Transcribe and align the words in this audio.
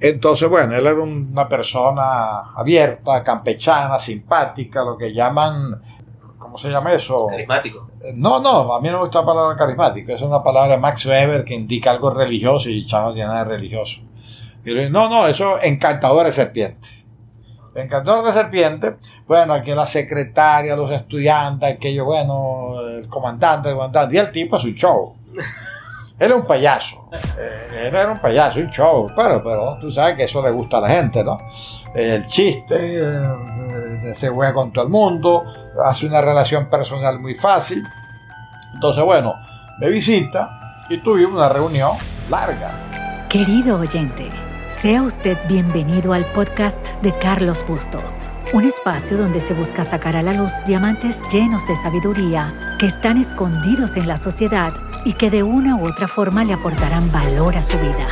Entonces, 0.00 0.48
bueno, 0.48 0.74
él 0.74 0.86
era 0.86 0.98
una 0.98 1.46
persona 1.46 2.54
abierta, 2.56 3.22
campechana, 3.22 3.98
simpática, 3.98 4.82
lo 4.82 4.96
que 4.96 5.12
llaman, 5.12 5.78
¿cómo 6.38 6.56
se 6.56 6.70
llama 6.70 6.94
eso? 6.94 7.26
Carismático. 7.26 7.86
Eh, 8.02 8.12
no, 8.16 8.40
no, 8.40 8.72
a 8.72 8.80
mí 8.80 8.88
no 8.88 8.94
me 8.94 9.00
gusta 9.00 9.20
la 9.20 9.26
palabra 9.26 9.56
carismático, 9.56 10.12
es 10.12 10.22
una 10.22 10.42
palabra 10.42 10.72
de 10.72 10.78
Max 10.78 11.04
Weber 11.04 11.44
que 11.44 11.54
indica 11.54 11.90
algo 11.90 12.10
religioso 12.10 12.70
y 12.70 12.86
ya 12.86 13.02
no 13.02 13.12
tiene 13.12 13.28
nada 13.28 13.44
de 13.44 13.56
religioso. 13.56 14.00
no, 14.64 15.08
no, 15.10 15.28
eso 15.28 15.60
encantador 15.60 16.24
de 16.24 16.32
serpiente. 16.32 16.88
Encantador 17.74 18.24
de 18.24 18.32
serpiente, 18.32 18.96
bueno, 19.26 19.52
aquí 19.52 19.72
la 19.72 19.86
secretaria, 19.86 20.74
los 20.76 20.90
estudiantes, 20.90 21.74
aquello, 21.74 22.06
bueno, 22.06 22.80
el 22.88 23.06
comandante, 23.06 23.68
el 23.68 23.74
comandante, 23.74 24.16
y 24.16 24.18
el 24.18 24.32
tipo 24.32 24.56
es 24.56 24.64
un 24.64 24.74
show. 24.74 25.14
Él 26.20 26.26
era 26.26 26.36
un 26.36 26.44
payaso. 26.44 27.08
Eh, 27.38 27.86
él 27.86 27.94
era 27.94 28.12
un 28.12 28.20
payaso, 28.20 28.60
un 28.60 28.68
show. 28.68 29.10
Pero, 29.16 29.42
pero 29.42 29.78
tú 29.80 29.90
sabes 29.90 30.16
que 30.16 30.24
eso 30.24 30.42
le 30.42 30.50
gusta 30.50 30.76
a 30.76 30.82
la 30.82 30.88
gente, 30.90 31.24
¿no? 31.24 31.38
El 31.94 32.26
chiste, 32.26 32.76
eh, 32.76 34.14
se 34.14 34.28
juega 34.28 34.52
con 34.52 34.70
todo 34.70 34.84
el 34.84 34.90
mundo, 34.90 35.46
hace 35.82 36.04
una 36.04 36.20
relación 36.20 36.68
personal 36.68 37.18
muy 37.18 37.34
fácil. 37.34 37.82
Entonces, 38.74 39.02
bueno, 39.02 39.34
me 39.80 39.88
visita 39.88 40.84
y 40.90 40.98
tuvimos 40.98 41.36
una 41.36 41.48
reunión 41.48 41.92
larga. 42.28 43.26
Querido 43.30 43.80
oyente, 43.80 44.28
sea 44.68 45.02
usted 45.02 45.38
bienvenido 45.48 46.12
al 46.12 46.26
podcast 46.26 46.86
de 47.00 47.12
Carlos 47.12 47.64
Bustos, 47.66 48.30
un 48.52 48.64
espacio 48.64 49.16
donde 49.16 49.40
se 49.40 49.54
busca 49.54 49.84
sacar 49.84 50.16
a 50.16 50.22
la 50.22 50.34
luz 50.34 50.52
diamantes 50.66 51.22
llenos 51.32 51.66
de 51.66 51.76
sabiduría 51.76 52.76
que 52.78 52.86
están 52.86 53.16
escondidos 53.16 53.96
en 53.96 54.06
la 54.06 54.18
sociedad 54.18 54.74
y 55.04 55.12
que 55.14 55.30
de 55.30 55.42
una 55.42 55.76
u 55.76 55.86
otra 55.86 56.08
forma 56.08 56.44
le 56.44 56.52
aportarán 56.52 57.10
valor 57.12 57.56
a 57.56 57.62
su 57.62 57.78
vida. 57.78 58.08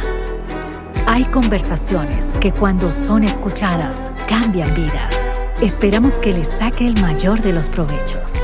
Hay 1.07 1.25
conversaciones 1.25 2.27
que 2.41 2.53
cuando 2.53 2.91
son 2.91 3.25
escuchadas 3.25 4.13
cambian 4.29 4.73
vidas. 4.75 5.15
Esperamos 5.61 6.15
que 6.15 6.33
le 6.33 6.45
saque 6.45 6.87
el 6.87 7.01
mayor 7.01 7.41
de 7.41 7.53
los 7.53 7.69
provechos. 7.69 8.35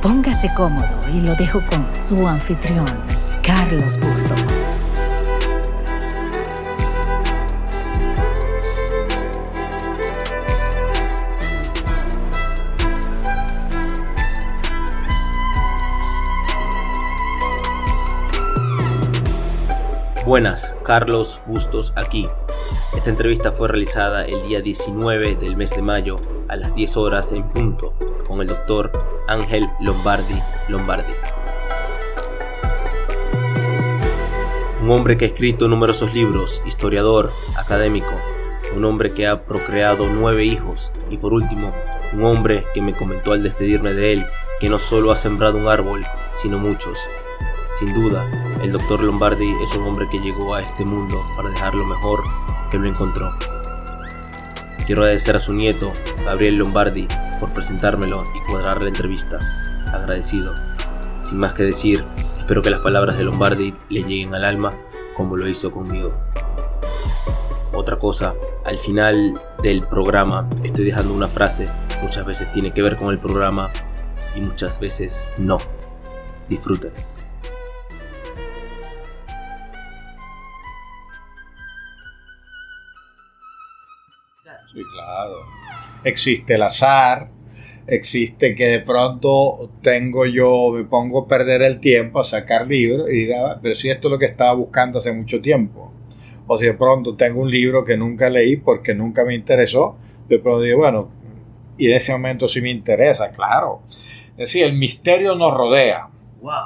Póngase 0.00 0.48
cómodo 0.56 1.00
y 1.12 1.20
lo 1.20 1.34
dejo 1.34 1.60
con 1.70 1.92
su 1.92 2.26
anfitrión, 2.26 2.86
Carlos 3.42 3.98
Bustos. 3.98 4.43
Buenas, 20.26 20.74
Carlos 20.82 21.38
Bustos 21.44 21.92
aquí. 21.96 22.26
Esta 22.96 23.10
entrevista 23.10 23.52
fue 23.52 23.68
realizada 23.68 24.24
el 24.24 24.42
día 24.48 24.62
19 24.62 25.34
del 25.34 25.54
mes 25.54 25.76
de 25.76 25.82
mayo 25.82 26.16
a 26.48 26.56
las 26.56 26.74
10 26.74 26.96
horas 26.96 27.30
en 27.32 27.46
punto 27.50 27.92
con 28.26 28.40
el 28.40 28.46
doctor 28.46 28.90
Ángel 29.28 29.68
Lombardi 29.82 30.40
Lombardi. 30.68 31.12
Un 34.82 34.90
hombre 34.92 35.18
que 35.18 35.26
ha 35.26 35.28
escrito 35.28 35.68
numerosos 35.68 36.14
libros, 36.14 36.62
historiador, 36.64 37.30
académico, 37.54 38.14
un 38.74 38.86
hombre 38.86 39.12
que 39.12 39.26
ha 39.26 39.44
procreado 39.44 40.06
nueve 40.06 40.46
hijos 40.46 40.90
y 41.10 41.18
por 41.18 41.34
último, 41.34 41.70
un 42.14 42.24
hombre 42.24 42.64
que 42.72 42.80
me 42.80 42.94
comentó 42.94 43.32
al 43.32 43.42
despedirme 43.42 43.92
de 43.92 44.14
él 44.14 44.26
que 44.58 44.70
no 44.70 44.78
solo 44.78 45.12
ha 45.12 45.16
sembrado 45.16 45.58
un 45.58 45.68
árbol, 45.68 46.00
sino 46.32 46.58
muchos, 46.58 46.98
sin 47.78 47.92
duda, 47.92 48.28
el 48.62 48.72
doctor 48.72 49.02
Lombardi 49.02 49.52
es 49.62 49.74
un 49.74 49.84
hombre 49.84 50.08
que 50.08 50.18
llegó 50.18 50.54
a 50.54 50.60
este 50.60 50.84
mundo 50.84 51.20
para 51.36 51.50
dejar 51.50 51.74
lo 51.74 51.84
mejor 51.84 52.22
que 52.70 52.78
lo 52.78 52.88
encontró. 52.88 53.32
Quiero 54.86 55.02
agradecer 55.02 55.34
a 55.34 55.40
su 55.40 55.54
nieto, 55.54 55.92
Gabriel 56.24 56.56
Lombardi, 56.56 57.08
por 57.40 57.52
presentármelo 57.52 58.22
y 58.34 58.50
cuadrar 58.50 58.80
la 58.80 58.88
entrevista. 58.88 59.38
Agradecido. 59.92 60.54
Sin 61.22 61.38
más 61.38 61.52
que 61.52 61.64
decir, 61.64 62.04
espero 62.16 62.62
que 62.62 62.70
las 62.70 62.80
palabras 62.80 63.16
de 63.16 63.24
Lombardi 63.24 63.74
le 63.88 64.02
lleguen 64.02 64.34
al 64.34 64.44
alma 64.44 64.72
como 65.16 65.36
lo 65.36 65.48
hizo 65.48 65.72
conmigo. 65.72 66.12
Otra 67.72 67.98
cosa, 67.98 68.34
al 68.64 68.78
final 68.78 69.40
del 69.62 69.82
programa 69.82 70.48
estoy 70.62 70.84
dejando 70.84 71.12
una 71.12 71.28
frase, 71.28 71.66
muchas 72.02 72.24
veces 72.24 72.52
tiene 72.52 72.72
que 72.72 72.82
ver 72.82 72.96
con 72.96 73.08
el 73.08 73.18
programa 73.18 73.70
y 74.36 74.40
muchas 74.42 74.78
veces 74.78 75.32
no. 75.38 75.58
Disfruten. 76.48 76.92
Sí, 84.74 84.82
claro. 84.92 85.36
Existe 86.02 86.54
el 86.56 86.62
azar, 86.62 87.30
existe 87.86 88.56
que 88.56 88.66
de 88.66 88.80
pronto 88.80 89.70
tengo 89.82 90.26
yo, 90.26 90.72
me 90.72 90.82
pongo 90.82 91.20
a 91.20 91.28
perder 91.28 91.62
el 91.62 91.78
tiempo 91.78 92.18
a 92.18 92.24
sacar 92.24 92.66
libros 92.66 93.08
y 93.08 93.26
diga, 93.26 93.60
pero 93.62 93.76
si 93.76 93.88
esto 93.88 94.08
es 94.08 94.12
lo 94.12 94.18
que 94.18 94.26
estaba 94.26 94.52
buscando 94.54 94.98
hace 94.98 95.12
mucho 95.12 95.40
tiempo. 95.40 95.92
O 96.48 96.58
si 96.58 96.66
de 96.66 96.74
pronto 96.74 97.14
tengo 97.14 97.40
un 97.40 97.50
libro 97.50 97.84
que 97.84 97.96
nunca 97.96 98.28
leí 98.28 98.56
porque 98.56 98.94
nunca 98.94 99.24
me 99.24 99.36
interesó, 99.36 99.96
de 100.28 100.40
pronto 100.40 100.62
digo, 100.62 100.78
bueno, 100.78 101.08
y 101.78 101.86
en 101.86 101.96
ese 101.96 102.10
momento 102.10 102.48
sí 102.48 102.60
me 102.60 102.70
interesa, 102.70 103.30
claro. 103.30 103.82
Es 104.32 104.48
decir, 104.48 104.64
el 104.64 104.72
misterio 104.74 105.36
nos 105.36 105.54
rodea. 105.54 106.08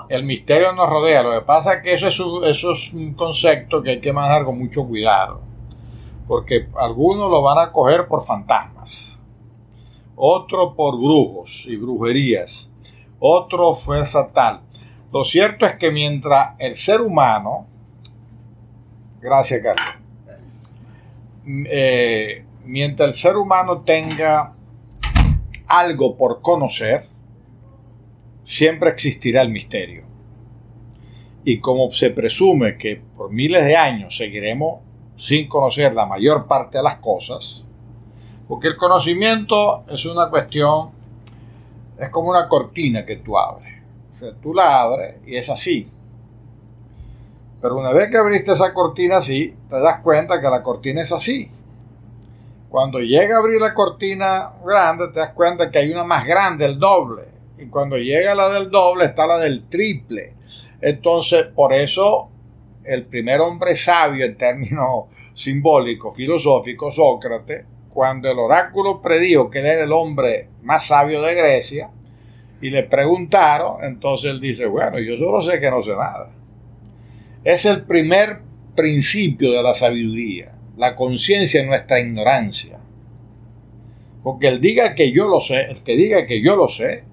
El 0.08 0.24
misterio 0.24 0.72
nos 0.72 0.88
rodea. 0.88 1.22
Lo 1.22 1.38
que 1.38 1.44
pasa 1.44 1.74
es 1.74 1.82
que 1.82 1.92
eso 1.92 2.06
es, 2.08 2.18
un, 2.18 2.44
eso 2.44 2.72
es 2.72 2.92
un 2.94 3.12
concepto 3.12 3.82
que 3.82 3.90
hay 3.90 4.00
que 4.00 4.14
manejar 4.14 4.46
con 4.46 4.58
mucho 4.58 4.86
cuidado 4.86 5.47
porque 6.28 6.68
algunos 6.76 7.30
lo 7.30 7.40
van 7.40 7.58
a 7.58 7.72
coger 7.72 8.06
por 8.06 8.22
fantasmas, 8.22 9.22
otro 10.14 10.74
por 10.76 10.96
brujos 10.96 11.64
y 11.66 11.76
brujerías, 11.76 12.70
otro 13.18 13.74
fuerza 13.74 14.30
tal. 14.30 14.60
Lo 15.10 15.24
cierto 15.24 15.64
es 15.64 15.76
que 15.76 15.90
mientras 15.90 16.54
el 16.58 16.76
ser 16.76 17.00
humano, 17.00 17.66
gracias 19.22 19.62
Carlos, 19.62 19.94
eh, 21.46 22.44
mientras 22.66 23.08
el 23.08 23.14
ser 23.14 23.36
humano 23.36 23.80
tenga 23.80 24.54
algo 25.66 26.14
por 26.18 26.42
conocer, 26.42 27.06
siempre 28.42 28.90
existirá 28.90 29.40
el 29.40 29.50
misterio. 29.50 30.04
Y 31.42 31.60
como 31.60 31.90
se 31.90 32.10
presume 32.10 32.76
que 32.76 33.00
por 33.16 33.32
miles 33.32 33.64
de 33.64 33.76
años 33.76 34.14
seguiremos 34.14 34.87
sin 35.18 35.48
conocer 35.48 35.92
la 35.94 36.06
mayor 36.06 36.46
parte 36.46 36.78
de 36.78 36.84
las 36.84 36.98
cosas, 36.98 37.64
porque 38.46 38.68
el 38.68 38.76
conocimiento 38.76 39.82
es 39.88 40.06
una 40.06 40.30
cuestión, 40.30 40.92
es 41.98 42.08
como 42.10 42.30
una 42.30 42.48
cortina 42.48 43.04
que 43.04 43.16
tú 43.16 43.36
abres. 43.36 43.82
O 44.10 44.12
sea, 44.12 44.32
tú 44.40 44.54
la 44.54 44.80
abres 44.80 45.16
y 45.26 45.34
es 45.34 45.50
así. 45.50 45.90
Pero 47.60 47.76
una 47.76 47.92
vez 47.92 48.10
que 48.10 48.16
abriste 48.16 48.52
esa 48.52 48.72
cortina 48.72 49.16
así, 49.16 49.56
te 49.68 49.80
das 49.80 50.00
cuenta 50.02 50.40
que 50.40 50.48
la 50.48 50.62
cortina 50.62 51.02
es 51.02 51.10
así. 51.10 51.50
Cuando 52.68 53.00
llega 53.00 53.36
a 53.36 53.40
abrir 53.40 53.60
la 53.60 53.74
cortina 53.74 54.52
grande, 54.64 55.08
te 55.08 55.18
das 55.18 55.32
cuenta 55.32 55.68
que 55.68 55.80
hay 55.80 55.90
una 55.90 56.04
más 56.04 56.24
grande, 56.24 56.64
el 56.64 56.78
doble. 56.78 57.24
Y 57.58 57.66
cuando 57.66 57.96
llega 57.96 58.36
la 58.36 58.50
del 58.50 58.70
doble, 58.70 59.06
está 59.06 59.26
la 59.26 59.38
del 59.38 59.68
triple. 59.68 60.34
Entonces, 60.80 61.46
por 61.46 61.72
eso 61.72 62.30
el 62.88 63.04
primer 63.06 63.40
hombre 63.40 63.76
sabio 63.76 64.24
en 64.24 64.36
términos 64.36 65.06
simbólicos, 65.34 66.16
filosóficos, 66.16 66.96
Sócrates, 66.96 67.64
cuando 67.88 68.30
el 68.30 68.38
oráculo 68.38 69.00
predijo 69.00 69.50
que 69.50 69.60
él 69.60 69.66
era 69.66 69.84
el 69.84 69.92
hombre 69.92 70.48
más 70.62 70.86
sabio 70.86 71.22
de 71.22 71.34
Grecia, 71.34 71.90
y 72.60 72.70
le 72.70 72.82
preguntaron, 72.84 73.84
entonces 73.84 74.30
él 74.30 74.40
dice, 74.40 74.66
bueno, 74.66 74.98
yo 74.98 75.16
solo 75.16 75.42
sé 75.42 75.60
que 75.60 75.70
no 75.70 75.80
sé 75.80 75.92
nada. 75.92 76.30
Es 77.44 77.64
el 77.66 77.84
primer 77.84 78.40
principio 78.74 79.52
de 79.52 79.62
la 79.62 79.74
sabiduría, 79.74 80.56
la 80.76 80.96
conciencia 80.96 81.60
de 81.60 81.68
nuestra 81.68 82.00
ignorancia. 82.00 82.80
Porque 84.22 84.48
él 84.48 84.60
diga 84.60 84.94
que 84.94 85.12
yo 85.12 85.28
lo 85.28 85.40
sé, 85.40 85.62
el 85.62 85.82
que 85.82 85.96
diga 85.96 86.26
que 86.26 86.42
yo 86.42 86.56
lo 86.56 86.68
sé, 86.68 87.04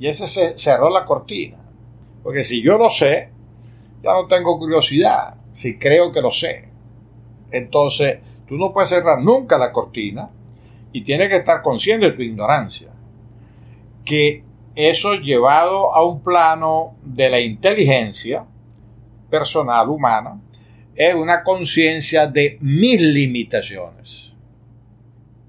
y 0.00 0.06
ese 0.06 0.26
se 0.26 0.56
cerró 0.56 0.88
la 0.90 1.04
cortina. 1.04 1.58
Porque 2.22 2.44
si 2.44 2.62
yo 2.62 2.78
lo 2.78 2.88
sé, 2.88 3.30
ya 4.02 4.12
no 4.12 4.26
tengo 4.26 4.58
curiosidad 4.58 5.34
si 5.52 5.78
creo 5.78 6.12
que 6.12 6.20
lo 6.20 6.30
sé. 6.30 6.68
Entonces, 7.50 8.18
tú 8.46 8.56
no 8.56 8.72
puedes 8.72 8.90
cerrar 8.90 9.20
nunca 9.20 9.58
la 9.58 9.72
cortina 9.72 10.30
y 10.92 11.02
tienes 11.02 11.28
que 11.28 11.36
estar 11.36 11.62
consciente 11.62 12.06
de 12.06 12.12
tu 12.12 12.22
ignorancia. 12.22 12.90
Que 14.04 14.44
eso 14.74 15.14
llevado 15.14 15.94
a 15.94 16.04
un 16.04 16.22
plano 16.22 16.96
de 17.02 17.28
la 17.28 17.40
inteligencia 17.40 18.46
personal 19.30 19.88
humana 19.88 20.40
es 20.94 21.14
una 21.14 21.42
conciencia 21.44 22.26
de 22.26 22.58
mis 22.60 23.00
limitaciones. 23.00 24.34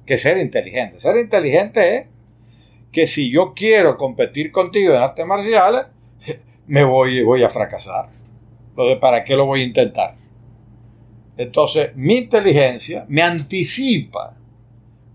Que 0.05 0.17
ser 0.17 0.37
inteligente. 0.37 0.99
Ser 0.99 1.17
inteligente 1.17 1.97
es 1.97 2.05
que 2.91 3.07
si 3.07 3.29
yo 3.29 3.53
quiero 3.53 3.97
competir 3.97 4.51
contigo 4.51 4.93
en 4.93 5.01
artes 5.01 5.25
marciales, 5.25 5.85
me 6.67 6.83
voy, 6.83 7.21
voy 7.21 7.43
a 7.43 7.49
fracasar. 7.49 8.18
Entonces, 8.79 9.01
¿para 9.01 9.25
qué 9.25 9.35
lo 9.35 9.45
voy 9.45 9.59
a 9.59 9.65
intentar? 9.65 10.15
Entonces, 11.35 11.93
mi 11.97 12.15
inteligencia 12.15 13.05
me 13.09 13.21
anticipa 13.21 14.37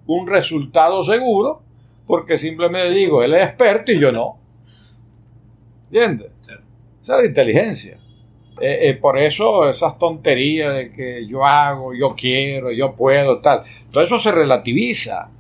un 0.07 0.27
resultado 0.27 1.03
seguro 1.03 1.63
porque 2.07 2.37
simplemente 2.37 2.91
digo, 2.91 3.23
él 3.23 3.33
es 3.33 3.43
experto 3.43 3.91
y 3.91 3.99
yo 3.99 4.13
no. 4.13 4.39
¿Entiendes? 5.85 6.29
Esa 7.01 7.17
es 7.17 7.23
la 7.23 7.27
inteligencia. 7.27 7.99
Eh, 8.61 8.91
eh, 8.91 8.95
por 8.97 9.17
eso 9.17 9.67
esas 9.67 9.99
tonterías 9.99 10.75
de 10.75 10.93
que 10.93 11.27
yo 11.27 11.47
hago, 11.47 11.95
yo 11.95 12.15
quiero, 12.15 12.71
yo 12.71 12.95
puedo, 12.95 13.41
tal, 13.41 13.63
todo 13.91 14.05
eso 14.05 14.19
se 14.19 14.31
relativiza, 14.31 15.31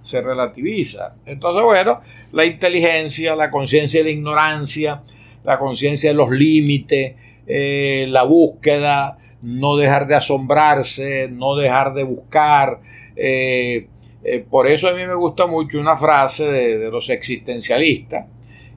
se 0.00 0.22
relativiza. 0.22 1.16
Entonces, 1.26 1.62
bueno, 1.64 2.00
la 2.32 2.46
inteligencia, 2.46 3.36
la 3.36 3.50
conciencia 3.50 4.02
de 4.02 4.12
ignorancia, 4.12 5.02
la 5.44 5.58
conciencia 5.58 6.08
de 6.08 6.16
los 6.16 6.30
límites, 6.30 7.14
eh, 7.46 8.06
la 8.08 8.22
búsqueda, 8.24 9.18
no 9.42 9.76
dejar 9.76 10.06
de 10.06 10.14
asombrarse, 10.14 11.28
no 11.30 11.56
dejar 11.56 11.94
de 11.94 12.04
buscar. 12.04 12.80
por 14.50 14.66
eso 14.68 14.88
a 14.88 14.94
mí 14.94 15.04
me 15.04 15.14
gusta 15.14 15.46
mucho 15.46 15.80
una 15.80 15.96
frase 15.96 16.44
de 16.44 16.90
los 16.90 17.10
existencialistas 17.10 18.26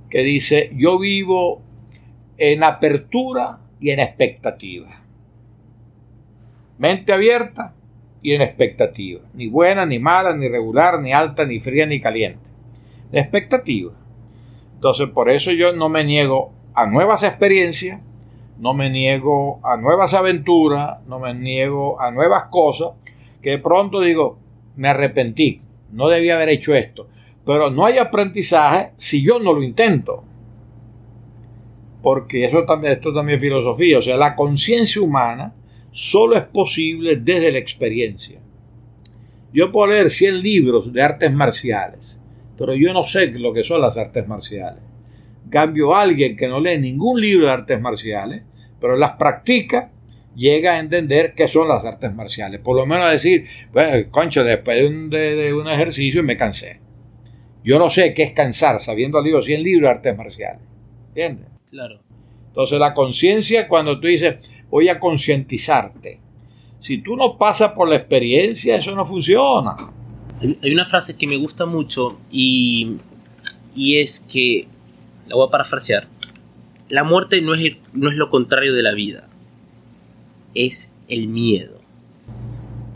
que 0.10 0.22
dice, 0.22 0.72
yo 0.76 1.00
vivo 1.00 1.62
en 2.38 2.64
apertura 2.64 3.60
y 3.80 3.92
en 3.92 4.00
expectativa. 4.00 4.88
Mente 6.78 7.14
abierta 7.14 7.74
y 8.22 8.34
en 8.34 8.42
expectativa. 8.42 9.22
Ni 9.34 9.48
buena, 9.48 9.86
ni 9.86 10.00
mala, 10.00 10.36
ni 10.36 10.48
regular, 10.48 11.00
ni 11.00 11.14
alta, 11.14 11.46
ni 11.46 11.60
fría, 11.60 11.86
ni 11.86 12.02
caliente. 12.02 12.50
Expectativa. 13.12 13.94
Entonces, 14.74 15.08
por 15.10 15.30
eso 15.30 15.52
yo 15.52 15.74
no 15.74 15.90
me 15.90 16.04
niego 16.04 16.52
a 16.74 16.86
nuevas 16.86 17.24
experiencias, 17.24 18.02
no 18.60 18.74
me 18.74 18.90
niego 18.90 19.60
a 19.64 19.78
nuevas 19.78 20.14
aventuras, 20.14 21.00
no 21.08 21.20
me 21.20 21.34
niego 21.34 22.02
a 22.02 22.12
nuevas 22.12 22.46
cosas, 22.46 22.90
que 23.42 23.52
de 23.52 23.60
pronto 23.60 24.02
digo, 24.02 24.38
me 24.76 24.88
arrepentí, 24.88 25.62
no 25.92 26.08
debía 26.08 26.36
haber 26.36 26.50
hecho 26.50 26.74
esto. 26.74 27.08
Pero 27.46 27.70
no 27.70 27.86
hay 27.86 27.98
aprendizaje 27.98 28.92
si 28.96 29.22
yo 29.22 29.40
no 29.40 29.54
lo 29.54 29.62
intento 29.62 30.24
porque 32.06 32.46
eso 32.46 32.66
también, 32.66 32.94
esto 32.94 33.12
también 33.12 33.38
es 33.38 33.42
filosofía, 33.42 33.98
o 33.98 34.02
sea, 34.02 34.16
la 34.16 34.36
conciencia 34.36 35.02
humana 35.02 35.56
solo 35.92 36.36
es 36.36 36.44
posible 36.44 37.16
desde 37.16 37.52
la 37.52 37.58
experiencia. 37.58 38.40
Yo 39.52 39.72
puedo 39.72 39.92
leer 39.92 40.12
100 40.12 40.40
libros 40.44 40.94
de 40.94 41.02
artes 41.02 41.34
marciales, 41.34 42.20
pero 42.60 42.76
yo 42.76 42.94
no 42.94 43.04
sé 43.06 43.32
lo 43.32 43.52
que 43.54 43.64
son 43.64 43.82
las 43.82 43.98
artes 43.98 44.28
marciales. 44.28 44.84
Cambio, 45.50 45.96
alguien 45.96 46.36
que 46.36 46.48
no 46.48 46.60
lee 46.60 46.78
ningún 46.78 47.20
libro 47.20 47.46
de 47.46 47.52
artes 47.52 47.82
marciales, 47.82 48.44
pero 48.80 48.96
las 48.96 49.14
practica, 49.14 49.92
llega 50.36 50.74
a 50.74 50.80
entender 50.80 51.34
qué 51.34 51.48
son 51.48 51.68
las 51.68 51.86
artes 51.86 52.14
marciales. 52.14 52.60
Por 52.60 52.76
lo 52.76 52.86
menos 52.86 53.06
a 53.06 53.12
decir, 53.12 53.46
bueno, 53.72 54.10
concho, 54.12 54.44
después 54.44 54.78
de 54.78 54.88
un, 54.88 55.10
de, 55.10 55.54
un 55.54 55.68
ejercicio 55.68 56.22
me 56.24 56.38
cansé. 56.38 56.80
Yo 57.64 57.80
no 57.80 57.90
sé 57.90 58.14
qué 58.14 58.24
es 58.24 58.32
cansar 58.34 58.80
sabiendo 58.80 59.22
leído 59.22 59.42
100 59.42 59.64
libros 59.64 59.88
de 59.88 59.96
artes 59.96 60.18
marciales. 60.18 60.62
¿Entiendes? 61.10 61.48
Claro. 61.70 62.00
Entonces 62.48 62.80
la 62.80 62.94
conciencia, 62.94 63.68
cuando 63.68 64.00
tú 64.00 64.08
dices, 64.08 64.36
voy 64.70 64.90
a 64.90 65.00
concientizarte, 65.00 66.20
si 66.80 67.00
tú 67.00 67.16
no 67.16 67.38
pasas 67.38 67.72
por 67.72 67.90
la 67.90 67.96
experiencia, 67.96 68.76
eso 68.76 68.94
no 68.94 69.06
funciona. 69.06 69.76
Hay 70.62 70.72
una 70.72 70.86
frase 70.86 71.18
que 71.18 71.26
me 71.26 71.38
gusta 71.38 71.66
mucho 71.66 72.20
y, 72.30 72.98
y 73.76 74.00
es 74.00 74.20
que, 74.20 74.68
la 75.28 75.36
voy 75.36 75.48
a 75.48 75.52
parafrasear, 75.52 76.08
la 76.90 77.04
muerte 77.04 77.42
no 77.42 77.54
es, 77.56 77.78
no 77.94 78.10
es 78.10 78.16
lo 78.16 78.30
contrario 78.30 78.74
de 78.74 78.84
la 78.84 78.94
vida, 78.94 79.28
es 80.54 80.94
el 81.08 81.28
miedo. 81.28 81.82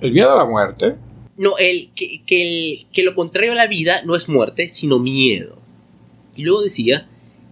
¿El 0.02 0.12
miedo 0.12 0.32
a 0.32 0.38
la 0.38 0.46
muerte? 0.46 0.96
No, 1.38 1.58
el, 1.58 1.90
que, 1.96 2.22
que, 2.26 2.86
que 2.92 3.04
lo 3.04 3.16
contrario 3.16 3.54
a 3.54 3.56
la 3.56 3.68
vida 3.68 4.02
no 4.04 4.16
es 4.16 4.30
muerte, 4.30 4.70
sino 4.70 5.00
miedo. 5.00 5.58
Y 6.36 6.44
luego 6.44 6.62
decía 6.62 7.08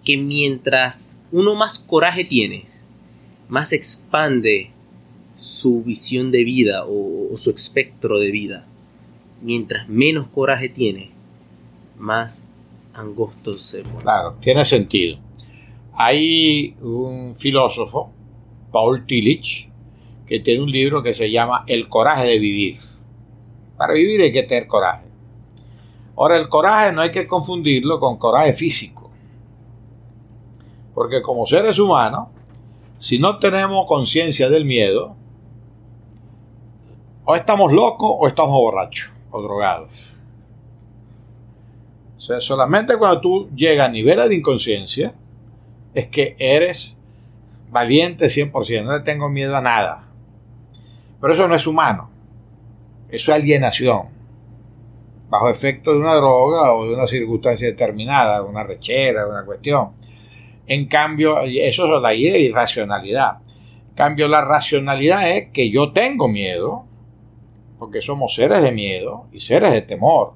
que 0.06 0.18
mientras 0.18 1.20
uno 1.32 1.56
más 1.56 1.80
coraje 1.80 2.24
tienes, 2.24 2.88
más 3.50 3.74
expande 3.74 4.72
su 5.38 5.84
visión 5.84 6.32
de 6.32 6.44
vida 6.44 6.84
o, 6.88 7.36
su 7.38 7.52
espectro 7.52 8.20
de 8.20 8.32
vida. 8.32 8.66
Mientras 9.42 9.88
menos 9.88 10.28
coraje 10.28 10.68
tiene, 10.68 11.12
más 11.98 12.48
angosto 12.98 13.54
se 13.54 13.84
pone. 13.84 14.04
Claro, 14.04 14.36
tiene 14.42 14.66
sentido. 14.66 15.18
Hay 15.94 16.76
un 16.82 17.36
filósofo, 17.36 18.12
Paul 18.72 19.06
Tillich, 19.06 19.70
que 20.26 20.40
tiene 20.40 20.64
un 20.64 20.72
libro 20.72 21.02
que 21.02 21.14
se 21.14 21.32
llama 21.32 21.64
El 21.68 21.90
coraje 21.90 22.28
de 22.28 22.40
vivir. 22.40 22.78
Para 23.78 23.94
vivir 23.94 24.22
hay 24.22 24.32
que 24.32 24.44
tener 24.44 24.68
coraje. 24.68 25.08
Ahora, 26.18 26.38
el 26.38 26.50
coraje 26.50 26.92
no 26.92 27.02
hay 27.02 27.12
que 27.12 27.28
confundirlo 27.28 28.00
con 28.00 28.18
coraje 28.18 28.54
físico. 28.54 29.12
Porque 30.94 31.22
como 31.22 31.46
seres 31.46 31.78
humanos, 31.78 32.30
si 32.98 33.20
no 33.20 33.38
tenemos 33.38 33.86
conciencia 33.86 34.50
del 34.50 34.66
miedo, 34.66 35.16
o 37.24 37.36
estamos 37.36 37.72
locos 37.72 38.16
o 38.20 38.28
estamos 38.28 38.54
borrachos 38.54 39.12
o 39.30 39.42
drogados. 39.42 40.17
O 42.18 42.19
sea, 42.19 42.42
solamente 42.42 42.98
cuando 42.98 43.22
tú 43.22 43.50
llegas 43.56 43.88
a 43.88 43.92
niveles 43.92 44.28
de 44.28 44.36
inconsciencia, 44.36 45.14
es 45.94 46.08
que 46.08 46.36
eres 46.40 46.98
valiente 47.69 48.25
100%, 48.25 48.84
no 48.84 48.98
le 48.98 49.04
tengo 49.04 49.30
miedo 49.30 49.56
a 49.56 49.62
nada. 49.62 50.08
Pero 51.22 51.34
eso 51.34 51.48
no 51.48 51.56
es 51.56 51.68
humano, 51.68 52.10
eso 53.10 53.31
es 53.31 53.38
alienación, 53.38 54.08
bajo 55.30 55.50
efecto 55.50 55.92
de 55.92 56.00
una 56.00 56.16
droga 56.16 56.74
o 56.74 56.88
de 56.88 56.96
una 56.96 57.08
circunstancia 57.08 57.68
determinada, 57.68 58.44
una 58.44 58.64
rechera, 58.64 59.28
una 59.28 59.46
cuestión. 59.46 59.92
En 60.66 60.88
cambio, 60.88 61.42
eso 61.42 61.86
es 61.86 62.02
la 62.02 62.14
irracionalidad. 62.14 63.38
En 63.90 63.96
cambio, 63.96 64.28
la 64.28 64.42
racionalidad 64.42 65.31
es 65.31 65.50
que 65.52 65.72
yo 65.72 65.92
tengo 65.94 66.28
miedo, 66.28 66.86
porque 67.80 68.02
somos 68.02 68.36
seres 68.36 68.62
de 68.62 68.72
miedo 68.72 69.28
y 69.31 69.40
seres 69.40 69.72
de 69.72 69.81
temor. 69.81 70.34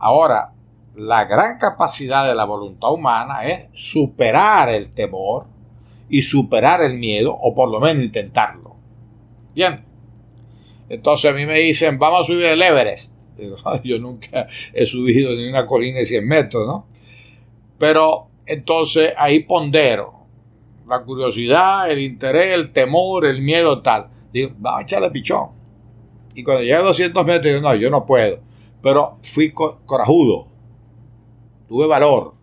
Ahora, 0.00 0.52
la 0.96 1.24
gran 1.26 1.58
capacidad 1.58 2.26
de 2.26 2.34
la 2.34 2.44
voluntad 2.44 2.92
humana 2.92 3.46
es 3.46 3.68
superar 3.74 4.70
el 4.70 4.92
temor 4.92 5.46
y 6.08 6.22
superar 6.22 6.82
el 6.82 6.98
miedo, 6.98 7.32
o 7.32 7.54
por 7.54 7.70
lo 7.70 7.78
menos 7.78 8.04
intentarlo. 8.04 8.74
Bien. 9.54 9.84
Entonces 10.88 11.30
a 11.30 11.34
mí 11.34 11.46
me 11.46 11.60
dicen, 11.60 11.98
vamos 11.98 12.22
a 12.22 12.26
subir 12.26 12.46
el 12.46 12.60
Everest. 12.60 13.14
yo 13.84 13.98
nunca 13.98 14.48
he 14.72 14.84
subido 14.86 15.30
ni 15.36 15.48
una 15.48 15.66
colina 15.66 15.98
de 16.00 16.06
100 16.06 16.26
metros, 16.26 16.66
¿no? 16.66 16.86
Pero 17.78 18.28
entonces 18.46 19.12
ahí 19.16 19.40
pondero 19.40 20.20
la 20.88 21.02
curiosidad, 21.02 21.88
el 21.88 22.00
interés, 22.00 22.52
el 22.52 22.72
temor, 22.72 23.24
el 23.24 23.40
miedo, 23.40 23.80
tal. 23.80 24.08
Digo, 24.32 24.50
vamos 24.58 24.80
a 24.80 24.82
echarle 24.82 25.10
pichón. 25.10 25.50
Y 26.34 26.42
cuando 26.42 26.62
llegué 26.62 26.74
a 26.74 26.80
200 26.80 27.24
metros, 27.24 27.44
digo, 27.44 27.60
no, 27.60 27.74
yo 27.76 27.90
no 27.90 28.04
puedo. 28.04 28.40
Pero 28.82 29.18
fui 29.22 29.50
corajudo. 29.52 30.48
Tuve 31.68 31.86
valor. 31.86 32.34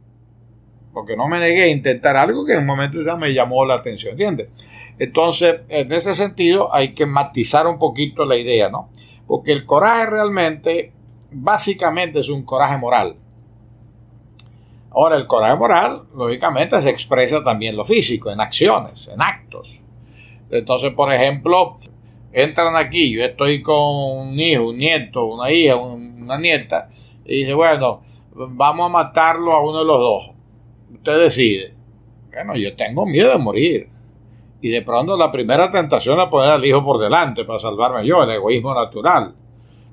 Porque 0.93 1.15
no 1.15 1.27
me 1.27 1.39
negué 1.39 1.63
a 1.63 1.67
intentar 1.67 2.15
algo 2.15 2.45
que 2.45 2.53
en 2.53 2.59
un 2.59 2.65
momento 2.65 3.03
ya 3.03 3.15
me 3.15 3.33
llamó 3.33 3.65
la 3.65 3.75
atención, 3.75 4.13
¿entiendes? 4.13 4.49
Entonces, 4.99 5.61
en 5.69 5.91
ese 5.91 6.13
sentido, 6.13 6.73
hay 6.73 6.93
que 6.93 7.05
matizar 7.05 7.67
un 7.67 7.77
poquito 7.77 8.25
la 8.25 8.35
idea, 8.35 8.69
¿no? 8.69 8.89
Porque 9.27 9.51
el 9.51 9.65
coraje 9.65 10.07
realmente, 10.07 10.91
básicamente 11.31 12.19
es 12.19 12.29
un 12.29 12.43
coraje 12.43 12.77
moral. 12.77 13.15
Ahora, 14.91 15.17
el 15.17 15.27
coraje 15.27 15.55
moral, 15.55 16.03
lógicamente, 16.15 16.81
se 16.81 16.89
expresa 16.89 17.43
también 17.43 17.75
lo 17.75 17.85
físico, 17.85 18.31
en 18.31 18.41
acciones, 18.41 19.07
en 19.07 19.21
actos. 19.21 19.81
Entonces, 20.49 20.93
por 20.93 21.13
ejemplo, 21.13 21.77
entran 22.31 22.75
aquí, 22.75 23.11
yo 23.11 23.23
estoy 23.23 23.61
con 23.61 24.29
un 24.29 24.39
hijo, 24.39 24.69
un 24.69 24.77
nieto, 24.77 25.25
una 25.25 25.51
hija, 25.51 25.75
una 26.27 26.37
nieta, 26.37 26.87
y 27.25 27.39
dice, 27.39 27.53
bueno, 27.53 28.01
vamos 28.33 28.85
a 28.85 28.89
matarlo 28.89 29.53
a 29.53 29.61
uno 29.61 29.79
de 29.79 29.85
los 29.85 29.99
dos. 29.99 30.31
Usted 30.93 31.19
decide. 31.19 31.73
Bueno, 32.31 32.55
yo 32.55 32.75
tengo 32.75 33.05
miedo 33.05 33.31
de 33.31 33.37
morir. 33.37 33.89
Y 34.61 34.69
de 34.69 34.81
pronto 34.81 35.15
la 35.17 35.31
primera 35.31 35.71
tentación 35.71 36.19
es 36.19 36.27
poner 36.27 36.51
al 36.51 36.65
hijo 36.65 36.83
por 36.83 36.99
delante 36.99 37.45
para 37.45 37.59
salvarme 37.59 38.05
yo, 38.05 38.23
el 38.23 38.31
egoísmo 38.31 38.73
natural. 38.73 39.33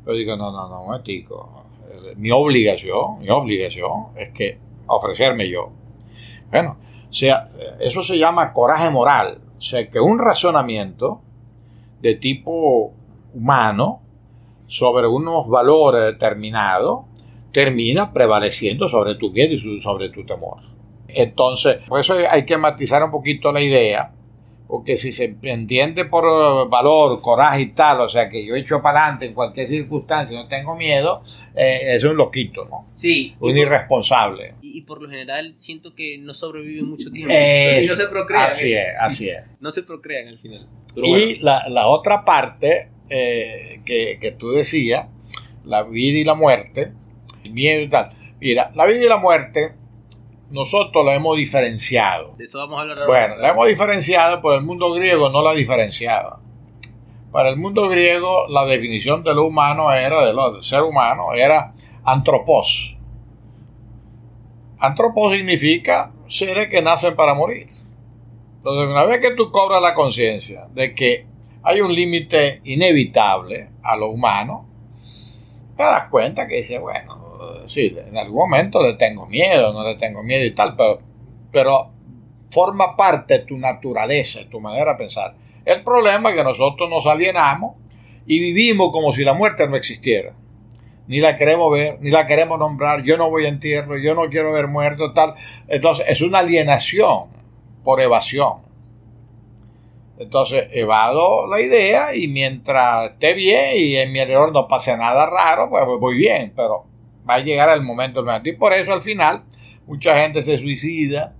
Pero 0.05 0.17
digo, 0.17 0.37
no, 0.37 0.53
no, 0.53 0.69
no, 0.69 1.01
tico. 1.03 1.65
Mi 2.17 2.31
obligación, 2.31 3.19
mi 3.21 3.29
obligación 3.31 4.09
es 4.17 4.31
que 4.33 4.59
ofrecerme 4.87 5.49
yo. 5.49 5.71
Bueno, 6.51 6.77
sea, 7.15 7.47
eso 7.81 8.03
se 8.03 8.19
llama 8.19 8.53
coraje 8.53 8.91
moral. 8.91 9.39
O 9.57 9.61
sea, 9.61 9.89
que 9.89 10.01
un 10.01 10.19
razonamiento 10.19 11.21
de 12.01 12.17
tipo 12.17 12.93
humano 13.33 14.01
sobre 14.67 15.07
unos 15.07 15.49
valores 15.49 16.03
determinados 16.03 17.07
termina 17.53 18.13
prevaleciendo 18.13 18.89
sobre 18.89 19.15
tu 19.15 19.31
miedo 19.31 19.55
y 19.55 19.81
sobre 19.81 20.11
tu 20.11 20.27
temor. 20.27 20.59
Entonces, 21.09 21.77
por 21.89 22.01
eso 22.01 22.17
hay 22.29 22.45
que 22.45 22.59
matizar 22.59 23.03
un 23.03 23.11
poquito 23.11 23.53
la 23.53 23.63
idea, 23.63 24.11
Porque 24.67 24.97
si 24.97 25.13
se 25.13 25.37
entiende 25.43 26.07
por 26.07 26.25
eh, 26.25 26.69
valor, 26.69 27.21
coraje 27.21 27.63
y 27.63 27.67
tal, 27.69 28.01
o 28.01 28.09
sea 28.09 28.29
que 28.29 28.45
yo 28.45 28.57
echo 28.57 28.83
para 28.83 29.03
adelante 29.03 29.27
en 29.27 29.35
cualquier 29.35 29.69
circunstancia, 29.69 30.37
no 30.37 30.49
tengo 30.49 30.75
miedo, 30.75 31.21
eh, 31.55 31.95
es 31.95 32.03
un 32.03 32.17
loquito, 32.17 32.65
¿no? 32.65 32.89
Sí. 32.91 33.37
Un 33.41 33.57
irresponsable. 33.57 34.55
Y, 34.63 34.81
por 34.81 35.01
lo 35.01 35.09
general 35.09 35.53
siento 35.57 35.95
que 35.95 36.19
no 36.19 36.35
sobrevive 36.35 36.83
mucho 36.83 37.13
tiempo. 37.13 37.33
y 37.33 37.87
no 37.87 37.95
se 37.95 38.09
procrean. 38.09 38.47
Así 38.47 38.73
es, 38.73 38.89
así 38.99 39.29
es. 39.29 39.51
No 39.61 39.71
se 39.71 39.83
procrean 39.83 40.29
al 40.29 40.39
final. 40.39 40.67
y 40.97 41.39
la, 41.39 41.69
la, 41.69 41.87
otra 41.87 42.25
parte 42.25 42.91
eh, 43.09 43.81
que, 43.85 44.19
que 44.21 44.33
tú 44.33 44.53
decías, 44.53 45.07
la 45.65 45.83
vida 45.83 46.19
y 46.19 46.25
la 46.25 46.35
muerte, 46.35 46.93
el 47.45 47.53
miedo 47.53 47.83
y 47.83 47.89
tal. 47.89 48.11
Mira, 48.41 48.71
la 48.75 48.87
vida 48.87 49.05
y 49.05 49.09
la 49.09 49.19
muerte 49.19 49.75
nosotros 50.51 51.05
la 51.05 51.15
hemos 51.15 51.37
diferenciado. 51.37 52.35
De 52.37 52.45
eso 52.45 52.59
vamos 52.59 52.79
a 52.79 52.83
hablar 52.83 53.07
Bueno, 53.07 53.37
la 53.37 53.51
hemos 53.51 53.67
diferenciado, 53.67 54.41
pero 54.41 54.55
el 54.55 54.63
mundo 54.63 54.93
griego 54.93 55.29
no 55.31 55.43
la 55.43 55.53
diferenciaba. 55.55 56.41
Para 57.33 57.49
el 57.49 57.57
mundo 57.57 57.89
griego, 57.89 58.47
la 58.49 58.65
definición 58.65 59.25
de 59.25 59.35
lo 59.35 59.47
humano 59.47 59.93
era, 59.93 60.25
de 60.25 60.33
lo, 60.33 60.53
del 60.53 60.63
ser 60.63 60.83
humano, 60.83 61.33
era 61.35 61.75
antropos. 62.05 62.97
Antropos 64.79 65.33
significa 65.33 66.13
seres 66.29 66.69
que 66.69 66.81
nacen 66.81 67.17
para 67.17 67.35
morir. 67.35 67.67
Entonces, 68.59 68.89
una 68.89 69.05
vez 69.05 69.21
que 69.21 69.33
tú 69.33 69.51
cobras 69.51 69.83
la 69.83 69.95
conciencia 69.95 70.69
de 70.73 70.95
que 70.95 71.27
hay 71.65 71.81
un 71.81 71.95
límite 71.95 72.61
inevitable 72.65 73.71
a 73.83 73.97
lo 73.97 74.11
humano, 74.11 74.69
te 75.77 75.83
das 75.83 76.09
cuenta 76.09 76.47
que 76.47 76.57
dice, 76.57 76.79
bueno, 76.79 77.25
sí, 77.67 77.97
en 77.97 78.17
algún 78.17 78.51
momento 78.51 78.83
le 78.83 78.95
tengo 78.95 79.27
miedo, 79.27 79.73
no 79.73 79.83
le 79.83 79.97
tengo 79.97 80.23
miedo 80.23 80.45
y 80.45 80.55
tal, 80.55 80.77
pero, 80.77 81.01
pero 81.51 81.91
forma 82.51 82.95
parte 82.97 83.39
de 83.39 83.45
tu 83.47 83.59
naturaleza, 83.59 84.41
de 84.41 84.45
tu 84.45 84.61
manera 84.61 84.93
de 84.93 84.99
pensar. 84.99 85.35
El 85.65 85.83
problema 85.83 86.31
es 86.31 86.37
que 86.37 86.45
nosotros 86.45 86.89
nos 86.91 87.07
alienamos 87.07 87.77
y 88.27 88.39
vivimos 88.39 88.91
como 88.93 89.13
si 89.13 89.25
la 89.25 89.35
muerte 89.35 89.67
no 89.67 89.77
existiera. 89.77 90.35
Ni 91.07 91.21
la 91.21 91.37
queremos 91.37 91.73
ver, 91.73 91.99
ni 92.01 92.11
la 92.11 92.27
queremos 92.27 92.59
nombrar, 92.59 93.03
yo 93.03 93.17
no 93.17 93.31
voy 93.31 93.47
a 93.47 93.49
entierro, 93.49 93.99
yo 93.99 94.15
no 94.15 94.29
quiero 94.29 94.53
ver 94.53 94.69
muerto, 94.69 95.13
tal. 95.13 95.35
Entonces 95.69 96.07
es 96.09 96.21
una 96.21 96.39
alienación 96.39 97.29
por 97.83 98.01
evasión. 98.01 98.65
Entonces 100.19 100.69
evado 100.71 101.49
la 101.49 101.61
idea 101.61 102.15
y 102.15 102.29
mientras 102.29 103.13
esté 103.13 103.35
bien 103.35 103.77
y 103.77 103.97
en 103.97 104.13
mi 104.13 104.21
alrededor 104.21 104.53
no 104.53 104.69
pase 104.69 104.97
nada 104.97 105.27
raro, 105.27 105.69
pues 105.69 105.85
voy 105.99 106.17
bien, 106.17 106.53
pero 106.55 106.87
va 107.29 107.35
a 107.35 107.41
llegar 107.41 107.69
el 107.71 107.83
momento. 107.83 108.25
Y 108.45 108.53
por 108.53 108.73
eso 108.73 108.93
al 108.93 109.03
final 109.03 109.43
mucha 109.87 110.17
gente 110.21 110.43
se 110.43 110.59
suicida, 110.59 111.35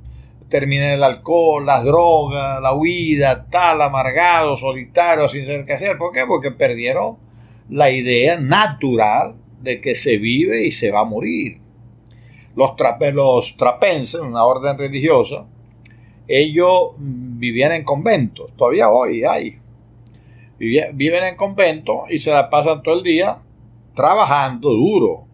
termina 0.49 0.93
el 0.93 1.05
alcohol, 1.05 1.65
las 1.65 1.85
drogas, 1.85 2.61
la 2.61 2.75
huida, 2.75 3.47
tal, 3.49 3.81
amargado, 3.81 4.57
solitario, 4.57 5.29
sin 5.29 5.47
saber 5.47 5.67
qué 5.67 5.75
hacer. 5.75 5.97
¿Por 5.97 6.13
qué? 6.13 6.25
Porque 6.27 6.51
perdieron 6.51 7.19
la 7.69 7.91
idea 7.91 8.39
natural 8.39 9.37
de 9.61 9.81
que 9.81 9.95
se 9.95 10.19
vive 10.19 10.67
y 10.67 10.73
se 10.73 10.91
va 10.91 11.01
a 11.01 11.05
morir. 11.05 11.61
Los, 12.57 12.77
trape, 12.77 13.13
los 13.13 13.57
trapenses, 13.57 14.21
una 14.21 14.45
orden 14.45 14.79
religiosa, 14.79 15.47
ellos 16.27 16.93
vivían 16.99 17.73
en 17.73 17.85
conventos, 17.85 18.51
todavía 18.57 18.89
hoy 18.91 19.25
hay. 19.25 19.59
Viven 20.59 21.25
en 21.25 21.37
conventos 21.37 22.11
y 22.11 22.19
se 22.19 22.31
la 22.31 22.49
pasan 22.49 22.83
todo 22.83 22.97
el 22.97 23.03
día 23.03 23.39
trabajando 23.95 24.71
duro, 24.71 25.27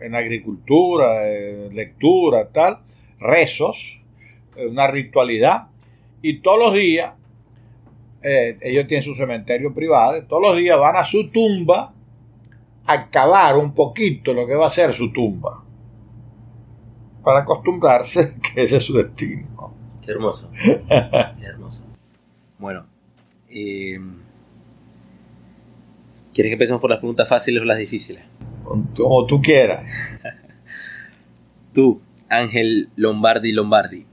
en 0.00 0.14
agricultura, 0.14 1.22
lectura, 1.70 2.48
tal, 2.48 2.78
rezos, 3.18 4.00
eh, 4.56 4.66
una 4.66 4.86
ritualidad, 4.88 5.68
y 6.20 6.40
todos 6.40 6.58
los 6.58 6.74
días, 6.74 7.12
eh, 8.22 8.58
ellos 8.60 8.86
tienen 8.86 9.02
su 9.02 9.14
cementerio 9.14 9.74
privado, 9.74 10.24
todos 10.26 10.42
los 10.42 10.56
días 10.56 10.78
van 10.78 10.96
a 10.96 11.04
su 11.04 11.30
tumba 11.30 11.92
a 12.84 13.10
cavar 13.10 13.56
un 13.56 13.74
poquito 13.74 14.32
lo 14.34 14.46
que 14.46 14.54
va 14.54 14.66
a 14.66 14.70
ser 14.70 14.92
su 14.92 15.12
tumba, 15.12 15.64
para 17.22 17.40
acostumbrarse 17.40 18.34
que 18.54 18.62
ese 18.62 18.78
es 18.78 18.84
su 18.84 18.94
destino. 18.94 19.51
Qué 20.04 20.10
hermoso. 20.10 20.50
Qué 20.88 21.46
hermoso. 21.46 21.86
Bueno, 22.58 22.86
eh, 23.48 23.98
¿quieres 26.34 26.50
que 26.50 26.54
empecemos 26.54 26.80
por 26.80 26.90
las 26.90 26.98
preguntas 26.98 27.28
fáciles 27.28 27.62
o 27.62 27.64
las 27.64 27.78
difíciles? 27.78 28.22
como 28.96 29.26
tú 29.26 29.40
quieras. 29.42 29.84
Tú, 31.74 32.00
Ángel 32.28 32.90
Lombardi 32.96 33.52
Lombardi, 33.52 34.04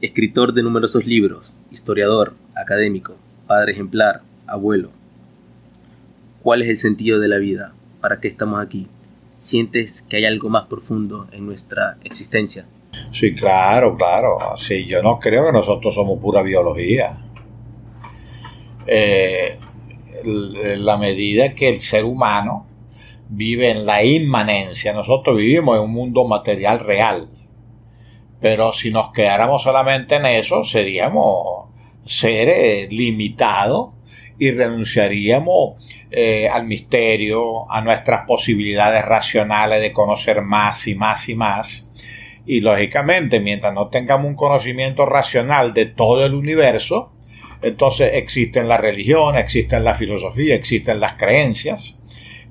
escritor 0.00 0.54
de 0.54 0.62
numerosos 0.62 1.06
libros, 1.06 1.54
historiador, 1.70 2.34
académico, 2.54 3.16
padre 3.46 3.72
ejemplar, 3.72 4.22
abuelo. 4.46 4.90
¿Cuál 6.42 6.62
es 6.62 6.68
el 6.68 6.76
sentido 6.76 7.20
de 7.20 7.28
la 7.28 7.36
vida? 7.36 7.74
¿Para 8.00 8.20
qué 8.20 8.28
estamos 8.28 8.60
aquí? 8.60 8.86
¿Sientes 9.34 10.02
que 10.02 10.16
hay 10.16 10.24
algo 10.24 10.48
más 10.48 10.66
profundo 10.66 11.28
en 11.32 11.44
nuestra 11.44 11.98
existencia? 12.02 12.66
Sí, 13.12 13.34
claro, 13.34 13.96
claro. 13.96 14.38
Sí, 14.56 14.86
yo 14.86 15.02
no 15.02 15.18
creo 15.18 15.46
que 15.46 15.52
nosotros 15.52 15.94
somos 15.94 16.18
pura 16.20 16.42
biología. 16.42 17.10
Eh, 18.86 19.58
la 20.24 20.96
medida 20.96 21.54
que 21.54 21.68
el 21.68 21.80
ser 21.80 22.04
humano 22.04 22.66
vive 23.28 23.70
en 23.70 23.86
la 23.86 24.04
inmanencia. 24.04 24.92
Nosotros 24.92 25.36
vivimos 25.36 25.76
en 25.76 25.84
un 25.84 25.92
mundo 25.92 26.24
material 26.26 26.80
real. 26.80 27.28
Pero 28.40 28.72
si 28.72 28.90
nos 28.90 29.12
quedáramos 29.12 29.62
solamente 29.62 30.16
en 30.16 30.26
eso, 30.26 30.62
seríamos 30.62 31.70
seres 32.04 32.92
limitados 32.92 33.94
y 34.38 34.50
renunciaríamos 34.50 35.82
eh, 36.10 36.48
al 36.48 36.66
misterio, 36.66 37.70
a 37.70 37.80
nuestras 37.80 38.26
posibilidades 38.26 39.04
racionales 39.04 39.80
de 39.80 39.92
conocer 39.92 40.42
más 40.42 40.86
y 40.86 40.94
más 40.94 41.28
y 41.28 41.34
más. 41.34 41.90
Y 42.46 42.60
lógicamente, 42.60 43.40
mientras 43.40 43.74
no 43.74 43.88
tengamos 43.88 44.26
un 44.26 44.36
conocimiento 44.36 45.04
racional 45.04 45.74
de 45.74 45.86
todo 45.86 46.24
el 46.24 46.34
universo, 46.34 47.12
entonces 47.62 48.10
existen 48.14 48.68
las 48.68 48.80
religiones, 48.80 49.42
existen 49.42 49.82
la 49.82 49.94
filosofía, 49.94 50.54
existen 50.54 51.00
las 51.00 51.14
creencias, 51.14 51.98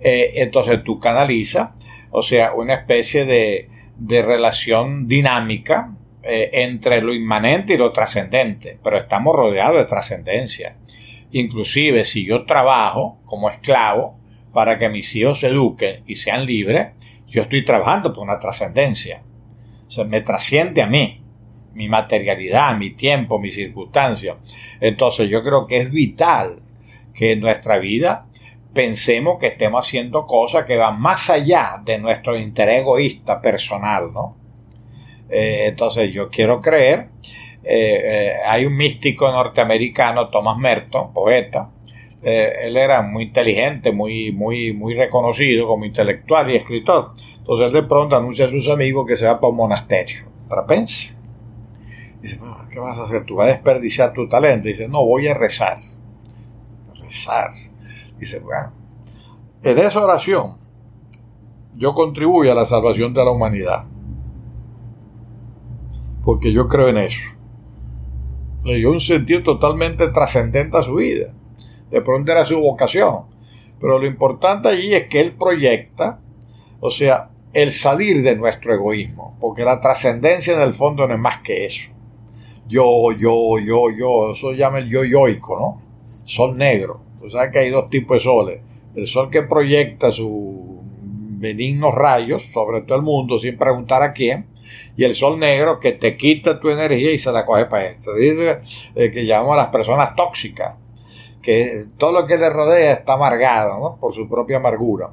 eh, 0.02 0.34
entonces 0.36 0.84
tú 0.84 1.00
canalizas, 1.00 1.70
o 2.12 2.22
sea, 2.22 2.54
una 2.54 2.76
especie 2.76 3.26
de, 3.26 3.70
relación 4.22 5.08
dinámica 5.08 5.96
eh, 6.22 6.50
entre 6.52 7.02
lo 7.02 7.14
inmanente 7.14 7.74
y 7.74 7.78
lo 7.78 7.94
trascendente, 7.94 8.78
pero 8.84 8.98
estamos 8.98 9.34
rodeados 9.34 9.78
de 9.78 9.86
trascendencia. 9.86 10.76
Inclusive 11.32 12.04
si 12.04 12.26
yo 12.26 12.46
trabajo 12.46 13.20
como 13.26 13.50
esclavo 13.50 14.20
para 14.54 14.78
que 14.78 14.90
mis 14.90 15.16
hijos 15.16 15.40
se 15.40 15.48
eduquen 15.48 16.04
y 16.06 16.18
sean 16.18 16.46
libres, 16.46 16.90
yo 17.28 17.42
estoy 17.42 17.64
trabajando 17.64 18.14
por 18.14 18.24
una 18.24 18.40
trascendencia. 18.40 19.22
O 19.98 20.06
me 20.06 20.22
trasciende 20.22 20.82
a 20.82 20.88
mí, 20.88 21.22
mi 21.74 21.88
materialidad, 21.88 22.76
mi 22.78 22.92
tiempo, 22.92 23.40
mis 23.40 23.56
circunstancias. 23.56 24.38
Entonces 24.80 25.30
yo 25.30 25.44
creo 25.44 25.68
que 25.68 25.78
es 25.78 25.92
vital 25.92 26.62
que 27.14 27.34
en 27.34 27.42
nuestra 27.42 27.78
vida 27.78 28.26
pensemos 28.74 29.38
que 29.40 29.48
estemos 29.48 29.88
haciendo 29.88 30.28
cosas 30.28 30.66
que 30.66 30.76
van 30.76 31.00
más 31.00 31.30
allá 31.30 31.82
de 31.84 31.98
nuestro 31.98 32.38
interés 32.38 32.82
egoísta 32.82 33.42
personal, 33.42 34.12
¿no? 34.14 34.36
Eh, 35.30 35.66
entonces 35.68 36.12
yo 36.12 36.30
quiero 36.30 36.60
creer, 36.62 37.10
eh, 37.64 38.02
eh, 38.04 38.34
hay 38.46 38.66
un 38.66 38.76
místico 38.76 39.32
norteamericano, 39.32 40.30
Thomas 40.30 40.58
Merton, 40.58 41.14
poeta, 41.14 41.70
él 42.26 42.76
era 42.76 43.04
muy 43.04 43.26
inteligente, 43.26 43.92
muy, 43.92 44.32
muy, 44.32 44.74
muy 44.74 44.96
reconocido 44.96 45.68
como 45.68 45.86
intelectual 45.86 46.50
y 46.50 46.56
escritor. 46.56 47.12
Entonces 47.38 47.72
de 47.72 47.84
pronto 47.84 48.16
anuncia 48.16 48.46
a 48.46 48.50
sus 48.50 48.68
amigos 48.68 49.06
que 49.06 49.16
se 49.16 49.26
va 49.26 49.40
para 49.40 49.52
un 49.52 49.58
monasterio, 49.58 50.22
trapense. 50.50 51.14
Dice, 52.20 52.40
ah, 52.42 52.68
¿qué 52.72 52.80
vas 52.80 52.98
a 52.98 53.04
hacer? 53.04 53.26
¿Tú 53.26 53.36
vas 53.36 53.46
a 53.46 53.52
desperdiciar 53.52 54.12
tu 54.12 54.28
talento? 54.28 54.68
Dice, 54.68 54.88
no, 54.88 55.06
voy 55.06 55.28
a 55.28 55.36
rezar. 55.36 55.78
Rezar 57.00 57.52
Dice, 58.18 58.40
bueno, 58.40 58.72
en 59.62 59.78
esa 59.78 60.04
oración 60.04 60.58
yo 61.74 61.94
contribuyo 61.94 62.52
a 62.52 62.56
la 62.56 62.66
salvación 62.66 63.14
de 63.14 63.24
la 63.24 63.30
humanidad. 63.30 63.86
Porque 66.24 66.52
yo 66.52 66.68
creo 66.68 66.88
en 66.88 66.98
eso. 66.98 67.22
Le 68.64 68.78
dio 68.78 68.92
un 68.92 69.00
sentido 69.00 69.44
totalmente 69.44 70.08
trascendente 70.08 70.76
a 70.76 70.82
su 70.82 70.96
vida. 70.96 71.36
De 71.90 72.02
pronto 72.02 72.32
era 72.32 72.46
su 72.46 72.60
vocación. 72.60 73.24
Pero 73.80 74.00
lo 74.00 74.06
importante 74.06 74.70
allí 74.70 74.94
es 74.94 75.08
que 75.08 75.22
él 75.22 75.34
proyecta, 75.34 76.20
o 76.80 76.90
sea, 76.90 77.30
el 77.54 77.72
salir 77.72 78.22
de 78.22 78.36
nuestro 78.36 78.74
egoísmo. 78.74 79.38
Porque 79.40 79.64
la 79.64 79.80
trascendencia 79.80 80.54
en 80.54 80.62
el 80.62 80.74
fondo 80.74 81.08
no 81.08 81.14
es 81.14 81.20
más 81.20 81.42
que 81.42 81.66
eso. 81.66 81.92
Yo, 82.68 83.12
yo, 83.12 83.60
yo, 83.60 83.92
yo. 83.92 84.32
Eso 84.32 84.52
llama 84.54 84.80
el 84.80 84.90
yo 84.90 85.04
yoico, 85.04 85.60
¿no? 85.60 85.82
Sol 86.24 86.58
negro. 86.58 87.02
O 87.24 87.30
sea 87.30 87.52
que 87.52 87.60
hay 87.60 87.70
dos 87.70 87.90
tipos 87.90 88.18
de 88.18 88.20
soles. 88.20 88.62
El 88.96 89.08
sol 89.08 89.30
que 89.30 89.44
proyecta 89.44 90.12
su 90.12 90.66
benignos 91.38 91.94
rayos 91.94 92.44
sobre 92.52 92.82
todo 92.82 92.98
el 92.98 93.04
mundo 93.04 93.38
sin 93.38 93.58
preguntar 93.58 94.02
a 94.04 94.14
quién, 94.14 94.48
y 94.98 95.04
el 95.04 95.16
sol 95.16 95.40
negro 95.40 95.80
que 95.80 95.92
te 95.92 96.18
quita 96.18 96.60
tu 96.60 96.70
energía 96.70 97.12
y 97.12 97.20
se 97.20 97.32
la 97.32 97.46
coge 97.46 97.66
para 97.66 97.90
él. 97.90 98.00
Se 98.00 98.14
dice 98.14 98.60
eh, 98.96 99.12
que 99.12 99.26
llamamos 99.26 99.54
a 99.54 99.58
las 99.58 99.68
personas 99.68 100.16
tóxicas, 100.16 100.76
que 101.46 101.86
todo 102.00 102.12
lo 102.12 102.26
que 102.26 102.38
le 102.38 102.50
rodea 102.50 102.92
está 102.92 103.14
amargado 103.14 103.98
por 104.02 104.12
su 104.14 104.28
propia 104.28 104.58
amargura. 104.58 105.12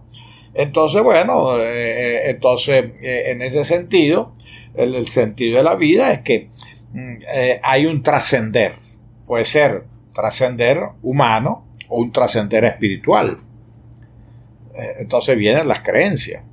Entonces, 0.55 1.03
bueno, 1.03 1.59
eh, 1.59 1.65
eh, 1.67 2.31
entonces 2.31 2.93
en 3.03 3.43
ese 3.43 3.65
sentido, 3.65 4.33
el, 4.75 5.07
sentido 5.09 5.59
de 5.59 5.63
la 5.63 5.75
vida 5.75 6.11
es 6.11 6.21
que 6.21 6.49
mm, 6.95 7.17
hay 7.63 7.85
un 7.85 8.03
trascender. 8.03 8.77
Puede 9.27 9.45
ser 9.45 9.85
trascender 10.15 10.81
humano 11.03 11.67
o 11.89 12.01
un 12.01 12.13
trascender 12.13 12.65
espiritual. 12.65 13.39
entonces 14.99 15.37
vienen 15.37 15.69
las 15.69 15.81
creencias. 15.81 16.45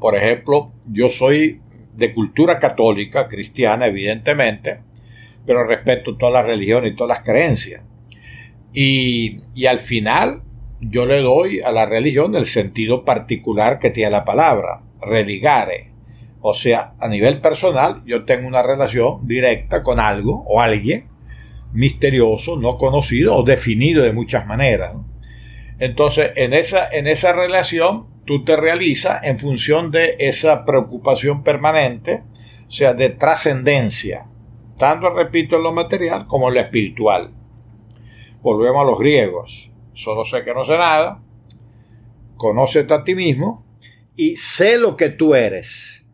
Por 0.00 0.16
ejemplo, 0.16 0.72
yo 0.86 1.08
soy 1.08 1.60
de 1.94 2.14
cultura 2.14 2.58
católica, 2.58 3.28
cristiana, 3.28 3.86
evidentemente, 3.86 4.80
pero 5.46 5.64
respeto 5.64 6.16
todas 6.16 6.34
las 6.34 6.46
religiones 6.46 6.92
y 6.92 6.96
todas 6.96 7.18
las 7.18 7.24
creencias. 7.24 7.82
Y, 8.72 9.40
y 9.54 9.66
al 9.66 9.80
final 9.80 10.42
yo 10.80 11.06
le 11.06 11.20
doy 11.20 11.60
a 11.60 11.72
la 11.72 11.86
religión 11.86 12.34
el 12.36 12.46
sentido 12.46 13.04
particular 13.04 13.78
que 13.78 13.90
tiene 13.90 14.10
la 14.10 14.24
palabra, 14.24 14.82
religare. 15.00 15.86
O 16.40 16.54
sea, 16.54 16.92
a 17.00 17.08
nivel 17.08 17.40
personal, 17.40 18.02
yo 18.06 18.24
tengo 18.24 18.46
una 18.46 18.62
relación 18.62 19.26
directa 19.26 19.82
con 19.82 19.98
algo 19.98 20.44
o 20.46 20.60
alguien 20.60 21.08
misterioso, 21.72 22.56
no 22.56 22.78
conocido 22.78 23.36
o 23.36 23.42
definido 23.42 24.02
de 24.02 24.12
muchas 24.12 24.46
maneras. 24.46 24.94
Entonces, 25.78 26.30
en 26.36 26.52
esa, 26.52 26.88
en 26.88 27.06
esa 27.06 27.32
relación 27.32 28.06
tú 28.24 28.44
te 28.44 28.56
realizas 28.56 29.22
en 29.24 29.38
función 29.38 29.90
de 29.90 30.16
esa 30.18 30.64
preocupación 30.64 31.42
permanente, 31.42 32.22
o 32.66 32.70
sea, 32.70 32.94
de 32.94 33.10
trascendencia, 33.10 34.26
tanto, 34.76 35.10
repito, 35.10 35.56
en 35.56 35.62
lo 35.62 35.72
material 35.72 36.26
como 36.26 36.48
en 36.48 36.54
lo 36.54 36.60
espiritual. 36.60 37.32
Volvemos 38.42 38.82
a 38.82 38.90
los 38.90 38.98
griegos. 38.98 39.70
Solo 39.92 40.24
sé 40.24 40.44
que 40.44 40.54
no 40.54 40.64
sé 40.64 40.72
nada, 40.72 41.22
conócete 42.36 42.94
a 42.94 43.04
ti 43.04 43.14
mismo 43.14 43.64
y 44.16 44.36
sé 44.36 44.78
lo 44.78 44.96
que 44.96 45.10
tú 45.10 45.34
eres. 45.34 46.04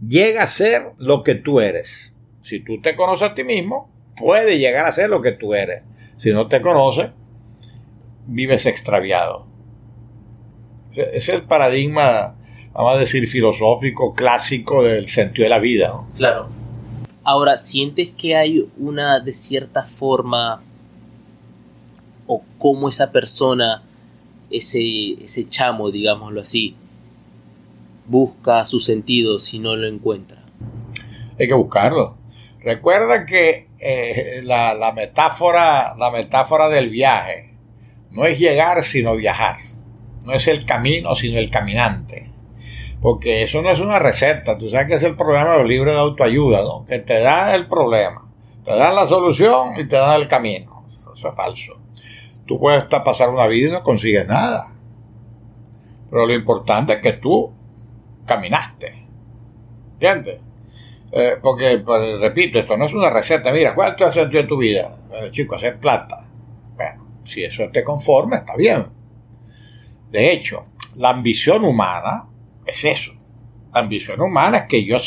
Llega 0.00 0.42
a 0.42 0.46
ser 0.46 0.82
lo 0.98 1.22
que 1.22 1.34
tú 1.34 1.60
eres. 1.60 2.12
Si 2.42 2.62
tú 2.62 2.80
te 2.80 2.94
conoces 2.94 3.30
a 3.30 3.34
ti 3.34 3.44
mismo, 3.44 3.90
puede 4.16 4.58
llegar 4.58 4.86
a 4.86 4.92
ser 4.92 5.10
lo 5.10 5.22
que 5.22 5.32
tú 5.32 5.54
eres. 5.54 5.82
Si 6.16 6.30
no 6.32 6.48
te 6.48 6.60
conoces, 6.60 7.10
vives 8.26 8.66
extraviado. 8.66 9.46
Es 10.92 11.28
el 11.28 11.42
paradigma, 11.42 12.36
vamos 12.72 12.94
a 12.94 12.98
decir, 12.98 13.26
filosófico, 13.28 14.14
clásico 14.14 14.82
del 14.82 15.08
sentido 15.08 15.44
de 15.44 15.50
la 15.50 15.58
vida. 15.58 15.92
Claro. 16.14 16.48
Ahora, 17.24 17.58
¿sientes 17.58 18.10
que 18.10 18.36
hay 18.36 18.66
una, 18.78 19.20
de 19.20 19.32
cierta 19.32 19.82
forma, 19.82 20.62
o 22.26 22.42
cómo 22.58 22.88
esa 22.88 23.12
persona, 23.12 23.82
ese, 24.50 25.22
ese 25.22 25.48
chamo, 25.48 25.90
digámoslo 25.90 26.40
así, 26.40 26.76
busca 28.06 28.64
su 28.64 28.80
sentido 28.80 29.38
si 29.38 29.58
no 29.58 29.76
lo 29.76 29.86
encuentra? 29.86 30.42
Hay 31.38 31.48
que 31.48 31.54
buscarlo. 31.54 32.16
Recuerda 32.62 33.26
que 33.26 33.68
eh, 33.78 34.40
la, 34.44 34.74
la, 34.74 34.92
metáfora, 34.92 35.94
la 35.96 36.10
metáfora 36.10 36.68
del 36.68 36.88
viaje 36.88 37.54
no 38.10 38.24
es 38.24 38.38
llegar, 38.38 38.82
sino 38.82 39.14
viajar 39.16 39.56
no 40.26 40.32
es 40.32 40.48
el 40.48 40.66
camino, 40.66 41.14
sino 41.14 41.38
el 41.38 41.48
caminante. 41.48 42.30
Porque 43.00 43.44
eso 43.44 43.62
no 43.62 43.70
es 43.70 43.78
una 43.78 44.00
receta. 44.00 44.58
Tú 44.58 44.68
sabes 44.68 44.88
que 44.88 44.94
es 44.94 45.02
el 45.04 45.16
problema 45.16 45.52
de 45.52 45.58
los 45.58 45.68
libros 45.68 45.94
de 45.94 46.00
autoayuda, 46.00 46.62
¿no? 46.62 46.84
Que 46.84 46.98
te 46.98 47.20
dan 47.20 47.54
el 47.54 47.68
problema, 47.68 48.28
te 48.64 48.72
dan 48.72 48.94
la 48.94 49.06
solución 49.06 49.78
y 49.78 49.86
te 49.86 49.96
dan 49.96 50.20
el 50.20 50.26
camino. 50.26 50.84
Eso 51.14 51.28
es 51.28 51.34
falso. 51.34 51.80
Tú 52.46 52.60
puedes 52.60 52.84
pasar 52.84 53.30
una 53.30 53.46
vida 53.46 53.68
y 53.68 53.72
no 53.72 53.82
consigues 53.82 54.26
nada. 54.26 54.72
Pero 56.08 56.26
lo 56.26 56.32
importante 56.32 56.94
es 56.94 57.00
que 57.00 57.14
tú 57.14 57.52
caminaste. 58.24 59.06
¿Entiendes? 59.94 60.40
Eh, 61.12 61.36
porque, 61.42 61.78
pues, 61.78 62.20
repito, 62.20 62.58
esto 62.58 62.76
no 62.76 62.84
es 62.84 62.92
una 62.92 63.10
receta. 63.10 63.52
Mira, 63.52 63.74
¿cuál 63.74 63.94
es 63.94 64.02
el 64.02 64.12
sentido 64.12 64.46
tu 64.46 64.58
vida? 64.58 64.96
Eh, 65.12 65.30
chico, 65.30 65.54
hacer 65.54 65.78
plata. 65.78 66.18
Bueno, 66.74 67.20
si 67.24 67.44
eso 67.44 67.68
te 67.72 67.82
conforma, 67.82 68.36
está 68.36 68.56
bien. 68.56 68.86
De 70.10 70.32
hecho, 70.32 70.66
la 70.96 71.10
ambición 71.10 71.64
humana 71.64 72.26
es 72.64 72.84
eso. 72.84 73.12
La 73.72 73.80
ambición 73.80 74.20
humana 74.20 74.58
es 74.58 74.64
que 74.64 74.84
yo 74.84 74.98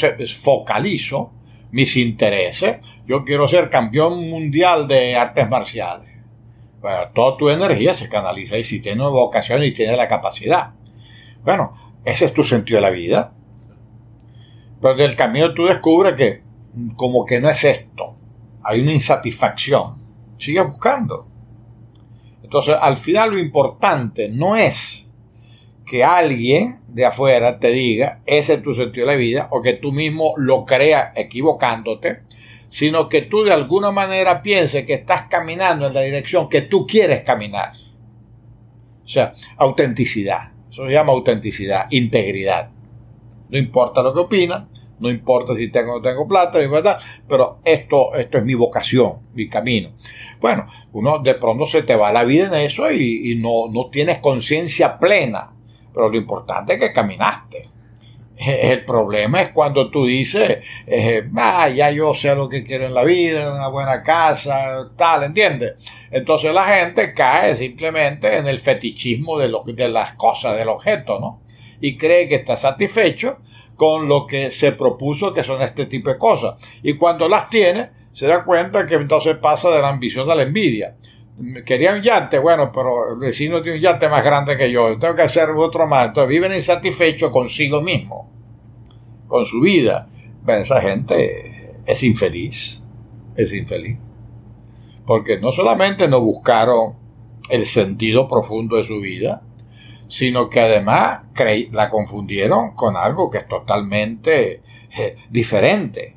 focalizo 0.41 1.33
mis 1.71 1.95
intereses. 1.97 2.77
Yo 3.05 3.23
quiero 3.23 3.47
ser 3.47 3.69
campeón 3.69 4.29
mundial 4.29 4.87
de 4.87 5.15
artes 5.15 5.49
marciales. 5.49 6.08
Bueno, 6.81 7.09
toda 7.13 7.37
tu 7.37 7.49
energía 7.49 7.93
se 7.93 8.09
canaliza 8.09 8.57
y 8.57 8.63
si 8.63 8.79
tienes 8.79 9.03
vocación 9.03 9.63
y 9.63 9.73
tienes 9.73 9.97
la 9.97 10.07
capacidad. 10.07 10.73
Bueno, 11.43 11.71
ese 12.05 12.25
es 12.25 12.33
tu 12.33 12.43
sentido 12.43 12.77
de 12.77 12.81
la 12.81 12.89
vida. 12.89 13.33
Pero 14.81 14.95
del 14.95 15.15
camino 15.15 15.53
tú 15.53 15.65
descubres 15.65 16.13
que 16.13 16.43
como 16.95 17.25
que 17.25 17.41
no 17.41 17.49
es 17.49 17.63
esto. 17.63 18.15
Hay 18.63 18.81
una 18.81 18.93
insatisfacción. 18.93 19.97
Sigue 20.37 20.61
buscando. 20.61 21.27
Entonces, 22.41 22.75
al 22.79 22.97
final 22.97 23.31
lo 23.31 23.39
importante 23.39 24.29
no 24.29 24.55
es 24.55 25.11
que 25.85 26.03
alguien 26.03 26.79
de 26.87 27.05
afuera 27.05 27.59
te 27.59 27.69
diga, 27.69 28.21
ese 28.25 28.55
es 28.55 28.61
tu 28.63 28.73
sentido 28.73 29.05
de 29.05 29.13
la 29.13 29.17
vida, 29.17 29.47
o 29.51 29.61
que 29.61 29.73
tú 29.73 29.91
mismo 29.91 30.33
lo 30.37 30.65
creas 30.65 31.11
equivocándote, 31.15 32.21
sino 32.69 33.09
que 33.09 33.23
tú 33.23 33.43
de 33.43 33.51
alguna 33.51 33.91
manera 33.91 34.41
pienses 34.41 34.85
que 34.85 34.93
estás 34.93 35.23
caminando 35.23 35.87
en 35.87 35.93
la 35.93 36.01
dirección 36.01 36.47
que 36.47 36.61
tú 36.61 36.87
quieres 36.87 37.23
caminar. 37.23 37.73
O 39.03 39.07
sea, 39.07 39.33
autenticidad. 39.57 40.51
Eso 40.69 40.85
se 40.85 40.93
llama 40.93 41.11
autenticidad, 41.11 41.87
integridad. 41.89 42.69
No 43.49 43.57
importa 43.57 44.03
lo 44.03 44.13
que 44.13 44.19
opinan, 44.19 44.69
no 44.99 45.09
importa 45.09 45.55
si 45.55 45.69
tengo 45.69 45.93
o 45.93 45.95
no 45.95 46.01
tengo 46.01 46.27
plata, 46.27 46.59
pero 47.27 47.59
esto, 47.63 48.13
esto 48.13 48.37
es 48.37 48.43
mi 48.43 48.53
vocación, 48.53 49.19
mi 49.33 49.49
camino. 49.49 49.91
Bueno, 50.39 50.67
uno 50.93 51.19
de 51.19 51.35
pronto 51.35 51.65
se 51.65 51.83
te 51.83 51.95
va 51.95 52.11
la 52.11 52.23
vida 52.23 52.47
en 52.47 52.53
eso 52.53 52.91
y, 52.91 53.35
no, 53.41 53.71
no 53.71 53.89
tienes 53.89 54.19
conciencia 54.19 54.99
plena, 54.99 55.53
pero 55.93 56.09
lo 56.09 56.17
importante 56.17 56.73
es 56.73 56.79
que 56.79 56.93
caminaste. 56.93 57.69
El 58.45 58.85
problema 58.85 59.41
es 59.41 59.49
cuando 59.49 59.91
tú 59.91 60.05
dices, 60.05 60.59
eh, 60.87 61.29
ah, 61.35 61.67
ya 61.67 61.91
yo 61.91 62.13
sé 62.13 62.33
lo 62.35 62.47
que 62.47 62.63
quiero 62.63 62.85
en 62.85 62.93
la 62.93 63.03
vida, 63.03 63.53
una 63.53 63.67
buena 63.67 64.01
casa, 64.01 64.89
tal, 64.95 65.23
¿entiendes? 65.23 65.73
Entonces 66.09 66.53
la 66.53 66.63
gente 66.63 67.13
cae 67.13 67.53
simplemente 67.53 68.37
en 68.37 68.47
el 68.47 68.59
fetichismo 68.59 69.37
de, 69.37 69.49
lo, 69.49 69.63
de 69.65 69.89
las 69.89 70.13
cosas, 70.13 70.57
del 70.57 70.69
objeto, 70.69 71.19
¿no? 71.19 71.41
Y 71.81 71.97
cree 71.97 72.27
que 72.27 72.35
está 72.35 72.55
satisfecho 72.55 73.39
con 73.75 74.07
lo 74.07 74.25
que 74.25 74.51
se 74.51 74.71
propuso 74.71 75.33
que 75.33 75.43
son 75.43 75.61
este 75.61 75.85
tipo 75.85 76.09
de 76.09 76.17
cosas. 76.17 76.61
Y 76.81 76.93
cuando 76.93 77.27
las 77.27 77.49
tiene, 77.49 77.89
se 78.11 78.27
da 78.27 78.45
cuenta 78.45 78.85
que 78.85 78.95
entonces 78.95 79.35
pasa 79.37 79.69
de 79.69 79.81
la 79.81 79.89
ambición 79.89 80.29
a 80.31 80.35
la 80.35 80.43
envidia. 80.43 80.95
Quería 81.65 81.93
un 81.93 82.01
yate, 82.01 82.37
bueno, 82.37 82.71
pero 82.71 83.13
el 83.13 83.19
vecino 83.19 83.61
tiene 83.61 83.77
un 83.77 83.83
yate 83.83 84.09
más 84.09 84.23
grande 84.23 84.57
que 84.57 84.71
yo, 84.71 84.97
tengo 84.99 85.15
que 85.15 85.21
hacer 85.21 85.49
otro 85.49 85.87
más. 85.87 86.07
Entonces 86.07 86.29
viven 86.29 86.53
insatisfechos 86.53 87.29
consigo 87.29 87.81
mismo, 87.81 88.29
con 89.27 89.45
su 89.45 89.61
vida. 89.61 90.09
esa 90.47 90.81
gente 90.81 91.81
es 91.85 92.03
infeliz, 92.03 92.83
es 93.35 93.53
infeliz. 93.53 93.97
Porque 95.05 95.39
no 95.39 95.51
solamente 95.51 96.07
no 96.07 96.21
buscaron 96.21 96.95
el 97.49 97.65
sentido 97.65 98.27
profundo 98.27 98.75
de 98.75 98.83
su 98.83 98.99
vida, 98.99 99.41
sino 100.07 100.49
que 100.49 100.59
además 100.59 101.21
la 101.71 101.89
confundieron 101.89 102.75
con 102.75 102.97
algo 102.97 103.29
que 103.29 103.39
es 103.39 103.47
totalmente 103.47 104.61
eh, 104.97 105.15
diferente. 105.29 106.15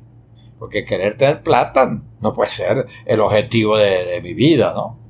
Porque 0.59 0.83
querer 0.83 1.17
tener 1.17 1.43
plata 1.43 2.01
no 2.19 2.33
puede 2.33 2.49
ser 2.49 2.85
el 3.05 3.19
objetivo 3.19 3.77
de, 3.77 4.19
mi 4.21 4.33
vida, 4.33 4.73
¿no? 4.75 5.02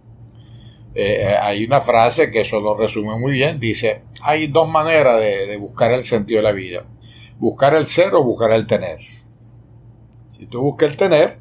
Eh, 0.96 1.36
hay 1.40 1.66
una 1.66 1.82
frase 1.82 2.30
que 2.30 2.42
eso 2.42 2.60
lo 2.60 2.78
resume 2.78 3.18
muy 3.18 3.32
bien, 3.32 3.60
dice, 3.60 4.04
hay 4.22 4.48
dos 4.48 4.70
maneras 4.70 5.20
de, 5.20 5.58
buscar 5.58 5.92
el 5.92 6.04
sentido 6.04 6.38
de 6.38 6.44
la 6.44 6.52
vida, 6.52 6.86
buscar 7.40 7.76
el 7.76 7.88
ser 7.88 8.14
o 8.14 8.24
buscar 8.24 8.52
el 8.52 8.68
tener. 8.68 9.00
Si 10.30 10.46
tú 10.46 10.62
buscas 10.62 10.92
el 10.92 10.98
tener, 10.98 11.40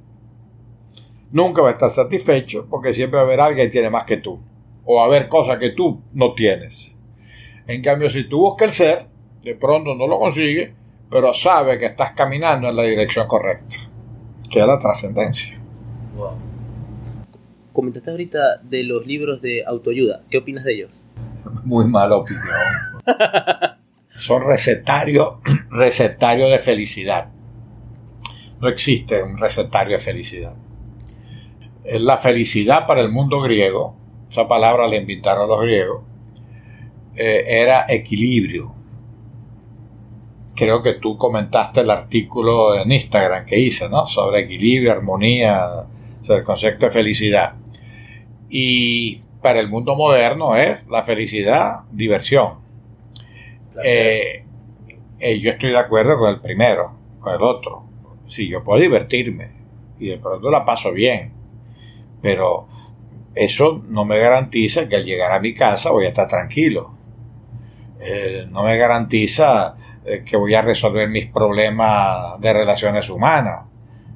nunca 1.33 1.61
vas 1.61 1.71
a 1.71 1.73
estar 1.73 1.91
satisfecho 1.91 2.67
porque 2.71 2.95
siempre 2.95 3.17
va 3.17 3.23
a 3.23 3.27
haber 3.27 3.41
alguien 3.41 3.67
que 3.67 3.73
tiene 3.73 3.91
más 3.91 4.05
que 4.05 4.17
tú, 4.17 4.41
o 4.85 4.97
va 4.97 5.03
a 5.03 5.07
haber 5.07 5.29
cosas 5.29 5.59
que 5.59 5.71
tú 5.71 6.03
no 6.15 6.33
tienes. 6.33 6.95
En 7.67 7.83
cambio, 7.83 8.09
si 8.09 8.27
tú 8.29 8.39
buscas 8.39 8.69
el 8.69 8.73
ser, 8.73 9.07
de 9.43 9.55
pronto 9.55 9.95
no 9.95 10.07
lo 10.07 10.19
consigues, 10.19 10.71
pero 11.11 11.35
sabes 11.35 11.79
que 11.79 11.87
estás 11.87 12.13
caminando 12.13 12.69
en 12.71 12.77
la 12.77 12.85
dirección 12.85 13.27
correcta, 13.27 13.77
que 14.51 14.61
es 14.61 14.67
la 14.67 14.79
trascendencia. 14.79 15.61
Wow. 16.17 16.52
Comentaste 17.73 18.11
ahorita 18.11 18.59
de 18.63 18.85
los 18.85 19.07
libros 19.07 19.41
de 19.41 19.65
autoayuda. 19.67 20.23
¿Qué 20.31 20.39
opinas 20.39 20.65
de 20.65 20.75
ellos? 20.75 21.05
Muy 21.65 21.87
mala 21.87 22.17
opinión. 22.17 22.45
son 24.09 24.47
recetarios 24.47 25.35
recetario 25.71 26.49
de 26.49 26.59
felicidad. 26.59 27.31
No 28.61 28.69
existe 28.69 29.23
un 29.23 29.39
recetario 29.39 29.97
de 29.97 30.03
felicidad. 30.03 30.57
La 31.85 32.17
felicidad 32.17 32.87
para 32.87 33.01
el 33.01 33.11
mundo 33.11 33.41
griego, 33.41 33.97
esa 34.31 34.47
palabra 34.47 34.87
le 34.87 34.99
inventaron 34.99 35.49
los 35.49 35.61
griegos, 35.63 36.05
eh, 37.17 37.45
era 37.47 37.87
equilibrio. 37.89 38.73
Creo 40.55 40.83
que 40.83 40.95
tú 40.95 41.17
comentaste 41.17 41.81
el 41.81 41.91
artículo 41.91 42.77
en 42.77 42.93
Instagram 42.93 43.45
que 43.45 43.59
hice, 43.59 43.89
¿no? 43.89 44.07
Sobre 44.07 44.41
equilibrio, 44.41 44.93
armonía, 44.93 45.89
o 46.29 46.33
el 46.33 46.45
concepto 46.45 46.87
de 46.87 46.93
felicidad. 46.93 47.55
Y 48.55 49.23
para 49.41 49.61
el 49.61 49.71
mundo 49.71 49.97
moderno 49.97 50.57
es 50.57 50.87
la 50.87 51.03
felicidad, 51.05 51.85
diversión. 51.91 52.59
Eh, 53.83 54.45
eh, 55.19 55.41
yo 55.41 55.53
estoy 55.53 55.71
de 55.71 55.79
acuerdo 55.79 56.19
con 56.19 56.29
el 56.29 56.41
primero, 56.43 56.93
con 57.19 57.35
el 57.35 57.41
otro. 57.41 57.89
Si 58.27 58.51
yo 58.51 58.63
puedo 58.63 58.79
divertirme 58.79 59.53
y 59.99 60.09
de 60.09 60.19
pronto 60.19 60.51
la 60.51 60.67
paso 60.67 60.93
bien, 60.93 61.33
pero 62.21 62.69
eso 63.35 63.83
no 63.89 64.05
me 64.05 64.19
garantiza 64.19 64.87
que 64.87 64.97
al 64.97 65.07
llegar 65.07 65.33
a 65.33 65.41
mi 65.41 65.55
casa 65.55 65.91
voy 65.91 66.05
a 66.05 66.09
estar 66.09 66.29
tranquilo. 66.29 66.95
Eh, 68.01 68.45
no 68.51 68.65
me 68.65 68.77
garantiza 68.77 69.77
que 70.27 70.37
voy 70.37 70.55
a 70.55 70.61
resolver 70.61 71.09
mis 71.09 71.29
problemas 71.29 72.39
de 72.39 72.53
relaciones 72.53 73.09
humanas, 73.09 73.65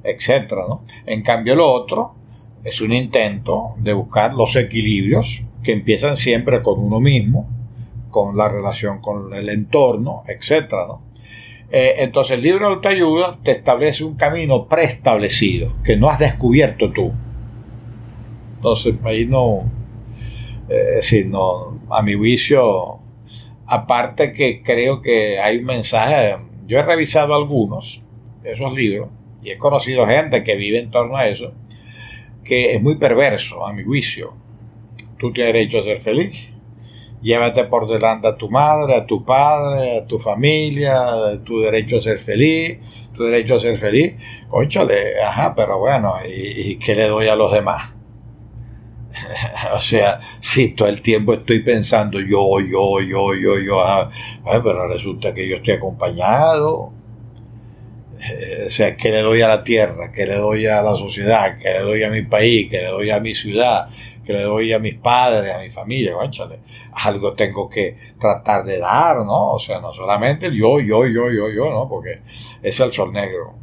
etc. 0.03 0.53
En 1.07 1.23
cambio, 1.23 1.55
lo 1.55 1.71
otro 1.71 2.17
es 2.67 2.81
un 2.81 2.91
intento 2.91 3.75
de 3.77 3.93
buscar 3.93 4.33
los 4.33 4.57
equilibrios 4.57 5.41
que 5.63 5.71
empiezan 5.71 6.17
siempre 6.17 6.61
con 6.61 6.79
uno 6.79 6.99
mismo, 6.99 7.47
con 8.09 8.35
la 8.35 8.49
relación 8.49 8.99
con 8.99 9.33
el 9.33 9.47
entorno, 9.47 10.23
etc. 10.27 10.73
Eh, 11.71 11.95
entonces 11.99 12.35
el 12.35 12.43
libro 12.43 12.67
de 12.67 12.73
autoayuda 12.73 13.39
te 13.41 13.51
establece 13.51 14.03
un 14.03 14.15
camino 14.15 14.65
preestablecido 14.65 15.81
que 15.81 15.95
no 15.95 16.09
has 16.09 16.19
descubierto 16.19 16.91
tú. 16.91 17.13
Entonces 18.55 18.95
ahí 19.05 19.25
no, 19.25 19.71
eh, 20.67 21.23
no, 21.25 21.79
a 21.89 22.01
mi 22.01 22.15
juicio, 22.15 22.99
aparte 23.65 24.33
que 24.33 24.61
creo 24.61 25.01
que 25.01 25.39
hay 25.39 25.59
un 25.59 25.65
mensaje, 25.67 26.35
yo 26.67 26.79
he 26.79 26.83
revisado 26.83 27.33
algunos 27.33 28.03
de 28.43 28.51
esos 28.51 28.73
libros 28.73 29.07
y 29.41 29.51
he 29.51 29.57
conocido 29.57 30.05
gente 30.05 30.43
que 30.43 30.57
vive 30.57 30.79
en 30.79 30.91
torno 30.91 31.15
a 31.15 31.29
eso, 31.29 31.53
que 32.47 32.75
es 32.75 32.81
muy 32.81 32.95
perverso, 32.95 33.65
a 33.65 33.73
mi 33.73 33.83
juicio. 33.83 34.33
Tú 35.17 35.31
tienes 35.33 35.53
derecho 35.53 35.79
a 35.79 35.83
ser 35.83 35.99
feliz. 35.99 36.51
Llévate 37.21 37.65
por 37.65 37.87
delante 37.87 38.27
a 38.27 38.37
tu 38.37 38.49
madre, 38.49 38.95
a 38.95 39.05
tu 39.05 39.25
padre, 39.25 39.97
a 39.97 40.05
tu 40.05 40.19
familia, 40.19 41.41
tu 41.43 41.59
derecho 41.61 41.97
a 41.97 42.01
ser 42.01 42.19
feliz, 42.19 42.77
tu 43.13 43.23
derecho 43.23 43.55
a 43.55 43.59
ser 43.59 43.75
feliz. 43.75 44.13
Conchale, 44.47 45.21
ajá, 45.21 45.53
pero 45.55 45.79
bueno, 45.79 46.13
¿y, 46.27 46.77
qué 46.77 46.95
le 46.95 47.07
doy 47.07 47.27
a 47.27 47.35
los 47.35 47.51
demás? 47.51 47.93
o 49.73 49.79
sea, 49.79 50.19
si 50.39 50.69
todo 50.69 50.87
el 50.87 51.01
tiempo 51.01 51.33
estoy 51.33 51.61
pensando 51.63 52.19
yo, 52.19 52.59
yo, 52.59 53.01
yo, 53.01 53.33
yo, 53.33 53.59
yo, 53.59 54.09
pero 54.63 54.87
resulta 54.87 55.33
que 55.33 55.47
yo 55.47 55.55
estoy 55.57 55.73
acompañado, 55.73 56.93
o 58.65 58.69
sea, 58.69 58.97
¿qué 58.97 59.11
le 59.11 59.21
doy 59.21 59.41
a 59.41 59.47
la 59.47 59.63
tierra? 59.63 60.11
¿Qué 60.11 60.25
le 60.25 60.35
doy 60.35 60.65
a 60.65 60.81
la 60.81 60.95
sociedad? 60.95 61.57
¿Qué 61.57 61.69
le 61.69 61.79
doy 61.81 62.03
a 62.03 62.09
mi 62.09 62.23
país? 62.23 62.67
¿Qué 62.69 62.77
le 62.77 62.87
doy 62.87 63.09
a 63.11 63.19
mi 63.19 63.33
ciudad? 63.33 63.89
¿Qué 64.25 64.33
le 64.33 64.41
doy 64.41 64.73
a 64.73 64.79
mis 64.79 64.95
padres, 64.95 65.53
a 65.53 65.59
mi 65.59 65.69
familia? 65.69 66.13
algo 67.05 67.33
tengo 67.33 67.69
que 67.69 67.95
tratar 68.19 68.65
de 68.65 68.77
dar, 68.77 69.17
¿no? 69.17 69.53
O 69.53 69.59
sea, 69.59 69.79
no 69.79 69.93
solamente 69.93 70.47
el 70.47 70.53
yo, 70.57 70.79
yo, 70.79 71.05
yo, 71.07 71.31
yo, 71.31 71.49
yo, 71.49 71.69
¿no? 71.69 71.87
Porque 71.87 72.21
es 72.61 72.79
el 72.79 72.91
sol 72.91 73.13
negro. 73.13 73.53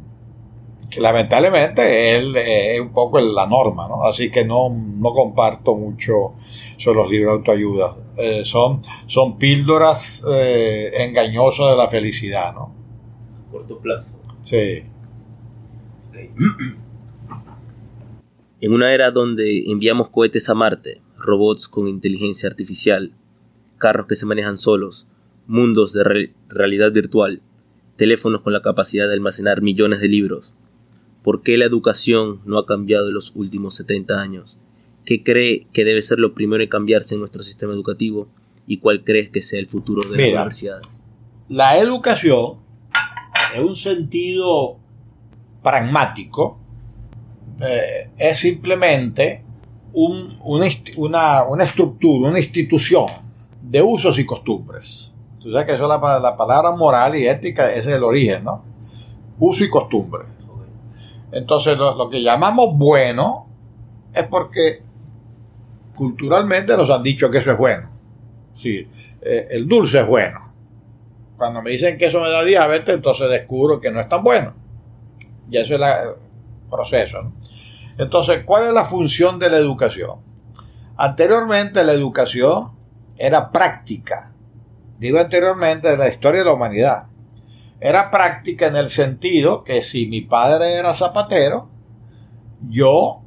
Que 0.89 1.01
lamentablemente 1.01 2.15
él 2.15 2.35
es 2.37 2.79
un 2.79 2.93
poco 2.93 3.19
la 3.19 3.45
norma, 3.45 3.87
¿no? 3.87 4.05
Así 4.05 4.31
que 4.31 4.43
no, 4.43 4.69
no 4.69 5.13
comparto 5.13 5.75
mucho 5.75 6.33
sobre 6.77 6.99
los 6.99 7.11
libros 7.11 7.33
de 7.33 7.37
autoayuda. 7.37 7.97
Eh, 8.17 8.45
son, 8.45 8.81
son 9.05 9.37
píldoras 9.37 10.23
eh, 10.27 10.91
engañosas 10.97 11.71
de 11.71 11.75
la 11.77 11.87
felicidad, 11.87 12.53
¿no? 12.53 12.73
Corto 13.51 13.77
plazo. 13.79 14.24
Sí. 14.45 14.83
En 18.61 18.71
una 18.71 18.93
era 18.93 19.11
donde 19.11 19.65
enviamos 19.69 20.09
cohetes 20.09 20.49
a 20.49 20.53
Marte, 20.53 21.01
robots 21.17 21.67
con 21.67 21.87
inteligencia 21.87 22.47
artificial, 22.47 23.11
carros 23.77 24.05
que 24.07 24.15
se 24.15 24.25
manejan 24.25 24.57
solos, 24.57 25.07
mundos 25.47 25.93
de 25.93 26.31
realidad 26.47 26.93
virtual, 26.93 27.41
teléfonos 27.97 28.41
con 28.41 28.53
la 28.53 28.61
capacidad 28.61 29.07
de 29.07 29.13
almacenar 29.13 29.61
millones 29.61 29.99
de 29.99 30.09
libros, 30.09 30.53
¿por 31.23 31.41
qué 31.41 31.57
la 31.57 31.65
educación 31.65 32.41
no 32.45 32.59
ha 32.59 32.67
cambiado 32.67 33.07
en 33.07 33.15
los 33.15 33.35
últimos 33.35 33.73
70 33.75 34.21
años? 34.21 34.57
¿Qué 35.05 35.23
cree 35.23 35.65
que 35.73 35.85
debe 35.85 36.03
ser 36.03 36.19
lo 36.19 36.35
primero 36.35 36.61
en 36.61 36.69
cambiarse 36.69 37.15
en 37.15 37.21
nuestro 37.21 37.41
sistema 37.41 37.73
educativo? 37.73 38.27
¿Y 38.67 38.77
cuál 38.77 39.03
crees 39.03 39.29
que 39.29 39.41
sea 39.41 39.59
el 39.59 39.67
futuro 39.67 40.01
de 40.07 40.17
las 40.17 40.27
universidades? 40.27 41.03
La 41.47 41.79
educación 41.79 42.64
en 43.55 43.63
un 43.63 43.75
sentido 43.75 44.77
pragmático, 45.63 46.59
eh, 47.61 48.09
es 48.17 48.37
simplemente 48.37 49.43
una, 49.93 50.67
estructura, 51.63 52.29
una 52.29 52.39
institución 52.39 53.07
de 53.61 53.81
usos 53.81 54.19
y 54.19 54.25
costumbres. 54.25 55.13
Tú 55.39 55.51
sabes 55.51 55.67
que 55.67 55.73
eso 55.73 55.87
la, 55.87 56.35
palabra 56.35 56.71
moral 56.71 57.15
y 57.15 57.27
ética, 57.27 57.71
ese 57.71 57.91
es 57.91 57.97
el 57.97 58.03
origen, 58.03 58.43
¿no? 58.43 58.63
Uso 59.39 59.63
y 59.63 59.69
costumbre. 59.69 60.23
Entonces, 61.31 61.77
lo, 61.77 62.09
que 62.09 62.21
llamamos 62.21 62.77
bueno 62.77 63.47
es 64.13 64.23
porque 64.25 64.81
culturalmente 65.95 66.75
nos 66.75 66.89
han 66.89 67.03
dicho 67.03 67.29
que 67.29 67.39
eso 67.39 67.51
es 67.51 67.57
bueno. 67.57 67.89
Sí, 68.53 68.87
eh, 69.21 69.47
el 69.51 69.67
dulce 69.67 69.99
es 69.99 70.07
bueno. 70.07 70.44
Cuando 71.37 71.61
me 71.61 71.71
dicen 71.71 71.97
que 71.97 72.05
eso 72.07 72.21
me 72.21 72.29
da 72.29 72.43
diabetes, 72.43 72.95
entonces 72.95 73.29
descubro 73.29 73.79
que 73.81 73.91
no 73.91 73.99
es 73.99 74.07
tan 74.07 74.23
bueno. 74.23 74.53
Y 75.49 75.57
eso 75.57 75.75
es 75.75 75.81
el 75.81 76.15
proceso. 76.69 77.31
Entonces, 77.97 78.43
¿cuál 78.45 78.67
es 78.67 78.73
la 78.73 78.85
función 78.85 79.39
de 79.39 79.49
la 79.49 79.57
educación? 79.57 80.19
Anteriormente 80.97 81.83
la 81.83 81.93
educación 81.93 82.71
era 83.17 83.51
práctica. 83.51 84.33
Digo 84.97 85.19
anteriormente 85.19 85.89
de 85.89 85.97
la 85.97 86.07
historia 86.07 86.39
de 86.39 86.45
la 86.45 86.53
humanidad. 86.53 87.07
Era 87.79 88.09
práctica 88.09 88.67
en 88.67 88.77
el 88.77 88.89
sentido 88.89 89.63
que 89.63 89.81
si 89.81 90.07
mi 90.07 90.21
padre 90.21 90.73
era 90.73 90.93
zapatero, 90.93 91.69
yo 92.69 93.21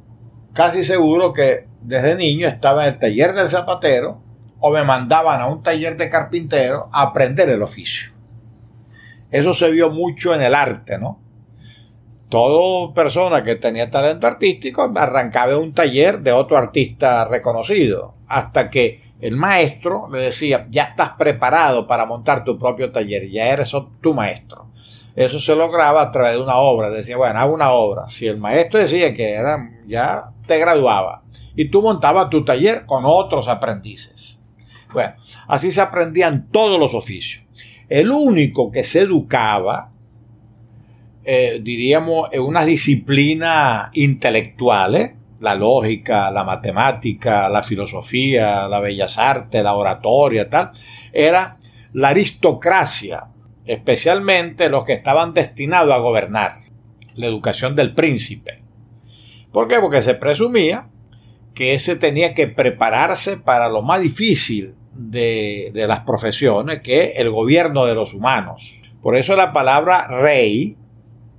casi 0.53 0.83
seguro 0.83 1.31
que 1.33 1.67
desde 1.81 2.15
niño 2.15 2.47
estaba 2.47 2.87
en 2.87 2.93
el 2.93 2.99
taller 2.99 3.33
del 3.33 3.49
zapatero 3.49 4.21
o 4.59 4.71
me 4.71 4.83
mandaban 4.83 5.41
a 5.41 5.47
un 5.47 5.63
taller 5.63 5.97
de 5.97 6.09
carpintero 6.09 6.89
a 6.91 7.03
aprender 7.03 7.49
el 7.49 7.61
oficio. 7.61 8.11
Eso 9.31 9.53
se 9.53 9.69
vio 9.71 9.89
mucho 9.89 10.33
en 10.33 10.41
el 10.41 10.55
arte, 10.55 10.97
¿no? 10.97 11.19
Toda 12.29 12.93
persona 12.93 13.43
que 13.43 13.55
tenía 13.55 13.89
talento 13.89 14.27
artístico 14.27 14.91
arrancaba 14.95 15.57
un 15.57 15.73
taller 15.73 16.19
de 16.19 16.31
otro 16.31 16.57
artista 16.57 17.25
reconocido, 17.25 18.15
hasta 18.27 18.69
que 18.69 19.01
el 19.19 19.35
maestro 19.35 20.07
le 20.11 20.19
decía, 20.19 20.67
ya 20.69 20.83
estás 20.83 21.09
preparado 21.17 21.87
para 21.87 22.05
montar 22.05 22.43
tu 22.43 22.57
propio 22.57 22.91
taller, 22.91 23.27
ya 23.29 23.47
eres 23.49 23.71
tu 24.01 24.13
maestro. 24.13 24.67
Eso 25.15 25.39
se 25.39 25.55
lograba 25.55 26.01
a 26.01 26.11
través 26.11 26.33
de 26.33 26.43
una 26.43 26.57
obra, 26.57 26.89
decía, 26.89 27.17
bueno, 27.17 27.39
hago 27.39 27.53
una 27.53 27.71
obra. 27.71 28.07
Si 28.07 28.27
el 28.27 28.37
maestro 28.37 28.79
decía 28.79 29.13
que 29.13 29.31
era, 29.33 29.69
ya 29.87 30.29
te 30.45 30.57
graduaba 30.59 31.23
y 31.55 31.69
tú 31.69 31.81
montabas 31.81 32.29
tu 32.29 32.45
taller 32.45 32.85
con 32.85 33.03
otros 33.05 33.47
aprendices. 33.47 34.38
Bueno, 34.91 35.13
así 35.47 35.71
se 35.71 35.81
aprendían 35.81 36.47
todos 36.51 36.79
los 36.79 36.93
oficios. 36.93 37.43
El 37.87 38.11
único 38.11 38.71
que 38.71 38.83
se 38.83 39.01
educaba, 39.01 39.91
eh, 41.23 41.59
diríamos, 41.61 42.29
en 42.31 42.41
unas 42.41 42.65
disciplinas 42.65 43.89
intelectuales, 43.93 45.13
la 45.39 45.55
lógica, 45.55 46.31
la 46.31 46.43
matemática, 46.43 47.49
la 47.49 47.63
filosofía, 47.63 48.67
la 48.67 48.79
bellas 48.79 49.17
artes, 49.17 49.63
la 49.63 49.73
oratoria, 49.73 50.49
tal, 50.49 50.71
era 51.13 51.57
la 51.93 52.09
aristocracia, 52.09 53.29
especialmente 53.65 54.69
los 54.69 54.85
que 54.85 54.93
estaban 54.93 55.33
destinados 55.33 55.93
a 55.93 55.97
gobernar, 55.97 56.57
la 57.15 57.27
educación 57.27 57.75
del 57.75 57.93
príncipe. 57.93 58.61
¿Por 59.51 59.67
qué? 59.67 59.79
Porque 59.79 60.01
se 60.01 60.13
presumía 60.13 60.87
que 61.53 61.73
ese 61.73 61.95
tenía 61.95 62.33
que 62.33 62.47
prepararse 62.47 63.37
para 63.37 63.69
lo 63.69 63.81
más 63.81 64.01
difícil 64.01 64.75
de, 64.99 65.71
las 65.73 66.01
profesiones, 66.01 66.81
que 66.81 67.13
el 67.15 67.29
gobierno 67.29 67.85
de 67.85 67.95
los 67.95 68.13
humanos. 68.13 68.81
Por 69.01 69.15
eso 69.15 69.35
la 69.35 69.53
palabra 69.53 70.07
rey 70.07 70.75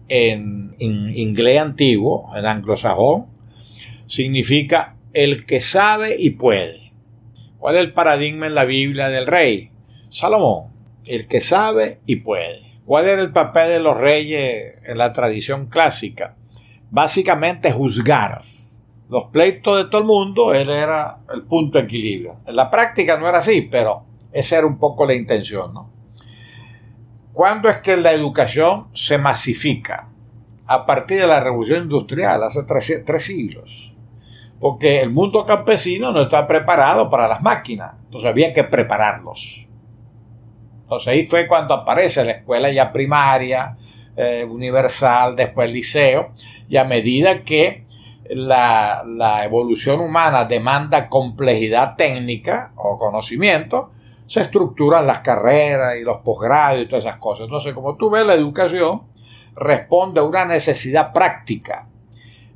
en, 0.09 0.75
en 0.79 1.17
inglés 1.17 1.61
antiguo, 1.61 2.33
en 2.35 2.47
anglosajón, 2.47 3.27
significa 4.07 4.97
el 5.13 5.45
que 5.45 5.61
sabe 5.61 6.17
y 6.19 6.31
puede. 6.31 6.93
¿Cuál 7.59 7.77
es 7.77 7.83
el 7.83 7.93
paradigma 7.93 8.47
en 8.47 8.55
la 8.55 8.65
Biblia 8.65 9.09
del 9.09 9.27
rey? 9.27 9.71
Salomón. 10.09 10.71
el 11.05 11.29
que 11.29 11.41
sabe 11.41 12.01
y 12.07 12.17
puede. 12.17 12.63
¿Cuál 12.85 13.09
era 13.09 13.23
el 13.23 13.33
papel 13.33 13.69
de 13.69 13.81
los 13.81 13.97
reyes 13.97 14.75
en 14.85 14.99
la 14.99 15.13
tradición 15.13 15.67
clásica? 15.67 16.37
Básicamente 16.91 17.71
juzgar. 17.71 18.43
Los 19.11 19.25
pleitos 19.25 19.77
de 19.77 19.91
todo 19.91 20.03
el 20.03 20.07
mundo, 20.07 20.55
él 20.55 20.71
era 20.71 21.19
el 21.35 21.43
punto 21.43 21.79
de 21.79 21.85
equilibrio. 21.85 22.37
En 22.47 22.55
la 22.55 22.71
práctica 22.71 23.17
no 23.17 23.29
era 23.29 23.39
así, 23.39 23.63
pero 23.63 24.07
esa 24.31 24.59
era 24.59 24.67
un 24.69 24.79
poco 24.79 25.05
la 25.05 25.15
intención. 25.15 25.75
¿no? 25.75 25.91
¿Cuándo 27.33 27.69
es 27.69 27.79
que 27.79 27.97
la 27.97 28.13
educación 28.13 28.87
se 28.95 29.19
masifica? 29.19 30.09
A 30.65 30.87
partir 30.87 31.21
de 31.21 31.27
la 31.27 31.41
revolución 31.41 31.83
industrial, 31.83 32.45
hace 32.45 32.63
tres, 32.63 33.25
siglos. 33.25 33.93
Porque 34.61 35.01
el 35.01 35.11
mundo 35.11 35.45
campesino 35.45 36.13
no 36.13 36.23
está 36.23 36.47
preparado 36.47 37.11
para 37.11 37.27
las 37.27 37.43
máquinas. 37.43 37.95
Entonces 38.05 38.31
había 38.31 38.53
que 38.53 38.63
prepararlos. 38.63 39.67
Entonces 40.83 41.09
ahí 41.09 41.25
fue 41.25 41.49
cuando 41.49 41.75
aparece 41.75 42.25
la 42.25 42.33
escuela 42.33 42.71
ya 42.71 42.93
primaria, 42.93 43.77
eh, 44.17 44.47
universal, 44.49 45.35
después 45.35 45.67
el 45.67 45.75
liceo, 45.75 46.31
y 46.69 46.77
a 46.77 46.85
medida 46.85 47.43
que 47.43 47.87
la, 48.31 49.43
evolución 49.45 50.01
humana 50.01 50.45
demanda 50.45 51.09
complejidad 51.09 51.97
técnica 51.97 52.73
o 52.77 52.97
conocimiento, 52.97 53.91
se 54.27 54.43
estructuran 54.43 55.07
las 55.07 55.21
carreras 55.21 55.97
y 55.97 56.05
los 56.05 56.19
posgrados 56.19 56.81
y 56.81 56.87
todas 56.87 57.05
esas 57.05 57.19
cosas. 57.19 57.45
Entonces, 57.45 57.75
como 57.75 57.97
tú 57.97 58.11
ves, 58.11 58.25
la 58.25 58.35
educación 58.35 59.03
responde 59.57 60.21
a 60.21 60.25
una 60.25 60.45
necesidad 60.45 61.13
práctica. 61.13 61.89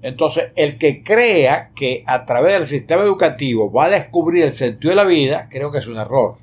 Entonces, 0.00 0.52
el 0.54 0.78
que 0.78 1.02
crea 1.02 1.70
que 1.74 2.04
a 2.06 2.24
través 2.24 2.52
del 2.52 2.66
sistema 2.66 3.02
educativo 3.02 3.72
va 3.72 3.87
a 3.87 3.90
descubrir 3.90 4.44
el 4.44 4.52
sentido 4.52 4.90
de 4.90 4.96
la 4.96 5.04
vida, 5.04 5.48
creo 5.50 5.72
que 5.72 5.78
es 5.78 5.87
un 5.87 5.96
error. 5.96 6.34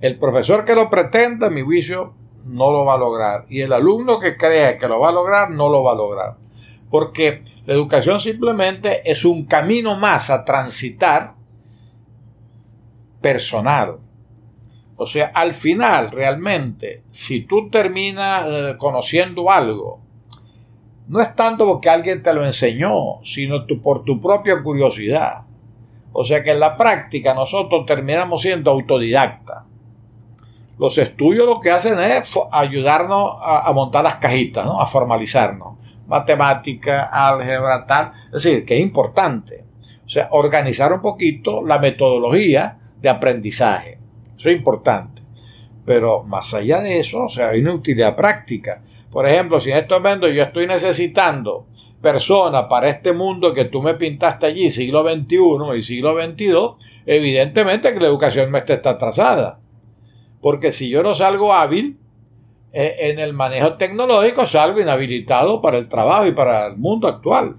El 0.00 0.18
profesor 0.18 0.64
que 0.64 0.74
lo 0.74 0.90
pretenda, 0.90 1.50
mi 1.50 1.62
juicio, 1.62 2.12
no 2.44 2.70
lo 2.70 2.84
va 2.84 2.94
a 2.94 2.98
lograr. 2.98 3.46
Y 3.48 3.62
el 3.62 3.72
alumno 3.72 4.20
que 4.20 4.36
crea 4.36 4.76
que 4.76 4.86
lo 4.86 5.00
va 5.00 5.08
a 5.08 5.12
lograr, 5.12 5.50
no 5.50 5.68
lo 5.68 5.82
va 5.82 5.92
a 5.92 5.96
lograr. 5.96 6.36
Porque 6.90 7.42
la 7.64 7.74
educación 7.74 8.20
simplemente 8.20 9.10
es 9.10 9.24
un 9.24 9.44
camino 9.46 9.96
más 9.96 10.30
a 10.30 10.44
transitar 10.44 11.34
personal. 13.20 13.98
O 14.96 15.06
sea, 15.06 15.32
al 15.34 15.52
final, 15.52 16.10
realmente, 16.10 17.02
si 17.10 17.42
tú 17.42 17.68
terminas 17.68 18.44
eh, 18.46 18.74
conociendo 18.78 19.50
algo, 19.50 20.00
no 21.08 21.20
es 21.20 21.34
tanto 21.36 21.66
porque 21.66 21.90
alguien 21.90 22.22
te 22.22 22.32
lo 22.32 22.44
enseñó, 22.44 23.22
sino 23.22 23.66
por 23.82 24.04
tu 24.04 24.18
propia 24.20 24.62
curiosidad. 24.62 25.44
O 26.12 26.24
sea 26.24 26.42
que 26.42 26.52
en 26.52 26.60
la 26.60 26.76
práctica 26.76 27.34
nosotros 27.34 27.84
terminamos 27.84 28.40
siendo 28.40 28.70
autodidactas. 28.70 29.64
Los 30.78 30.96
estudios 30.98 31.46
lo 31.46 31.60
que 31.60 31.70
hacen 31.70 31.98
es 32.00 32.30
ayudarnos 32.50 33.34
a, 33.42 33.70
montar 33.72 34.04
las 34.04 34.16
cajitas, 34.16 34.64
¿no? 34.64 34.80
a 34.80 34.86
formalizarnos. 34.86 35.78
Matemática, 36.06 37.04
álgebra, 37.04 37.86
tal. 37.86 38.12
Es 38.26 38.42
decir, 38.42 38.64
que 38.64 38.74
es 38.76 38.80
importante. 38.80 39.64
O 40.04 40.08
sea, 40.08 40.28
organizar 40.30 40.92
un 40.92 41.00
poquito 41.00 41.64
la 41.64 41.78
metodología 41.78 42.78
de 43.00 43.08
aprendizaje. 43.08 43.98
Eso 44.36 44.50
es 44.50 44.56
importante. 44.56 45.22
Pero 45.84 46.24
más 46.24 46.52
allá 46.54 46.80
de 46.80 47.00
eso, 47.00 47.24
o 47.24 47.28
sea, 47.28 47.50
hay 47.50 47.60
una 47.60 47.74
utilidad 47.74 48.16
práctica. 48.16 48.82
Por 49.10 49.26
ejemplo, 49.26 49.60
si 49.60 49.70
en 49.70 49.78
este 49.78 49.94
momento 49.94 50.28
yo 50.28 50.42
estoy 50.42 50.66
necesitando 50.66 51.66
personas 52.02 52.66
para 52.68 52.88
este 52.88 53.12
mundo 53.12 53.52
que 53.52 53.64
tú 53.64 53.82
me 53.82 53.94
pintaste 53.94 54.46
allí, 54.46 54.70
siglo 54.70 55.02
XXI 55.08 55.78
y 55.78 55.82
siglo 55.82 56.14
XXII, 56.20 56.86
evidentemente 57.06 57.92
que 57.92 58.00
la 58.00 58.08
educación 58.08 58.50
me 58.50 58.58
está 58.58 58.90
atrasada. 58.90 59.60
Porque 60.40 60.70
si 60.70 60.88
yo 60.88 61.02
no 61.02 61.14
salgo 61.14 61.52
hábil 61.52 61.98
eh, 62.72 63.10
en 63.10 63.18
el 63.18 63.32
manejo 63.32 63.74
tecnológico, 63.74 64.44
salgo 64.46 64.80
inhabilitado 64.80 65.60
para 65.62 65.78
el 65.78 65.88
trabajo 65.88 66.26
y 66.26 66.32
para 66.32 66.66
el 66.66 66.76
mundo 66.76 67.08
actual. 67.08 67.56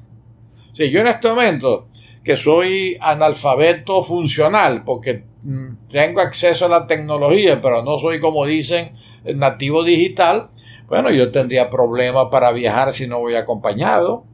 Si 0.74 0.92
yo 0.92 1.00
en 1.00 1.08
este 1.08 1.30
momento, 1.30 1.88
que 2.24 2.36
soy 2.36 2.98
analfabeto 3.00 4.04
funcional, 4.04 4.84
porque 4.84 5.24
mm, 5.42 5.88
tengo 5.90 6.22
acceso 6.22 6.66
a 6.66 6.70
la 6.70 6.86
tecnología, 6.86 7.60
pero 7.62 7.82
no 7.84 7.98
soy, 7.98 8.20
como 8.20 8.46
dicen, 8.46 8.92
nativo 9.24 9.84
digital, 9.84 10.50
bueno, 10.88 11.10
yo 11.10 11.32
tendría 11.32 11.70
problemas 11.70 12.28
para 12.30 12.52
viajar 12.52 12.94
si 12.94 13.08
no 13.08 13.20
voy 13.20 13.36
acompañado, 13.36 14.26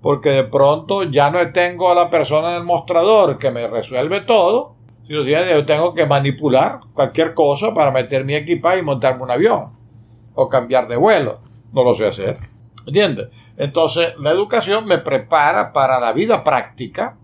porque 0.00 0.30
de 0.30 0.44
pronto 0.44 1.04
ya 1.04 1.30
no 1.30 1.50
tengo 1.52 1.90
a 1.90 1.94
la 1.94 2.08
persona 2.08 2.50
en 2.50 2.58
el 2.58 2.64
mostrador 2.64 3.38
que 3.38 3.50
me 3.50 3.66
resuelve 3.66 4.20
todo, 4.20 4.76
sino 5.02 5.22
yo 5.22 5.66
tengo 5.66 5.94
que 5.94 6.06
manipular 6.06 6.80
cualquier 6.92 7.34
cosa 7.34 7.74
para 7.74 7.90
meter 7.90 8.24
mi 8.24 8.34
equipaje 8.34 8.78
y 8.78 8.82
montarme 8.82 9.24
un 9.24 9.30
avión 9.30 9.77
o 10.38 10.48
cambiar 10.48 10.86
de 10.86 10.96
vuelo. 10.96 11.40
No 11.72 11.82
lo 11.82 11.94
sé 11.94 12.06
hacer. 12.06 12.36
¿Entiendes? 12.86 13.28
Entonces, 13.56 14.18
la 14.18 14.30
educación 14.30 14.86
me 14.86 14.98
prepara 14.98 15.72
para 15.72 15.98
la 16.00 16.12
vida 16.12 16.44
práctica 16.44 17.18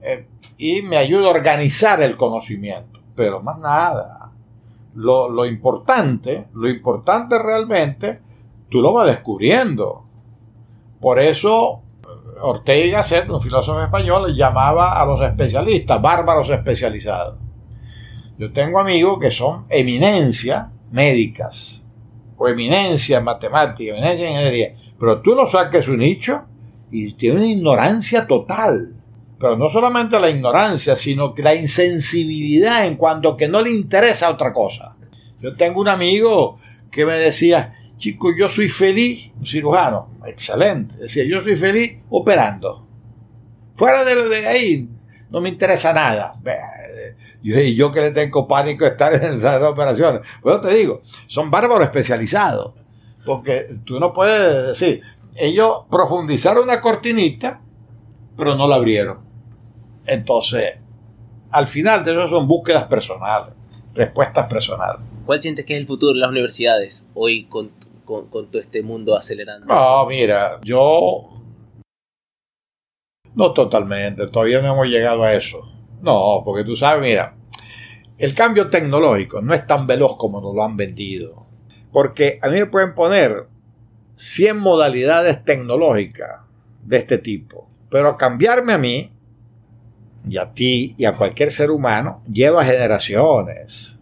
eh, 0.00 0.28
y 0.56 0.82
me 0.82 0.96
ayuda 0.96 1.26
a 1.26 1.30
organizar 1.30 2.00
el 2.02 2.16
conocimiento, 2.16 3.00
pero 3.14 3.42
más 3.42 3.58
nada 3.58 4.26
lo, 4.96 5.44
importante, 5.44 6.48
lo 6.54 6.68
importante 6.68 7.38
realmente, 7.38 8.20
tú 8.70 8.80
lo 8.80 8.92
vas 8.92 9.06
descubriendo. 9.06 10.04
Por 11.00 11.18
eso 11.18 11.82
Ortega 12.40 12.84
y 12.84 12.90
Gasset, 12.90 13.30
un 13.30 13.40
filósofo 13.40 13.82
español, 13.82 14.34
llamaba 14.34 15.00
a 15.00 15.04
los 15.04 15.20
especialistas 15.20 16.00
bárbaros 16.00 16.48
especializados. 16.50 17.38
Yo 18.38 18.52
tengo 18.52 18.78
amigos 18.78 19.18
que 19.20 19.30
son 19.30 19.66
eminencias 19.68 20.68
médicas, 20.90 21.84
o 22.36 22.48
eminencia 22.48 23.18
en 23.18 23.24
matemática, 23.24 23.92
eminencia 23.92 24.26
en 24.26 24.32
ingeniería, 24.32 24.74
pero 24.98 25.20
tú 25.20 25.34
lo 25.34 25.46
saques 25.48 25.84
su 25.84 25.96
nicho 25.96 26.44
y 26.90 27.12
tiene 27.14 27.36
una 27.36 27.46
ignorancia 27.46 28.26
total. 28.26 28.94
Pero 29.38 29.56
no 29.56 29.68
solamente 29.68 30.18
la 30.18 30.30
ignorancia, 30.30 30.96
sino 30.96 31.34
que 31.34 31.42
la 31.42 31.54
insensibilidad 31.54 32.86
en 32.86 32.96
cuanto 32.96 33.36
que 33.36 33.48
no 33.48 33.60
le 33.60 33.70
interesa 33.70 34.30
otra 34.30 34.52
cosa. 34.52 34.96
Yo 35.40 35.54
tengo 35.54 35.80
un 35.80 35.88
amigo 35.88 36.56
que 36.90 37.04
me 37.04 37.14
decía, 37.14 37.72
chico, 37.98 38.34
yo 38.34 38.48
soy 38.48 38.70
feliz, 38.70 39.32
un 39.38 39.44
cirujano, 39.44 40.08
excelente, 40.24 40.96
decía, 40.96 41.24
yo 41.24 41.42
soy 41.42 41.56
feliz 41.56 41.98
operando. 42.08 42.86
Fuera 43.74 44.04
de, 44.04 44.46
ahí, 44.46 44.88
no 45.30 45.42
me 45.42 45.50
interesa 45.50 45.92
nada. 45.92 46.32
Yo, 47.46 47.60
yo 47.60 47.92
que 47.92 48.00
le 48.00 48.10
tengo 48.10 48.48
pánico 48.48 48.84
estar 48.84 49.14
en 49.22 49.34
esas 49.34 49.62
operaciones. 49.62 50.22
Pues 50.42 50.60
te 50.60 50.74
digo, 50.74 51.00
son 51.28 51.48
bárbaros 51.48 51.84
especializados. 51.84 52.74
Porque 53.24 53.66
tú 53.84 54.00
no 54.00 54.12
puedes 54.12 54.66
decir, 54.68 55.00
ellos 55.36 55.82
profundizaron 55.90 56.64
una 56.64 56.80
cortinita, 56.80 57.60
pero 58.36 58.56
no 58.56 58.66
la 58.66 58.76
abrieron. 58.76 59.20
Entonces, 60.06 60.78
al 61.50 61.68
final 61.68 62.04
de 62.04 62.12
eso 62.12 62.28
son 62.28 62.48
búsquedas 62.48 62.84
personales, 62.84 63.54
respuestas 63.94 64.48
personales. 64.48 65.04
¿Cuál 65.24 65.40
sientes 65.40 65.64
que 65.64 65.74
es 65.74 65.80
el 65.80 65.86
futuro 65.86 66.14
de 66.14 66.20
las 66.20 66.30
universidades 66.30 67.08
hoy 67.14 67.44
con, 67.44 67.70
todo 68.04 68.60
este 68.60 68.82
mundo 68.82 69.16
acelerando? 69.16 69.66
No, 69.66 70.06
mira, 70.06 70.58
yo... 70.62 71.32
No 73.34 73.52
totalmente, 73.52 74.26
todavía 74.28 74.62
no 74.62 74.72
hemos 74.72 74.86
llegado 74.86 75.22
a 75.22 75.34
eso. 75.34 75.75
No, 76.00 76.42
porque 76.44 76.64
tú 76.64 76.76
sabes, 76.76 77.02
mira, 77.02 77.34
el 78.18 78.34
cambio 78.34 78.70
tecnológico 78.70 79.42
no 79.42 79.54
es 79.54 79.66
tan 79.66 79.86
veloz 79.86 80.16
como 80.16 80.40
nos 80.40 80.54
lo 80.54 80.62
han 80.62 80.76
vendido. 80.76 81.46
Porque 81.92 82.38
a 82.42 82.48
mí 82.48 82.58
me 82.58 82.66
pueden 82.66 82.94
poner 82.94 83.46
100 84.16 84.58
modalidades 84.58 85.44
tecnológicas 85.44 86.42
de 86.82 86.96
este 86.98 87.18
tipo. 87.18 87.68
Pero 87.90 88.16
cambiarme 88.16 88.72
a 88.72 88.78
mí 88.78 89.12
y 90.28 90.36
a 90.38 90.52
ti 90.52 90.94
y 90.96 91.04
a 91.04 91.12
cualquier 91.12 91.50
ser 91.50 91.70
humano 91.70 92.22
lleva 92.30 92.64
generaciones. 92.64 93.98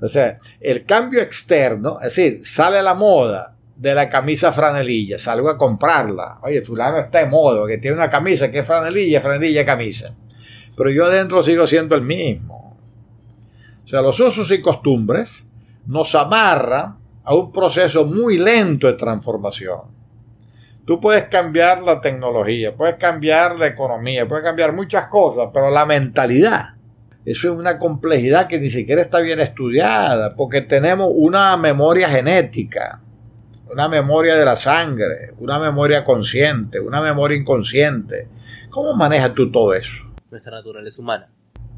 O 0.00 0.08
sea, 0.08 0.38
el 0.60 0.84
cambio 0.84 1.20
externo, 1.20 1.98
es 2.00 2.14
decir, 2.14 2.46
sale 2.46 2.82
la 2.82 2.94
moda 2.94 3.56
de 3.76 3.94
la 3.94 4.08
camisa 4.08 4.52
franelilla, 4.52 5.18
salgo 5.18 5.50
a 5.50 5.58
comprarla. 5.58 6.38
Oye, 6.42 6.62
fulano 6.62 6.98
está 6.98 7.20
de 7.20 7.26
moda, 7.26 7.66
que 7.66 7.78
tiene 7.78 7.96
una 7.96 8.10
camisa 8.10 8.50
que 8.50 8.60
es 8.60 8.66
franelilla, 8.66 9.20
franelilla, 9.20 9.64
camisa. 9.64 10.14
Pero 10.76 10.90
yo 10.90 11.06
adentro 11.06 11.42
sigo 11.42 11.66
siendo 11.66 11.94
el 11.94 12.02
mismo. 12.02 12.76
O 13.84 13.88
sea, 13.88 14.02
los 14.02 14.18
usos 14.20 14.50
y 14.50 14.60
costumbres 14.60 15.46
nos 15.86 16.14
amarran 16.14 16.96
a 17.24 17.34
un 17.34 17.52
proceso 17.52 18.04
muy 18.04 18.38
lento 18.38 18.86
de 18.86 18.92
transformación. 18.94 19.96
Tú 20.84 21.00
puedes 21.00 21.24
cambiar 21.24 21.82
la 21.82 22.00
tecnología, 22.00 22.76
puedes 22.76 22.94
cambiar 22.94 23.58
la 23.58 23.66
economía, 23.66 24.28
puedes 24.28 24.44
cambiar 24.44 24.72
muchas 24.72 25.08
cosas, 25.08 25.48
pero 25.52 25.70
la 25.70 25.84
mentalidad, 25.84 26.74
eso 27.24 27.52
es 27.52 27.58
una 27.58 27.80
complejidad 27.80 28.46
que 28.46 28.60
ni 28.60 28.70
siquiera 28.70 29.02
está 29.02 29.18
bien 29.18 29.40
estudiada, 29.40 30.36
porque 30.36 30.60
tenemos 30.60 31.08
una 31.12 31.56
memoria 31.56 32.08
genética, 32.08 33.00
una 33.68 33.88
memoria 33.88 34.36
de 34.36 34.44
la 34.44 34.56
sangre, 34.56 35.32
una 35.38 35.58
memoria 35.58 36.04
consciente, 36.04 36.78
una 36.78 37.00
memoria 37.00 37.36
inconsciente. 37.36 38.28
¿Cómo 38.70 38.94
manejas 38.94 39.34
tú 39.34 39.50
todo 39.50 39.74
eso? 39.74 40.05
Nuestra 40.36 40.56
naturaleza 40.56 41.00
humana. 41.00 41.28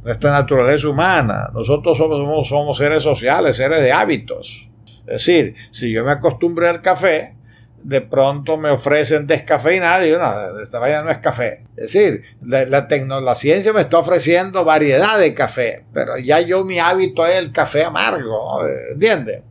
nuestra 0.03 0.31
naturaleza 0.33 0.89
humana. 0.89 1.51
Nosotros 1.55 1.97
somos, 1.97 2.49
somos, 2.49 2.77
seres 2.77 3.03
sociales, 3.03 3.57
seres 3.57 3.81
de 3.81 3.93
hábitos. 3.93 4.69
Es 5.07 5.25
decir, 5.25 5.55
si 5.71 5.93
yo 5.93 6.05
me 6.05 6.13
acostumbré 6.13 6.69
al 6.69 6.83
café, 6.83 7.37
de 7.83 8.01
pronto 8.01 8.57
me 8.57 8.71
ofrecen 8.71 9.27
descafeinado 9.27 10.03
y 10.03 10.07
digo, 10.07 10.19
no, 10.19 10.61
esta 10.61 10.79
vaina 10.79 11.03
no 11.03 11.11
es 11.11 11.19
café. 11.19 11.65
Es 11.77 11.93
decir, 11.93 12.23
la, 12.41 12.65
la, 12.67 13.35
ciencia 13.35 13.73
me 13.73 13.83
está 13.83 13.99
ofreciendo 13.99 14.65
variedad 14.65 15.19
de 15.19 15.33
café, 15.35 15.85
pero 15.93 16.19
ya 16.19 16.41
yo 16.41 16.65
mi 16.65 16.79
hábito 16.79 17.25
es 17.27 17.37
el 17.37 17.53
café 17.53 17.85
amargo, 17.85 18.61
¿entiendes? 18.93 19.43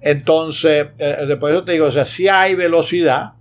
Entonces, 0.00 0.86
eh, 0.98 1.24
después 1.26 1.52
eso 1.52 1.64
te 1.64 1.72
digo, 1.72 1.86
o 1.86 1.90
sea, 1.90 2.04
sí 2.04 2.28
hay 2.28 2.54
velocidad, 2.54 3.32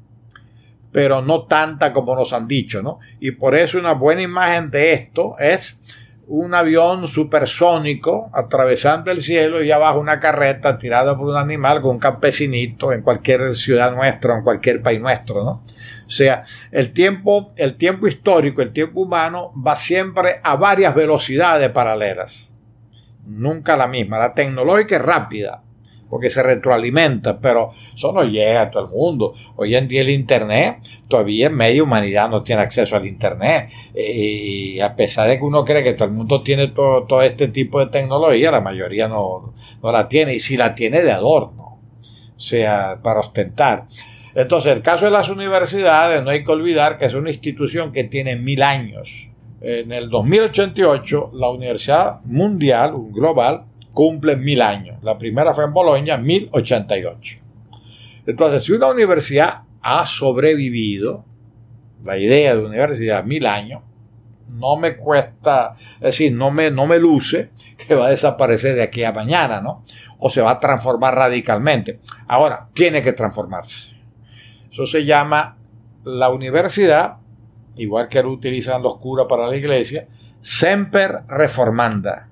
pero 0.97 1.21
no 1.21 1.43
tanta 1.43 1.93
como 1.93 2.15
nos 2.15 2.33
han 2.33 2.47
dicho, 2.47 2.81
¿no? 2.81 2.97
Y 3.19 3.29
por 3.29 3.53
eso 3.53 3.77
una 3.77 3.93
buena 3.93 4.23
imagen 4.23 4.71
de 4.71 4.93
esto 4.93 5.37
es 5.37 5.79
un 6.25 6.55
avión 6.55 7.07
supersónico 7.07 8.31
atravesando 8.33 9.11
el 9.11 9.21
cielo 9.21 9.61
y 9.61 9.69
abajo 9.69 9.99
una 9.99 10.19
carreta 10.19 10.79
tirada 10.79 11.15
por 11.15 11.27
un 11.27 11.37
animal 11.37 11.81
con 11.81 11.91
un 11.91 11.99
campesinito 11.99 12.91
en 12.93 13.03
cualquier 13.03 13.53
ciudad 13.53 13.95
nuestra, 13.95 14.37
en 14.37 14.43
cualquier 14.43 14.81
país 14.81 14.99
nuestro, 14.99 15.43
¿no? 15.43 15.61
O 16.07 16.09
sea, 16.09 16.43
el 16.71 16.93
tiempo, 16.93 17.53
el 17.57 17.75
tiempo 17.75 18.07
histórico, 18.07 18.63
el 18.63 18.73
tiempo 18.73 19.01
humano 19.01 19.53
va 19.55 19.75
siempre 19.75 20.39
a 20.43 20.55
varias 20.55 20.95
velocidades 20.95 21.69
paralelas. 21.69 22.55
Nunca 23.23 23.77
la 23.77 23.87
misma. 23.87 24.17
La 24.17 24.33
tecnológica 24.33 24.95
es 24.95 25.01
rápida, 25.03 25.61
porque 26.09 26.29
se 26.29 26.41
retroalimenta, 26.41 27.39
pero 27.39 27.71
eso 27.93 28.11
no 28.11 28.23
llega 28.23 28.61
a 28.61 28.71
todo 28.71 28.85
el 28.85 28.89
mundo. 28.89 29.33
Hoy 29.55 29.75
en 29.75 29.87
día 29.87 30.01
el 30.01 30.09
Internet, 30.09 30.77
todavía 31.07 31.49
media 31.49 31.83
humanidad 31.83 32.29
no 32.29 32.43
tiene 32.43 32.61
acceso 32.61 32.95
al 32.95 33.05
Internet. 33.05 33.69
Y 33.95 34.79
a 34.79 34.95
pesar 34.95 35.27
de 35.27 35.37
que 35.37 35.43
uno 35.43 35.65
cree 35.65 35.83
que 35.83 35.93
todo 35.93 36.07
el 36.07 36.13
mundo 36.13 36.41
tiene 36.41 36.67
todo, 36.69 37.03
todo 37.03 37.21
este 37.21 37.49
tipo 37.49 37.79
de 37.79 37.87
tecnología, 37.87 38.51
la 38.51 38.61
mayoría 38.61 39.07
no, 39.07 39.53
no 39.81 39.91
la 39.91 40.07
tiene, 40.07 40.35
y 40.35 40.39
si 40.39 40.57
la 40.57 40.75
tiene 40.75 41.01
de 41.01 41.11
adorno, 41.11 41.79
o 42.35 42.39
sea, 42.39 42.99
para 43.03 43.19
ostentar. 43.19 43.87
Entonces, 44.35 44.73
el 44.73 44.83
caso 44.83 45.05
de 45.05 45.11
las 45.11 45.29
universidades, 45.29 46.23
no 46.23 46.29
hay 46.29 46.43
que 46.43 46.51
olvidar 46.51 46.97
que 46.97 47.05
es 47.05 47.13
una 47.15 47.31
institución 47.31 47.91
que 47.91 48.03
tiene 48.03 48.35
mil 48.35 48.61
años. 48.61 49.29
En 49.61 49.91
el 49.91 50.09
2088, 50.09 51.31
la 51.33 51.49
Universidad 51.49 52.21
Mundial, 52.25 52.93
global, 53.09 53.65
cumple 53.97 54.35
mil 54.35 54.61
años. 54.61 55.03
La 55.03 55.17
primera 55.17 55.55
fue 55.55 55.63
en 55.63 55.73
Bolonia, 55.73 56.17
1088. 56.17 57.39
Entonces, 58.27 58.63
si 58.63 58.71
una 58.71 58.91
universidad 58.91 59.63
ha 59.81 60.05
sobrevivido, 60.05 61.25
la 62.03 62.15
idea 62.15 62.55
de 62.55 62.63
universidad, 62.63 63.23
mil 63.23 63.47
años, 63.47 63.81
no 64.49 64.77
me 64.77 64.95
cuesta, 64.95 65.73
es 65.95 66.01
decir, 66.01 66.31
no 66.31 66.51
me, 66.51 66.69
no 66.69 66.85
me 66.85 66.99
luce 66.99 67.49
que 67.75 67.95
va 67.95 68.05
a 68.05 68.09
desaparecer 68.11 68.75
de 68.75 68.83
aquí 68.83 69.03
a 69.03 69.11
mañana, 69.11 69.61
¿no? 69.61 69.83
O 70.19 70.29
se 70.29 70.41
va 70.41 70.51
a 70.51 70.59
transformar 70.59 71.15
radicalmente. 71.15 71.99
Ahora, 72.27 72.69
tiene 72.75 73.01
que 73.01 73.13
transformarse. 73.13 73.95
Eso 74.71 74.85
se 74.85 75.05
llama 75.05 75.57
la 76.03 76.29
universidad, 76.29 77.15
igual 77.77 78.09
que 78.09 78.21
lo 78.21 78.31
utilizan 78.31 78.83
los 78.83 78.97
curas 78.97 79.25
para 79.27 79.47
la 79.47 79.55
iglesia, 79.55 80.07
semper 80.39 81.23
reformanda 81.27 82.27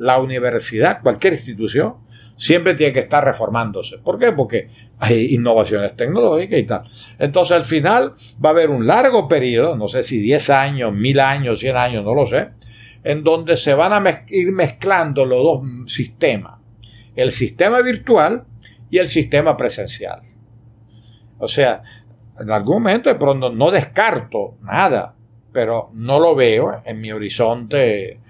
la 0.00 0.18
universidad, 0.18 1.02
cualquier 1.02 1.34
institución, 1.34 1.96
siempre 2.34 2.74
tiene 2.74 2.94
que 2.94 3.00
estar 3.00 3.22
reformándose. 3.22 3.98
¿Por 3.98 4.18
qué? 4.18 4.32
Porque 4.32 4.68
hay 4.98 5.34
innovaciones 5.34 5.94
tecnológicas 5.94 6.58
y 6.58 6.62
tal. 6.64 6.82
Entonces 7.18 7.54
al 7.54 7.66
final 7.66 8.14
va 8.42 8.48
a 8.48 8.52
haber 8.52 8.70
un 8.70 8.86
largo 8.86 9.28
periodo, 9.28 9.76
no 9.76 9.88
sé 9.88 10.02
si 10.02 10.18
10 10.18 10.50
años, 10.50 10.94
1000 10.94 11.20
años, 11.20 11.60
100 11.60 11.76
años, 11.76 12.04
no 12.04 12.14
lo 12.14 12.24
sé, 12.24 12.48
en 13.04 13.22
donde 13.22 13.58
se 13.58 13.74
van 13.74 13.92
a 13.92 14.24
ir 14.28 14.52
mezclando 14.52 15.26
los 15.26 15.42
dos 15.42 15.92
sistemas, 15.92 16.54
el 17.14 17.30
sistema 17.30 17.82
virtual 17.82 18.44
y 18.88 18.98
el 18.98 19.08
sistema 19.08 19.54
presencial. 19.54 20.20
O 21.38 21.46
sea, 21.46 21.82
en 22.38 22.50
algún 22.50 22.76
momento 22.76 23.10
de 23.10 23.16
pronto 23.16 23.50
no 23.50 23.70
descarto 23.70 24.56
nada, 24.62 25.14
pero 25.52 25.90
no 25.92 26.18
lo 26.18 26.34
veo 26.34 26.80
en 26.86 27.02
mi 27.02 27.12
horizonte 27.12 28.20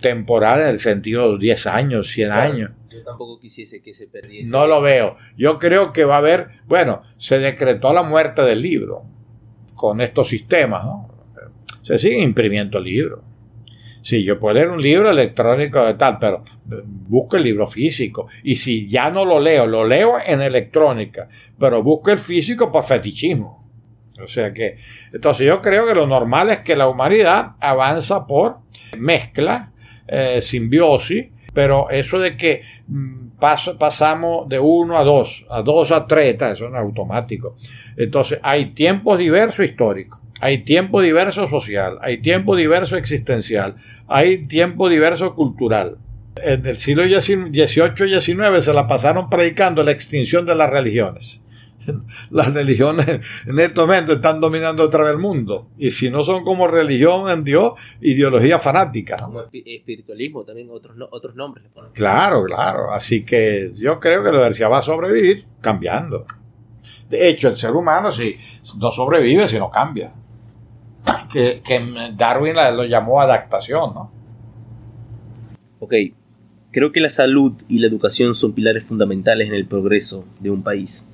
temporal 0.00 0.60
en 0.62 0.68
el 0.68 0.78
sentido 0.78 1.32
de 1.32 1.38
10 1.38 1.66
años, 1.66 2.08
100 2.08 2.30
años. 2.30 2.70
Yo 2.88 3.02
tampoco 3.02 3.38
quisiese 3.38 3.82
que 3.82 3.92
se 3.92 4.06
perdiese. 4.06 4.50
No 4.50 4.66
lo 4.66 4.80
veo. 4.80 5.16
Yo 5.36 5.58
creo 5.58 5.92
que 5.92 6.04
va 6.04 6.16
a 6.16 6.18
haber, 6.18 6.48
bueno, 6.66 7.02
se 7.16 7.38
decretó 7.38 7.92
la 7.92 8.02
muerte 8.02 8.42
del 8.42 8.62
libro 8.62 9.04
con 9.74 10.00
estos 10.00 10.28
sistemas, 10.28 10.84
¿no? 10.84 11.08
Se 11.82 11.98
siguen 11.98 12.20
imprimiendo 12.20 12.80
libros. 12.80 13.20
Sí, 14.02 14.22
yo 14.22 14.38
puedo 14.38 14.54
leer 14.54 14.70
un 14.70 14.80
libro 14.80 15.10
electrónico 15.10 15.84
de 15.84 15.94
tal, 15.94 16.18
pero 16.20 16.42
busco 16.86 17.36
el 17.36 17.42
libro 17.42 17.66
físico. 17.66 18.28
Y 18.44 18.54
si 18.54 18.88
ya 18.88 19.10
no 19.10 19.24
lo 19.24 19.40
leo, 19.40 19.66
lo 19.66 19.84
leo 19.84 20.16
en 20.24 20.42
electrónica, 20.42 21.28
pero 21.58 21.82
busco 21.82 22.12
el 22.12 22.18
físico 22.18 22.70
por 22.70 22.84
fetichismo. 22.84 23.65
O 24.22 24.28
sea 24.28 24.52
que, 24.52 24.76
entonces 25.12 25.46
yo 25.46 25.60
creo 25.60 25.86
que 25.86 25.94
lo 25.94 26.06
normal 26.06 26.50
es 26.50 26.60
que 26.60 26.76
la 26.76 26.88
humanidad 26.88 27.52
avanza 27.60 28.26
por 28.26 28.58
mezcla, 28.96 29.72
eh, 30.08 30.40
simbiosis, 30.40 31.26
pero 31.52 31.90
eso 31.90 32.18
de 32.18 32.36
que 32.36 32.62
mm, 32.86 33.38
pasamos 33.78 34.48
de 34.48 34.58
uno 34.58 34.98
a 34.98 35.04
dos, 35.04 35.46
a 35.50 35.62
dos 35.62 35.90
a 35.90 36.06
tres, 36.06 36.40
eso 36.40 36.68
no 36.68 36.76
es 36.76 36.82
automático. 36.82 37.56
Entonces 37.96 38.38
hay 38.42 38.66
tiempos 38.66 39.18
diversos 39.18 39.64
históricos, 39.64 40.20
hay 40.40 40.58
tiempo 40.64 41.00
diverso 41.00 41.48
social, 41.48 41.98
hay 42.00 42.18
tiempo 42.18 42.56
diverso 42.56 42.96
existencial, 42.96 43.76
hay 44.06 44.46
tiempo 44.46 44.88
diverso 44.88 45.34
cultural. 45.34 45.98
En 46.42 46.66
el 46.66 46.76
siglo 46.76 47.04
XVIII 47.04 47.50
y 47.54 48.20
XIX 48.20 48.62
se 48.62 48.74
la 48.74 48.86
pasaron 48.86 49.30
predicando 49.30 49.82
la 49.82 49.92
extinción 49.92 50.44
de 50.44 50.54
las 50.54 50.70
religiones 50.70 51.40
las 52.30 52.52
religiones 52.52 53.20
en 53.46 53.58
este 53.58 53.80
momento 53.80 54.14
están 54.14 54.40
dominando 54.40 54.82
otra 54.82 55.04
vez 55.04 55.12
el 55.12 55.18
mundo. 55.18 55.68
Y 55.78 55.90
si 55.90 56.10
no 56.10 56.24
son 56.24 56.44
como 56.44 56.68
religión 56.68 57.30
en 57.30 57.44
Dios, 57.44 57.72
ideología 58.00 58.58
fanática. 58.58 59.18
Como 59.18 59.42
espiritualismo, 59.52 60.44
también 60.44 60.68
otros, 60.70 60.96
otros 61.10 61.34
nombres. 61.34 61.66
Claro, 61.92 62.44
claro. 62.44 62.90
Así 62.92 63.24
que 63.24 63.70
yo 63.74 63.98
creo 63.98 64.22
que 64.22 64.30
la 64.30 64.38
universidad 64.38 64.70
va 64.70 64.78
a 64.78 64.82
sobrevivir 64.82 65.46
cambiando. 65.60 66.26
De 67.08 67.28
hecho, 67.28 67.48
el 67.48 67.56
ser 67.56 67.72
humano 67.72 68.10
si 68.10 68.36
no 68.78 68.90
sobrevive 68.90 69.46
si 69.48 69.58
no 69.58 69.70
cambia. 69.70 70.12
Que, 71.32 71.60
Darwin 72.16 72.54
lo 72.54 72.84
llamó 72.84 73.20
adaptación, 73.20 73.94
¿no? 73.94 74.10
Ok, 75.80 75.92
creo 76.76 76.92
que 76.92 77.00
la 77.00 77.10
salud 77.10 77.52
y 77.68 77.78
la 77.78 77.86
educación 77.86 78.34
son 78.34 78.52
pilares 78.52 78.84
fundamentales 78.84 79.48
en 79.48 79.54
el 79.54 79.66
progreso 79.66 80.24
de 80.40 80.50
un 80.50 80.62
país. 80.62 81.05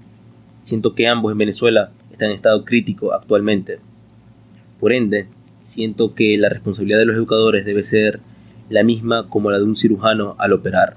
Siento 0.62 0.94
que 0.94 1.08
ambos 1.08 1.32
en 1.32 1.38
Venezuela 1.38 1.90
están 2.12 2.30
en 2.30 2.36
estado 2.36 2.64
crítico 2.64 3.12
actualmente. 3.12 3.80
Por 4.78 4.92
ende, 4.92 5.26
siento 5.60 6.14
que 6.14 6.38
la 6.38 6.48
responsabilidad 6.48 7.00
de 7.00 7.06
los 7.06 7.16
educadores 7.16 7.64
debe 7.64 7.82
ser 7.82 8.20
la 8.70 8.84
misma 8.84 9.28
como 9.28 9.50
la 9.50 9.58
de 9.58 9.64
un 9.64 9.74
cirujano 9.74 10.36
al 10.38 10.52
operar. 10.52 10.96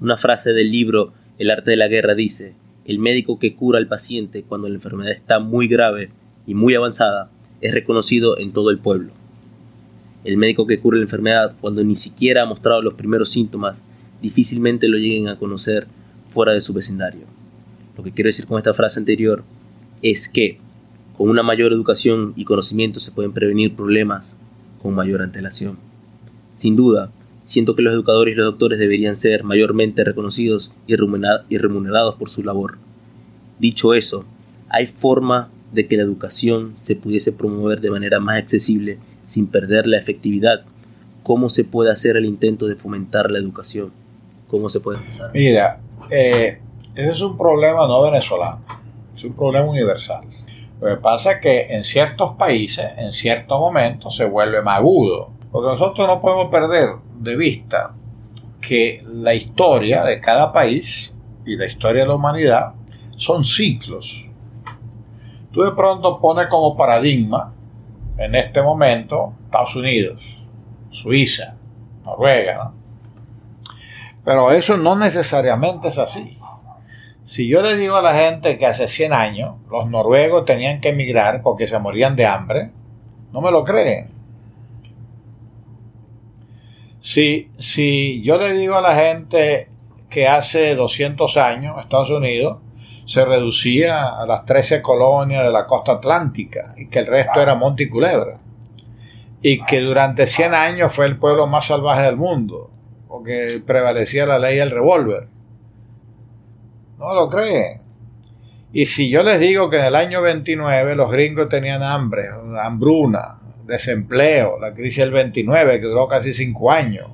Una 0.00 0.16
frase 0.16 0.54
del 0.54 0.70
libro 0.70 1.12
El 1.38 1.50
arte 1.50 1.72
de 1.72 1.76
la 1.76 1.88
guerra 1.88 2.14
dice, 2.14 2.54
el 2.86 2.98
médico 2.98 3.38
que 3.38 3.54
cura 3.54 3.78
al 3.78 3.88
paciente 3.88 4.42
cuando 4.42 4.68
la 4.70 4.76
enfermedad 4.76 5.12
está 5.12 5.38
muy 5.38 5.68
grave 5.68 6.08
y 6.46 6.54
muy 6.54 6.74
avanzada 6.74 7.30
es 7.60 7.74
reconocido 7.74 8.38
en 8.38 8.52
todo 8.52 8.70
el 8.70 8.78
pueblo. 8.78 9.12
El 10.24 10.38
médico 10.38 10.66
que 10.66 10.80
cura 10.80 10.96
la 10.96 11.04
enfermedad 11.04 11.54
cuando 11.60 11.84
ni 11.84 11.94
siquiera 11.94 12.42
ha 12.42 12.46
mostrado 12.46 12.80
los 12.80 12.94
primeros 12.94 13.28
síntomas 13.28 13.82
difícilmente 14.22 14.88
lo 14.88 14.96
lleguen 14.96 15.28
a 15.28 15.38
conocer 15.38 15.86
fuera 16.26 16.52
de 16.52 16.62
su 16.62 16.72
vecindario. 16.72 17.36
Lo 17.96 18.04
que 18.04 18.12
quiero 18.12 18.28
decir 18.28 18.46
con 18.46 18.58
esta 18.58 18.74
frase 18.74 18.98
anterior 18.98 19.42
es 20.02 20.28
que 20.28 20.58
con 21.16 21.30
una 21.30 21.42
mayor 21.42 21.72
educación 21.72 22.34
y 22.36 22.44
conocimiento 22.44 23.00
se 23.00 23.10
pueden 23.10 23.32
prevenir 23.32 23.74
problemas 23.74 24.36
con 24.82 24.94
mayor 24.94 25.22
antelación. 25.22 25.78
Sin 26.54 26.76
duda, 26.76 27.10
siento 27.42 27.74
que 27.74 27.82
los 27.82 27.94
educadores 27.94 28.34
y 28.34 28.36
los 28.36 28.46
doctores 28.46 28.78
deberían 28.78 29.16
ser 29.16 29.44
mayormente 29.44 30.04
reconocidos 30.04 30.72
y 30.86 30.96
remunerados 30.96 32.16
por 32.16 32.28
su 32.28 32.42
labor. 32.42 32.78
Dicho 33.58 33.94
eso, 33.94 34.24
hay 34.68 34.86
forma 34.86 35.48
de 35.72 35.86
que 35.86 35.96
la 35.96 36.02
educación 36.02 36.74
se 36.76 36.96
pudiese 36.96 37.32
promover 37.32 37.80
de 37.80 37.90
manera 37.90 38.20
más 38.20 38.38
accesible 38.38 38.98
sin 39.24 39.46
perder 39.46 39.86
la 39.86 39.98
efectividad. 39.98 40.64
¿Cómo 41.22 41.48
se 41.48 41.64
puede 41.64 41.90
hacer 41.90 42.16
el 42.16 42.24
intento 42.24 42.66
de 42.66 42.76
fomentar 42.76 43.30
la 43.30 43.38
educación? 43.38 43.90
¿Cómo 44.48 44.68
se 44.68 44.80
puede? 44.80 45.00
Mira, 45.34 45.80
eh, 46.10 46.60
ese 46.96 47.10
es 47.10 47.20
un 47.20 47.36
problema 47.36 47.86
no 47.86 48.00
venezolano, 48.02 48.62
es 49.14 49.22
un 49.24 49.34
problema 49.34 49.66
universal. 49.66 50.26
Lo 50.80 50.88
que 50.88 50.96
pasa 50.96 51.32
es 51.32 51.40
que 51.40 51.66
en 51.70 51.84
ciertos 51.84 52.32
países, 52.32 52.92
en 52.96 53.12
ciertos 53.12 53.58
momentos, 53.60 54.16
se 54.16 54.24
vuelve 54.24 54.62
más 54.62 54.78
agudo. 54.78 55.30
Porque 55.50 55.68
nosotros 55.68 56.06
no 56.06 56.20
podemos 56.20 56.50
perder 56.50 56.90
de 57.18 57.36
vista 57.36 57.94
que 58.60 59.02
la 59.06 59.34
historia 59.34 60.04
de 60.04 60.20
cada 60.20 60.52
país 60.52 61.16
y 61.44 61.56
la 61.56 61.66
historia 61.66 62.02
de 62.02 62.08
la 62.08 62.14
humanidad 62.16 62.72
son 63.16 63.44
ciclos. 63.44 64.30
Tú 65.52 65.62
de 65.62 65.72
pronto 65.72 66.18
pones 66.18 66.48
como 66.48 66.76
paradigma 66.76 67.54
en 68.18 68.34
este 68.34 68.62
momento 68.62 69.34
Estados 69.44 69.76
Unidos. 69.76 70.42
Suiza, 70.90 71.56
Noruega, 72.04 72.64
¿no? 72.64 72.74
Pero 74.24 74.50
eso 74.50 74.76
no 74.76 74.96
necesariamente 74.96 75.88
es 75.88 75.98
así. 75.98 76.30
Si 77.26 77.48
yo 77.48 77.60
le 77.60 77.76
digo 77.76 77.96
a 77.96 78.02
la 78.02 78.14
gente 78.14 78.56
que 78.56 78.66
hace 78.66 78.86
100 78.86 79.12
años 79.12 79.56
los 79.68 79.90
noruegos 79.90 80.44
tenían 80.44 80.80
que 80.80 80.90
emigrar 80.90 81.42
porque 81.42 81.66
se 81.66 81.76
morían 81.80 82.14
de 82.14 82.24
hambre, 82.24 82.70
no 83.32 83.40
me 83.40 83.50
lo 83.50 83.64
creen. 83.64 84.12
Si, 87.00 87.50
si 87.58 88.22
yo 88.22 88.38
le 88.38 88.52
digo 88.52 88.76
a 88.76 88.80
la 88.80 88.94
gente 88.94 89.68
que 90.08 90.28
hace 90.28 90.76
200 90.76 91.36
años 91.36 91.74
Estados 91.80 92.10
Unidos 92.10 92.58
se 93.06 93.24
reducía 93.24 94.06
a 94.06 94.24
las 94.24 94.44
13 94.44 94.80
colonias 94.80 95.42
de 95.42 95.50
la 95.50 95.66
costa 95.66 95.94
atlántica 95.94 96.74
y 96.76 96.86
que 96.86 97.00
el 97.00 97.06
resto 97.08 97.40
era 97.40 97.56
monte 97.56 97.82
y 97.82 97.88
culebra. 97.88 98.36
Y 99.42 99.64
que 99.64 99.80
durante 99.80 100.28
100 100.28 100.54
años 100.54 100.94
fue 100.94 101.06
el 101.06 101.18
pueblo 101.18 101.48
más 101.48 101.66
salvaje 101.66 102.02
del 102.02 102.16
mundo, 102.16 102.70
porque 103.08 103.60
prevalecía 103.66 104.26
la 104.26 104.38
ley 104.38 104.58
del 104.58 104.70
revólver. 104.70 105.26
No 106.98 107.14
lo 107.14 107.28
creen. 107.28 107.82
Y 108.72 108.86
si 108.86 109.08
yo 109.08 109.22
les 109.22 109.40
digo 109.40 109.70
que 109.70 109.78
en 109.78 109.86
el 109.86 109.94
año 109.94 110.22
29 110.22 110.96
los 110.96 111.10
gringos 111.10 111.48
tenían 111.48 111.82
hambre, 111.82 112.28
hambruna, 112.62 113.38
desempleo, 113.64 114.58
la 114.60 114.74
crisis 114.74 114.98
del 114.98 115.12
29 115.12 115.80
que 115.80 115.86
duró 115.86 116.08
casi 116.08 116.34
5 116.34 116.72
años, 116.72 117.08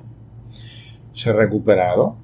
se 1.13 1.31
recuperaron 1.31 2.23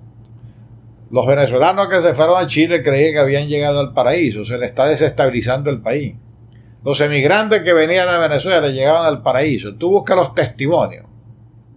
los 1.12 1.26
venezolanos 1.26 1.88
que 1.88 2.02
se 2.02 2.14
fueron 2.14 2.38
a 2.38 2.48
Chile 2.48 2.84
creían 2.84 3.14
que 3.14 3.20
habían 3.20 3.48
llegado 3.48 3.80
al 3.80 3.94
paraíso, 3.94 4.46
se 4.46 4.60
le 4.60 4.68
está 4.68 4.86
desestabilizando 4.86 5.72
el 5.72 5.82
país. 5.82 6.16
Los 6.84 7.02
emigrantes 7.02 7.62
que 7.62 7.74
venían 7.74 8.08
de 8.08 8.28
Venezuela 8.28 8.68
llegaban 8.70 9.06
al 9.06 9.24
paraíso. 9.24 9.76
Tú 9.76 9.90
buscas 9.90 10.16
los 10.16 10.36
testimonios 10.36 11.06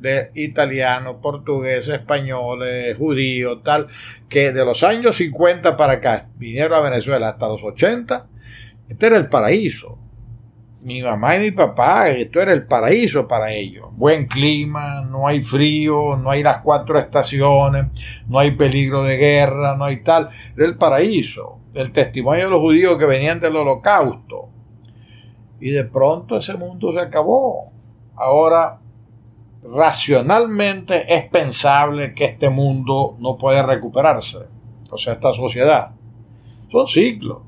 de 0.03 0.31
italianos, 0.35 1.17
portugueses, 1.23 1.95
españoles, 1.95 2.97
judíos, 2.99 3.63
tal, 3.63 3.87
que 4.29 4.53
de 4.53 4.65
los 4.65 4.83
años 4.83 5.17
50 5.17 5.77
para 5.77 5.95
acá 5.95 6.29
vinieron 6.37 6.75
a 6.75 6.81
Venezuela 6.81 7.31
hasta 7.31 7.49
los 7.49 7.63
80. 7.63 8.27
Este 8.89 9.07
era 9.07 9.17
el 9.17 9.29
paraíso 9.29 10.03
mi 10.85 11.03
mamá 11.03 11.37
y 11.37 11.41
mi 11.41 11.51
papá, 11.53 12.11
esto 12.11 12.41
era 12.41 12.53
el 12.53 12.67
paraíso 12.67 13.27
para 13.29 13.53
ellos. 13.53 13.89
Buen 13.93 14.27
clima, 14.27 15.03
no 15.03 15.27
hay 15.27 15.43
frío, 15.43 16.17
no 16.17 16.31
hay 16.31 16.43
las 16.43 16.59
cuatro 16.59 16.99
estaciones, 16.99 17.87
no 18.29 18.39
hay 18.39 18.53
peligro 18.53 19.05
de 19.05 19.17
guerra, 19.17 19.77
no 19.77 19.85
hay 19.85 20.03
tal. 20.03 20.29
Era 20.57 20.67
el 20.67 20.77
paraíso. 20.77 21.61
El 21.75 21.93
testimonio 21.93 22.45
de 22.45 22.51
los 22.51 22.61
judíos 22.61 22.99
que 22.99 23.07
venían 23.07 23.41
del 23.41 23.57
holocausto. 23.57 24.51
Y 25.61 25.71
de 25.71 25.85
pronto 25.85 26.37
ese 26.37 26.55
mundo 26.55 26.93
se 26.93 27.01
acabó. 27.01 27.73
Ahora, 28.17 28.81
racionalmente 29.63 31.15
es 31.15 31.29
pensable 31.29 32.15
que 32.15 32.25
este 32.25 32.51
mundo 32.51 33.17
no 33.21 33.37
puede 33.37 33.63
recuperarse. 33.63 34.39
O 34.91 34.99
sea, 34.99 35.15
esta 35.15 35.33
sociedad. 35.33 35.93
Son 36.71 36.87
ciclos. 36.87 37.39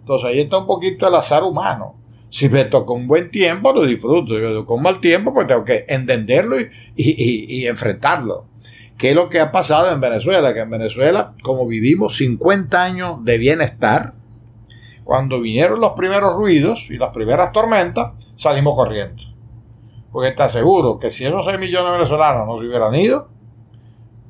Entonces 0.00 0.28
ahí 0.28 0.40
está 0.40 0.58
un 0.58 0.66
poquito 0.66 1.08
el 1.08 1.14
azar 1.14 1.42
humano 1.42 1.96
si 2.30 2.48
me 2.48 2.64
toca 2.64 2.92
un 2.92 3.06
buen 3.06 3.30
tiempo, 3.30 3.72
lo 3.72 3.86
disfruto. 3.86 4.34
Si 4.34 4.42
me 4.42 4.52
toca 4.52 4.74
un 4.74 4.82
mal 4.82 5.00
tiempo, 5.00 5.32
pues 5.32 5.46
tengo 5.46 5.64
que 5.64 5.84
entenderlo 5.88 6.56
y, 6.94 7.66
enfrentarlo. 7.66 8.46
¿Qué 8.98 9.10
es 9.10 9.14
lo 9.16 9.28
que 9.28 9.40
ha 9.40 9.52
pasado 9.52 9.90
en 9.92 10.00
Venezuela? 10.00 10.52
Que 10.52 10.60
en 10.60 10.70
Venezuela, 10.70 11.32
como 11.42 11.66
vivimos 11.66 12.16
50 12.16 12.82
años 12.82 13.24
de 13.24 13.38
bienestar, 13.38 14.14
cuando 15.04 15.40
vinieron 15.40 15.80
los 15.80 15.92
primeros 15.92 16.34
ruidos 16.34 16.86
y 16.90 16.98
las 16.98 17.10
primeras 17.10 17.52
tormentas, 17.52 18.12
salimos 18.34 18.74
corriendo. 18.74 19.22
Porque 20.16 20.30
está 20.30 20.48
seguro 20.48 20.98
que 20.98 21.10
si 21.10 21.26
esos 21.26 21.44
6 21.44 21.58
millones 21.58 21.92
de 21.92 21.98
venezolanos 21.98 22.46
no 22.46 22.56
se 22.56 22.64
hubieran 22.64 22.94
ido, 22.94 23.28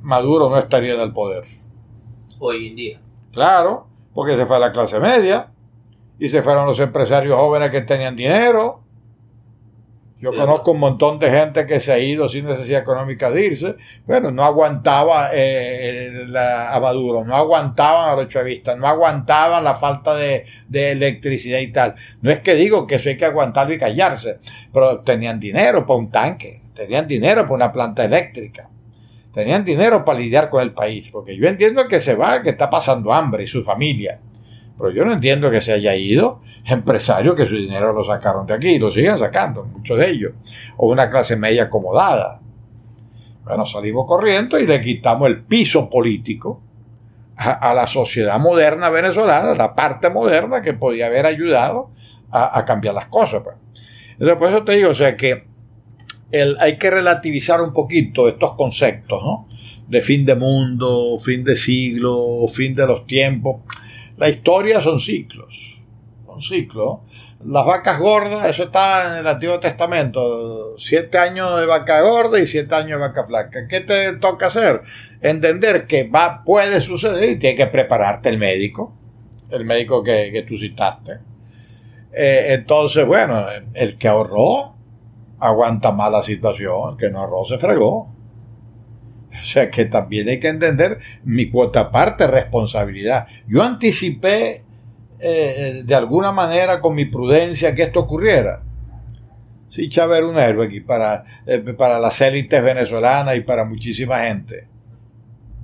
Maduro 0.03 0.51
no 0.51 0.59
estaría 0.59 0.97
del 0.97 1.13
poder. 1.13 1.45
Hoy 2.41 2.67
en 2.67 2.75
día. 2.75 3.01
Claro, 3.33 3.87
porque 4.13 4.37
se 4.37 4.47
fue 4.47 4.57
a 4.57 4.59
la 4.59 4.73
clase 4.73 4.99
media, 4.99 5.53
y 6.19 6.29
se 6.29 6.43
fueron 6.43 6.67
los 6.67 6.81
empresarios 6.81 7.37
jóvenes 7.37 7.71
que 7.71 7.83
tenían 7.83 8.17
dinero. 8.17 8.81
Yo 10.19 10.35
conozco 10.35 10.73
un 10.73 10.81
montón 10.81 11.19
de 11.19 11.31
gente 11.31 11.67
que 11.67 11.79
se 11.79 11.93
ha 11.93 11.99
ido 11.99 12.27
sin 12.27 12.47
necesidad 12.47 12.81
económica 12.81 13.31
de 13.31 13.45
irse. 13.45 13.77
Bueno, 14.07 14.31
no 14.31 14.45
aguantaba 14.45 15.29
eh, 15.35 16.25
la, 16.29 16.75
a 16.75 16.81
Maduro, 16.81 17.23
no 17.23 17.37
aguantaban 17.37 18.09
a 18.09 18.17
los 18.17 18.29
chavistas, 18.29 18.79
no 18.79 18.87
aguantaban 18.87 19.63
la 19.63 19.75
falta 19.75 20.15
de, 20.15 20.47
de, 20.69 20.93
electricidad 20.93 21.59
y 21.59 21.71
tal. 21.71 21.97
No 22.23 22.31
es 22.31 22.39
que 22.39 22.55
digo 22.55 22.87
que 22.87 22.95
eso 22.95 23.11
hay 23.11 23.19
que 23.19 23.27
aguantarlo 23.27 23.75
y 23.75 23.79
callarse, 23.79 24.39
pero 24.73 25.01
tenían 25.01 25.39
dinero 25.39 25.85
para 25.85 25.99
un 25.99 26.11
tanque, 26.11 26.63
tenían 26.73 27.07
dinero 27.07 27.43
para 27.43 27.55
una 27.55 27.73
planta 27.73 28.03
eléctrica, 28.03 28.71
tenían 29.35 29.67
dinero 29.67 30.03
para 30.03 30.19
lidiar 30.19 30.49
con 30.49 30.63
el 30.63 30.73
país, 30.73 31.11
porque 31.11 31.37
yo 31.37 31.47
entiendo 31.47 31.87
que 31.89 32.01
se 32.01 32.15
va, 32.15 32.43
que 32.43 32.51
está 32.51 32.71
pasando 32.71 33.13
hambre 33.13 33.45
y 33.45 33.47
su 33.47 33.63
familia. 33.63 34.19
Pero 34.79 34.91
yo 34.91 35.05
no 35.05 35.13
entiendo 35.13 35.51
que 35.51 35.61
se 35.61 35.73
haya 35.73 35.95
ido 35.97 36.41
empresarios 36.65 37.35
que 37.35 37.47
su 37.47 37.57
dinero 37.57 37.93
lo 37.93 38.05
sacaron 38.05 38.47
de 38.47 38.55
aquí 38.55 38.69
y 38.69 38.79
lo 38.79 38.91
siguen 38.91 39.17
sacando, 39.17 39.65
muchos 39.65 39.99
de 39.99 40.11
ellos. 40.11 40.33
O 40.77 40.91
una 40.91 41.09
clase 41.09 41.37
media 41.37 41.65
acomodada. 41.65 42.41
Bueno, 43.45 43.65
salimos 43.65 44.07
corriendo 44.07 44.59
y 44.59 44.67
le 44.67 44.81
quitamos 44.81 45.29
el 45.29 45.45
piso 45.45 45.89
político 45.89 46.61
a, 47.37 47.75
la 47.75 47.87
sociedad 47.87 48.39
moderna 48.39 48.91
venezolana, 48.91 49.55
la 49.55 49.75
parte 49.75 50.11
moderna 50.11 50.63
que 50.63 50.73
podía 50.73 51.07
haber 51.07 51.27
ayudado 51.27 51.91
a, 52.31 52.65
cambiar 52.65 52.95
las 52.95 53.07
cosas. 53.07 53.43
Pues. 53.43 53.57
Entonces, 54.13 54.37
por 54.37 54.49
eso 54.49 54.65
te 54.65 54.73
digo, 54.73 54.91
o 54.91 54.95
sea 54.95 55.17
que 55.17 55.47
hay 56.61 56.77
que 56.77 56.91
relativizar 56.91 57.61
un 57.61 57.73
poquito 57.73 58.29
estos 58.29 58.55
conceptos, 58.55 59.23
¿no? 59.23 59.47
De 59.87 60.03
fin 60.03 60.27
de 60.27 60.35
mundo, 60.35 61.17
fin 61.19 61.45
de 61.45 61.55
siglo, 61.55 62.47
fin 62.49 62.75
de 62.75 62.87
los 62.87 63.07
tiempos 63.07 63.61
la 64.17 64.29
historia 64.29 64.81
son 64.81 65.01
ciclos. 65.01 65.83
Son 66.27 66.41
ciclos. 66.41 67.01
Las 67.45 67.67
vacas 67.67 68.01
gordas, 68.01 68.49
eso 68.49 68.65
está 68.65 69.13
en 69.13 69.21
el 69.21 69.27
Antiguo 69.27 69.61
Testamento. 69.61 70.77
Siete 70.79 71.19
años 71.19 71.59
de 71.61 71.67
vaca 71.67 72.01
gorda 72.01 72.41
y 72.41 72.47
siete 72.47 72.75
años 72.75 72.99
de 72.99 73.07
vaca 73.09 73.27
flaca. 73.27 73.69
¿Qué 73.69 73.81
te 73.81 74.15
toca 74.15 74.47
hacer? 74.47 74.81
Entender 75.21 75.87
que 75.87 76.09
va, 76.09 76.43
puede 76.45 76.81
suceder 76.81 77.31
y 77.31 77.39
tiene 77.39 77.57
que 77.57 77.67
prepararte 77.67 78.31
el 78.31 78.39
médico. 78.39 78.95
El 79.51 79.65
médico 79.65 80.03
que, 80.03 80.45
tú 80.49 80.57
citaste. 80.57 81.19
Eh, 82.13 82.55
entonces, 82.55 83.07
bueno, 83.07 83.47
el 83.75 83.99
que 83.99 84.09
ahorró 84.09 84.75
aguanta 85.39 85.93
más 85.93 86.11
la 86.11 86.23
situación, 86.23 86.93
el 86.93 86.97
que 86.97 87.11
no 87.11 87.21
ahorró 87.21 87.45
se 87.45 87.59
fregó. 87.59 88.16
O 89.41 89.45
sea 89.45 89.71
que 89.71 89.87
también 89.87 90.29
hay 90.29 90.41
que 90.41 90.49
entender 90.49 90.99
mi 91.25 91.51
cuota 91.51 91.91
parte 91.91 92.27
responsabilidad. 92.27 93.27
Yo 93.47 93.63
anticipé 93.63 94.65
eh, 95.19 95.83
de 95.85 95.95
alguna 95.95 96.33
manera 96.33 96.81
con 96.81 96.95
mi 96.95 97.07
prudencia 97.07 97.75
que 97.75 97.85
esto 97.85 98.01
ocurriera. 98.01 98.63
Sí, 99.69 99.89
Chávez 99.89 100.23
un 100.23 100.39
héroe 100.39 100.67
aquí 100.67 100.81
para, 100.81 101.25
eh, 101.47 101.59
para 101.59 101.99
las 101.99 102.21
élites 102.21 102.63
venezolanas 102.63 103.37
y 103.37 103.41
para 103.41 103.65
muchísima 103.65 104.21
gente. 104.21 104.69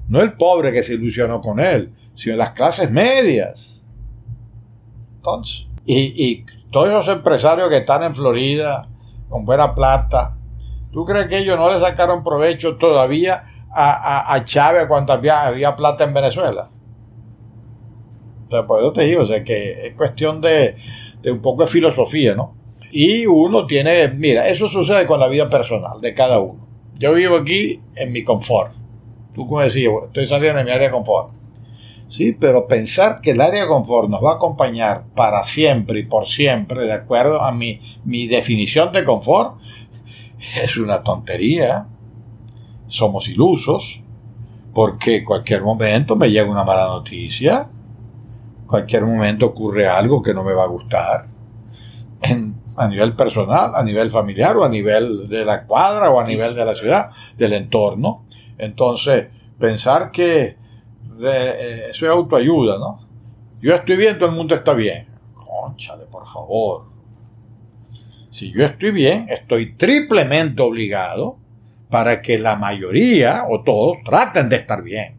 No 0.09 0.20
el 0.20 0.33
pobre 0.35 0.73
que 0.73 0.83
se 0.83 0.95
ilusionó 0.95 1.41
con 1.41 1.61
él, 1.61 1.95
sino 2.14 2.37
las 2.37 2.51
clases 2.51 2.91
medias. 2.91 3.85
Entonces, 5.14 5.68
y, 5.85 6.25
y 6.25 6.47
todos 6.70 6.89
esos 6.89 7.14
empresarios 7.14 7.68
que 7.68 7.79
están 7.79 8.03
en 8.03 8.14
Florida 8.14 8.83
con 9.29 9.45
buena 9.45 9.75
plata, 9.75 10.37
¿tú 10.93 11.05
crees 11.05 11.27
que 11.27 11.39
ellos 11.39 11.59
no 11.59 11.73
le 11.73 11.79
sacaron 11.79 12.25
provecho 12.25 12.77
todavía 12.77 13.45
a, 13.75 14.43
Chávez 14.45 14.87
cuando 14.87 15.12
había, 15.12 15.75
plata 15.77 16.05
en 16.05 16.14
Venezuela. 16.14 16.68
O 18.47 18.51
sea, 18.51 18.66
por 18.66 18.81
eso 18.81 18.93
te 18.93 19.05
digo, 19.05 19.23
o 19.23 19.27
sea, 19.27 19.43
que 19.43 19.87
es 19.87 19.95
cuestión 19.95 20.41
de, 20.41 20.77
un 21.25 21.41
poco 21.41 21.62
de 21.62 21.68
filosofía, 21.68 22.35
¿no? 22.35 22.55
Y 22.91 23.25
uno 23.25 23.66
tiene, 23.66 24.09
mira, 24.09 24.49
eso 24.49 24.68
sucede 24.68 25.07
con 25.07 25.18
la 25.18 25.29
vida 25.29 25.49
personal 25.49 26.01
de 26.01 26.12
cada 26.12 26.41
uno. 26.41 26.66
Yo 26.99 27.14
vivo 27.14 27.37
aquí 27.37 27.81
en 27.95 28.12
mi 28.12 28.23
confort. 28.23 28.73
Tú 29.35 29.47
como 29.47 29.61
decías, 29.61 29.93
estoy 30.07 30.27
saliendo 30.27 30.59
de 30.59 30.64
mi 30.64 30.70
área 30.70 30.89
de 30.89 30.93
confort. 30.93 31.31
Sí, 32.09 32.33
pero 32.39 32.68
pensar 32.68 33.23
que 33.23 33.31
el 33.31 33.41
área 33.41 33.62
de 33.62 33.68
confort 33.68 34.11
nos 34.11 34.23
va 34.23 34.33
a 34.33 34.35
acompañar 34.35 35.05
para 35.14 35.43
siempre 35.45 36.01
y 36.01 36.03
por 36.05 36.27
siempre, 36.27 36.83
de 36.83 36.93
acuerdo 36.93 37.41
a 37.41 37.53
mi, 37.53 37.81
mi 38.05 38.27
definición 38.27 38.93
de 38.93 39.05
confort, 39.05 39.57
es 40.62 40.77
una 40.77 41.03
tontería 41.03 41.87
somos 42.93 43.26
ilusos, 43.28 44.03
porque 44.74 45.24
cualquier 45.24 45.62
momento 45.62 46.14
me 46.14 46.30
llega 46.30 46.51
una 46.51 46.64
mala 46.64 46.86
noticia, 46.88 47.68
cualquier 48.66 49.05
momento 49.05 49.47
ocurre 49.47 49.88
algo 49.88 50.20
que 50.20 50.34
no 50.34 50.45
me 50.45 50.53
va 50.53 50.64
a 50.64 50.68
gustar, 50.68 51.26
a 52.76 52.88
nivel 52.88 53.16
personal, 53.16 53.74
a 53.74 53.82
nivel 53.82 54.11
familiar 54.11 54.57
o 54.59 54.64
a 54.64 54.68
nivel 54.68 55.26
de 55.28 55.45
la 55.45 55.64
cuadra 55.64 56.11
o 56.11 56.20
a 56.20 56.24
nivel 56.24 56.55
de 56.55 56.64
la 56.64 56.74
ciudad, 56.74 57.11
del 57.36 57.55
entorno. 57.55 58.26
Entonces, 58.59 59.28
pensar 59.59 60.11
que 60.11 60.57
eh, 61.22 61.86
eso 61.90 62.05
es 62.07 62.12
autoayuda, 62.12 62.78
¿no? 62.78 62.99
Yo 63.61 63.74
estoy 63.74 63.97
bien, 63.97 64.18
todo 64.18 64.28
el 64.28 64.36
mundo 64.36 64.55
está 64.55 64.74
bien. 64.74 65.09
Conchale, 65.34 66.05
por 66.05 66.26
favor. 66.26 66.84
Si 68.30 68.53
yo 68.53 68.64
estoy 68.64 68.90
bien, 68.90 69.26
estoy 69.30 69.74
triplemente 69.76 70.62
obligado 70.62 71.41
para 71.93 72.22
que 72.22 72.38
la 72.38 72.57
mayoría 72.57 73.45
o 73.47 73.62
todos 73.62 73.99
traten 74.03 74.49
de 74.49 74.57
estar 74.57 74.82
bien. 74.82 75.18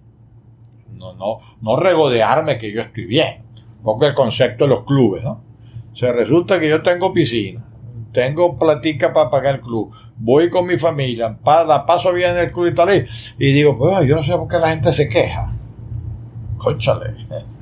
No, 0.96 1.14
no, 1.14 1.38
no 1.62 1.76
regodearme 1.78 2.58
que 2.58 2.72
yo 2.72 2.82
estoy 2.82 3.06
bien. 3.06 3.44
Un 3.78 3.84
poco 3.84 4.08
el 4.08 4.16
concepto 4.16 4.64
de 4.64 4.72
los 4.72 4.84
clubes, 4.84 5.24
¿no? 5.24 5.44
O 5.92 5.96
sea, 5.96 6.14
resulta 6.14 6.60
que 6.60 6.68
yo 6.68 6.82
tengo 6.82 7.14
piscina, 7.14 7.64
tengo 8.12 8.58
platica 8.58 9.14
para 9.14 9.30
pagar 9.30 9.56
el 9.56 9.62
club, 9.62 9.94
voy 10.18 10.50
con 10.50 10.66
mi 10.66 10.78
familia, 10.78 11.38
la 11.46 11.86
paso 11.86 12.12
bien 12.12 12.32
en 12.32 12.38
el 12.38 12.52
club 12.52 12.66
y 12.66 12.74
tal, 12.74 13.06
y 13.38 13.52
digo, 13.52 13.78
pues 13.78 14.08
yo 14.08 14.16
no 14.16 14.24
sé 14.24 14.32
por 14.32 14.48
qué 14.48 14.58
la 14.58 14.70
gente 14.70 14.92
se 14.92 15.08
queja. 15.08 15.54
Conchale. 16.58 17.16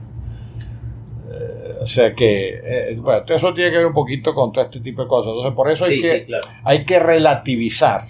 Eh, 1.33 1.83
o 1.83 1.87
sea 1.87 2.13
que, 2.13 2.59
eh, 2.61 2.97
bueno, 2.99 3.23
eso 3.25 3.53
tiene 3.53 3.71
que 3.71 3.77
ver 3.77 3.85
un 3.85 3.93
poquito 3.93 4.35
con 4.35 4.51
todo 4.51 4.65
este 4.65 4.81
tipo 4.81 5.03
de 5.03 5.07
cosas. 5.07 5.29
Entonces, 5.29 5.53
por 5.55 5.71
eso 5.71 5.85
hay, 5.85 6.01
que, 6.01 6.27
hay 6.65 6.83
que 6.83 6.99
relativizar 6.99 8.01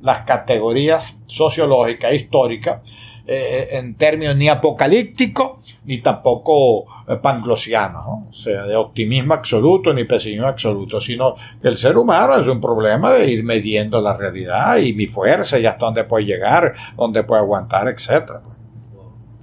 las 0.00 0.20
categorías 0.20 1.20
sociológicas, 1.26 2.12
históricas, 2.14 2.80
eh, 3.26 3.68
en 3.72 3.94
términos 3.94 4.36
ni 4.36 4.48
apocalípticos 4.48 5.58
ni 5.84 5.98
tampoco 5.98 6.86
eh, 7.08 7.16
panglosianos, 7.16 8.04
o 8.28 8.32
sea, 8.32 8.64
de 8.64 8.76
optimismo 8.76 9.34
absoluto 9.34 9.92
ni 9.92 10.04
pesimismo 10.04 10.46
absoluto, 10.46 11.00
sino 11.00 11.34
que 11.60 11.68
el 11.68 11.78
ser 11.78 11.96
humano 11.96 12.38
es 12.38 12.46
un 12.46 12.60
problema 12.60 13.12
de 13.12 13.30
ir 13.30 13.42
midiendo 13.42 14.00
la 14.00 14.14
realidad 14.14 14.78
y 14.78 14.92
mi 14.92 15.06
fuerza 15.06 15.58
y 15.58 15.66
hasta 15.66 15.86
dónde 15.86 16.04
puede 16.04 16.26
llegar, 16.26 16.74
dónde 16.96 17.22
puede 17.22 17.40
aguantar, 17.40 17.88
etcétera. 17.88 18.42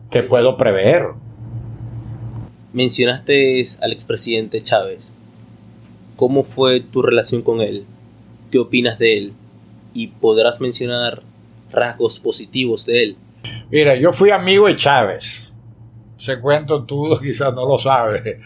¿Qué 0.10 0.24
puedo 0.24 0.56
prever? 0.56 1.08
Mencionaste 2.74 3.64
al 3.82 3.92
expresidente 3.92 4.62
Chávez. 4.62 5.14
¿Cómo 6.16 6.44
fue 6.44 6.80
tu 6.80 7.02
relación 7.02 7.42
con 7.42 7.62
él? 7.62 7.86
¿Qué 8.52 8.60
opinas 8.60 9.00
de 9.00 9.18
él? 9.18 9.34
Y 9.96 10.08
podrás 10.08 10.62
mencionar 10.62 11.24
rasgos 11.72 12.20
positivos 12.20 12.86
de 12.86 13.04
él. 13.04 13.18
Mira, 13.72 13.96
yo 13.96 14.14
fui 14.14 14.30
amigo 14.30 14.68
de 14.68 14.76
Chávez. 14.76 15.56
Ese 16.20 16.40
cuento 16.40 16.84
tú 16.84 17.18
quizás 17.24 17.52
no 17.56 17.68
lo 17.68 17.80
sabes. 17.80 18.38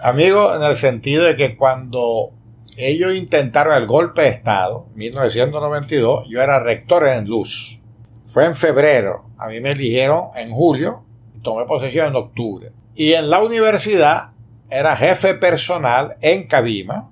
Amigo 0.00 0.54
en 0.54 0.62
el 0.62 0.76
sentido 0.76 1.24
de 1.24 1.34
que 1.34 1.56
cuando 1.56 2.30
ellos 2.76 3.12
intentaron 3.16 3.76
el 3.76 3.88
golpe 3.88 4.22
de 4.22 4.28
Estado, 4.28 4.86
1992, 4.94 6.28
yo 6.28 6.40
era 6.40 6.62
rector 6.62 7.04
en 7.08 7.28
Luz. 7.28 7.80
Fue 8.26 8.44
en 8.44 8.54
febrero. 8.54 9.24
A 9.36 9.48
mí 9.48 9.60
me 9.60 9.72
eligieron 9.72 10.28
en 10.36 10.52
julio 10.52 11.08
tomé 11.42 11.64
posesión 11.64 12.08
en 12.08 12.16
octubre. 12.16 12.72
Y 12.94 13.12
en 13.12 13.30
la 13.30 13.40
universidad 13.42 14.30
era 14.70 14.96
jefe 14.96 15.34
personal 15.34 16.16
en 16.20 16.46
Cabima 16.46 17.10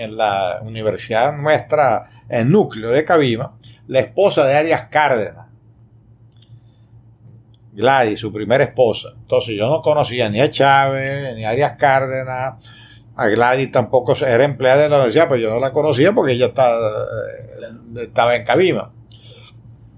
en 0.00 0.16
la 0.16 0.60
universidad 0.62 1.36
nuestra, 1.36 2.04
en 2.28 2.50
núcleo 2.50 2.90
de 2.90 3.04
Cabima, 3.04 3.54
la 3.86 4.00
esposa 4.00 4.46
de 4.46 4.56
Arias 4.56 4.86
Cárdenas. 4.90 5.46
Gladys, 7.72 8.18
su 8.18 8.32
primera 8.32 8.64
esposa. 8.64 9.10
Entonces 9.14 9.56
yo 9.56 9.68
no 9.68 9.82
conocía 9.82 10.28
ni 10.30 10.40
a 10.40 10.50
Chávez, 10.50 11.36
ni 11.36 11.44
a 11.44 11.50
Arias 11.50 11.76
Cárdenas. 11.76 12.54
A 13.14 13.28
Gladys 13.28 13.70
tampoco 13.70 14.14
era 14.24 14.42
empleada 14.44 14.84
de 14.84 14.88
la 14.88 14.96
universidad, 14.96 15.28
pero 15.28 15.40
yo 15.40 15.50
no 15.50 15.60
la 15.60 15.70
conocía 15.70 16.12
porque 16.12 16.32
ella 16.32 16.46
estaba, 16.46 16.78
eh, 16.78 18.00
estaba 18.02 18.34
en 18.34 18.44
Cabima. 18.44 18.92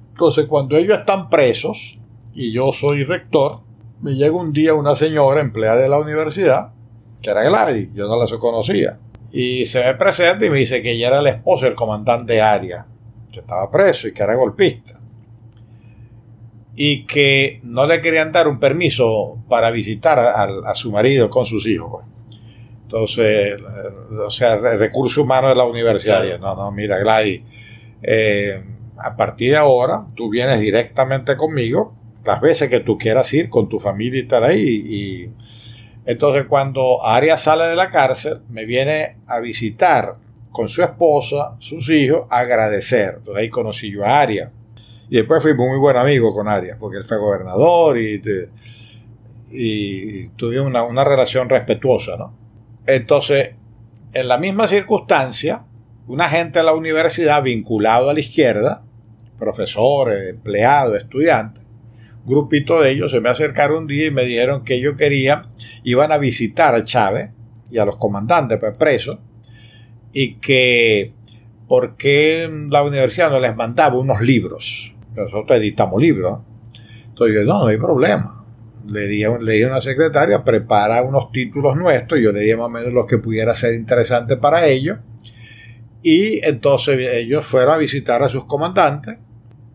Entonces 0.08 0.46
cuando 0.46 0.76
ellos 0.76 0.98
están 0.98 1.30
presos 1.30 1.98
y 2.34 2.52
yo 2.52 2.72
soy 2.72 3.04
rector, 3.04 3.60
me 4.00 4.14
llega 4.14 4.34
un 4.34 4.52
día 4.52 4.74
una 4.74 4.96
señora 4.96 5.40
empleada 5.40 5.80
de 5.80 5.88
la 5.88 6.00
universidad, 6.00 6.72
que 7.22 7.30
era 7.30 7.44
Gladys, 7.44 7.94
yo 7.94 8.08
no 8.08 8.16
la 8.16 8.38
conocía. 8.38 8.98
Y 9.32 9.64
se 9.64 9.82
me 9.82 9.94
presenta 9.94 10.44
y 10.44 10.50
me 10.50 10.58
dice 10.58 10.82
que 10.82 10.92
ella 10.92 11.08
era 11.08 11.22
la 11.22 11.30
esposa 11.30 11.64
del 11.64 11.74
comandante 11.74 12.40
Aria, 12.42 12.86
que 13.32 13.40
estaba 13.40 13.70
preso 13.70 14.06
y 14.06 14.12
que 14.12 14.22
era 14.22 14.34
golpista. 14.34 14.98
Y 16.76 17.04
que 17.04 17.60
no 17.64 17.86
le 17.86 18.00
querían 18.02 18.30
dar 18.30 18.46
un 18.46 18.60
permiso 18.60 19.42
para 19.48 19.70
visitar 19.70 20.18
a, 20.18 20.74
su 20.74 20.92
marido 20.92 21.30
con 21.30 21.46
sus 21.46 21.66
hijos. 21.66 21.90
Pues. 21.90 22.06
Entonces, 22.82 23.56
o 24.18 24.30
sea, 24.30 24.54
el 24.54 24.78
recurso 24.78 25.22
humano 25.22 25.48
de 25.48 25.54
la 25.54 25.64
universidad. 25.64 26.22
No, 26.38 26.54
no, 26.54 26.70
mira, 26.70 26.98
Gladys, 26.98 27.40
eh, 28.02 28.62
a 28.98 29.16
partir 29.16 29.52
de 29.52 29.56
ahora 29.56 30.06
tú 30.14 30.28
vienes 30.28 30.60
directamente 30.60 31.36
conmigo 31.36 31.94
las 32.24 32.40
veces 32.40 32.68
que 32.68 32.80
tú 32.80 32.98
quieras 32.98 33.32
ir 33.32 33.48
con 33.48 33.68
tu 33.68 33.80
familia 33.80 34.20
y 34.20 34.22
estar 34.22 34.44
ahí. 34.44 34.82
y 34.86 35.30
entonces 36.04 36.46
cuando 36.46 37.04
Arias 37.04 37.42
sale 37.42 37.64
de 37.64 37.76
la 37.76 37.90
cárcel, 37.90 38.40
me 38.48 38.64
viene 38.64 39.18
a 39.26 39.38
visitar 39.40 40.16
con 40.50 40.68
su 40.68 40.82
esposa, 40.82 41.56
sus 41.58 41.88
hijos, 41.90 42.26
a 42.30 42.40
agradecer. 42.40 43.14
Entonces 43.16 43.36
ahí 43.36 43.48
conocí 43.48 43.90
yo 43.90 44.04
a 44.04 44.20
Arias. 44.20 44.50
Y 45.08 45.16
después 45.16 45.42
fui 45.42 45.54
muy 45.54 45.78
buen 45.78 45.96
amigo 45.96 46.34
con 46.34 46.48
Arias, 46.48 46.76
porque 46.78 46.98
él 46.98 47.04
fue 47.04 47.18
gobernador 47.18 47.98
y, 47.98 48.20
y 49.50 50.30
una, 50.58 51.04
relación 51.04 51.48
respetuosa. 51.48 52.16
¿no? 52.16 52.34
Entonces, 52.86 53.50
en 54.12 54.28
la 54.28 54.38
misma 54.38 54.66
circunstancia, 54.66 55.64
una 56.06 56.28
gente 56.28 56.58
de 56.58 56.64
la 56.64 56.74
universidad 56.74 57.42
vinculado 57.42 58.10
a 58.10 58.14
la 58.14 58.20
izquierda, 58.20 58.82
profesores, 59.38 60.30
empleados, 60.30 60.96
estudiantes, 60.96 61.62
grupito 62.24 62.80
de 62.80 62.92
ellos 62.92 63.10
se 63.10 63.20
me 63.20 63.28
acercaron 63.28 63.78
un 63.78 63.86
día 63.86 64.06
y 64.06 64.10
me 64.10 64.24
dijeron 64.24 64.64
que 64.64 64.74
ellos 64.74 64.94
querían, 64.96 65.48
iban 65.84 66.12
a 66.12 66.18
visitar 66.18 66.74
a 66.74 66.84
Chávez 66.84 67.30
y 67.70 67.78
a 67.78 67.84
los 67.84 67.96
comandantes 67.96 68.58
pues, 68.58 68.76
presos, 68.76 69.18
y 70.12 70.34
que 70.34 71.14
por 71.66 71.96
qué 71.96 72.50
la 72.70 72.82
universidad 72.82 73.30
no 73.30 73.40
les 73.40 73.56
mandaba 73.56 73.98
unos 73.98 74.20
libros. 74.20 74.94
Nosotros 75.14 75.58
editamos 75.58 76.00
libros. 76.00 76.40
Entonces 77.08 77.36
yo, 77.36 77.44
no, 77.44 77.60
no 77.60 77.66
hay 77.66 77.78
problema. 77.78 78.44
Le 78.90 79.06
di, 79.06 79.22
le 79.40 79.64
a 79.64 79.68
una 79.68 79.80
secretaria, 79.80 80.42
prepara 80.44 81.02
unos 81.02 81.30
títulos 81.30 81.76
nuestros, 81.76 82.20
yo 82.20 82.32
le 82.32 82.40
di 82.40 82.54
más 82.54 82.66
o 82.66 82.68
menos 82.68 82.92
lo 82.92 83.06
que 83.06 83.18
pudiera 83.18 83.54
ser 83.54 83.74
interesante 83.74 84.36
para 84.36 84.66
ellos. 84.66 84.98
Y 86.02 86.44
entonces 86.44 86.98
ellos 86.98 87.46
fueron 87.46 87.74
a 87.74 87.78
visitar 87.78 88.22
a 88.22 88.28
sus 88.28 88.44
comandantes 88.44 89.16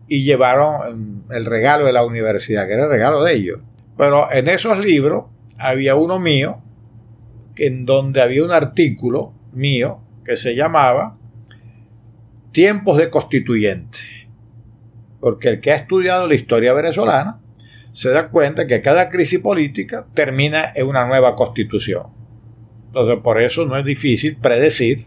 y 0.08 0.24
llevaron 0.24 1.24
el 1.30 1.44
regalo 1.44 1.84
de 1.84 1.92
la 1.92 2.04
universidad, 2.04 2.66
que 2.66 2.74
era 2.74 2.84
el 2.84 2.90
regalo 2.90 3.22
de 3.22 3.34
ellos. 3.34 3.60
Pero 3.96 4.32
en 4.32 4.48
esos 4.48 4.78
libros 4.78 5.26
había 5.58 5.94
uno 5.94 6.18
mío, 6.18 6.62
en 7.56 7.84
donde 7.84 8.22
había 8.22 8.44
un 8.44 8.52
artículo 8.52 9.34
mío 9.52 10.00
que 10.24 10.36
se 10.36 10.54
llamaba 10.54 11.18
Tiempos 12.52 12.96
de 12.96 13.10
Constituyente. 13.10 13.98
Porque 15.20 15.48
el 15.48 15.60
que 15.60 15.72
ha 15.72 15.76
estudiado 15.76 16.28
la 16.28 16.34
historia 16.34 16.72
venezolana 16.72 17.40
se 17.92 18.10
da 18.10 18.28
cuenta 18.28 18.66
que 18.66 18.80
cada 18.80 19.08
crisis 19.08 19.40
política 19.40 20.06
termina 20.14 20.72
en 20.74 20.86
una 20.86 21.06
nueva 21.06 21.34
constitución. 21.34 22.06
Entonces, 22.86 23.18
por 23.22 23.40
eso 23.40 23.66
no 23.66 23.76
es 23.76 23.84
difícil 23.84 24.36
predecir 24.36 25.06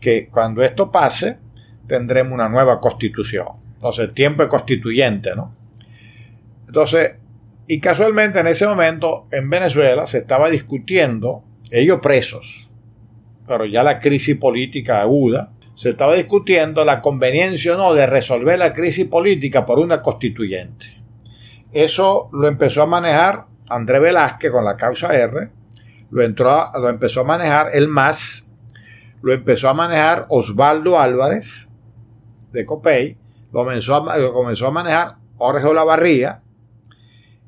que 0.00 0.28
cuando 0.28 0.62
esto 0.62 0.90
pase, 0.90 1.38
tendremos 1.86 2.32
una 2.32 2.48
nueva 2.48 2.80
constitución. 2.80 3.61
Entonces, 3.82 4.14
tiempo 4.14 4.46
constituyente, 4.46 5.34
¿no? 5.34 5.56
Entonces, 6.68 7.16
y 7.66 7.80
casualmente 7.80 8.38
en 8.38 8.46
ese 8.46 8.64
momento 8.64 9.26
en 9.32 9.50
Venezuela 9.50 10.06
se 10.06 10.18
estaba 10.18 10.48
discutiendo, 10.50 11.42
ellos 11.68 11.98
presos, 12.00 12.70
pero 13.44 13.66
ya 13.66 13.82
la 13.82 13.98
crisis 13.98 14.36
política 14.36 15.00
aguda, 15.00 15.50
se 15.74 15.90
estaba 15.90 16.14
discutiendo 16.14 16.84
la 16.84 17.02
conveniencia 17.02 17.74
o 17.74 17.76
no 17.76 17.92
de 17.92 18.06
resolver 18.06 18.56
la 18.56 18.72
crisis 18.72 19.08
política 19.08 19.66
por 19.66 19.80
una 19.80 20.00
constituyente. 20.00 20.86
Eso 21.72 22.30
lo 22.32 22.46
empezó 22.46 22.82
a 22.82 22.86
manejar 22.86 23.46
André 23.68 23.98
Velázquez 23.98 24.52
con 24.52 24.64
la 24.64 24.76
causa 24.76 25.12
R, 25.12 25.50
lo, 26.08 26.22
entró 26.22 26.70
lo 26.80 26.88
empezó 26.88 27.22
a 27.22 27.24
manejar 27.24 27.70
el 27.74 27.88
MAS, 27.88 28.48
lo 29.22 29.32
empezó 29.32 29.68
a 29.68 29.74
manejar 29.74 30.26
Osvaldo 30.28 31.00
Álvarez 31.00 31.68
de 32.52 32.64
Copey, 32.64 33.18
comenzó 33.52 33.94
a, 33.94 34.32
comenzó 34.32 34.66
a 34.66 34.70
manejar 34.70 35.16
Jorge 35.36 35.66
Olavarría 35.66 36.42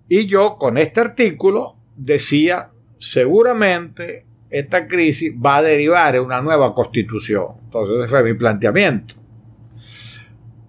y 0.09 0.27
yo 0.27 0.59
con 0.59 0.77
este 0.79 1.01
artículo 1.01 1.77
decía, 1.97 2.71
seguramente 2.99 4.27
esta 4.51 4.87
crisis 4.87 5.33
va 5.35 5.57
a 5.57 5.63
derivar 5.63 6.15
en 6.15 6.23
una 6.23 6.41
nueva 6.41 6.75
constitución. 6.75 7.47
Entonces 7.65 7.97
ese 7.97 8.09
fue 8.09 8.23
mi 8.23 8.35
planteamiento. 8.35 9.15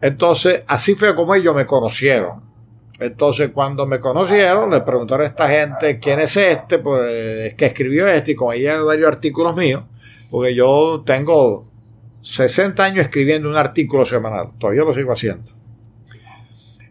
Entonces, 0.02 0.64
así 0.68 0.96
fue 0.96 1.16
como 1.16 1.36
ellos 1.36 1.56
me 1.56 1.66
conocieron. 1.66 2.44
Entonces, 3.00 3.52
cuando 3.54 3.86
me 3.86 4.00
conocieron, 4.00 4.72
le 4.72 4.82
preguntaron 4.82 5.26
a 5.26 5.30
esta 5.30 5.50
gente 5.50 6.00
quién 6.00 6.20
es 6.20 6.38
este, 6.38 6.80
pues 6.80 7.54
que 7.56 7.66
escribió 7.66 8.08
este, 8.08 8.32
y 8.32 8.36
como 8.36 8.54
ella 8.54 8.82
varios 8.82 9.08
artículos 9.08 9.56
míos, 9.56 9.84
porque 10.32 10.56
yo 10.56 11.04
tengo 11.06 11.68
60 12.26 12.84
años 12.84 13.06
escribiendo 13.06 13.48
un 13.48 13.56
artículo 13.56 14.04
semanal, 14.04 14.48
todavía 14.58 14.84
lo 14.84 14.94
sigo 14.94 15.14
haciendo. 15.14 15.48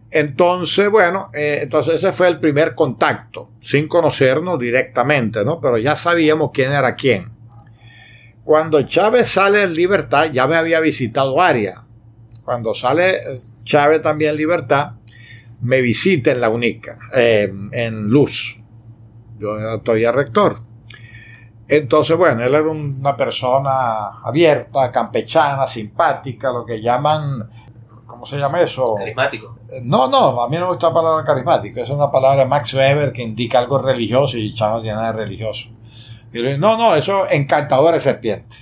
Entonces, 0.08 0.88
bueno, 0.88 1.30
eh, 1.34 1.58
entonces 1.62 1.96
ese 1.96 2.12
fue 2.12 2.28
el 2.28 2.38
primer 2.38 2.76
contacto, 2.76 3.50
sin 3.60 3.88
conocernos 3.88 4.60
directamente, 4.60 5.44
¿no? 5.44 5.60
Pero 5.60 5.76
ya 5.76 5.96
sabíamos 5.96 6.52
quién 6.54 6.70
era 6.70 6.94
quién. 6.94 7.32
Cuando 8.44 8.80
Chávez 8.82 9.26
sale 9.26 9.64
en 9.64 9.74
libertad, 9.74 10.30
ya 10.32 10.46
me 10.46 10.54
había 10.54 10.78
visitado 10.78 11.42
Aria. 11.42 11.82
cuando 12.44 12.74
sale 12.74 13.18
Chávez 13.64 14.02
también 14.02 14.32
en 14.32 14.36
libertad, 14.36 14.92
me 15.62 15.80
visita 15.80 16.30
en 16.30 16.40
la 16.40 16.48
UNICA, 16.48 16.98
eh, 17.12 17.52
en 17.72 18.06
Luz. 18.08 18.60
Yo 19.38 19.58
era 19.58 19.80
todavía 19.80 20.12
rector. 20.12 20.58
Entonces, 21.66 22.16
bueno, 22.16 22.44
él 22.44 22.54
era 22.54 22.68
una 22.68 23.16
persona 23.16 24.20
abierta, 24.22 24.92
campechana, 24.92 25.66
simpática, 25.66 26.52
lo 26.52 26.64
que 26.64 26.80
llaman, 26.80 27.48
¿cómo 28.06 28.26
se 28.26 28.36
llama 28.36 28.60
eso? 28.60 28.94
Carismático. 28.96 29.56
No, 29.82 30.08
no, 30.08 30.42
a 30.42 30.48
mí 30.48 30.56
no 30.56 30.66
me 30.66 30.72
gusta 30.72 30.88
la 30.88 30.94
palabra 30.94 31.24
carismático, 31.24 31.80
es 31.80 31.88
una 31.88 32.10
palabra 32.10 32.40
de 32.40 32.46
Max 32.46 32.74
Weber 32.74 33.12
que 33.12 33.22
indica 33.22 33.58
algo 33.58 33.78
religioso 33.78 34.36
y 34.36 34.52
Chávez 34.52 34.76
no 34.76 34.82
tiene 34.82 34.96
nada 34.96 35.12
de 35.12 35.24
religioso. 35.24 35.68
Y 36.32 36.42
yo, 36.42 36.58
no, 36.58 36.76
no, 36.76 36.96
eso 36.96 37.28
encantador 37.30 37.94
de 37.94 38.00
serpiente. 38.00 38.56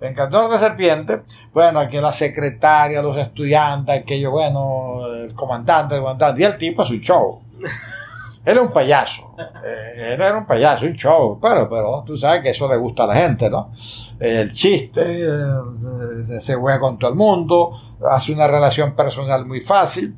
Encantador 0.00 0.50
de 0.52 0.58
serpiente, 0.58 1.22
bueno, 1.52 1.80
aquí 1.80 1.96
la 1.98 2.12
secretaria, 2.12 3.02
los 3.02 3.16
estudiantes, 3.16 4.00
aquello, 4.00 4.30
bueno, 4.30 5.06
el 5.06 5.34
comandante, 5.34 5.96
el 5.96 6.02
comandante, 6.02 6.40
y 6.40 6.44
el 6.44 6.56
tipo 6.56 6.82
es 6.82 6.90
un 6.90 7.00
show. 7.00 7.42
Él 8.44 8.56
es 8.56 8.62
un 8.62 8.72
payaso. 8.72 9.34
Eh, 9.64 10.14
él 10.14 10.20
era 10.20 10.36
un 10.36 10.46
payaso, 10.46 10.86
un 10.86 10.94
show. 10.94 11.38
Pero, 11.40 11.68
pero 11.68 12.02
tú 12.04 12.16
sabes 12.16 12.42
que 12.42 12.50
eso 12.50 12.68
le 12.68 12.76
gusta 12.76 13.04
a 13.04 13.06
la 13.06 13.14
gente, 13.14 13.48
¿no? 13.48 13.70
El 14.18 14.52
chiste, 14.52 15.00
eh, 15.24 16.40
se 16.40 16.54
juega 16.56 16.80
con 16.80 16.98
todo 16.98 17.10
el 17.10 17.16
mundo, 17.16 17.72
hace 18.10 18.32
una 18.32 18.48
relación 18.48 18.96
personal 18.96 19.46
muy 19.46 19.60
fácil. 19.60 20.16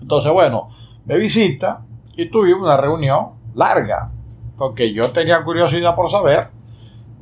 Entonces, 0.00 0.32
bueno, 0.32 0.68
me 1.04 1.18
visita 1.18 1.84
y 2.16 2.30
tuvimos 2.30 2.62
una 2.62 2.76
reunión 2.76 3.32
larga, 3.54 4.10
porque 4.56 4.92
yo 4.92 5.12
tenía 5.12 5.42
curiosidad 5.42 5.94
por 5.94 6.10
saber 6.10 6.48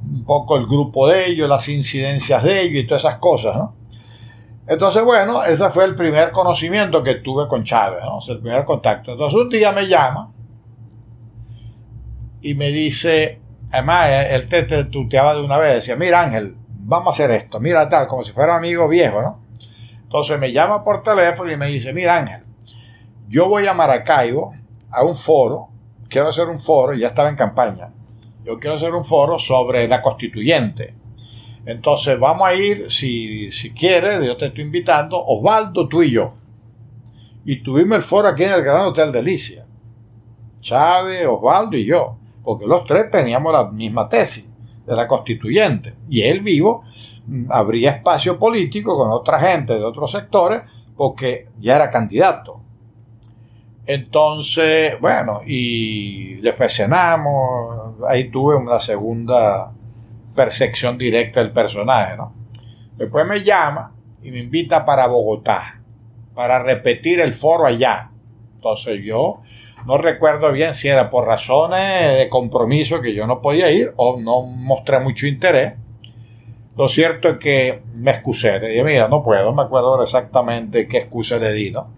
un 0.09 0.25
poco 0.25 0.57
el 0.57 0.67
grupo 0.67 1.09
de 1.09 1.27
ellos, 1.27 1.49
las 1.49 1.69
incidencias 1.69 2.43
de 2.43 2.63
ellos 2.63 2.85
y 2.85 2.87
todas 2.87 3.05
esas 3.05 3.17
cosas, 3.17 3.57
¿no? 3.57 3.75
Entonces, 4.67 5.05
bueno, 5.05 5.43
ese 5.43 5.69
fue 5.71 5.85
el 5.85 5.95
primer 5.95 6.31
conocimiento 6.31 7.03
que 7.03 7.17
tuve 7.17 7.49
con 7.49 7.65
Chávez, 7.65 8.01
¿no? 8.03 8.21
el 8.27 8.41
primer 8.41 8.65
contacto. 8.65 9.13
Entonces, 9.13 9.41
un 9.41 9.49
día 9.49 9.73
me 9.73 9.89
llama 9.89 10.33
y 12.41 12.55
me 12.55 12.69
dice, 12.69 13.41
además, 13.73 14.07
él 14.31 14.49
te, 14.49 14.63
te 14.63 14.85
tuteaba 14.85 15.35
de 15.35 15.43
una 15.43 15.59
vez, 15.59 15.75
decía, 15.75 15.97
mira 15.97 16.21
Ángel, 16.21 16.57
vamos 16.69 17.09
a 17.09 17.11
hacer 17.11 17.31
esto, 17.33 17.59
mira 17.59 17.89
tal, 17.89 18.07
como 18.07 18.23
si 18.23 18.33
fuera 18.33 18.57
amigo 18.57 18.89
viejo, 18.89 19.21
¿no? 19.21 19.43
Entonces 20.03 20.39
me 20.39 20.53
llama 20.53 20.85
por 20.85 21.03
teléfono 21.03 21.51
y 21.51 21.57
me 21.57 21.67
dice, 21.67 21.93
mira 21.93 22.19
Ángel, 22.19 22.43
yo 23.29 23.49
voy 23.49 23.67
a 23.67 23.75
Maracaibo 23.75 24.53
a 24.91 25.05
un 25.05 25.17
foro, 25.17 25.71
quiero 26.09 26.29
hacer 26.29 26.49
un 26.49 26.61
foro, 26.61 26.95
ya 26.95 27.09
estaba 27.09 27.29
en 27.29 27.37
campaña, 27.37 27.93
yo 28.45 28.61
quiero 28.61 28.77
hacer 28.77 28.95
un 28.95 29.05
foro 29.05 29.39
sobre 29.39 29.89
la 29.89 30.03
constituyente 30.03 31.02
entonces 31.65 32.19
vamos 32.19 32.49
a 32.49 32.55
ir, 32.55 32.91
si, 32.91 33.53
si 33.53 33.71
quieres, 33.73 34.23
yo 34.25 34.37
te 34.37 34.47
estoy 34.47 34.65
invitando, 34.65 35.23
Osvaldo, 35.25 35.89
tú 35.89 36.03
y 36.03 36.11
yo. 36.11 36.35
Y 37.45 37.63
tuvimos 37.63 37.97
el 37.97 38.03
foro 38.03 38.29
aquí 38.29 38.45
en 38.45 38.53
el 38.53 38.63
Gran 38.63 38.83
Hotel 38.83 39.13
Delicia. 39.13 39.67
Chávez, 40.61 41.27
Osvaldo 41.27 41.77
y 41.77 41.85
yo. 41.85 42.17
Porque 42.43 42.67
los 42.67 42.85
tres 42.85 43.11
teníamos 43.11 43.53
la 43.53 43.71
misma 43.71 44.09
tesis 44.09 44.51
de 44.87 44.97
la 44.97 45.07
constituyente. 45.07 45.95
Y 46.09 46.23
él 46.23 46.41
vivo 46.41 46.83
mm, 47.27 47.47
habría 47.51 47.93
espacio 47.93 48.39
político 48.39 48.97
con 48.97 49.11
otra 49.11 49.39
gente 49.39 49.75
de 49.75 49.85
otros 49.85 50.11
sectores 50.11 50.63
porque 50.97 51.49
ya 51.61 51.77
era 51.77 51.91
candidato. 51.91 52.61
Entonces, 53.87 55.01
bueno, 55.01 55.43
y 55.45 56.35
después 56.37 56.73
cenamos, 56.75 57.95
ahí 58.09 58.31
tuve 58.31 58.55
una 58.55 58.81
segunda 58.81 59.73
percepción 60.35 60.99
directa 60.99 61.41
del 61.41 61.53
personaje, 61.53 62.17
¿no? 62.17 62.35
Después 62.97 63.27
me 63.27 63.43
llama 63.43 63.95
y 64.23 64.31
me 64.31 64.39
invita 64.39 64.85
para 64.85 65.07
Bogotá, 65.07 65.81
para 66.35 66.63
repetir 66.63 67.21
el 67.21 67.33
foro 67.33 67.67
allá. 67.67 68.11
Entonces 68.55 69.01
yo 69.05 69.41
no 69.87 69.99
recuerdo 69.99 70.53
bien 70.53 70.75
si 70.75 70.89
era 70.89 71.11
por 71.11 71.27
razones 71.27 72.19
de 72.19 72.29
compromiso 72.29 73.01
que 73.01 73.15
yo 73.15 73.27
no 73.27 73.41
podía 73.41 73.71
ir 73.71 73.93
o 73.97 74.21
no 74.21 74.43
mostré 74.43 75.01
mucho 75.01 75.27
interés. 75.27 75.75
Lo 76.77 76.89
cierto 76.89 77.29
es 77.29 77.39
que 77.39 77.83
me 77.95 78.13
excusé, 78.13 78.59
le 78.59 78.69
dije, 78.69 78.85
mira, 78.85 79.09
no 79.09 79.23
puedo, 79.23 79.53
me 79.53 79.63
acuerdo 79.63 80.03
exactamente 80.03 80.89
qué 80.89 80.99
excusa 80.99 81.37
le 81.37 81.53
di, 81.53 81.71
¿no? 81.71 81.91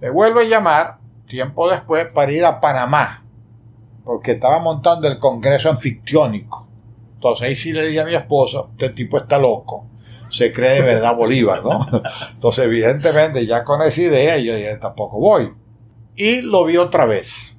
Me 0.00 0.10
vuelvo 0.10 0.40
a 0.40 0.44
llamar 0.44 0.98
tiempo 1.26 1.70
después 1.70 2.12
para 2.12 2.32
ir 2.32 2.44
a 2.44 2.60
Panamá, 2.60 3.24
porque 4.04 4.32
estaba 4.32 4.58
montando 4.58 5.06
el 5.06 5.18
Congreso 5.18 5.70
Anfictiónico 5.70 6.73
entonces 7.24 7.48
ahí 7.48 7.54
sí 7.54 7.72
le 7.72 7.86
dije 7.86 8.00
a 8.00 8.04
mi 8.04 8.14
esposa, 8.14 8.64
este 8.72 8.90
tipo 8.90 9.16
está 9.16 9.38
loco, 9.38 9.86
se 10.28 10.52
cree 10.52 10.74
de 10.74 10.82
verdad 10.82 11.16
Bolívar, 11.16 11.64
¿no? 11.64 11.86
Entonces 12.32 12.66
evidentemente 12.66 13.46
ya 13.46 13.64
con 13.64 13.80
esa 13.80 14.02
idea 14.02 14.36
yo 14.36 14.54
dije, 14.54 14.76
tampoco 14.76 15.18
voy. 15.18 15.54
Y 16.16 16.42
lo 16.42 16.66
vi 16.66 16.76
otra 16.76 17.06
vez. 17.06 17.58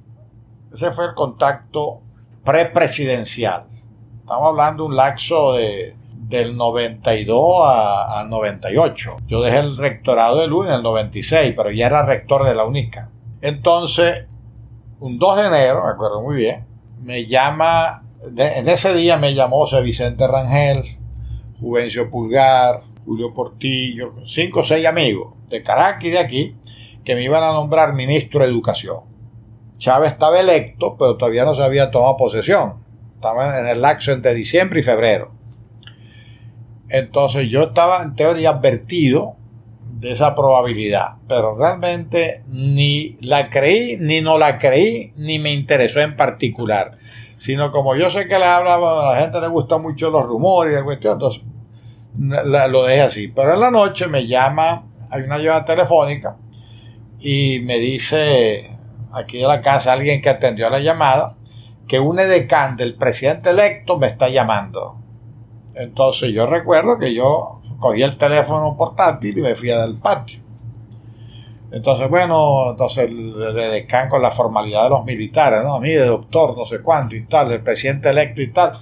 Ese 0.72 0.92
fue 0.92 1.06
el 1.06 1.14
contacto 1.14 2.00
prepresidencial. 2.44 3.66
Estamos 4.20 4.50
hablando 4.50 4.84
de 4.84 4.88
un 4.90 4.96
laxo 4.96 5.54
de, 5.54 5.96
del 6.12 6.56
92 6.56 7.62
a, 7.64 8.24
98. 8.28 9.16
Yo 9.26 9.40
dejé 9.42 9.58
el 9.58 9.76
rectorado 9.76 10.40
de 10.40 10.46
Luz 10.46 10.68
en 10.68 10.74
el 10.74 10.82
96, 10.84 11.54
pero 11.56 11.72
ya 11.72 11.86
era 11.86 12.06
rector 12.06 12.44
de 12.44 12.54
la 12.54 12.64
UNICA. 12.64 13.10
Entonces, 13.40 14.26
un 15.00 15.18
2 15.18 15.36
de 15.38 15.46
enero, 15.46 15.84
me 15.84 15.90
acuerdo 15.90 16.22
muy 16.22 16.36
bien, 16.36 16.64
me 17.00 17.26
llama 17.26 18.05
en 18.22 18.68
ese 18.68 18.94
día 18.94 19.16
me 19.18 19.34
llamó 19.34 19.66
Vicente 19.82 20.26
Rangel, 20.26 20.82
Juvencio 21.60 22.10
Pulgar, 22.10 22.80
Julio 23.04 23.32
Portillo, 23.32 24.14
cinco 24.24 24.60
o 24.60 24.64
seis 24.64 24.86
amigos 24.86 25.34
de 25.48 25.62
Caracas 25.62 26.04
y 26.04 26.10
de 26.10 26.18
aquí, 26.18 26.56
que 27.04 27.14
me 27.14 27.22
iban 27.22 27.44
a 27.44 27.52
nombrar 27.52 27.94
ministro 27.94 28.40
de 28.40 28.46
Educación. 28.46 28.96
Chávez 29.78 30.12
estaba 30.12 30.40
electo, 30.40 30.96
pero 30.98 31.16
todavía 31.16 31.44
no 31.44 31.54
se 31.54 31.62
había 31.62 31.90
tomado 31.90 32.16
posesión. 32.16 32.84
Estaba 33.14 33.60
en 33.60 33.66
el 33.66 33.82
lapso 33.82 34.12
entre 34.12 34.34
diciembre 34.34 34.80
y 34.80 34.82
febrero. 34.82 35.32
Entonces 36.88 37.48
yo 37.48 37.64
estaba 37.64 38.02
en 38.02 38.14
teoría 38.14 38.50
advertido 38.50 39.36
de 39.98 40.12
esa 40.12 40.34
probabilidad, 40.34 41.16
pero 41.28 41.56
realmente 41.56 42.42
ni 42.48 43.16
la 43.20 43.50
creí, 43.50 43.96
ni 43.98 44.20
no 44.20 44.38
la 44.38 44.58
creí, 44.58 45.12
ni 45.16 45.38
me 45.38 45.52
interesó 45.52 46.00
en 46.00 46.16
particular 46.16 46.98
sino 47.38 47.70
como 47.70 47.94
yo 47.96 48.10
sé 48.10 48.26
que 48.26 48.38
le 48.38 48.44
habla, 48.44 48.74
a 48.74 49.14
la 49.14 49.20
gente 49.20 49.40
le 49.40 49.48
gusta 49.48 49.78
mucho 49.78 50.10
los 50.10 50.24
rumores 50.24 50.72
y 50.72 50.76
la 50.76 50.84
cuestión, 50.84 51.14
entonces 51.14 51.42
lo 52.18 52.84
dejé 52.84 53.02
así. 53.02 53.28
Pero 53.28 53.54
en 53.54 53.60
la 53.60 53.70
noche 53.70 54.06
me 54.06 54.26
llama, 54.26 54.84
hay 55.10 55.22
una 55.22 55.38
llamada 55.38 55.64
telefónica 55.64 56.36
y 57.18 57.60
me 57.60 57.78
dice 57.78 58.70
aquí 59.12 59.40
en 59.42 59.48
la 59.48 59.60
casa 59.60 59.92
alguien 59.92 60.20
que 60.20 60.28
atendió 60.28 60.68
la 60.70 60.80
llamada 60.80 61.36
que 61.86 62.00
un 62.00 62.18
edecán 62.18 62.76
del 62.76 62.94
presidente 62.94 63.50
electo 63.50 63.98
me 63.98 64.08
está 64.08 64.28
llamando. 64.28 64.98
Entonces 65.74 66.32
yo 66.32 66.46
recuerdo 66.46 66.98
que 66.98 67.14
yo 67.14 67.60
cogí 67.78 68.02
el 68.02 68.16
teléfono 68.16 68.76
portátil 68.76 69.38
y 69.38 69.42
me 69.42 69.54
fui 69.54 69.70
al 69.70 69.96
patio. 69.98 70.40
Entonces, 71.76 72.08
bueno, 72.08 72.70
entonces 72.70 73.12
le 73.12 73.68
decan 73.68 74.08
con 74.08 74.22
la 74.22 74.30
formalidad 74.30 74.84
de 74.84 74.90
los 74.90 75.04
militares, 75.04 75.62
¿no? 75.62 75.78
Mire, 75.78 76.06
doctor, 76.06 76.56
no 76.56 76.64
sé 76.64 76.80
cuánto 76.80 77.14
y 77.14 77.26
tal, 77.26 77.52
el 77.52 77.62
presidente 77.62 78.08
electo 78.08 78.40
y 78.40 78.50
tal, 78.50 78.72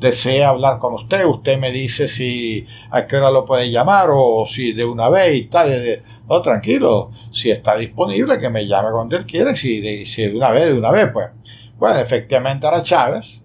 desea 0.00 0.48
hablar 0.48 0.78
con 0.78 0.94
usted, 0.94 1.26
usted 1.26 1.58
me 1.58 1.70
dice 1.70 2.08
si 2.08 2.64
a 2.90 3.06
qué 3.06 3.18
hora 3.18 3.30
lo 3.30 3.44
puede 3.44 3.70
llamar 3.70 4.08
o 4.10 4.46
si 4.46 4.72
de 4.72 4.86
una 4.86 5.10
vez 5.10 5.34
y 5.36 5.42
tal. 5.42 6.00
No, 6.26 6.40
tranquilo, 6.40 7.10
si 7.30 7.50
está 7.50 7.76
disponible, 7.76 8.38
que 8.38 8.48
me 8.48 8.66
llame 8.66 8.92
cuando 8.92 9.18
él 9.18 9.26
quiere, 9.26 9.54
si 9.54 9.82
de, 9.82 10.06
si 10.06 10.22
de 10.22 10.34
una 10.34 10.50
vez, 10.50 10.72
de 10.72 10.78
una 10.78 10.90
vez, 10.90 11.10
pues. 11.12 11.28
Bueno, 11.76 11.98
efectivamente 11.98 12.66
era 12.66 12.82
Chávez, 12.82 13.42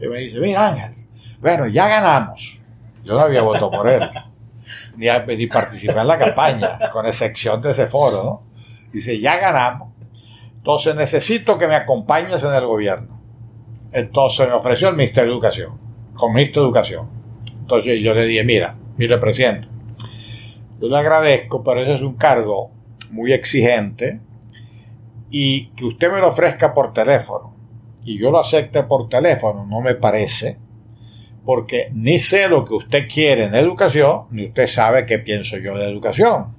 y 0.00 0.08
me 0.08 0.18
dice, 0.18 0.40
mira 0.40 0.66
Ángel, 0.66 1.06
bueno, 1.40 1.68
ya 1.68 1.86
ganamos. 1.86 2.60
Yo 3.04 3.14
no 3.14 3.20
había 3.20 3.42
votado 3.42 3.70
por 3.70 3.88
él 3.88 4.02
ni, 4.96 5.06
ni 5.36 5.46
participé 5.46 5.98
en 5.98 6.06
la 6.06 6.18
campaña, 6.18 6.90
con 6.90 7.06
excepción 7.06 7.60
de 7.60 7.70
ese 7.70 7.86
foro, 7.86 8.22
¿no? 8.24 8.42
Dice, 8.92 9.18
ya 9.18 9.38
ganamos, 9.38 9.90
entonces 10.54 10.94
necesito 10.94 11.58
que 11.58 11.66
me 11.66 11.74
acompañes 11.74 12.42
en 12.42 12.54
el 12.54 12.66
gobierno. 12.66 13.20
Entonces 13.90 14.46
me 14.46 14.54
ofreció 14.54 14.88
el 14.88 14.96
Ministerio 14.96 15.30
de 15.30 15.34
Educación, 15.34 15.78
con 16.14 16.32
Ministro 16.32 16.62
de 16.62 16.68
Educación. 16.68 17.10
Entonces 17.60 18.00
yo 18.00 18.14
le 18.14 18.26
dije, 18.26 18.44
mira, 18.44 18.76
mire 18.96 19.18
presidente, 19.18 19.68
yo 20.80 20.88
le 20.88 20.96
agradezco, 20.96 21.62
pero 21.62 21.80
ese 21.80 21.94
es 21.94 22.02
un 22.02 22.14
cargo 22.14 22.70
muy 23.10 23.32
exigente 23.32 24.20
y 25.30 25.68
que 25.70 25.84
usted 25.84 26.12
me 26.12 26.20
lo 26.20 26.28
ofrezca 26.28 26.74
por 26.74 26.92
teléfono 26.92 27.54
y 28.04 28.18
yo 28.18 28.30
lo 28.30 28.38
acepte 28.38 28.82
por 28.82 29.08
teléfono 29.08 29.64
no 29.66 29.80
me 29.80 29.94
parece 29.94 30.58
porque 31.44 31.90
ni 31.92 32.18
sé 32.18 32.48
lo 32.48 32.64
que 32.64 32.74
usted 32.74 33.08
quiere 33.12 33.44
en 33.44 33.54
educación, 33.54 34.26
ni 34.30 34.46
usted 34.46 34.66
sabe 34.66 35.06
qué 35.06 35.18
pienso 35.18 35.56
yo 35.58 35.76
de 35.76 35.88
educación. 35.88 36.54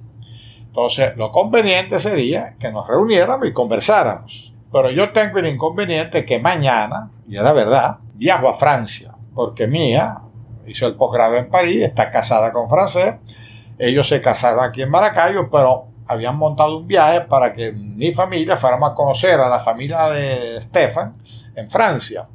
Entonces, 0.66 1.16
lo 1.16 1.30
conveniente 1.30 1.98
sería 1.98 2.54
que 2.58 2.70
nos 2.70 2.86
reuniéramos 2.86 3.46
y 3.46 3.52
conversáramos. 3.52 4.54
Pero 4.72 4.90
yo 4.90 5.12
tengo 5.12 5.38
el 5.38 5.46
inconveniente 5.46 6.24
que 6.24 6.40
mañana, 6.40 7.10
y 7.28 7.36
era 7.36 7.52
verdad, 7.52 7.98
viajo 8.14 8.48
a 8.48 8.54
Francia, 8.54 9.14
porque 9.34 9.68
Mía 9.68 10.20
hizo 10.66 10.86
el 10.86 10.96
posgrado 10.96 11.36
en 11.36 11.48
París, 11.48 11.82
está 11.82 12.10
casada 12.10 12.52
con 12.52 12.68
francés, 12.68 13.14
Ellos 13.78 14.08
se 14.08 14.20
casaron 14.20 14.64
aquí 14.64 14.82
en 14.82 14.90
Maracayo, 14.90 15.48
pero 15.50 15.86
habían 16.06 16.36
montado 16.36 16.78
un 16.78 16.86
viaje 16.86 17.22
para 17.22 17.52
que 17.52 17.72
mi 17.72 18.12
familia 18.12 18.56
fuéramos 18.56 18.92
a 18.92 18.94
conocer 18.94 19.40
a 19.40 19.48
la 19.48 19.58
familia 19.58 20.08
de 20.08 20.60
Stefan 20.62 21.16
en 21.56 21.68
Francia. 21.68 22.26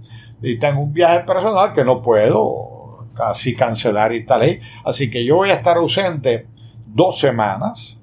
Y 0.42 0.58
tengo 0.58 0.82
un 0.82 0.94
viaje 0.94 1.22
personal 1.22 1.74
que 1.74 1.84
no 1.84 2.02
puedo 2.02 3.08
casi 3.14 3.56
cancelar 3.56 4.14
y 4.14 4.26
tal. 4.26 4.60
Así 4.86 5.10
que 5.10 5.26
yo 5.26 5.38
voy 5.38 5.50
a 5.50 5.56
estar 5.56 5.78
ausente 5.78 6.48
dos 6.86 7.20
semanas. 7.20 8.00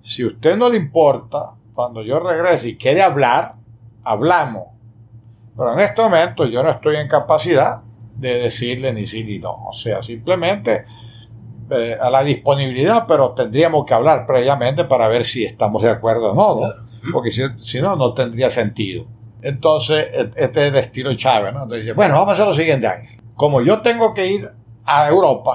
Si 0.00 0.22
a 0.22 0.26
usted 0.26 0.56
no 0.56 0.68
le 0.68 0.76
importa, 0.76 1.54
cuando 1.72 2.02
yo 2.02 2.20
regrese 2.20 2.70
y 2.70 2.76
quiere 2.76 3.02
hablar, 3.02 3.54
hablamos. 4.02 4.68
Pero 5.56 5.72
en 5.72 5.80
este 5.80 6.02
momento 6.02 6.46
yo 6.46 6.62
no 6.62 6.70
estoy 6.70 6.96
en 6.96 7.08
capacidad 7.08 7.82
de 8.16 8.34
decirle 8.42 8.92
ni 8.92 9.06
sí 9.06 9.24
ni 9.24 9.38
no. 9.38 9.66
O 9.68 9.72
sea, 9.72 10.02
simplemente 10.02 10.84
eh, 11.70 11.96
a 11.98 12.10
la 12.10 12.22
disponibilidad, 12.22 13.06
pero 13.08 13.32
tendríamos 13.32 13.84
que 13.86 13.94
hablar 13.94 14.26
previamente 14.26 14.84
para 14.84 15.08
ver 15.08 15.24
si 15.24 15.44
estamos 15.44 15.82
de 15.82 15.90
acuerdo 15.90 16.32
o 16.32 16.34
no, 16.34 16.72
porque 17.12 17.30
si, 17.30 17.80
no, 17.80 17.96
no 17.96 18.12
tendría 18.12 18.50
sentido. 18.50 19.06
Entonces, 19.44 20.06
este 20.36 20.68
es 20.68 20.72
de 20.72 20.80
estilo 20.80 21.14
Chávez, 21.14 21.52
¿no? 21.52 21.64
Entonces 21.64 21.94
bueno, 21.94 22.14
vamos 22.14 22.30
a 22.30 22.32
hacer 22.32 22.46
lo 22.46 22.54
siguiente, 22.54 22.86
Ángel. 22.86 23.20
Como 23.36 23.60
yo 23.60 23.82
tengo 23.82 24.14
que 24.14 24.26
ir 24.26 24.50
a 24.86 25.06
Europa 25.06 25.54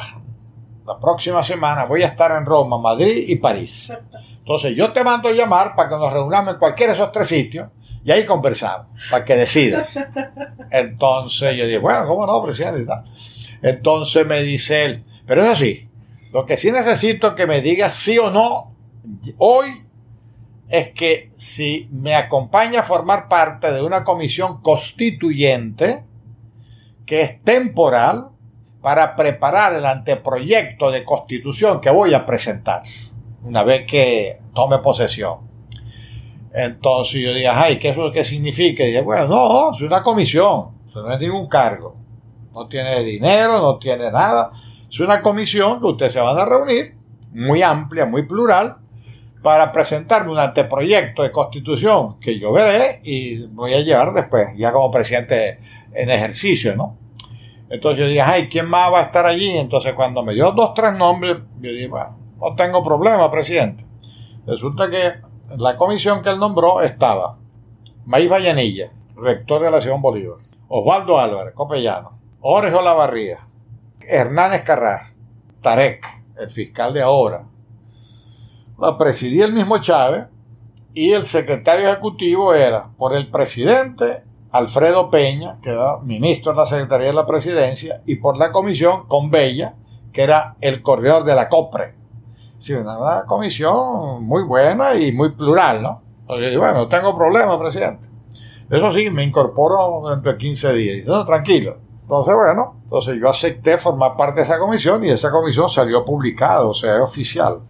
la 0.86 1.00
próxima 1.00 1.42
semana, 1.42 1.86
voy 1.86 2.04
a 2.04 2.08
estar 2.08 2.32
en 2.38 2.46
Roma, 2.46 2.78
Madrid 2.78 3.26
y 3.28 3.38
París. 3.38 3.92
Entonces, 4.38 4.76
yo 4.76 4.92
te 4.92 5.04
mando 5.04 5.30
a 5.30 5.32
llamar 5.32 5.76
para 5.76 5.90
que 5.90 5.96
nos 5.96 6.14
reunamos 6.14 6.54
en 6.54 6.60
cualquiera 6.60 6.94
de 6.94 7.00
esos 7.00 7.12
tres 7.12 7.30
sitios 7.30 7.70
y 8.04 8.12
ahí 8.12 8.26
conversamos, 8.28 8.86
para 9.10 9.26
que 9.26 9.36
decidas. 9.36 9.98
Entonces, 10.70 11.58
yo 11.58 11.66
dije, 11.66 11.80
bueno, 11.80 12.06
¿cómo 12.06 12.28
no, 12.28 12.44
presidente? 12.44 12.94
Entonces 13.64 14.24
me 14.24 14.44
dice 14.44 14.86
él, 14.86 15.04
pero 15.26 15.44
es 15.46 15.52
así, 15.54 15.90
lo 16.32 16.46
que 16.46 16.58
sí 16.58 16.72
necesito 16.72 17.34
que 17.34 17.48
me 17.48 17.62
diga 17.62 17.90
sí 17.90 18.20
o 18.20 18.30
no 18.30 18.76
hoy 19.40 19.89
es 20.70 20.89
que 20.91 21.32
si 21.38 21.88
me 21.91 22.15
acompaña 22.15 22.82
a 22.82 22.84
formar 22.84 23.28
parte 23.28 23.72
de 23.72 23.82
una 23.82 24.03
comisión 24.03 24.61
constituyente 24.61 26.03
que 27.05 27.22
es 27.22 27.43
temporal 27.43 28.30
para 28.82 29.15
preparar 29.15 29.74
el 29.74 29.86
anteproyecto 29.86 30.91
de 30.91 31.03
constitución 31.03 31.82
que 31.82 31.89
voy 31.89 32.13
a 32.13 32.26
presentar 32.26 32.84
una 33.43 33.63
vez 33.63 33.86
que 33.86 34.39
tome 34.53 34.78
posesión. 34.80 35.49
Entonces 36.53 37.22
yo 37.22 37.34
dije, 37.34 37.47
ay, 37.47 37.80
¿qué 37.80 37.89
es 37.89 37.97
lo 37.97 38.11
que 38.11 38.24
significa? 38.24 38.84
Y 38.84 38.88
dije, 38.88 39.01
bueno, 39.01 39.28
no, 39.28 39.72
es 39.72 39.82
una 39.82 40.03
comisión, 40.03 40.70
no 40.93 41.13
es 41.13 41.20
ningún 41.20 41.47
cargo, 41.47 41.95
no 42.53 42.67
tiene 42.67 43.01
dinero, 43.01 43.59
no 43.59 43.78
tiene 43.78 44.11
nada 44.11 44.51
es 44.89 44.99
una 44.99 45.22
comisión 45.22 45.80
que 45.80 45.86
ustedes 45.86 46.13
se 46.13 46.20
van 46.20 46.38
a 46.38 46.45
reunir, 46.45 46.95
muy 47.32 47.61
amplia, 47.61 48.05
muy 48.05 48.24
plural, 48.24 48.78
para 49.42 49.72
presentarme 49.72 50.32
un 50.32 50.40
anteproyecto 50.40 51.24
de 51.24 51.32
constitución 51.32 52.20
que 52.20 52.40
yo 52.40 52.52
veré 52.52 53.00
y 53.04 53.46
voy 53.48 53.74
a 53.74 53.82
llevar 53.82 54.14
después, 54.14 54.50
ya 54.58 54.72
como 54.72 54.92
presidente 54.92 55.58
en 55.94 56.10
ejercicio, 56.10 56.76
¿no? 56.76 56.98
Entonces 57.70 58.00
yo 58.00 58.08
dije, 58.08 58.22
ay, 58.22 58.50
¿quién 58.50 58.68
más 58.68 58.92
va 58.92 59.00
a 59.00 59.04
estar 59.04 59.26
allí? 59.26 59.58
Entonces 59.58 59.94
cuando 59.94 60.24
me 60.24 60.34
dio 60.34 60.52
dos, 60.52 60.74
tres 60.74 60.94
nombres, 60.96 61.38
yo 61.62 61.72
dije, 61.72 61.88
bueno, 61.88 62.18
no 62.40 62.56
tengo 62.56 62.82
problema, 62.84 63.32
presidente. 63.32 63.86
Resulta 64.46 64.90
que 64.90 65.14
la 65.58 65.78
comisión 65.78 66.22
que 66.22 66.30
él 66.30 66.40
nombró 66.40 66.82
estaba 66.82 67.38
Maíz 68.06 68.30
Vallanilla, 68.30 68.92
rector 69.16 69.62
de 69.62 69.72
la 69.72 69.82
Ciudad 69.82 69.98
Bolívar, 70.00 70.38
Osvaldo 70.68 71.20
Álvarez, 71.20 71.54
copellano, 71.54 72.20
Jorge 72.40 72.74
Olavarría, 72.74 73.38
Hernández 74.02 74.64
Carras, 74.64 75.16
Tarek, 75.62 76.06
el 76.40 76.50
fiscal 76.50 76.94
de 76.94 77.02
ahora, 77.02 77.46
la 78.82 78.98
presidía 78.98 79.46
el 79.46 79.54
mismo 79.54 79.80
Chávez 79.80 80.26
y 80.94 81.12
el 81.12 81.26
secretario 81.26 81.90
ejecutivo 81.90 82.54
era 82.54 82.90
por 82.98 83.16
el 83.16 83.30
presidente 83.30 84.24
Alfredo 84.52 85.10
Peña, 85.10 85.60
que 85.62 85.70
era 85.70 85.98
ministro 86.00 86.52
de 86.52 86.58
la 86.58 86.66
Secretaría 86.66 87.08
de 87.08 87.14
la 87.14 87.26
Presidencia, 87.26 88.02
y 88.06 88.16
por 88.16 88.38
la 88.38 88.52
comisión 88.52 89.08
con 89.08 89.30
Bella, 89.30 89.76
que 90.12 90.24
era 90.24 90.56
el 90.62 90.82
corredor 90.82 91.24
de 91.24 91.36
la 91.36 91.50
COPRE. 91.50 91.94
Sí, 92.58 92.74
una, 92.74 93.24
comisión 93.26 94.24
muy 94.24 94.44
buena 94.44 94.96
y 94.96 95.12
muy 95.12 95.32
plural, 95.32 95.82
¿no? 95.82 96.02
bueno, 96.28 96.74
no 96.74 96.88
tengo 96.88 97.16
problema, 97.16 97.60
presidente. 97.60 98.08
Eso 98.70 98.92
sí, 98.92 99.10
me 99.10 99.24
incorporo 99.24 100.10
dentro 100.10 100.32
de 100.32 100.38
15 100.38 100.74
días. 100.74 100.98
Y, 100.98 101.08
no, 101.08 101.26
tranquilo, 101.26 101.78
entonces, 102.02 102.34
bueno, 102.34 102.82
entonces 102.84 103.20
yo 103.20 103.30
acepté 103.30 103.78
formar 103.78 104.18
parte 104.18 104.40
de 104.40 104.46
esa 104.46 104.58
comisión 104.58 105.04
y 105.06 105.10
esa 105.10 105.32
comisión 105.32 105.70
salió 105.70 106.04
publicada, 106.04 106.64
o 106.64 106.74
sea, 106.74 107.04
oficial. 107.04 107.62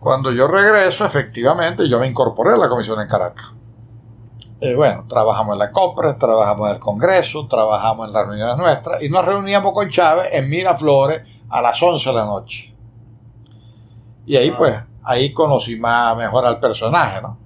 Cuando 0.00 0.30
yo 0.30 0.46
regreso, 0.46 1.04
efectivamente, 1.04 1.88
yo 1.88 1.98
me 1.98 2.06
incorporé 2.06 2.54
a 2.54 2.56
la 2.56 2.68
comisión 2.68 3.00
en 3.00 3.08
Caracas. 3.08 3.52
Y 4.60 4.74
bueno, 4.74 5.04
trabajamos 5.08 5.54
en 5.54 5.58
la 5.60 5.70
COPRE, 5.70 6.14
trabajamos 6.14 6.68
en 6.68 6.74
el 6.74 6.80
Congreso, 6.80 7.46
trabajamos 7.46 8.08
en 8.08 8.12
las 8.12 8.26
reuniones 8.26 8.56
nuestras 8.56 9.02
y 9.02 9.08
nos 9.08 9.24
reuníamos 9.24 9.72
con 9.72 9.88
Chávez 9.88 10.30
en 10.32 10.48
Miraflores 10.48 11.22
a 11.48 11.62
las 11.62 11.80
11 11.80 12.08
de 12.08 12.14
la 12.14 12.24
noche. 12.24 12.74
Y 14.26 14.36
ahí, 14.36 14.50
pues, 14.50 14.76
ahí 15.04 15.32
conocí 15.32 15.76
más 15.76 16.16
mejor 16.16 16.44
al 16.44 16.58
personaje, 16.58 17.22
¿no? 17.22 17.38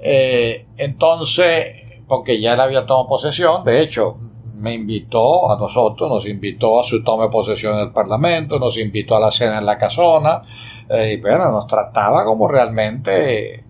Eh, 0.00 0.66
entonces, 0.76 2.02
porque 2.06 2.40
ya 2.40 2.54
él 2.54 2.60
había 2.60 2.84
tomado 2.84 3.08
posesión, 3.08 3.64
de 3.64 3.80
hecho, 3.80 4.18
me 4.54 4.74
invitó 4.74 5.52
a 5.52 5.58
nosotros, 5.58 6.08
nos 6.08 6.26
invitó 6.26 6.80
a 6.80 6.84
su 6.84 7.02
toma 7.02 7.24
de 7.24 7.30
posesión 7.30 7.74
en 7.74 7.80
el 7.80 7.92
Parlamento, 7.92 8.58
nos 8.58 8.78
invitó 8.78 9.16
a 9.16 9.20
la 9.20 9.30
cena 9.30 9.58
en 9.58 9.66
la 9.66 9.76
casona, 9.76 10.42
eh, 10.88 11.14
y 11.16 11.20
bueno, 11.20 11.50
nos 11.50 11.66
trataba 11.66 12.24
como 12.24 12.46
realmente 12.48 13.64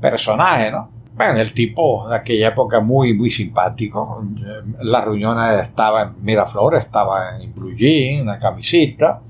personaje, 0.00 0.70
¿no? 0.70 0.90
Bueno, 1.14 1.40
el 1.40 1.54
tipo 1.54 2.06
de 2.08 2.16
aquella 2.16 2.48
época 2.48 2.80
muy, 2.80 3.14
muy 3.14 3.30
simpático. 3.30 4.22
Las 4.82 5.02
reuniones 5.02 5.62
estaba 5.62 6.02
en 6.02 6.22
Miraflores, 6.22 6.84
estaba 6.84 7.40
en 7.40 7.54
Blue 7.54 7.74
Jean, 7.74 8.20
una 8.20 8.38
camisita, 8.38 9.22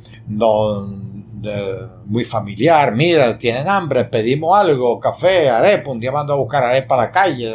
muy 2.07 2.25
familiar. 2.25 2.93
Mira, 2.93 3.39
tienen 3.39 3.69
hambre, 3.69 4.05
pedimos 4.05 4.59
algo, 4.59 4.99
café, 4.99 5.49
arepa, 5.49 5.93
un 5.93 6.01
día 6.01 6.11
mando 6.11 6.33
a 6.33 6.37
buscar 6.37 6.65
arepa 6.65 6.97
a 6.97 6.99
la 6.99 7.13
calle 7.13 7.55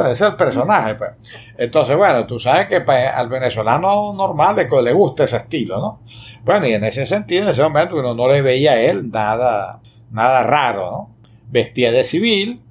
ese 0.00 0.12
es 0.12 0.20
el 0.20 0.36
personaje, 0.36 0.94
pues. 0.94 1.10
Entonces, 1.58 1.96
bueno, 1.96 2.26
tú 2.26 2.38
sabes 2.38 2.66
que 2.66 2.80
pues, 2.80 3.08
al 3.12 3.28
venezolano 3.28 4.12
normal 4.12 4.56
le, 4.56 4.82
le 4.82 4.92
gusta 4.92 5.24
ese 5.24 5.36
estilo, 5.36 5.78
¿no? 5.78 6.00
Bueno, 6.44 6.66
y 6.66 6.74
en 6.74 6.84
ese 6.84 7.06
sentido, 7.06 7.44
en 7.44 7.48
ese 7.50 7.62
momento 7.62 7.96
uno 7.96 8.14
no 8.14 8.28
le 8.28 8.42
veía 8.42 8.72
a 8.72 8.80
él 8.80 9.10
nada, 9.10 9.80
nada 10.10 10.42
raro, 10.42 10.90
¿no? 10.90 11.16
Vestía 11.48 11.92
de 11.92 12.04
civil, 12.04 12.62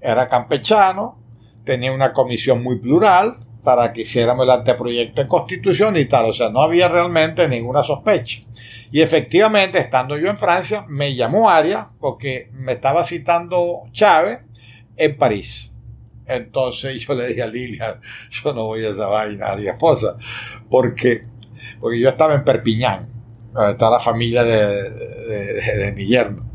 era 0.00 0.28
campechano, 0.28 1.18
tenía 1.64 1.92
una 1.92 2.12
comisión 2.12 2.62
muy 2.62 2.78
plural 2.78 3.34
para 3.62 3.92
que 3.92 4.02
hiciéramos 4.02 4.44
el 4.44 4.52
anteproyecto 4.52 5.22
de 5.22 5.26
constitución 5.26 5.96
y 5.96 6.04
tal, 6.04 6.26
o 6.26 6.32
sea, 6.32 6.50
no 6.50 6.60
había 6.60 6.88
realmente 6.88 7.48
ninguna 7.48 7.82
sospecha. 7.82 8.42
Y 8.92 9.00
efectivamente, 9.00 9.78
estando 9.78 10.16
yo 10.16 10.30
en 10.30 10.38
Francia, 10.38 10.84
me 10.88 11.14
llamó 11.14 11.50
Aria 11.50 11.88
porque 11.98 12.48
me 12.52 12.74
estaba 12.74 13.02
citando 13.02 13.82
Chávez 13.90 14.38
en 14.96 15.16
París. 15.16 15.72
Entonces 16.26 17.06
yo 17.06 17.14
le 17.14 17.28
dije 17.28 17.42
a 17.42 17.46
Lilia, 17.46 18.00
yo 18.30 18.52
no 18.52 18.66
voy 18.66 18.84
a 18.84 18.90
esa 18.90 19.06
vaina 19.06 19.46
a 19.46 19.60
esposa, 19.60 20.16
porque, 20.70 21.22
porque 21.80 22.00
yo 22.00 22.08
estaba 22.08 22.34
en 22.34 22.44
Perpiñán, 22.44 23.08
donde 23.52 23.72
está 23.72 23.90
la 23.90 24.00
familia 24.00 24.44
de, 24.44 24.90
de, 24.90 25.92
mi 25.92 26.06
yerno. 26.06 26.50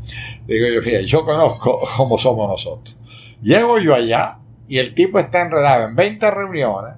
Digo 0.46 0.66
yo, 0.68 0.82
mira, 0.82 1.00
yo 1.00 1.24
conozco 1.24 1.80
cómo 1.96 2.18
somos 2.18 2.48
nosotros. 2.48 2.98
Llego 3.40 3.78
yo 3.78 3.94
allá 3.94 4.38
y 4.68 4.78
el 4.78 4.94
tipo 4.94 5.18
está 5.18 5.42
enredado 5.42 5.88
en 5.88 5.96
20 5.96 6.30
reuniones, 6.30 6.94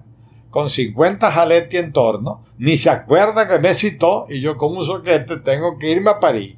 con 0.50 0.70
50 0.70 1.30
jaletes 1.32 1.82
en 1.82 1.92
torno, 1.92 2.44
ni 2.58 2.76
se 2.76 2.90
acuerda 2.90 3.48
que 3.48 3.58
me 3.58 3.74
citó 3.74 4.26
y 4.28 4.40
yo 4.40 4.56
con 4.56 4.76
un 4.76 4.84
soquete 4.84 5.38
tengo 5.38 5.78
que 5.78 5.90
irme 5.90 6.10
a 6.10 6.20
París 6.20 6.56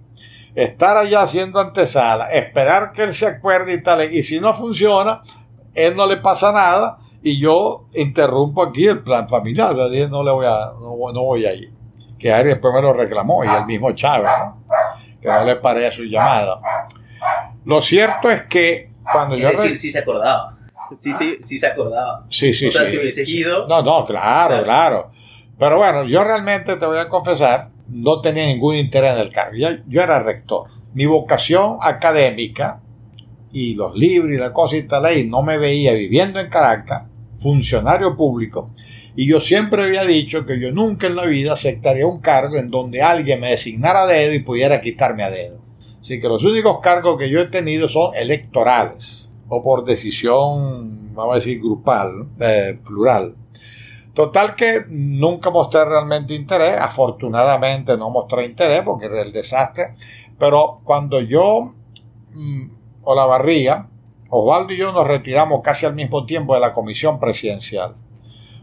estar 0.56 0.96
allá 0.96 1.22
haciendo 1.22 1.60
antesala, 1.60 2.30
esperar 2.32 2.92
que 2.92 3.02
él 3.02 3.14
se 3.14 3.26
acuerde 3.26 3.74
y 3.74 3.82
tal, 3.82 4.12
y 4.12 4.22
si 4.22 4.40
no 4.40 4.54
funciona, 4.54 5.22
él 5.76 5.94
no 5.94 6.06
le 6.06 6.16
pasa 6.16 6.50
nada 6.52 6.96
y 7.22 7.38
yo 7.38 7.86
interrumpo 7.94 8.62
aquí 8.62 8.86
el 8.86 9.02
plan 9.02 9.28
familiar, 9.28 9.74
no 9.74 10.22
le 10.24 10.30
voy 10.30 10.46
a, 10.46 10.72
no, 10.80 10.96
voy 10.96 11.44
a 11.44 11.52
ir. 11.52 11.70
Que 12.18 12.32
Ari 12.32 12.48
después 12.48 12.72
me 12.74 12.80
lo 12.80 12.94
reclamó 12.94 13.44
y 13.44 13.48
el 13.48 13.66
mismo 13.66 13.92
Chávez, 13.92 14.30
que 15.20 15.28
no 15.28 15.44
le 15.44 15.56
paré 15.56 15.86
a 15.86 15.92
su 15.92 16.04
llamada. 16.04 16.60
Lo 17.66 17.80
cierto 17.82 18.30
es 18.30 18.42
que 18.44 18.92
cuando 19.12 19.36
yo... 19.36 19.50
Es 19.50 19.60
decir, 19.60 19.78
sí 19.78 19.90
se 19.90 19.98
acordaba. 19.98 20.56
Sí, 20.98 21.12
sí, 21.12 21.36
sí 21.40 21.58
se 21.58 21.66
acordaba. 21.66 22.24
Sí, 22.30 22.52
sí, 22.52 22.68
o 22.68 22.70
sea, 22.70 22.86
si 22.86 22.96
hubiese 22.96 23.28
ido... 23.28 23.66
No, 23.68 23.82
no, 23.82 24.06
claro, 24.06 24.62
claro, 24.62 25.10
Pero 25.58 25.76
bueno, 25.76 26.04
yo 26.04 26.24
realmente 26.24 26.76
te 26.76 26.86
voy 26.86 26.98
a 26.98 27.08
confesar, 27.08 27.68
no 27.88 28.20
tenía 28.20 28.46
ningún 28.46 28.76
interés 28.76 29.12
en 29.12 29.18
el 29.18 29.30
cargo. 29.30 29.56
yo 29.86 30.02
era 30.02 30.20
rector. 30.20 30.68
Mi 30.94 31.04
vocación 31.06 31.78
académica 31.82 32.80
y 33.58 33.74
los 33.74 33.96
libros 33.96 34.34
y 34.34 34.36
la 34.36 34.52
cosa 34.52 34.76
y 34.76 34.82
tal 34.82 35.06
ahí, 35.06 35.26
no 35.26 35.42
me 35.42 35.56
veía 35.56 35.94
viviendo 35.94 36.38
en 36.38 36.50
Caracas, 36.50 37.04
funcionario 37.40 38.14
público, 38.14 38.70
Y 39.14 39.26
yo 39.26 39.40
siempre 39.40 39.82
había 39.82 40.04
dicho 40.04 40.44
que 40.44 40.60
yo 40.60 40.72
nunca 40.72 41.06
en 41.06 41.16
la 41.16 41.24
vida 41.24 41.54
aceptaría 41.54 42.06
un 42.06 42.20
cargo 42.20 42.56
en 42.56 42.70
donde 42.70 43.00
alguien 43.00 43.40
me 43.40 43.48
designara 43.48 44.02
a 44.02 44.06
dedo 44.06 44.34
y 44.34 44.40
pudiera 44.40 44.82
quitarme 44.82 45.22
a 45.22 45.30
dedo. 45.30 45.62
Así 45.98 46.20
que 46.20 46.28
los 46.28 46.44
únicos 46.44 46.80
cargos 46.82 47.16
que 47.16 47.30
yo 47.30 47.40
he 47.40 47.46
tenido 47.46 47.88
son 47.88 48.14
electorales 48.14 49.32
o 49.48 49.62
por 49.62 49.86
decisión, 49.86 51.14
vamos 51.14 51.32
a 51.32 51.38
decir, 51.38 51.58
grupal, 51.58 52.28
eh, 52.38 52.78
plural. 52.84 53.36
Total 54.12 54.54
que 54.54 54.84
nunca 54.90 55.48
mostré 55.48 55.82
realmente 55.86 56.34
interés, 56.34 56.76
afortunadamente 56.78 57.96
no 57.96 58.10
mostré 58.10 58.44
interés 58.44 58.82
porque 58.82 59.06
era 59.06 59.22
el 59.22 59.32
desastre, 59.32 59.92
pero 60.38 60.82
cuando 60.84 61.22
yo 61.22 61.74
mm, 62.34 62.75
o 63.08 63.14
la 63.14 63.24
barría, 63.24 63.86
Osvaldo 64.30 64.72
y 64.72 64.78
yo 64.78 64.90
nos 64.90 65.06
retiramos 65.06 65.60
casi 65.62 65.86
al 65.86 65.94
mismo 65.94 66.26
tiempo 66.26 66.54
de 66.54 66.60
la 66.60 66.74
comisión 66.74 67.20
presidencial, 67.20 67.94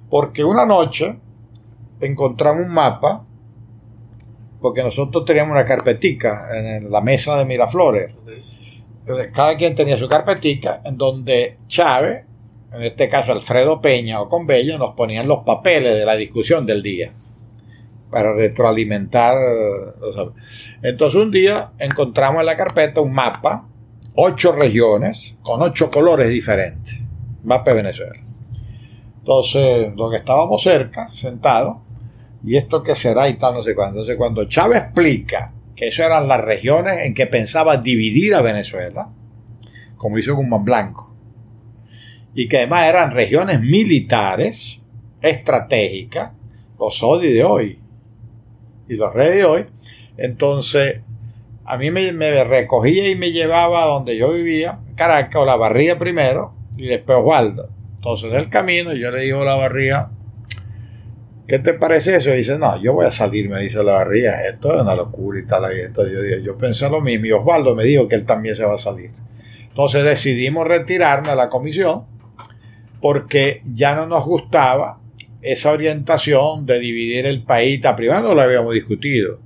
porque 0.09 0.43
una 0.43 0.65
noche 0.65 1.15
encontramos 2.01 2.65
un 2.65 2.73
mapa, 2.73 3.25
porque 4.59 4.83
nosotros 4.83 5.23
teníamos 5.23 5.53
una 5.53 5.63
carpetica 5.63 6.49
en 6.53 6.91
la 6.91 6.99
mesa 6.99 7.37
de 7.37 7.45
Miraflores. 7.45 8.13
Cada 9.33 9.55
quien 9.55 9.75
tenía 9.75 9.97
su 9.97 10.09
carpetica 10.09 10.81
en 10.83 10.97
donde 10.97 11.59
Chávez, 11.67 12.25
en 12.73 12.83
este 12.83 13.07
caso 13.07 13.31
Alfredo 13.31 13.79
Peña 13.79 14.19
o 14.19 14.27
Conbella, 14.27 14.77
nos 14.77 14.93
ponían 14.93 15.25
los 15.25 15.39
papeles 15.39 15.95
de 15.95 16.05
la 16.05 16.17
discusión 16.17 16.65
del 16.65 16.83
día 16.83 17.13
para 18.11 18.33
retroalimentar. 18.33 19.37
Entonces 20.81 21.17
un 21.17 21.31
día 21.31 21.71
encontramos 21.79 22.41
en 22.41 22.45
la 22.45 22.57
carpeta 22.57 22.99
un 22.99 23.13
mapa 23.13 23.69
ocho 24.15 24.51
regiones 24.51 25.35
con 25.41 25.61
ocho 25.61 25.89
colores 25.89 26.29
diferentes. 26.29 26.99
Mapa 27.43 27.71
de 27.71 27.77
Venezuela. 27.77 28.19
Entonces, 29.19 29.93
que 29.95 30.17
estábamos 30.17 30.61
cerca, 30.61 31.09
sentados, 31.13 31.77
y 32.43 32.57
esto 32.57 32.83
que 32.83 32.95
será 32.95 33.29
y 33.29 33.35
tal, 33.35 33.53
no 33.53 33.63
sé 33.63 33.75
cuándo. 33.75 33.99
Entonces, 33.99 34.17
cuando 34.17 34.45
Chávez 34.45 34.83
explica 34.83 35.53
que 35.75 35.87
eso 35.87 36.03
eran 36.03 36.27
las 36.27 36.41
regiones 36.41 37.05
en 37.05 37.13
que 37.13 37.27
pensaba 37.27 37.77
dividir 37.77 38.35
a 38.35 38.41
Venezuela, 38.41 39.09
como 39.97 40.17
hizo 40.17 40.35
Guzmán 40.35 40.65
Blanco, 40.65 41.15
y 42.35 42.47
que 42.47 42.57
además 42.57 42.87
eran 42.87 43.11
regiones 43.11 43.61
militares, 43.61 44.81
estratégicas, 45.21 46.33
los 46.77 47.01
ODI 47.01 47.31
de 47.31 47.43
hoy 47.43 47.79
y 48.89 48.95
los 48.95 49.13
redes 49.13 49.35
de 49.35 49.45
hoy, 49.45 49.65
entonces 50.17 51.01
a 51.65 51.77
mí 51.77 51.91
me, 51.91 52.43
recogía 52.43 53.09
y 53.09 53.15
me 53.15 53.31
llevaba 53.31 53.83
a 53.83 53.87
donde 53.87 54.17
yo 54.17 54.33
vivía, 54.33 54.79
Caracas, 54.95 55.41
o 55.41 55.45
la 55.45 55.55
barría 55.55 55.97
primero, 55.97 56.53
y 56.77 56.87
después 56.87 57.19
Waldo. 57.21 57.69
Entonces 57.95 58.31
en 58.31 58.37
el 58.37 58.49
camino 58.49 58.93
yo 58.93 59.11
le 59.11 59.21
digo 59.21 59.41
a 59.41 59.45
la 59.45 59.55
barría, 59.55 60.09
¿qué 61.47 61.59
te 61.59 61.73
parece 61.73 62.15
eso? 62.17 62.33
Y 62.33 62.37
dice, 62.37 62.57
no, 62.57 62.81
yo 62.81 62.93
voy 62.93 63.05
a 63.05 63.11
salir, 63.11 63.49
me 63.49 63.61
dice 63.61 63.81
la 63.83 63.93
barría, 63.93 64.45
esto 64.47 64.75
es 64.75 64.81
una 64.81 64.95
locura 64.95 65.39
y 65.39 65.45
tal. 65.45 65.63
Y 65.75 65.79
esto. 65.79 66.05
Yo, 66.07 66.19
yo 66.43 66.57
pensé 66.57 66.89
lo 66.89 66.99
mismo 66.99 67.27
y 67.27 67.31
Osvaldo 67.31 67.75
me 67.75 67.85
dijo 67.85 68.07
que 68.07 68.15
él 68.15 68.25
también 68.25 68.55
se 68.55 68.65
va 68.65 68.73
a 68.73 68.77
salir. 68.77 69.11
Entonces 69.69 70.03
decidimos 70.03 70.67
retirarme 70.67 71.29
a 71.29 71.35
la 71.35 71.49
comisión 71.49 72.05
porque 73.01 73.61
ya 73.65 73.95
no 73.95 74.05
nos 74.05 74.25
gustaba 74.25 74.99
esa 75.41 75.71
orientación 75.71 76.65
de 76.65 76.79
dividir 76.79 77.25
el 77.25 77.43
país. 77.43 77.81
Primero 77.95 78.21
no 78.21 78.33
lo 78.33 78.41
habíamos 78.41 78.73
discutido. 78.73 79.39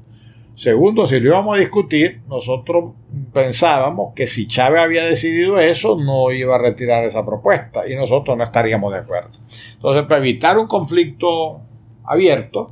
Segundo, 0.58 1.06
si 1.06 1.20
lo 1.20 1.30
íbamos 1.30 1.56
a 1.56 1.60
discutir, 1.60 2.24
nosotros 2.28 2.96
pensábamos 3.32 4.16
que 4.16 4.26
si 4.26 4.48
Chávez 4.48 4.82
había 4.82 5.04
decidido 5.06 5.60
eso, 5.60 6.00
no 6.00 6.32
iba 6.32 6.56
a 6.56 6.58
retirar 6.58 7.04
esa 7.04 7.24
propuesta 7.24 7.88
y 7.88 7.96
nosotros 7.96 8.36
no 8.36 8.44
estaríamos 8.44 8.92
de 8.92 8.98
acuerdo. 8.98 9.30
Entonces, 9.74 10.08
para 10.08 10.18
evitar 10.18 10.58
un 10.58 10.66
conflicto 10.66 11.62
abierto, 12.04 12.72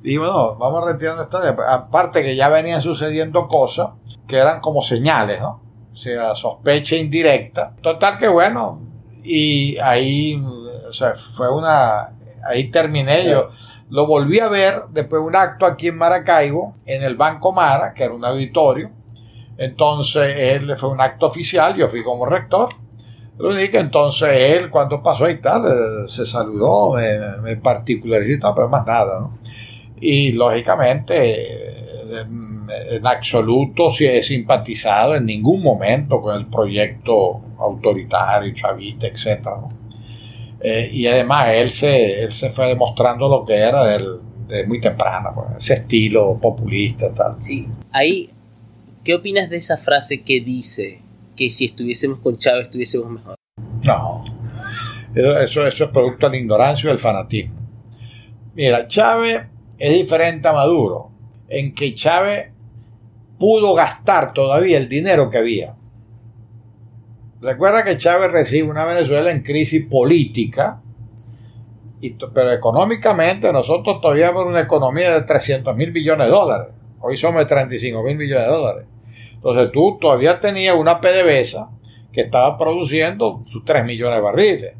dijimos, 0.00 0.28
no, 0.28 0.56
vamos 0.56 0.82
a 0.82 0.92
retirar 0.92 1.20
esta 1.20 1.50
Aparte 1.70 2.22
que 2.22 2.34
ya 2.34 2.48
venían 2.48 2.80
sucediendo 2.80 3.46
cosas 3.46 3.90
que 4.26 4.38
eran 4.38 4.60
como 4.60 4.80
señales, 4.82 5.38
¿no? 5.38 5.60
O 5.92 5.94
sea, 5.94 6.34
sospecha 6.34 6.96
indirecta. 6.96 7.74
Total 7.82 8.16
que 8.16 8.28
bueno, 8.28 8.80
y 9.22 9.76
ahí, 9.76 10.42
fue 11.36 11.54
una, 11.54 12.08
ahí 12.42 12.70
terminé 12.70 13.28
yo 13.28 13.50
lo 13.90 14.06
volví 14.06 14.38
a 14.38 14.48
ver 14.48 14.82
después 14.90 15.22
de 15.22 15.28
un 15.28 15.36
acto 15.36 15.64
aquí 15.64 15.88
en 15.88 15.96
Maracaibo, 15.96 16.76
en 16.84 17.02
el 17.02 17.16
Banco 17.16 17.52
Mara, 17.52 17.94
que 17.94 18.04
era 18.04 18.14
un 18.14 18.24
auditorio. 18.24 18.90
Entonces 19.56 20.34
él 20.36 20.76
fue 20.76 20.90
un 20.90 21.00
acto 21.00 21.26
oficial, 21.26 21.74
yo 21.74 21.88
fui 21.88 22.04
como 22.04 22.26
rector. 22.26 22.68
Lo 23.38 23.50
único 23.50 23.78
entonces 23.78 24.28
él 24.32 24.68
cuando 24.68 25.02
pasó 25.02 25.28
y 25.30 25.36
tal, 25.36 25.64
eh, 25.64 26.08
se 26.08 26.26
saludó, 26.26 26.94
me, 26.94 27.38
me 27.42 27.56
particularizó, 27.56 28.54
pero 28.54 28.68
más 28.68 28.86
nada. 28.86 29.20
¿no? 29.20 29.38
Y 30.00 30.32
lógicamente, 30.32 31.68
en 32.90 33.06
absoluto 33.06 33.90
si 33.90 34.06
he 34.06 34.22
simpatizado 34.22 35.16
en 35.16 35.26
ningún 35.26 35.62
momento 35.62 36.20
con 36.20 36.36
el 36.36 36.46
proyecto 36.46 37.40
autoritario, 37.58 38.54
chavista, 38.54 39.06
etcétera. 39.06 39.56
¿no? 39.56 39.68
Eh, 40.60 40.90
y 40.92 41.06
además 41.06 41.48
él 41.52 41.70
se, 41.70 42.24
él 42.24 42.32
se 42.32 42.50
fue 42.50 42.66
demostrando 42.66 43.28
lo 43.28 43.44
que 43.44 43.54
era 43.54 43.84
de 43.84 44.66
muy 44.66 44.80
temprano, 44.80 45.32
pues, 45.34 45.64
ese 45.64 45.74
estilo 45.74 46.38
populista 46.40 47.12
tal. 47.14 47.40
Sí, 47.40 47.66
ahí, 47.92 48.30
¿qué 49.04 49.14
opinas 49.14 49.50
de 49.50 49.58
esa 49.58 49.76
frase 49.76 50.22
que 50.22 50.40
dice 50.40 51.00
que 51.36 51.48
si 51.50 51.66
estuviésemos 51.66 52.18
con 52.20 52.36
Chávez 52.36 52.66
estuviésemos 52.66 53.10
mejor? 53.10 53.36
No, 53.84 54.24
eso, 55.14 55.66
eso 55.66 55.84
es 55.84 55.90
producto 55.90 56.26
de 56.26 56.36
la 56.36 56.42
ignorancia 56.42 56.88
y 56.88 56.90
del 56.90 56.98
fanatismo. 56.98 57.54
Mira, 58.54 58.88
Chávez 58.88 59.42
es 59.78 59.92
diferente 59.92 60.48
a 60.48 60.52
Maduro, 60.52 61.12
en 61.48 61.74
que 61.74 61.94
Chávez 61.94 62.50
pudo 63.38 63.74
gastar 63.74 64.32
todavía 64.32 64.78
el 64.78 64.88
dinero 64.88 65.30
que 65.30 65.38
había. 65.38 65.76
Recuerda 67.40 67.84
que 67.84 67.98
Chávez 67.98 68.32
recibe 68.32 68.68
una 68.68 68.84
Venezuela 68.84 69.30
en 69.30 69.42
crisis 69.42 69.86
política, 69.86 70.80
pero 72.34 72.52
económicamente 72.52 73.52
nosotros 73.52 74.00
todavía 74.00 74.32
por 74.32 74.48
una 74.48 74.62
economía 74.62 75.14
de 75.14 75.22
300 75.22 75.76
mil 75.76 75.92
millones 75.92 76.26
de 76.26 76.32
dólares. 76.32 76.74
Hoy 76.98 77.16
somos 77.16 77.38
de 77.40 77.46
35 77.46 78.02
mil 78.02 78.16
millones 78.16 78.44
de 78.44 78.52
dólares. 78.52 78.86
Entonces 79.34 79.70
tú 79.72 79.98
todavía 80.00 80.40
tenías 80.40 80.74
una 80.74 81.00
PDVSA 81.00 81.70
que 82.12 82.22
estaba 82.22 82.58
produciendo 82.58 83.40
sus 83.46 83.64
3 83.64 83.84
millones 83.84 84.16
de 84.16 84.22
barriles. 84.22 84.74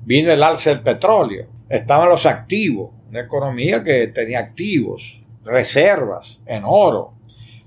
Vino 0.00 0.32
el 0.32 0.42
alza 0.42 0.70
del 0.70 0.80
petróleo. 0.80 1.46
Estaban 1.68 2.08
los 2.08 2.26
activos. 2.26 2.90
Una 3.08 3.20
economía 3.20 3.84
que 3.84 4.08
tenía 4.08 4.40
activos, 4.40 5.20
reservas 5.44 6.42
en 6.44 6.64
oro. 6.66 7.12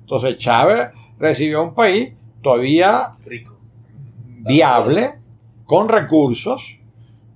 Entonces 0.01 0.37
Chávez 0.37 0.89
recibió 1.17 1.63
un 1.63 1.73
país 1.73 2.11
todavía 2.41 3.09
rico 3.25 3.56
viable, 4.47 5.19
con 5.65 5.89
recursos, 5.89 6.79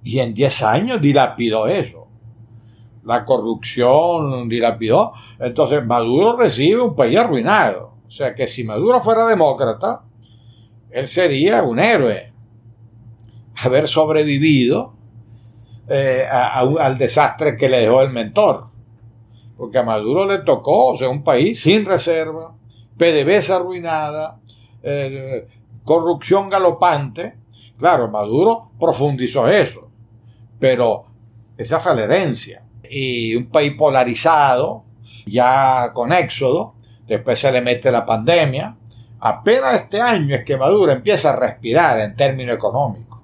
y 0.03 0.20
en 0.20 0.34
10 0.34 0.64
años 0.64 1.01
dilapidó 1.01 1.68
eso. 1.68 2.07
La 3.03 3.26
corrupción 3.26 4.47
dilapidó. 4.47 5.14
Entonces 5.39 5.86
Maduro 5.86 6.38
recibe 6.38 6.82
un 6.82 6.95
país 6.95 7.18
arruinado. 7.18 7.93
O 8.07 8.12
sea 8.12 8.34
que 8.34 8.47
si 8.47 8.64
Maduro 8.64 9.01
fuera 9.01 9.28
demócrata, 9.28 10.03
él 10.89 11.07
sería 11.07 11.64
un 11.64 11.80
héroe. 11.80 12.32
Haber 13.64 13.88
sobrevivido 13.88 14.95
eh, 15.88 16.26
al 16.30 16.97
desastre 16.97 17.55
que 17.55 17.70
le 17.70 17.82
dejó 17.82 18.01
el 18.01 18.12
mentor. 18.12 18.66
Porque 19.57 19.78
a 19.78 19.84
Maduro 19.84 20.26
le 20.26 20.39
tocó, 20.39 20.93
o 20.93 20.97
sea, 20.97 21.09
un 21.09 21.24
país 21.24 21.62
sin 21.62 21.86
reserva, 21.86 22.55
PDVSA 22.97 23.57
arruinada, 23.57 24.39
eh, 24.82 25.47
corrupción 25.84 26.50
galopante. 26.50 27.36
Claro, 27.78 28.10
Maduro 28.10 28.72
profundizó 28.80 29.48
eso, 29.48 29.90
pero 30.60 31.06
esa 31.58 31.80
fue 31.80 31.96
la 31.96 32.04
herencia. 32.04 32.64
Y 32.90 33.36
un 33.36 33.48
país 33.48 33.74
polarizado, 33.78 34.86
ya 35.26 35.92
con 35.94 36.12
éxodo, 36.12 36.76
después 37.08 37.40
se 37.40 37.52
le 37.52 37.62
mete 37.62 37.92
la 37.92 38.06
pandemia. 38.06 38.76
Apenas 39.20 39.76
este 39.76 40.02
año 40.02 40.36
es 40.36 40.44
que 40.44 40.58
Maduro 40.58 40.92
empieza 40.92 41.32
a 41.32 41.36
respirar 41.36 42.00
en 42.00 42.16
términos 42.16 42.56
económicos, 42.56 43.22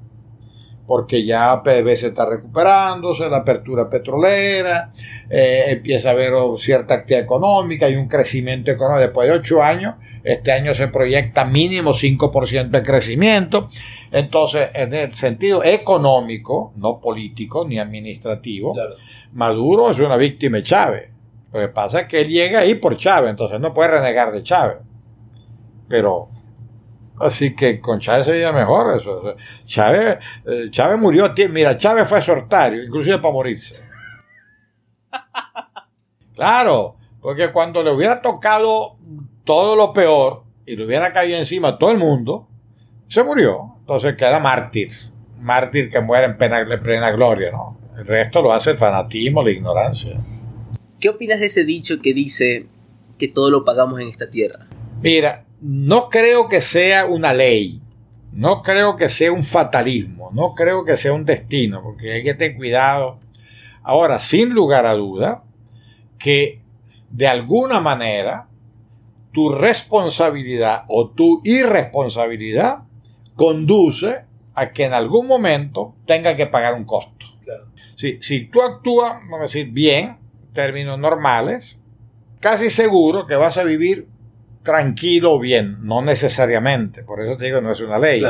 porque 0.85 1.25
ya 1.25 1.61
PDVSA 1.63 2.07
está 2.07 2.25
recuperándose, 2.25 3.29
la 3.29 3.37
apertura 3.37 3.89
petrolera, 3.89 4.91
eh, 5.29 5.65
empieza 5.69 6.09
a 6.09 6.11
haber 6.11 6.33
cierta 6.57 6.93
actividad 6.93 7.23
económica 7.23 7.89
y 7.89 7.95
un 7.95 8.07
crecimiento 8.07 8.69
económico. 8.69 9.01
Después 9.01 9.27
de 9.27 9.35
ocho 9.35 9.63
años, 9.63 9.95
este 10.23 10.51
año 10.51 10.73
se 10.73 10.87
proyecta 10.87 11.45
mínimo 11.45 11.91
5% 11.93 12.69
de 12.69 12.83
crecimiento. 12.83 13.67
Entonces, 14.11 14.69
en 14.73 14.93
el 14.93 15.13
sentido 15.13 15.63
económico, 15.63 16.73
no 16.75 16.99
político 16.99 17.65
ni 17.67 17.79
administrativo, 17.79 18.75
Maduro 19.33 19.91
es 19.91 19.99
una 19.99 20.17
víctima 20.17 20.57
de 20.57 20.63
Chávez. 20.63 21.09
Lo 21.51 21.59
que 21.59 21.67
pasa 21.69 22.01
es 22.01 22.07
que 22.07 22.21
él 22.21 22.29
llega 22.29 22.59
ahí 22.59 22.75
por 22.75 22.97
Chávez, 22.97 23.29
entonces 23.29 23.59
no 23.59 23.73
puede 23.73 23.89
renegar 23.89 24.31
de 24.31 24.43
Chávez. 24.43 24.77
Pero, 25.87 26.29
así 27.19 27.55
que 27.55 27.79
con 27.79 27.99
Chávez 27.99 28.25
sería 28.25 28.51
mejor 28.51 28.95
eso. 28.95 29.35
Chávez, 29.65 30.19
eh, 30.45 30.67
Chávez 30.69 30.99
murió, 30.99 31.33
mira, 31.49 31.77
Chávez 31.77 32.07
fue 32.07 32.21
sortario, 32.21 32.83
inclusive 32.83 33.19
para 33.19 33.33
morirse. 33.33 33.75
Claro, 36.35 36.97
porque 37.19 37.51
cuando 37.51 37.81
le 37.81 37.89
hubiera 37.89 38.21
tocado 38.21 38.97
todo 39.47 39.77
lo 39.77 39.93
peor 39.93 40.43
y 40.65 40.75
le 40.75 40.85
hubiera 40.85 41.13
caído 41.13 41.39
encima 41.39 41.69
a 41.69 41.77
todo 41.79 41.91
el 41.91 41.97
mundo, 41.97 42.49
se 43.07 43.23
murió. 43.23 43.77
Entonces 43.79 44.15
queda 44.15 44.39
mártir. 44.39 44.91
Mártir 45.39 45.89
que 45.89 46.01
muere 46.01 46.25
en 46.25 46.37
plena, 46.37 46.59
en 46.59 46.81
plena 46.81 47.09
gloria, 47.11 47.51
¿no? 47.51 47.79
El 47.97 48.05
resto 48.05 48.41
lo 48.41 48.51
hace 48.51 48.71
el 48.71 48.77
fanatismo, 48.77 49.41
la 49.41 49.51
ignorancia. 49.51 50.19
¿Qué 50.99 51.09
opinas 51.09 51.39
de 51.39 51.45
ese 51.45 51.63
dicho 51.63 52.01
que 52.01 52.13
dice 52.13 52.67
que 53.17 53.29
todo 53.29 53.49
lo 53.49 53.63
pagamos 53.63 54.01
en 54.01 54.09
esta 54.09 54.29
tierra? 54.29 54.67
Mira, 55.01 55.45
no 55.61 56.09
creo 56.09 56.49
que 56.49 56.59
sea 56.59 57.05
una 57.05 57.33
ley, 57.33 57.81
no 58.33 58.61
creo 58.61 58.97
que 58.97 59.07
sea 59.07 59.31
un 59.31 59.45
fatalismo, 59.45 60.31
no 60.33 60.53
creo 60.55 60.83
que 60.83 60.97
sea 60.97 61.13
un 61.13 61.23
destino, 61.23 61.81
porque 61.81 62.11
hay 62.11 62.23
que 62.23 62.33
tener 62.33 62.57
cuidado. 62.57 63.19
Ahora, 63.81 64.19
sin 64.19 64.49
lugar 64.49 64.85
a 64.85 64.95
duda, 64.95 65.43
que 66.19 66.61
de 67.09 67.27
alguna 67.27 67.79
manera 67.79 68.47
tu 69.37 69.49
responsabilidad 69.49 70.85
o 70.87 71.11
tu 71.11 71.41
irresponsabilidad 71.43 72.79
conduce 73.35 74.25
a 74.55 74.71
que 74.71 74.85
en 74.85 74.93
algún 74.93 75.27
momento 75.27 75.93
tenga 76.07 76.35
que 76.35 76.47
pagar 76.47 76.73
un 76.73 76.85
costo. 76.85 77.27
Si, 77.95 78.17
si 78.19 78.45
tú 78.45 78.63
actúas, 78.63 79.11
vamos 79.11 79.41
a 79.41 79.43
decir, 79.43 79.69
bien, 79.69 80.17
términos 80.53 80.97
normales, 80.97 81.83
casi 82.39 82.71
seguro 82.71 83.27
que 83.27 83.35
vas 83.35 83.59
a 83.59 83.63
vivir 83.63 84.07
tranquilo 84.63 85.33
o 85.33 85.39
bien, 85.39 85.77
no 85.83 86.01
necesariamente, 86.01 87.03
por 87.03 87.21
eso 87.21 87.37
te 87.37 87.45
digo, 87.45 87.61
no 87.61 87.71
es 87.71 87.79
una 87.79 87.99
ley. 87.99 88.23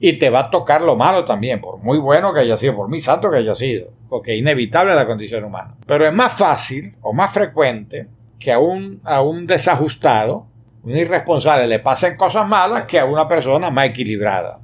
Y 0.00 0.14
te 0.14 0.30
va 0.30 0.40
a 0.40 0.50
tocar 0.50 0.80
lo 0.80 0.96
malo 0.96 1.26
también, 1.26 1.60
por 1.60 1.76
muy 1.76 1.98
bueno 1.98 2.32
que 2.32 2.40
haya 2.40 2.56
sido, 2.56 2.74
por 2.74 2.88
muy 2.88 3.02
santo 3.02 3.30
que 3.30 3.36
haya 3.36 3.54
sido, 3.54 3.90
porque 4.08 4.32
es 4.32 4.38
inevitable 4.38 4.94
la 4.94 5.06
condición 5.06 5.44
humana. 5.44 5.76
Pero 5.86 6.06
es 6.06 6.14
más 6.14 6.32
fácil 6.32 6.90
o 7.02 7.12
más 7.12 7.34
frecuente 7.34 8.08
que 8.38 8.52
a 8.52 8.58
un, 8.58 9.00
a 9.04 9.22
un 9.22 9.46
desajustado, 9.46 10.46
un 10.82 10.96
irresponsable, 10.96 11.66
le 11.66 11.78
pasen 11.78 12.16
cosas 12.16 12.46
malas 12.46 12.82
que 12.82 12.98
a 12.98 13.04
una 13.04 13.26
persona 13.26 13.70
más 13.70 13.88
equilibrada. 13.88 14.60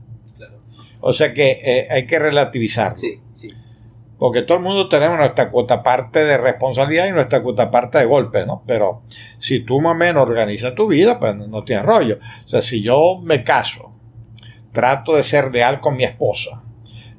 O 1.00 1.12
sea 1.12 1.34
que 1.34 1.60
eh, 1.62 1.86
hay 1.90 2.06
que 2.06 2.18
relativizarlo. 2.18 2.96
Sí, 2.96 3.20
sí 3.32 3.48
porque 4.24 4.40
todo 4.40 4.56
el 4.56 4.64
mundo 4.64 4.88
tenemos 4.88 5.18
nuestra 5.18 5.50
cuota 5.50 5.82
parte 5.82 6.24
de 6.24 6.38
responsabilidad 6.38 7.06
y 7.08 7.12
nuestra 7.12 7.42
cuota 7.42 7.70
parte 7.70 7.98
de 7.98 8.06
golpes, 8.06 8.46
¿no? 8.46 8.62
Pero 8.66 9.02
si 9.36 9.60
tú 9.60 9.82
más 9.82 9.92
o 9.92 9.96
menos 9.96 10.22
organizas 10.22 10.74
tu 10.74 10.86
vida, 10.86 11.20
pues 11.20 11.36
no 11.36 11.62
tienes 11.62 11.84
rollo. 11.84 12.18
O 12.42 12.48
sea, 12.48 12.62
si 12.62 12.82
yo 12.82 13.18
me 13.22 13.44
caso, 13.44 13.92
trato 14.72 15.14
de 15.16 15.22
ser 15.22 15.52
leal 15.52 15.78
con 15.80 15.96
mi 15.96 16.04
esposa, 16.04 16.63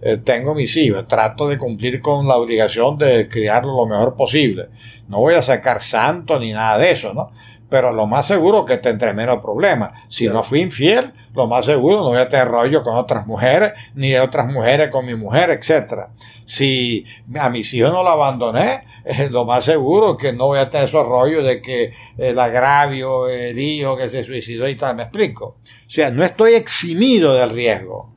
eh, 0.02 0.18
tengo 0.18 0.54
mis 0.54 0.76
hijos, 0.78 1.08
trato 1.08 1.48
de 1.48 1.58
cumplir 1.58 2.02
con 2.02 2.28
la 2.28 2.38
obligación 2.38 2.98
de 2.98 3.28
criarlo 3.28 3.76
lo 3.76 3.86
mejor 3.86 4.16
posible. 4.16 4.70
No 5.08 5.20
voy 5.20 5.36
a 5.36 5.42
sacar 5.42 5.82
santo 5.82 6.40
ni 6.40 6.52
nada 6.52 6.78
de 6.78 6.92
eso, 6.92 7.14
¿no? 7.14 7.32
pero 7.70 7.92
lo 7.92 8.06
más 8.06 8.28
seguro 8.28 8.66
que 8.66 8.78
tendré 8.78 9.14
menos 9.14 9.40
problemas. 9.40 9.92
Si 10.08 10.28
no 10.28 10.44
fui 10.44 10.62
infiel, 10.62 11.12
lo 11.34 11.48
más 11.48 11.66
seguro 11.66 11.98
no 11.98 12.10
voy 12.10 12.20
a 12.20 12.30
tener 12.30 12.48
rollo 12.48 12.84
con 12.84 12.96
otras 12.96 13.26
mujeres, 13.26 13.74
ni 13.96 14.12
de 14.12 14.20
otras 14.20 14.48
mujeres 14.48 14.90
con 14.90 15.06
mi 15.06 15.16
mujer, 15.16 15.50
etc. 15.50 16.08
Si 16.46 17.06
a 17.38 17.50
mis 17.50 17.74
hijos 17.74 17.92
no 17.92 18.04
la 18.04 18.14
abandoné, 18.14 18.84
eh, 19.04 19.30
lo 19.30 19.46
más 19.46 19.66
seguro 19.66 20.16
que 20.16 20.32
no 20.32 20.48
voy 20.48 20.60
a 20.60 20.70
tener 20.70 20.88
esos 20.88 21.08
rollos 21.08 21.44
de 21.44 21.62
que 21.62 21.92
el 22.18 22.40
agravio, 22.40 23.28
el 23.28 23.58
hijo 23.60 23.98
que 23.98 24.10
se 24.10 24.24
suicidó 24.24 24.70
y 24.70 24.76
tal, 24.76 24.96
me 24.96 25.04
explico. 25.04 25.58
O 25.66 25.90
sea, 25.90 26.12
no 26.12 26.24
estoy 26.24 26.54
eximido 26.54 27.34
del 27.34 27.50
riesgo, 27.50 28.10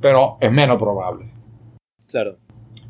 pero 0.00 0.38
es 0.40 0.50
menos 0.50 0.78
probable. 0.78 1.32
Claro. 2.08 2.36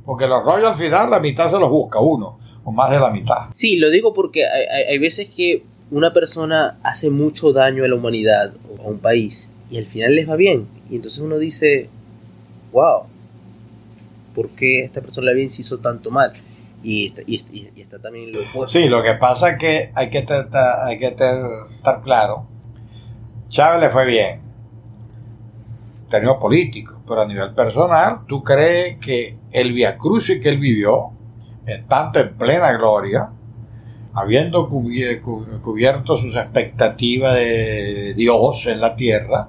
Porque 0.04 0.26
los 0.26 0.44
rollos 0.44 0.70
al 0.70 0.76
final 0.76 1.11
la 1.11 1.20
mitad 1.20 1.50
se 1.50 1.58
los 1.58 1.68
busca 1.68 2.00
uno, 2.00 2.38
o 2.64 2.72
más 2.72 2.90
de 2.90 3.00
la 3.00 3.11
mitad. 3.11 3.48
Sí, 3.54 3.76
lo 3.76 3.90
digo 3.90 4.14
porque 4.14 4.46
hay, 4.46 4.84
hay 4.88 4.98
veces 4.98 5.28
que 5.28 5.64
una 5.90 6.12
persona 6.12 6.78
hace 6.82 7.11
mucho 7.11 7.52
daño 7.52 7.84
a 7.84 7.88
la 7.88 7.94
humanidad 7.94 8.52
o 8.68 8.82
a 8.82 8.86
un 8.86 8.98
país 8.98 9.52
y 9.70 9.78
al 9.78 9.86
final 9.86 10.14
les 10.14 10.28
va 10.28 10.36
bien. 10.36 10.66
Y 10.90 10.96
entonces 10.96 11.20
uno 11.20 11.38
dice, 11.38 11.88
wow, 12.72 13.02
¿por 14.34 14.50
qué 14.50 14.82
esta 14.82 15.00
persona 15.00 15.28
le 15.28 15.34
bien 15.34 15.50
se 15.50 15.62
hizo 15.62 15.78
tanto 15.78 16.11
mal? 16.11 16.32
Y 16.82 17.12
está, 17.76 18.00
también 18.00 18.32
lo 18.32 18.40
opuesto. 18.40 18.78
Sí, 18.78 18.88
lo 18.88 19.02
que 19.02 19.14
pasa 19.14 19.50
es 19.50 19.58
que 19.58 19.92
hay 19.94 20.08
que, 20.11 20.24
hay 20.28 20.98
que 20.98 21.06
estar 21.06 22.02
claro. 22.02 22.46
Chávez 23.48 23.80
le 23.82 23.90
fue 23.90 24.06
bien. 24.06 24.40
Términos 26.11 26.36
políticos, 26.38 26.98
pero 27.06 27.22
a 27.22 27.26
nivel 27.26 27.54
personal, 27.54 28.26
¿tú 28.26 28.42
crees 28.42 28.98
que 28.98 29.38
el 29.52 29.72
Via 29.72 29.96
y 29.96 30.40
que 30.40 30.48
él 30.48 30.58
vivió, 30.58 31.12
tanto 31.88 32.18
en 32.18 32.34
plena 32.36 32.72
gloria, 32.72 33.30
habiendo 34.12 34.68
cubierto 34.68 36.16
sus 36.16 36.34
expectativas 36.34 37.34
de 37.36 38.14
Dios 38.14 38.66
en 38.66 38.80
la 38.80 38.96
tierra, 38.96 39.48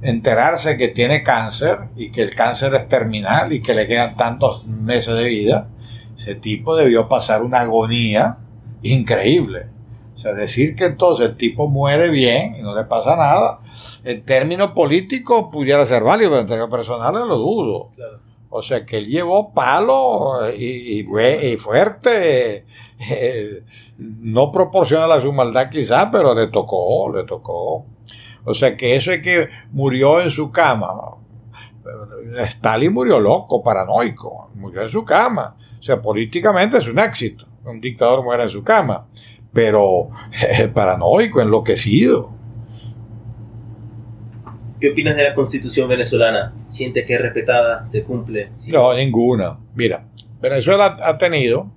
enterarse 0.00 0.78
que 0.78 0.88
tiene 0.88 1.22
cáncer 1.22 1.90
y 1.96 2.10
que 2.10 2.22
el 2.22 2.34
cáncer 2.34 2.74
es 2.74 2.88
terminal 2.88 3.52
y 3.52 3.60
que 3.60 3.74
le 3.74 3.86
quedan 3.86 4.16
tantos 4.16 4.66
meses 4.66 5.14
de 5.14 5.24
vida, 5.24 5.68
ese 6.16 6.34
tipo 6.34 6.74
debió 6.74 7.08
pasar 7.08 7.42
una 7.42 7.60
agonía 7.60 8.38
increíble. 8.82 9.66
O 10.22 10.24
sea, 10.24 10.34
decir 10.34 10.76
que 10.76 10.84
entonces 10.84 11.30
el 11.30 11.36
tipo 11.36 11.68
muere 11.68 12.08
bien 12.08 12.54
y 12.54 12.62
no 12.62 12.76
le 12.76 12.84
pasa 12.84 13.16
nada, 13.16 13.58
en 14.04 14.24
términos 14.24 14.70
políticos 14.70 15.46
pudiera 15.50 15.84
ser 15.84 16.04
válido, 16.04 16.30
pero 16.30 16.42
en 16.42 16.46
términos 16.46 16.70
personales 16.70 17.22
lo 17.26 17.38
dudo. 17.38 17.90
O 18.48 18.62
sea 18.62 18.86
que 18.86 18.98
él 18.98 19.06
llevó 19.08 19.52
palo 19.52 20.48
y, 20.56 21.00
y, 21.00 21.56
fuerte. 21.56 22.66
Eh, 23.10 23.64
no 23.98 24.52
proporciona 24.52 25.18
su 25.18 25.32
maldad 25.32 25.68
quizá, 25.68 26.08
pero 26.08 26.36
le 26.36 26.46
tocó, 26.46 27.12
le 27.12 27.24
tocó. 27.24 27.86
O 28.44 28.54
sea 28.54 28.76
que 28.76 28.94
eso 28.94 29.10
es 29.10 29.22
que 29.22 29.48
murió 29.72 30.20
en 30.20 30.30
su 30.30 30.52
cama. 30.52 30.86
Stalin 32.46 32.92
murió 32.92 33.18
loco, 33.18 33.60
paranoico, 33.60 34.52
murió 34.54 34.82
en 34.82 34.88
su 34.88 35.04
cama. 35.04 35.56
O 35.80 35.82
sea, 35.82 36.00
políticamente 36.00 36.78
es 36.78 36.86
un 36.86 37.00
éxito. 37.00 37.44
Un 37.64 37.80
dictador 37.80 38.22
muere 38.22 38.44
en 38.44 38.48
su 38.48 38.62
cama. 38.62 39.08
Pero 39.52 40.10
eh, 40.40 40.68
paranoico, 40.74 41.40
enloquecido. 41.40 42.32
¿Qué 44.80 44.90
opinas 44.90 45.16
de 45.16 45.22
la 45.22 45.34
constitución 45.34 45.88
venezolana? 45.88 46.54
¿Sientes 46.64 47.06
que 47.06 47.14
es 47.14 47.20
respetada? 47.20 47.84
¿Se 47.84 48.02
cumple? 48.02 48.50
No, 48.68 48.92
ninguna. 48.94 49.58
Mira, 49.76 50.08
Venezuela 50.40 50.96
ha 51.00 51.18
tenido, 51.18 51.70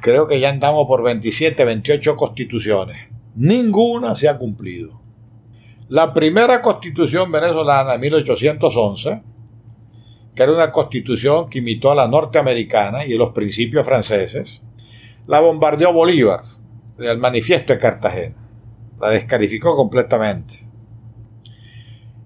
creo 0.00 0.28
que 0.28 0.38
ya 0.38 0.50
andamos 0.50 0.86
por 0.86 1.02
27, 1.02 1.64
28 1.64 2.16
constituciones. 2.16 2.96
Ninguna 3.34 4.14
se 4.14 4.28
ha 4.28 4.38
cumplido. 4.38 5.00
La 5.88 6.14
primera 6.14 6.62
constitución 6.62 7.32
venezolana 7.32 7.92
de 7.92 7.98
1811, 7.98 9.22
que 10.36 10.42
era 10.44 10.52
una 10.52 10.70
constitución 10.70 11.50
que 11.50 11.58
imitó 11.58 11.90
a 11.90 11.96
la 11.96 12.06
norteamericana 12.06 13.04
y 13.04 13.14
los 13.14 13.30
principios 13.30 13.84
franceses, 13.84 14.64
la 15.28 15.40
bombardeó 15.40 15.92
Bolívar, 15.92 16.40
el 16.98 17.18
manifiesto 17.18 17.74
de 17.74 17.78
Cartagena. 17.78 18.34
La 18.98 19.10
descalificó 19.10 19.76
completamente. 19.76 20.66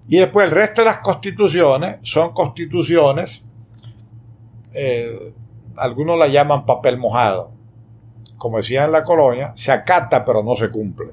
Y 0.09 0.18
después 0.18 0.46
el 0.46 0.53
resto 0.53 0.82
de 0.82 0.86
las 0.86 0.98
constituciones 0.98 1.96
son 2.03 2.32
constituciones, 2.32 3.44
eh, 4.72 5.34
algunos 5.76 6.16
la 6.16 6.28
llaman 6.28 6.64
papel 6.64 6.96
mojado. 6.96 7.50
Como 8.38 8.59
decía 8.59 8.84
en 8.84 8.92
la 8.92 9.03
colonia, 9.03 9.53
se 9.57 9.72
acata 9.72 10.24
pero 10.24 10.44
no 10.44 10.55
se 10.55 10.70
cumple. 10.70 11.11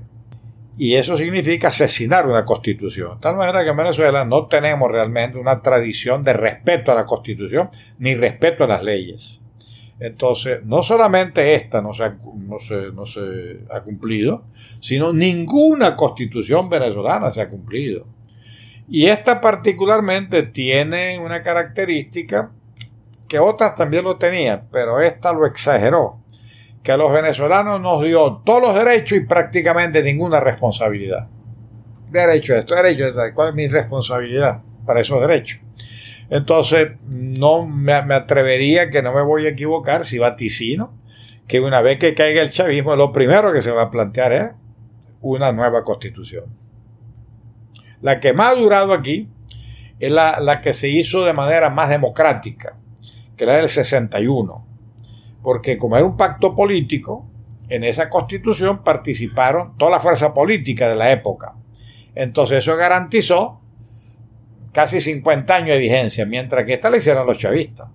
Y 0.78 0.94
eso 0.94 1.18
significa 1.18 1.70
asesinar 1.70 2.28
una 2.28 2.46
constitución. 2.46 3.16
De 3.16 3.22
tal 3.22 3.36
manera 3.36 3.64
que 3.64 3.72
en 3.72 3.78
Venezuela 3.78 4.26
no 4.26 4.46
tenemos 4.46 4.92
realmente 4.92 5.40
una 5.40 5.62
tradición 5.62 6.24
de 6.24 6.34
respeto 6.34 6.92
a 6.92 6.96
la 6.96 7.08
constitución 7.08 7.70
ni 7.98 8.14
respeto 8.14 8.64
a 8.64 8.68
las 8.68 8.84
leyes. 8.84 9.42
Entonces, 10.00 10.64
no 10.64 10.82
solamente 10.82 11.56
esta 11.56 11.82
no 11.82 11.94
se, 11.94 12.12
no 12.94 13.06
se 13.06 13.60
ha 13.70 13.82
cumplido, 13.82 14.46
sino 14.80 15.12
ninguna 15.12 15.96
constitución 15.96 16.70
venezolana 16.70 17.32
se 17.32 17.42
ha 17.42 17.50
cumplido. 17.50 18.06
Y 18.88 19.08
esta 19.08 19.42
particularmente 19.42 20.44
tiene 20.44 21.20
una 21.20 21.44
característica 21.44 22.52
que 23.28 23.40
otras 23.40 23.76
también 23.76 24.06
lo 24.06 24.18
tenían, 24.18 24.68
pero 24.72 25.02
esta 25.02 25.34
lo 25.34 25.46
exageró, 25.46 26.22
que 26.82 26.92
a 26.94 26.98
los 26.98 27.12
venezolanos 27.12 27.80
nos 27.80 28.02
dio 28.04 28.42
todos 28.44 28.62
los 28.62 28.76
derechos 28.76 29.18
y 29.18 29.22
prácticamente 29.22 30.02
ninguna 30.02 30.40
responsabilidad. 30.40 31.28
Derecho 32.10 32.56
esto, 32.56 32.74
derecho 32.74 33.06
esto, 33.06 33.22
¿cuál 33.36 33.50
es 33.50 33.56
mi 33.56 33.68
responsabilidad 33.68 34.64
para 34.86 35.02
esos 35.02 35.22
derechos? 35.22 35.60
Entonces, 36.30 36.92
no 37.12 37.66
me, 37.66 37.94
atrevería 37.94 38.90
que 38.90 39.02
no 39.02 39.14
me 39.14 39.22
voy 39.22 39.46
a 39.46 39.50
equivocar 39.50 40.06
si 40.06 40.20
vaticino 40.20 40.94
que 41.48 41.60
una 41.60 41.82
vez 41.82 41.98
que 41.98 42.14
caiga 42.14 42.44
el 42.44 42.52
chavismo, 42.52 42.96
lo 42.96 43.12
primero 43.12 43.52
que 43.52 43.64
se 43.64 43.72
va 43.72 43.84
a 43.84 43.92
plantear 43.92 44.34
es 44.34 44.50
una 45.22 45.52
nueva 45.52 45.84
constitución. 45.84 46.46
La 48.02 48.20
que 48.20 48.34
más 48.34 48.54
ha 48.54 48.60
durado 48.60 48.94
aquí 48.94 49.28
es 50.00 50.12
la, 50.12 50.62
que 50.62 50.74
se 50.74 50.88
hizo 50.90 51.26
de 51.26 51.34
manera 51.34 51.72
más 51.72 51.90
democrática, 51.90 52.78
que 53.36 53.48
la 53.48 53.56
del 53.56 53.70
61. 53.70 54.66
Porque 55.42 55.78
como 55.78 55.98
era 55.98 56.06
un 56.06 56.16
pacto 56.16 56.56
político, 56.56 57.28
en 57.68 57.84
esa 57.84 58.10
constitución 58.10 58.84
participaron 58.84 59.76
toda 59.78 59.92
la 59.92 60.00
fuerza 60.00 60.34
política 60.34 60.88
de 60.88 60.96
la 60.96 61.12
época. 61.12 61.56
Entonces 62.14 62.60
eso 62.60 62.76
garantizó 62.76 63.59
casi 64.72 65.02
50 65.02 65.56
años 65.56 65.70
de 65.70 65.78
vigencia, 65.80 66.26
mientras 66.26 66.66
que 66.66 66.74
esta 66.74 66.90
la 66.90 66.98
hicieron 66.98 67.26
los 67.26 67.38
chavistas. 67.38 67.88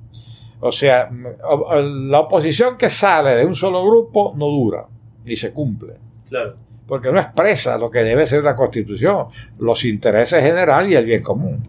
O 0.60 0.72
sea, 0.72 1.10
la 1.10 2.20
oposición 2.20 2.78
que 2.78 2.88
sale 2.88 3.36
de 3.36 3.44
un 3.44 3.54
solo 3.54 3.84
grupo 3.84 4.32
no 4.36 4.46
dura, 4.46 4.86
ni 5.24 5.36
se 5.36 5.52
cumple. 5.52 5.94
Claro. 6.28 6.54
Porque 6.86 7.12
no 7.12 7.18
expresa 7.18 7.76
lo 7.78 7.90
que 7.90 8.00
debe 8.00 8.26
ser 8.26 8.42
la 8.42 8.56
constitución, 8.56 9.26
los 9.58 9.84
intereses 9.84 10.42
generales 10.42 10.92
y 10.92 10.94
el 10.94 11.04
bien 11.04 11.22
común. 11.22 11.62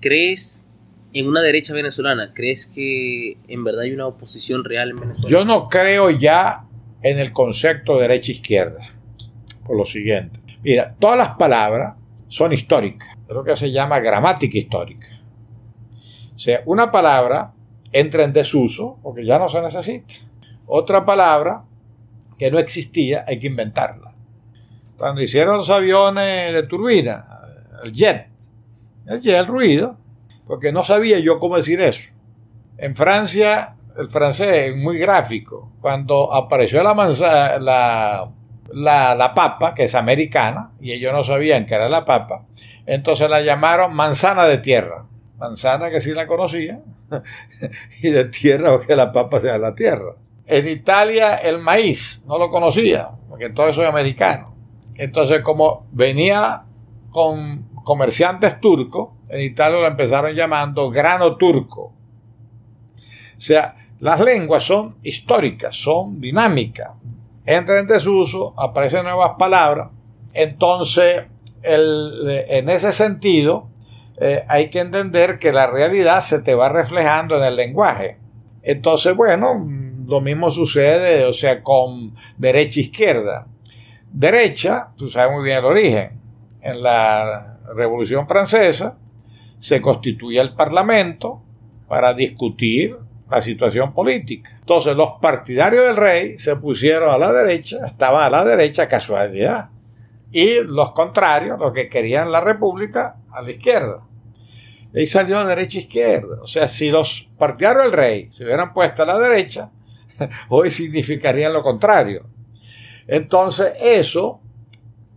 ¿Crees 0.00 0.68
en 1.12 1.26
una 1.26 1.40
derecha 1.40 1.74
venezolana? 1.74 2.32
¿Crees 2.34 2.66
que 2.66 3.38
en 3.48 3.64
verdad 3.64 3.82
hay 3.82 3.92
una 3.92 4.06
oposición 4.06 4.64
real 4.64 4.90
en 4.90 4.96
Venezuela? 4.96 5.28
Yo 5.28 5.44
no 5.44 5.68
creo 5.68 6.10
ya 6.10 6.64
en 7.02 7.18
el 7.18 7.32
concepto 7.32 7.98
derecha-izquierda, 7.98 8.94
por 9.64 9.76
lo 9.76 9.84
siguiente. 9.84 10.40
Mira, 10.62 10.94
todas 10.98 11.18
las 11.18 11.36
palabras 11.36 11.94
son 12.28 12.52
históricas, 12.52 13.08
es 13.26 13.34
lo 13.34 13.42
que 13.42 13.56
se 13.56 13.70
llama 13.70 14.00
gramática 14.00 14.58
histórica. 14.58 15.06
O 16.34 16.38
sea, 16.38 16.60
una 16.66 16.90
palabra 16.90 17.52
entra 17.92 18.22
en 18.22 18.32
desuso 18.32 18.98
porque 19.02 19.24
ya 19.24 19.38
no 19.38 19.48
se 19.48 19.60
necesita. 19.60 20.14
Otra 20.66 21.04
palabra 21.04 21.64
que 22.38 22.50
no 22.50 22.58
existía 22.58 23.24
hay 23.26 23.38
que 23.38 23.48
inventarla. 23.48 24.14
Cuando 24.96 25.22
hicieron 25.22 25.56
los 25.56 25.70
aviones 25.70 26.52
de 26.52 26.62
turbina, 26.64 27.24
el 27.84 27.92
jet, 27.92 28.28
el 29.06 29.20
jet, 29.20 29.36
el 29.36 29.46
ruido, 29.46 29.96
porque 30.46 30.72
no 30.72 30.84
sabía 30.84 31.18
yo 31.18 31.38
cómo 31.38 31.56
decir 31.56 31.80
eso. 31.80 32.10
En 32.76 32.94
Francia, 32.94 33.74
el 33.98 34.08
francés 34.08 34.70
es 34.70 34.76
muy 34.76 34.98
gráfico. 34.98 35.72
Cuando 35.80 36.32
apareció 36.32 36.82
la, 36.82 36.94
manzana, 36.94 37.58
la, 37.58 38.30
la, 38.72 39.32
papa, 39.34 39.74
que 39.74 39.84
es 39.84 39.94
americana, 39.94 40.72
y 40.80 40.92
ellos 40.92 41.12
no 41.12 41.24
sabían 41.24 41.66
que 41.66 41.74
era 41.74 41.88
la 41.88 42.04
papa, 42.04 42.46
entonces 42.86 43.30
la 43.30 43.40
llamaron 43.40 43.94
manzana 43.94 44.44
de 44.44 44.58
tierra. 44.58 45.06
Manzana 45.38 45.90
que 45.90 46.00
sí 46.00 46.10
la 46.10 46.26
conocía, 46.26 46.80
y 48.02 48.10
de 48.10 48.24
tierra, 48.26 48.72
porque 48.72 48.96
la 48.96 49.12
papa 49.12 49.40
sea 49.40 49.58
la 49.58 49.74
tierra. 49.74 50.14
En 50.46 50.66
Italia 50.66 51.36
el 51.36 51.58
maíz 51.58 52.22
no 52.26 52.38
lo 52.38 52.50
conocía, 52.50 53.10
porque 53.28 53.50
todo 53.50 53.68
eso 53.68 53.82
es 53.82 53.88
americano. 53.88 54.44
Entonces, 54.96 55.42
como 55.42 55.86
venía 55.92 56.64
con 57.10 57.68
comerciantes 57.84 58.60
turcos, 58.60 59.10
en 59.28 59.42
Italia 59.42 59.78
lo 59.80 59.86
empezaron 59.86 60.34
llamando 60.34 60.90
grano 60.90 61.36
turco. 61.36 61.92
O 63.36 63.40
sea, 63.40 63.76
las 64.00 64.20
lenguas 64.20 64.64
son 64.64 64.96
históricas, 65.02 65.76
son 65.76 66.20
dinámicas, 66.20 66.92
entran 67.48 67.78
en 67.78 67.86
desuso, 67.86 68.52
aparecen 68.58 69.04
nuevas 69.04 69.32
palabras. 69.38 69.88
Entonces, 70.34 71.24
en 71.62 72.68
ese 72.68 72.92
sentido, 72.92 73.70
eh, 74.20 74.44
hay 74.48 74.68
que 74.68 74.80
entender 74.80 75.38
que 75.38 75.50
la 75.50 75.66
realidad 75.66 76.20
se 76.20 76.40
te 76.40 76.54
va 76.54 76.68
reflejando 76.68 77.38
en 77.38 77.44
el 77.44 77.56
lenguaje. 77.56 78.18
Entonces, 78.62 79.16
bueno, 79.16 79.54
lo 80.06 80.20
mismo 80.20 80.50
sucede, 80.50 81.24
o 81.24 81.32
sea, 81.32 81.62
con 81.62 82.14
derecha 82.36 82.80
e 82.80 82.82
izquierda. 82.82 83.46
Derecha, 84.12 84.90
tú 84.96 85.08
sabes 85.08 85.34
muy 85.34 85.44
bien 85.44 85.58
el 85.58 85.64
origen. 85.64 86.20
En 86.60 86.82
la 86.82 87.60
Revolución 87.74 88.28
Francesa 88.28 88.98
se 89.58 89.80
constituye 89.80 90.38
el 90.38 90.54
Parlamento 90.54 91.42
para 91.88 92.12
discutir 92.12 92.98
la 93.30 93.42
situación 93.42 93.92
política. 93.92 94.50
Entonces 94.60 94.96
los 94.96 95.12
partidarios 95.20 95.84
del 95.84 95.96
rey 95.96 96.38
se 96.38 96.56
pusieron 96.56 97.10
a 97.10 97.18
la 97.18 97.32
derecha, 97.32 97.78
estaban 97.86 98.22
a 98.22 98.30
la 98.30 98.44
derecha 98.44 98.88
casualidad, 98.88 99.70
y 100.30 100.62
los 100.64 100.92
contrarios, 100.92 101.58
los 101.58 101.72
que 101.72 101.88
querían 101.88 102.30
la 102.30 102.40
república, 102.40 103.16
a 103.32 103.42
la 103.42 103.50
izquierda. 103.50 104.06
Y 104.94 105.06
salió 105.06 105.44
derecha 105.44 105.78
e 105.78 105.82
izquierda. 105.82 106.42
O 106.42 106.46
sea, 106.46 106.68
si 106.68 106.90
los 106.90 107.28
partidarios 107.38 107.84
del 107.84 107.92
rey 107.92 108.30
se 108.30 108.44
hubieran 108.44 108.72
puesto 108.72 109.02
a 109.02 109.06
la 109.06 109.18
derecha, 109.18 109.70
hoy 110.48 110.70
significaría 110.70 111.48
lo 111.48 111.62
contrario. 111.62 112.26
Entonces, 113.06 113.72
eso 113.80 114.40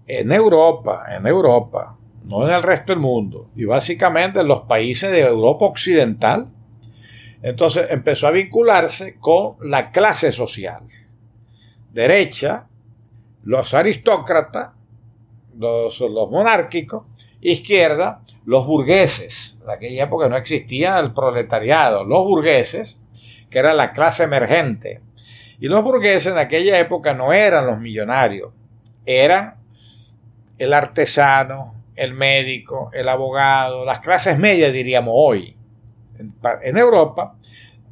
en 0.07 0.31
Europa, 0.31 1.05
en 1.09 1.25
Europa, 1.27 1.97
no 2.25 2.47
en 2.47 2.53
el 2.53 2.63
resto 2.63 2.91
del 2.91 2.99
mundo, 2.99 3.49
y 3.55 3.65
básicamente 3.65 4.39
en 4.41 4.47
los 4.47 4.61
países 4.61 5.11
de 5.11 5.21
Europa 5.21 5.65
Occidental, 5.65 6.47
entonces 7.41 7.87
empezó 7.89 8.27
a 8.27 8.31
vincularse 8.31 9.17
con 9.19 9.57
la 9.61 9.91
clase 9.91 10.31
social. 10.31 10.83
Derecha, 11.91 12.67
los 13.43 13.73
aristócratas, 13.73 14.71
los, 15.57 15.99
monárquicos, 16.29 17.05
izquierda, 17.41 18.21
los 18.45 18.65
burgueses. 18.65 19.57
En 19.63 19.69
aquella 19.71 20.03
época 20.03 20.29
no 20.29 20.37
existía 20.37 20.99
el 20.99 21.13
proletariado, 21.13 22.03
los 22.03 22.23
burgueses, 22.23 23.01
que 23.49 23.59
era 23.59 23.73
la 23.73 23.91
clase 23.91 24.23
emergente. 24.23 25.01
Y 25.59 25.67
los 25.67 25.83
burgueses 25.83 26.31
en 26.31 26.39
aquella 26.39 26.79
época 26.79 27.13
no 27.13 27.33
eran 27.33 27.67
los 27.67 27.79
millonarios, 27.79 28.51
eran 29.05 29.55
el 30.57 30.73
artesano, 30.73 31.83
el 31.95 32.13
médico, 32.13 32.89
el 32.93 33.09
abogado, 33.09 33.85
las 33.85 33.99
clases 33.99 34.37
medias 34.37 34.71
diríamos 34.71 35.13
hoy. 35.15 35.55
En, 36.63 36.77
Europa, 36.77 37.35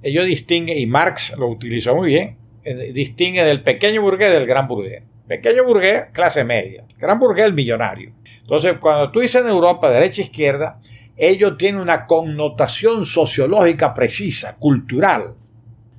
ellos 0.02 0.26
distinguen, 0.26 0.78
y 0.78 0.86
Marx 0.86 1.36
lo 1.38 1.48
utilizó 1.48 1.96
muy 1.96 2.10
bien, 2.10 2.38
eh, 2.64 2.92
distingue 2.94 3.44
del 3.44 3.64
pequeño 3.64 4.02
burgués 4.02 4.32
del 4.32 4.46
gran 4.46 4.68
burgués. 4.68 5.04
Pequeño 5.28 5.64
burgués, 5.64 6.06
clase 6.12 6.44
media. 6.44 6.86
Gran 6.98 7.20
burgués, 7.20 7.54
millonario. 7.54 8.14
Entonces, 8.42 8.78
cuando 8.80 9.12
tú 9.12 9.20
dices 9.20 9.42
en 9.42 9.50
Europa 9.50 9.90
derecha 9.92 10.22
e 10.22 10.26
izquierda, 10.26 10.80
ellos 11.16 11.58
tienen 11.58 11.82
una 11.82 12.08
connotación 12.08 13.06
sociológica 13.06 13.94
precisa, 13.94 14.56
cultural. 14.58 15.36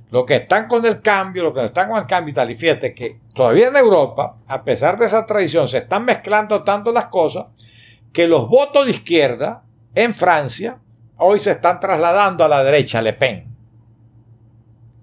Los 0.09 0.25
que 0.25 0.35
están 0.35 0.67
con 0.67 0.85
el 0.85 1.01
cambio, 1.01 1.43
los 1.43 1.53
que 1.53 1.63
están 1.63 1.89
con 1.89 1.99
el 1.99 2.07
cambio 2.07 2.31
y 2.31 2.35
tal. 2.35 2.51
Y 2.51 2.55
fíjate 2.55 2.93
que 2.93 3.19
todavía 3.33 3.69
en 3.69 3.77
Europa, 3.77 4.37
a 4.47 4.63
pesar 4.63 4.97
de 4.97 5.05
esa 5.05 5.25
tradición, 5.25 5.67
se 5.67 5.77
están 5.77 6.03
mezclando 6.03 6.63
tanto 6.63 6.91
las 6.91 7.05
cosas 7.05 7.45
que 8.11 8.27
los 8.27 8.49
votos 8.49 8.85
de 8.85 8.91
izquierda 8.91 9.63
en 9.95 10.13
Francia 10.13 10.79
hoy 11.21 11.39
se 11.39 11.51
están 11.51 11.79
trasladando 11.79 12.43
a 12.43 12.47
la 12.47 12.63
derecha, 12.63 13.01
Le 13.01 13.13
Pen. 13.13 13.45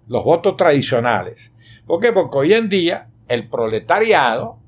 Los 0.09 0.25
votos 0.25 0.57
tradicionales. 0.57 1.55
¿Por 1.87 2.01
qué? 2.01 2.13
Porque 2.13 2.39
hoy 2.39 2.53
en 2.55 2.69
día 2.69 3.09
el 3.29 3.49
proletariado 3.49 4.59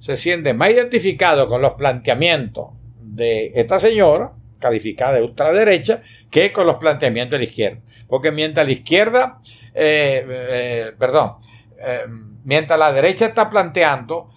se 0.00 0.16
siente 0.16 0.54
más 0.54 0.70
identificado 0.70 1.46
con 1.46 1.62
los 1.62 1.74
planteamientos 1.74 2.70
de 3.00 3.52
esta 3.54 3.78
señora, 3.78 4.32
calificada 4.58 5.14
de 5.14 5.22
ultraderecha, 5.22 6.02
que 6.30 6.52
con 6.52 6.66
los 6.66 6.76
planteamientos 6.76 7.38
de 7.38 7.38
la 7.38 7.50
izquierda. 7.50 7.80
Porque 8.08 8.32
mientras 8.32 8.66
la 8.66 8.72
izquierda, 8.72 9.40
eh, 9.74 10.26
eh, 10.28 10.92
perdón, 10.98 11.34
eh, 11.78 12.00
mientras 12.44 12.78
la 12.78 12.92
derecha 12.92 13.26
está 13.26 13.48
planteando 13.48 14.28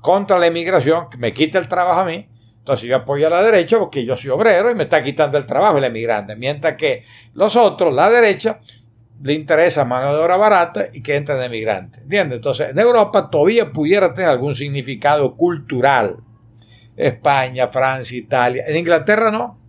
contra 0.00 0.38
la 0.38 0.46
inmigración, 0.46 1.08
que 1.10 1.16
me 1.16 1.32
quita 1.32 1.58
el 1.58 1.66
trabajo 1.66 2.00
a 2.00 2.04
mí, 2.04 2.28
entonces 2.64 2.88
yo 2.88 2.96
apoyo 2.96 3.26
a 3.26 3.30
la 3.30 3.42
derecha 3.42 3.78
porque 3.78 4.06
yo 4.06 4.16
soy 4.16 4.30
obrero 4.30 4.70
y 4.70 4.74
me 4.74 4.84
está 4.84 5.02
quitando 5.02 5.36
el 5.36 5.44
trabajo 5.44 5.76
el 5.76 5.84
emigrante. 5.84 6.34
Mientras 6.34 6.76
que 6.76 7.04
los 7.34 7.56
otros, 7.56 7.92
la 7.92 8.08
derecha, 8.08 8.58
le 9.22 9.34
interesa 9.34 9.84
mano 9.84 10.16
de 10.16 10.22
obra 10.22 10.38
barata 10.38 10.86
y 10.90 11.02
que 11.02 11.14
entren 11.14 11.42
emigrantes. 11.42 12.04
¿Entiendes? 12.04 12.36
Entonces, 12.36 12.70
en 12.70 12.78
Europa 12.78 13.28
todavía 13.28 13.70
pudiera 13.70 14.14
tener 14.14 14.30
algún 14.30 14.54
significado 14.54 15.36
cultural. 15.36 16.16
España, 16.96 17.68
Francia, 17.68 18.16
Italia. 18.16 18.64
En 18.66 18.76
Inglaterra 18.76 19.30
no. 19.30 19.60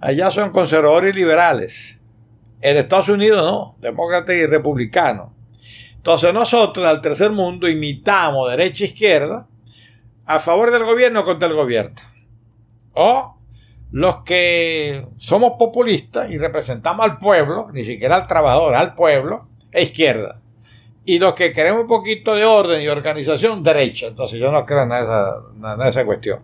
Allá 0.00 0.32
son 0.32 0.50
conservadores 0.50 1.14
y 1.14 1.18
liberales. 1.18 2.00
En 2.60 2.78
Estados 2.78 3.10
Unidos 3.10 3.44
no, 3.44 3.76
demócratas 3.80 4.34
y 4.34 4.44
republicanos. 4.44 5.30
Entonces 5.94 6.34
nosotros 6.34 6.84
en 6.84 6.90
el 6.90 7.00
tercer 7.00 7.30
mundo 7.30 7.68
imitamos 7.68 8.50
derecha 8.50 8.82
e 8.82 8.88
izquierda 8.88 9.46
a 10.26 10.40
favor 10.40 10.70
del 10.70 10.84
gobierno 10.84 11.24
contra 11.24 11.48
el 11.48 11.54
gobierno. 11.54 11.96
O 12.92 13.36
los 13.92 14.24
que 14.24 15.06
somos 15.16 15.52
populistas 15.58 16.30
y 16.30 16.38
representamos 16.38 17.04
al 17.04 17.18
pueblo, 17.18 17.68
ni 17.72 17.84
siquiera 17.84 18.16
al 18.16 18.26
trabajador, 18.26 18.74
al 18.74 18.94
pueblo, 18.94 19.48
e 19.72 19.82
izquierda. 19.82 20.40
Y 21.04 21.20
los 21.20 21.34
que 21.34 21.52
queremos 21.52 21.82
un 21.82 21.86
poquito 21.86 22.34
de 22.34 22.44
orden 22.44 22.82
y 22.82 22.88
organización, 22.88 23.62
derecha. 23.62 24.08
Entonces 24.08 24.40
yo 24.40 24.50
no 24.50 24.64
creo 24.64 24.82
en 24.82 24.92
esa, 24.92 25.36
en 25.74 25.86
esa 25.86 26.04
cuestión. 26.04 26.40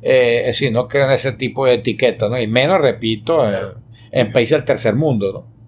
Eh, 0.00 0.40
es 0.40 0.46
decir, 0.46 0.72
no 0.72 0.86
creo 0.86 1.06
en 1.06 1.12
ese 1.12 1.32
tipo 1.32 1.66
de 1.66 1.74
etiqueta, 1.74 2.28
¿no? 2.28 2.40
Y 2.40 2.46
menos, 2.46 2.80
repito, 2.80 3.44
en, 4.12 4.32
países 4.32 4.58
del 4.58 4.64
tercer 4.64 4.94
mundo, 4.94 5.32
¿no? 5.32 5.60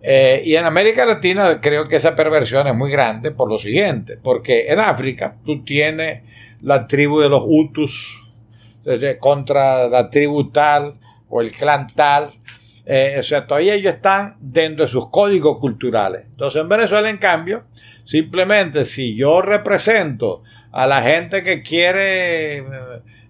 Eh, 0.00 0.42
y 0.44 0.56
en 0.56 0.64
América 0.64 1.04
Latina 1.04 1.60
creo 1.60 1.84
que 1.84 1.96
esa 1.96 2.14
perversión 2.14 2.66
es 2.66 2.74
muy 2.74 2.90
grande 2.90 3.32
por 3.32 3.50
lo 3.50 3.58
siguiente, 3.58 4.16
porque 4.16 4.66
en 4.68 4.78
África 4.78 5.36
tú 5.44 5.64
tienes 5.64 6.22
la 6.62 6.86
tribu 6.86 7.20
de 7.20 7.28
los 7.28 7.42
Hutus, 7.46 8.22
contra 9.20 9.88
la 9.88 10.08
tribu 10.10 10.50
tal 10.50 10.94
o 11.28 11.40
el 11.40 11.52
clan 11.52 11.88
tal. 11.94 12.30
Eh, 12.86 13.16
o 13.20 13.22
sea, 13.22 13.46
todavía 13.46 13.74
ellos 13.74 13.94
están 13.94 14.36
dentro 14.40 14.86
de 14.86 14.90
sus 14.90 15.10
códigos 15.10 15.58
culturales. 15.58 16.24
Entonces, 16.30 16.62
en 16.62 16.68
Venezuela, 16.70 17.10
en 17.10 17.18
cambio, 17.18 17.64
simplemente 18.02 18.86
si 18.86 19.14
yo 19.14 19.42
represento 19.42 20.42
a 20.72 20.86
la 20.86 21.02
gente 21.02 21.42
que 21.42 21.62
quiere, 21.62 22.64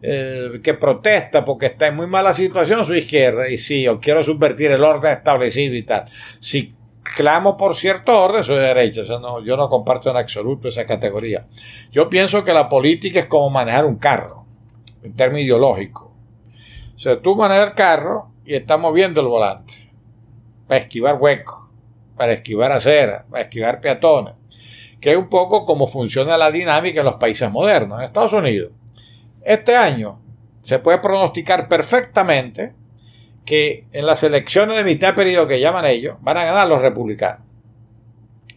eh, 0.00 0.60
que 0.62 0.74
protesta 0.74 1.44
porque 1.44 1.66
está 1.66 1.88
en 1.88 1.96
muy 1.96 2.06
mala 2.06 2.32
situación, 2.32 2.84
su 2.84 2.94
izquierda, 2.94 3.48
y 3.48 3.58
si 3.58 3.82
yo 3.82 3.98
quiero 3.98 4.22
subvertir 4.22 4.70
el 4.70 4.84
orden 4.84 5.10
establecido 5.10 5.74
y 5.74 5.82
tal, 5.82 6.04
si 6.38 6.70
clamo 7.16 7.56
por 7.56 7.74
cierto 7.74 8.20
orden, 8.20 8.44
soy 8.44 8.56
de 8.56 8.62
derecha. 8.62 9.02
O 9.14 9.20
no, 9.20 9.40
yo 9.44 9.56
no 9.56 9.68
comparto 9.68 10.10
en 10.10 10.16
absoluto 10.16 10.68
esa 10.68 10.86
categoría. 10.86 11.46
Yo 11.90 12.08
pienso 12.08 12.44
que 12.44 12.52
la 12.52 12.68
política 12.68 13.20
es 13.20 13.26
como 13.26 13.50
manejar 13.50 13.84
un 13.84 13.96
carro, 13.96 14.44
en 15.02 15.14
términos 15.14 15.44
ideológicos. 15.44 16.08
O 16.94 16.98
sea, 16.98 17.20
tú 17.20 17.36
manejas 17.36 17.68
el 17.68 17.74
carro 17.74 18.32
y 18.44 18.54
estás 18.54 18.78
moviendo 18.78 19.20
el 19.20 19.28
volante 19.28 19.92
para 20.66 20.80
esquivar 20.80 21.16
huecos, 21.20 21.70
para 22.16 22.32
esquivar 22.32 22.72
aceras, 22.72 23.24
para 23.30 23.44
esquivar 23.44 23.80
peatones, 23.80 24.34
que 25.00 25.12
es 25.12 25.16
un 25.16 25.28
poco 25.28 25.64
como 25.64 25.86
funciona 25.86 26.36
la 26.36 26.50
dinámica 26.50 27.00
en 27.00 27.06
los 27.06 27.14
países 27.14 27.50
modernos. 27.50 27.98
En 27.98 28.04
Estados 28.04 28.32
Unidos, 28.32 28.72
este 29.44 29.76
año 29.76 30.20
se 30.62 30.78
puede 30.80 30.98
pronosticar 30.98 31.68
perfectamente 31.68 32.74
que 33.48 33.86
en 33.92 34.04
las 34.04 34.22
elecciones 34.24 34.76
de 34.76 34.84
mitad 34.84 35.08
de 35.08 35.14
periodo 35.14 35.48
que 35.48 35.58
llaman 35.58 35.86
ellos, 35.86 36.18
van 36.20 36.36
a 36.36 36.44
ganar 36.44 36.68
los 36.68 36.82
republicanos. 36.82 37.46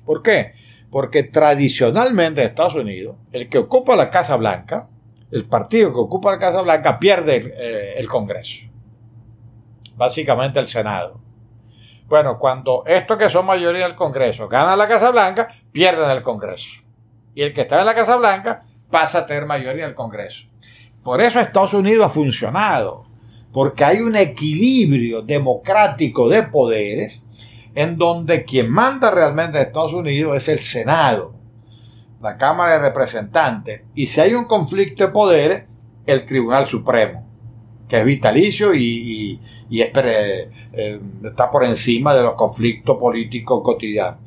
¿Por 0.04 0.22
qué? 0.22 0.52
Porque 0.90 1.24
tradicionalmente 1.24 2.42
en 2.42 2.50
Estados 2.50 2.76
Unidos, 2.76 3.16
el 3.32 3.48
que 3.48 3.58
ocupa 3.58 3.96
la 3.96 4.10
Casa 4.10 4.36
Blanca, 4.36 4.90
el 5.32 5.46
partido 5.46 5.94
que 5.94 6.00
ocupa 6.00 6.32
la 6.32 6.40
Casa 6.40 6.62
Blanca, 6.62 7.00
pierde 7.00 7.38
el, 7.38 7.54
eh, 7.56 7.94
el 8.00 8.10
Congreso. 8.10 8.66
Básicamente 9.96 10.60
el 10.60 10.68
Senado. 10.68 11.22
Bueno, 12.10 12.38
cuando 12.38 12.84
estos 12.86 13.18
que 13.18 13.30
son 13.30 13.46
mayoría 13.46 13.86
del 13.86 13.96
Congreso 13.96 14.50
ganan 14.50 14.78
la 14.78 14.90
Casa 14.90 15.10
Blanca, 15.12 15.48
pierden 15.72 16.10
el 16.10 16.22
Congreso. 16.22 16.82
Y 17.34 17.44
el 17.44 17.54
que 17.54 17.62
está 17.62 17.80
en 17.80 17.86
la 17.86 17.96
Casa 17.96 18.18
Blanca 18.18 18.64
pasa 18.90 19.20
a 19.20 19.26
tener 19.26 19.46
mayoría 19.46 19.86
del 19.86 19.96
Congreso. 19.96 20.48
Por 21.02 21.22
eso 21.22 21.40
Estados 21.40 21.74
Unidos 21.74 22.08
ha 22.08 22.10
funcionado 22.10 23.06
porque 23.52 23.84
hay 23.84 24.02
un 24.02 24.16
equilibrio 24.16 25.22
democrático 25.22 26.30
de 26.30 26.44
poderes 26.44 27.26
en 27.76 27.98
donde 27.98 28.44
quien 28.46 28.70
manda 28.70 29.12
realmente 29.12 29.58
en 29.58 29.68
Estados 29.68 29.94
Unidos 29.94 30.38
es 30.38 30.48
el 30.50 30.60
Senado, 30.60 31.36
la 32.22 32.38
Cámara 32.38 32.74
de 32.74 32.80
Representantes, 32.80 33.82
y 33.96 34.06
si 34.06 34.22
hay 34.22 34.34
un 34.34 34.46
conflicto 34.46 35.06
de 35.06 35.12
poderes, 35.12 35.64
el 36.06 36.26
Tribunal 36.26 36.66
Supremo, 36.66 37.26
que 37.88 38.00
es 38.00 38.06
vitalicio 38.06 38.74
y, 38.74 39.40
eh, 39.70 41.00
está 41.24 41.50
por 41.50 41.64
encima 41.64 42.14
de 42.14 42.24
los 42.24 42.34
conflictos 42.34 42.98
políticos 42.98 43.62
cotidianos. 43.64 44.20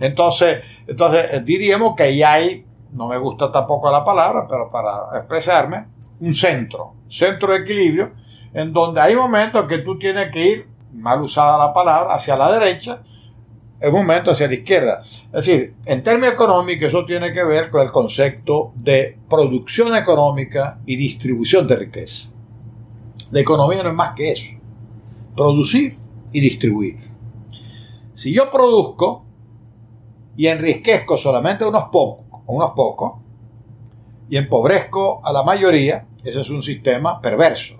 Entonces, 0.00 0.62
entonces 0.86 1.26
eh, 1.32 1.42
diríamos 1.44 1.94
que 1.96 2.04
ahí 2.04 2.22
hay, 2.22 2.64
no 2.92 3.08
me 3.08 3.18
gusta 3.18 3.50
tampoco 3.50 3.90
la 3.90 4.04
palabra, 4.04 4.46
pero 4.48 4.70
para 4.70 5.18
expresarme, 5.18 5.86
un 6.20 6.34
centro, 6.34 6.94
centro 7.06 7.52
de 7.52 7.60
equilibrio, 7.60 8.12
en 8.52 8.72
donde 8.72 9.00
hay 9.00 9.14
momentos 9.14 9.66
que 9.66 9.78
tú 9.78 9.98
tienes 9.98 10.30
que 10.30 10.46
ir, 10.46 10.68
mal 10.92 11.22
usada 11.22 11.58
la 11.58 11.72
palabra, 11.72 12.14
hacia 12.14 12.36
la 12.36 12.52
derecha, 12.52 13.02
en 13.80 13.92
momento 13.92 14.30
hacia 14.30 14.48
la 14.48 14.54
izquierda. 14.54 15.00
Es 15.00 15.30
decir, 15.32 15.74
en 15.86 16.02
términos 16.02 16.32
económicos 16.32 16.88
eso 16.88 17.04
tiene 17.04 17.32
que 17.32 17.44
ver 17.44 17.70
con 17.70 17.82
el 17.82 17.92
concepto 17.92 18.72
de 18.74 19.18
producción 19.28 19.94
económica 19.94 20.80
y 20.86 20.96
distribución 20.96 21.66
de 21.66 21.76
riqueza. 21.76 22.30
La 23.30 23.40
economía 23.40 23.82
no 23.82 23.90
es 23.90 23.94
más 23.94 24.14
que 24.14 24.32
eso. 24.32 24.56
Producir 25.36 25.94
y 26.32 26.40
distribuir. 26.40 26.96
Si 28.12 28.32
yo 28.32 28.50
produzco 28.50 29.24
y 30.36 30.46
enriquezco 30.46 31.16
solamente 31.16 31.64
unos 31.64 31.84
pocos, 31.92 32.26
unos 32.46 32.72
pocos, 32.74 33.12
y 34.30 34.36
empobrezco 34.36 35.24
a 35.24 35.32
la 35.32 35.42
mayoría, 35.42 36.06
ese 36.24 36.40
es 36.40 36.50
un 36.50 36.62
sistema 36.62 37.20
perverso 37.20 37.77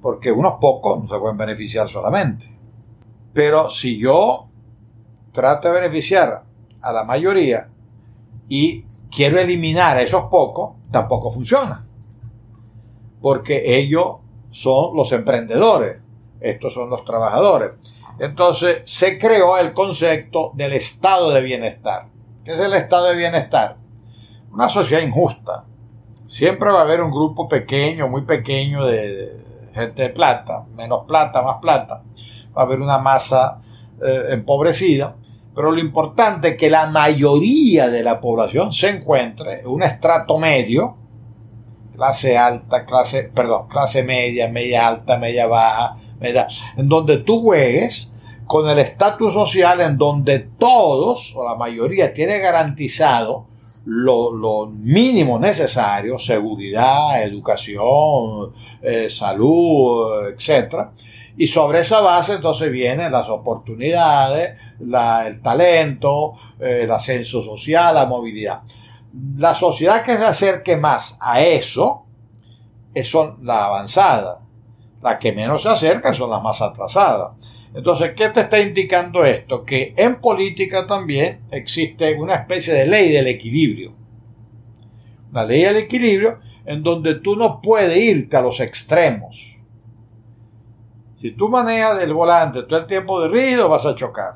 porque 0.00 0.30
unos 0.30 0.54
pocos 0.60 1.00
no 1.00 1.08
se 1.08 1.18
pueden 1.18 1.36
beneficiar 1.36 1.88
solamente. 1.88 2.56
Pero 3.32 3.70
si 3.70 3.98
yo 3.98 4.48
trato 5.32 5.68
de 5.68 5.80
beneficiar 5.80 6.44
a 6.80 6.92
la 6.92 7.04
mayoría 7.04 7.68
y 8.48 8.84
quiero 9.10 9.38
eliminar 9.38 9.96
a 9.96 10.02
esos 10.02 10.24
pocos, 10.24 10.76
tampoco 10.90 11.32
funciona. 11.32 11.84
Porque 13.20 13.78
ellos 13.78 14.16
son 14.50 14.96
los 14.96 15.12
emprendedores, 15.12 15.98
estos 16.40 16.72
son 16.72 16.90
los 16.90 17.04
trabajadores. 17.04 17.72
Entonces 18.18 18.82
se 18.84 19.18
creó 19.18 19.58
el 19.58 19.72
concepto 19.72 20.52
del 20.54 20.72
estado 20.72 21.30
de 21.30 21.42
bienestar. 21.42 22.08
¿Qué 22.44 22.52
es 22.52 22.60
el 22.60 22.72
estado 22.74 23.06
de 23.06 23.16
bienestar? 23.16 23.76
Una 24.52 24.68
sociedad 24.68 25.02
injusta. 25.02 25.64
Siempre 26.26 26.70
va 26.70 26.80
a 26.80 26.82
haber 26.82 27.00
un 27.00 27.10
grupo 27.10 27.48
pequeño, 27.48 28.08
muy 28.08 28.22
pequeño 28.22 28.84
de, 28.84 29.47
gente 29.78 30.02
de 30.02 30.10
plata, 30.10 30.64
menos 30.76 31.04
plata, 31.06 31.42
más 31.42 31.56
plata, 31.60 32.02
va 32.56 32.62
a 32.62 32.64
haber 32.64 32.80
una 32.80 32.98
masa 32.98 33.60
eh, 34.02 34.26
empobrecida, 34.30 35.16
pero 35.54 35.70
lo 35.72 35.80
importante 35.80 36.50
es 36.50 36.56
que 36.56 36.70
la 36.70 36.86
mayoría 36.86 37.88
de 37.88 38.02
la 38.02 38.20
población 38.20 38.72
se 38.72 38.90
encuentre 38.90 39.60
en 39.60 39.66
un 39.66 39.82
estrato 39.82 40.38
medio, 40.38 40.96
clase 41.96 42.38
alta, 42.38 42.84
clase, 42.84 43.30
perdón, 43.34 43.66
clase 43.68 44.04
media, 44.04 44.48
media 44.48 44.86
alta, 44.86 45.18
media 45.18 45.46
baja, 45.46 45.96
media, 46.20 46.46
en 46.76 46.88
donde 46.88 47.18
tú 47.18 47.40
juegues 47.40 48.12
con 48.46 48.68
el 48.70 48.78
estatus 48.78 49.34
social 49.34 49.80
en 49.80 49.98
donde 49.98 50.38
todos 50.38 51.34
o 51.36 51.44
la 51.44 51.54
mayoría 51.54 52.14
tiene 52.14 52.38
garantizado 52.38 53.46
lo, 53.88 54.66
mínimo 54.66 55.38
necesario, 55.38 56.18
seguridad, 56.18 57.22
educación, 57.22 58.52
eh, 58.82 59.08
salud, 59.08 60.26
etc. 60.28 60.88
Y 61.36 61.46
sobre 61.46 61.80
esa 61.80 62.00
base 62.00 62.34
entonces 62.34 62.70
vienen 62.70 63.10
las 63.10 63.28
oportunidades, 63.28 64.58
el 64.80 65.40
talento, 65.40 66.34
eh, 66.60 66.82
el 66.82 66.90
ascenso 66.90 67.42
social, 67.42 67.94
la 67.94 68.06
movilidad. 68.06 68.62
La 69.36 69.54
sociedad 69.54 70.02
que 70.02 70.16
se 70.16 70.26
acerque 70.26 70.76
más 70.76 71.16
a 71.20 71.40
eso 71.40 72.04
son 73.04 73.38
las 73.42 73.62
avanzadas. 73.62 74.42
Las 75.00 75.18
que 75.18 75.32
menos 75.32 75.62
se 75.62 75.68
acercan 75.68 76.14
son 76.14 76.30
las 76.30 76.42
más 76.42 76.60
atrasadas. 76.60 77.30
Entonces, 77.74 78.12
¿qué 78.16 78.30
te 78.30 78.40
está 78.40 78.60
indicando 78.60 79.24
esto? 79.24 79.64
Que 79.64 79.94
en 79.96 80.20
política 80.20 80.86
también 80.86 81.40
existe 81.50 82.14
una 82.14 82.34
especie 82.34 82.74
de 82.74 82.86
ley 82.86 83.12
del 83.12 83.26
equilibrio. 83.26 83.94
La 85.32 85.44
ley 85.44 85.62
del 85.62 85.76
equilibrio 85.76 86.38
en 86.64 86.82
donde 86.82 87.16
tú 87.16 87.36
no 87.36 87.60
puedes 87.60 87.96
irte 87.96 88.36
a 88.36 88.42
los 88.42 88.60
extremos. 88.60 89.58
Si 91.16 91.32
tú 91.32 91.48
manejas 91.48 92.00
el 92.02 92.12
volante 92.12 92.62
todo 92.62 92.78
el 92.78 92.86
tiempo 92.86 93.20
de 93.20 93.28
rígido, 93.28 93.68
vas 93.68 93.84
a 93.84 93.94
chocar. 93.94 94.34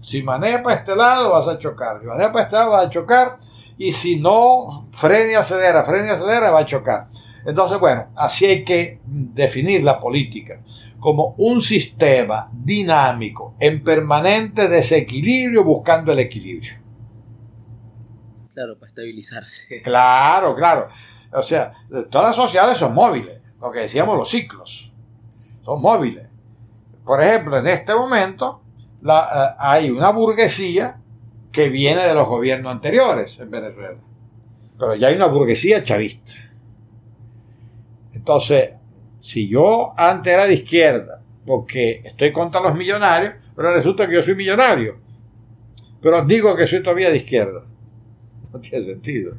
Si 0.00 0.22
manejas 0.22 0.62
para 0.62 0.76
este 0.76 0.94
lado, 0.94 1.30
vas 1.30 1.48
a 1.48 1.58
chocar. 1.58 2.00
Si 2.00 2.06
manejas 2.06 2.32
para 2.32 2.44
este 2.44 2.56
lado, 2.56 2.70
vas 2.72 2.86
a 2.86 2.90
chocar. 2.90 3.36
Y 3.78 3.92
si 3.92 4.16
no, 4.16 4.88
frena 4.92 5.32
y 5.32 5.34
acelera, 5.34 5.84
frena 5.84 6.08
y 6.08 6.10
acelera, 6.10 6.50
va 6.50 6.60
a 6.60 6.66
chocar. 6.66 7.06
Entonces, 7.46 7.78
bueno, 7.78 8.08
así 8.16 8.44
hay 8.46 8.64
que 8.64 9.00
definir 9.06 9.82
la 9.82 9.98
política 9.98 10.62
como 10.98 11.34
un 11.38 11.60
sistema 11.60 12.50
dinámico 12.52 13.54
en 13.60 13.82
permanente 13.82 14.68
desequilibrio 14.68 15.64
buscando 15.64 16.12
el 16.12 16.18
equilibrio. 16.18 16.72
Claro, 18.54 18.78
para 18.78 18.88
estabilizarse. 18.88 19.82
Claro, 19.82 20.54
claro. 20.54 20.88
O 21.32 21.42
sea, 21.42 21.70
todas 22.10 22.28
las 22.28 22.36
sociedades 22.36 22.78
son 22.78 22.94
móviles, 22.94 23.40
lo 23.60 23.70
que 23.70 23.80
decíamos 23.80 24.18
los 24.18 24.28
ciclos, 24.28 24.92
son 25.62 25.80
móviles. 25.80 26.28
Por 27.04 27.22
ejemplo, 27.22 27.56
en 27.58 27.68
este 27.68 27.94
momento 27.94 28.62
la, 29.00 29.28
eh, 29.52 29.56
hay 29.58 29.90
una 29.90 30.10
burguesía 30.10 31.00
que 31.52 31.68
viene 31.68 32.06
de 32.06 32.14
los 32.14 32.28
gobiernos 32.28 32.72
anteriores 32.72 33.38
en 33.38 33.50
Venezuela, 33.50 33.98
pero 34.78 34.94
ya 34.94 35.08
hay 35.08 35.16
una 35.16 35.26
burguesía 35.26 35.84
chavista. 35.84 36.32
Entonces, 38.28 38.72
si 39.20 39.48
yo 39.48 39.94
antes 39.96 40.34
era 40.34 40.46
de 40.46 40.52
izquierda, 40.52 41.22
porque 41.46 42.02
estoy 42.04 42.30
contra 42.30 42.60
los 42.60 42.74
millonarios, 42.74 43.32
pero 43.56 43.72
resulta 43.72 44.06
que 44.06 44.16
yo 44.16 44.22
soy 44.22 44.34
millonario, 44.34 44.98
pero 46.02 46.22
digo 46.26 46.54
que 46.54 46.66
soy 46.66 46.82
todavía 46.82 47.10
de 47.10 47.16
izquierda. 47.16 47.64
No 48.52 48.60
tiene 48.60 48.82
sentido. 48.82 49.36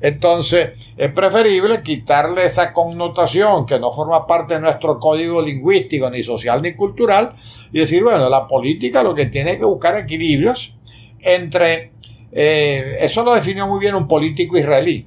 Entonces, 0.00 0.92
es 0.96 1.12
preferible 1.12 1.82
quitarle 1.82 2.46
esa 2.46 2.72
connotación 2.72 3.66
que 3.66 3.78
no 3.78 3.92
forma 3.92 4.26
parte 4.26 4.54
de 4.54 4.60
nuestro 4.60 4.98
código 4.98 5.40
lingüístico, 5.40 6.10
ni 6.10 6.22
social, 6.24 6.60
ni 6.60 6.74
cultural, 6.74 7.34
y 7.72 7.80
decir, 7.80 8.02
bueno, 8.02 8.28
la 8.28 8.48
política 8.48 9.02
lo 9.02 9.14
que 9.14 9.26
tiene 9.26 9.58
que 9.58 9.64
buscar 9.64 9.96
equilibrios 9.96 10.74
entre, 11.20 11.92
eh, 12.32 12.96
eso 13.00 13.24
lo 13.24 13.34
definió 13.34 13.66
muy 13.68 13.78
bien 13.80 13.94
un 13.94 14.08
político 14.08 14.58
israelí, 14.58 15.06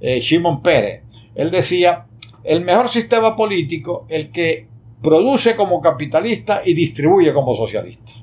eh, 0.00 0.20
Shimon 0.20 0.62
Peres. 0.62 1.07
Él 1.38 1.52
decía, 1.52 2.06
el 2.42 2.64
mejor 2.64 2.88
sistema 2.88 3.36
político, 3.36 4.06
el 4.08 4.32
que 4.32 4.66
produce 5.00 5.54
como 5.54 5.80
capitalista 5.80 6.62
y 6.64 6.74
distribuye 6.74 7.32
como 7.32 7.54
socialista. 7.54 8.14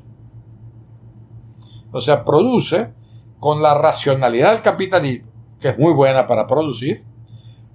O 1.94 2.02
sea, 2.02 2.26
produce 2.26 2.90
con 3.40 3.62
la 3.62 3.74
racionalidad 3.74 4.52
del 4.52 4.62
capitalismo, 4.62 5.32
que 5.62 5.70
es 5.70 5.80
muy 5.80 5.94
buena 5.94 6.28
para 6.28 6.46
producir, 6.46 7.06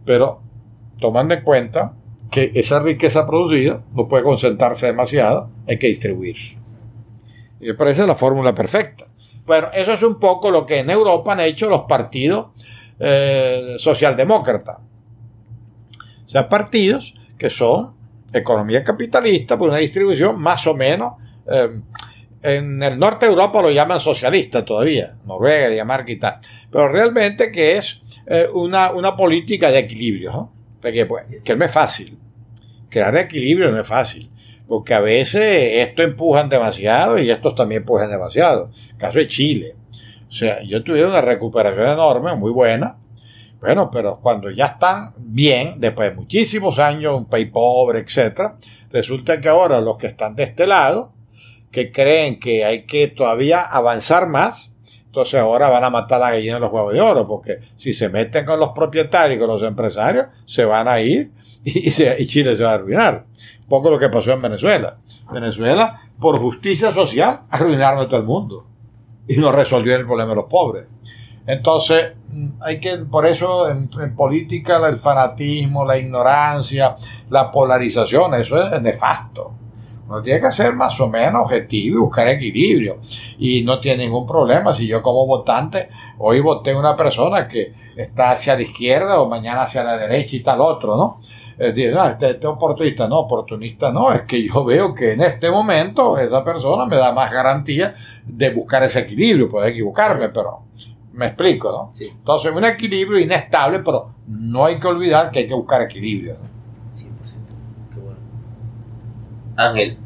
pero 0.05 0.43
tomando 0.99 1.33
en 1.33 1.43
cuenta 1.43 1.95
que 2.31 2.53
esa 2.55 2.81
riqueza 2.81 3.27
producida 3.27 3.83
no 3.95 4.09
puede 4.09 4.23
concentrarse 4.23 4.89
demasiado, 4.89 5.49
hay 5.67 5.79
que 5.79 5.87
distribuir. 5.87 6.37
Y 7.61 7.69
me 7.69 7.75
parece 7.75 8.07
la 8.07 8.15
fórmula 8.15 8.55
perfecta. 8.55 9.07
Bueno, 9.47 9.69
eso 9.73 9.95
es 9.95 10.03
un 10.03 10.21
poco 10.21 10.51
lo 10.51 10.67
que 10.67 10.81
en 10.81 10.91
Europa 10.91 11.33
han 11.33 11.41
hecho 11.41 11.71
los 11.71 11.85
partidos 11.89 12.49
eh, 12.99 13.77
socialdemócratas. 13.79 14.90
O 16.31 16.32
sea, 16.32 16.48
partidos 16.48 17.12
que 17.36 17.51
son 17.51 17.97
economía 18.32 18.85
capitalista, 18.85 19.59
por 19.59 19.70
una 19.70 19.78
distribución 19.78 20.40
más 20.40 20.65
o 20.69 20.77
menos. 20.77 21.15
Eh, 21.51 21.69
en 22.43 22.81
el 22.85 23.01
norte 23.01 23.27
de 23.27 23.32
Europa 23.32 23.61
lo 23.61 23.73
llaman 23.73 23.98
socialista 23.98 24.65
todavía, 24.65 25.15
Noruega, 25.24 25.69
Dinamarca 25.69 26.12
y 26.12 26.20
tal. 26.20 26.36
Pero 26.70 26.86
realmente 26.86 27.51
que 27.51 27.78
es 27.78 28.01
eh, 28.28 28.47
una, 28.55 28.93
una, 28.93 29.16
política 29.16 29.73
de 29.73 29.81
equilibrio. 29.81 30.52
Porque 30.81 31.05
pues, 31.05 31.24
que 31.43 31.57
no 31.57 31.65
es 31.65 31.73
fácil. 31.73 32.16
Crear 32.89 33.16
equilibrio 33.16 33.73
no 33.73 33.81
es 33.81 33.89
fácil. 33.89 34.31
Porque 34.69 34.94
a 34.94 35.01
veces 35.01 35.89
esto 35.89 36.05
empujan 36.05 36.48
demasiado 36.48 37.19
y 37.19 37.28
estos 37.28 37.57
también 37.57 37.82
empujan 37.82 38.09
demasiado. 38.09 38.70
caso 38.98 39.19
de 39.19 39.27
Chile. 39.27 39.74
O 40.28 40.31
sea, 40.31 40.62
yo 40.62 40.85
tuve 40.85 41.05
una 41.05 41.23
recuperación 41.23 41.89
enorme, 41.89 42.36
muy 42.36 42.52
buena. 42.52 42.98
Bueno, 43.61 43.91
pero 43.91 44.20
cuando 44.20 44.51
ya 44.51 44.66
están 44.66 45.12
bien, 45.19 45.74
después 45.78 46.11
de 46.11 46.16
muchísimos 46.16 46.78
años, 46.78 47.15
un 47.15 47.27
país 47.27 47.51
pobre, 47.51 48.01
etcétera, 48.01 48.57
resulta 48.91 49.41
que 49.41 49.49
ahora 49.49 49.81
los 49.81 49.99
que 49.99 50.07
están 50.07 50.35
de 50.35 50.45
este 50.45 50.66
lado, 50.66 51.12
que 51.70 51.93
creen 51.93 52.41
que 52.41 52.65
hay 52.65 52.85
que 52.87 53.09
todavía 53.09 53.61
avanzar 53.61 54.28
más, 54.28 54.77
entonces 55.05 55.41
ahora 55.41 55.69
van 55.69 55.85
a 55.85 55.91
matar 55.91 56.23
a 56.23 56.27
la 56.27 56.31
gallina 56.32 56.55
de 56.55 56.61
los 56.61 56.73
huevos 56.73 56.93
de 56.93 57.01
oro, 57.01 57.27
porque 57.27 57.59
si 57.77 57.93
se 57.93 58.09
meten 58.09 58.47
con 58.47 58.59
los 58.59 58.70
propietarios 58.70 59.37
y 59.37 59.41
con 59.41 59.49
los 59.49 59.62
empresarios, 59.62 60.27
se 60.47 60.65
van 60.65 60.89
a 60.89 61.01
ir 61.01 61.31
y, 61.65 61.89
y 61.89 62.27
Chile 62.27 62.57
se 62.57 62.65
va 62.65 62.73
a 62.73 62.74
arruinar 62.74 63.27
poco 63.70 63.89
lo 63.89 63.99
que 63.99 64.11
pasó 64.11 64.32
en 64.32 64.43
Venezuela. 64.43 64.99
Venezuela, 65.32 66.03
por 66.20 66.39
justicia 66.39 66.93
social, 66.93 67.43
arruinaron 67.51 68.01
a 68.01 68.07
todo 68.07 68.19
el 68.19 68.27
mundo 68.27 68.66
y 69.27 69.37
no 69.37 69.53
resolvió 69.53 69.95
el 69.95 70.05
problema 70.05 70.31
de 70.31 70.37
los 70.37 70.47
pobres. 70.47 70.87
Entonces, 71.47 72.12
hay 72.61 72.79
que, 72.81 72.99
por 73.11 73.27
eso 73.27 73.69
en, 73.69 73.89
política 74.15 74.87
el 74.89 74.97
fanatismo, 74.97 75.85
la 75.85 75.99
ignorancia, 75.99 76.95
la 77.29 77.51
polarización, 77.51 78.35
eso 78.35 78.62
es 78.62 78.83
nefasto. 78.83 79.55
Uno 80.07 80.23
tiene 80.23 80.41
que 80.41 80.51
ser 80.51 80.75
más 80.75 80.99
o 81.01 81.09
menos 81.09 81.43
objetivo 81.43 81.97
y 81.97 82.01
buscar 82.01 82.27
equilibrio. 82.27 82.99
Y 83.39 83.62
no 83.62 83.79
tiene 83.79 84.05
ningún 84.05 84.27
problema 84.27 84.75
si 84.75 84.87
yo 84.87 85.03
como 85.03 85.25
votante 85.25 85.89
hoy 86.19 86.41
voté 86.41 86.75
una 86.75 86.97
persona 86.97 87.47
que 87.47 87.73
está 87.97 88.33
hacia 88.33 88.57
la 88.57 88.62
izquierda 88.62 89.21
o 89.21 89.29
mañana 89.29 89.62
hacia 89.62 89.85
la 89.85 89.97
derecha 89.97 90.35
y 90.35 90.41
tal 90.41 90.61
otro, 90.61 90.97
¿no? 90.97 91.21
eh, 91.61 91.95
ah, 91.97 92.11
este, 92.12 92.31
este, 92.31 92.47
oportunista, 92.47 93.07
no, 93.07 93.21
oportunista 93.21 93.93
no, 93.93 94.12
es 94.12 94.23
que 94.23 94.43
yo 94.43 94.65
veo 94.65 94.95
que 94.95 95.12
en 95.12 95.21
este 95.21 95.51
momento 95.51 96.17
esa 96.17 96.43
persona 96.43 96.87
me 96.87 96.97
da 96.97 97.12
más 97.12 97.31
garantía 97.31 97.95
de 98.25 98.51
buscar 98.51 98.83
ese 98.83 99.01
equilibrio, 99.01 99.51
puede 99.51 99.69
equivocarme, 99.71 100.31
pero 100.31 100.65
me 101.12 101.27
explico, 101.27 101.70
¿no? 101.70 101.93
Sí. 101.93 102.09
Entonces, 102.11 102.53
un 102.55 102.65
equilibrio 102.65 103.19
inestable, 103.19 103.81
pero 103.81 104.15
no 104.27 104.65
hay 104.65 104.78
que 104.78 104.87
olvidar 104.87 105.31
que 105.31 105.41
hay 105.41 105.47
que 105.47 105.55
buscar 105.55 105.82
equilibrio. 105.82 106.37
100%. 106.93 107.11
Qué 107.93 108.01
bueno. 108.01 108.19
Ángel, 109.57 109.99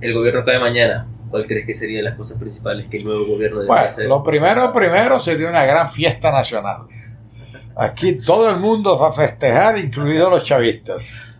el 0.00 0.14
gobierno 0.14 0.44
cae 0.44 0.58
mañana. 0.58 1.06
¿Cuál 1.30 1.46
crees 1.46 1.66
que 1.66 1.74
serían 1.74 2.04
las 2.04 2.16
cosas 2.16 2.38
principales 2.38 2.88
que 2.88 2.96
el 2.96 3.04
nuevo 3.04 3.26
gobierno 3.26 3.58
debe 3.58 3.68
bueno, 3.68 3.86
hacer? 3.86 4.06
Lo 4.06 4.22
primero, 4.22 4.72
primero 4.72 5.20
sería 5.20 5.50
una 5.50 5.64
gran 5.64 5.88
fiesta 5.88 6.32
nacional. 6.32 6.82
Aquí 7.76 8.18
todo 8.18 8.48
el 8.48 8.56
mundo 8.56 8.98
va 8.98 9.08
a 9.08 9.12
festejar, 9.12 9.78
incluidos 9.78 10.30
los 10.30 10.44
chavistas. 10.44 11.36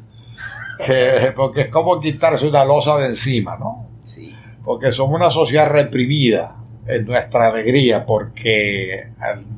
porque 1.34 1.62
es 1.62 1.68
como 1.68 1.98
quitarse 1.98 2.46
una 2.46 2.64
losa 2.64 2.98
de 2.98 3.06
encima, 3.06 3.56
¿no? 3.56 3.88
Sí. 4.00 4.32
Porque 4.62 4.92
somos 4.92 5.16
una 5.18 5.30
sociedad 5.30 5.70
reprimida 5.70 6.57
en 6.88 7.04
nuestra 7.04 7.48
alegría, 7.48 8.04
porque 8.06 9.10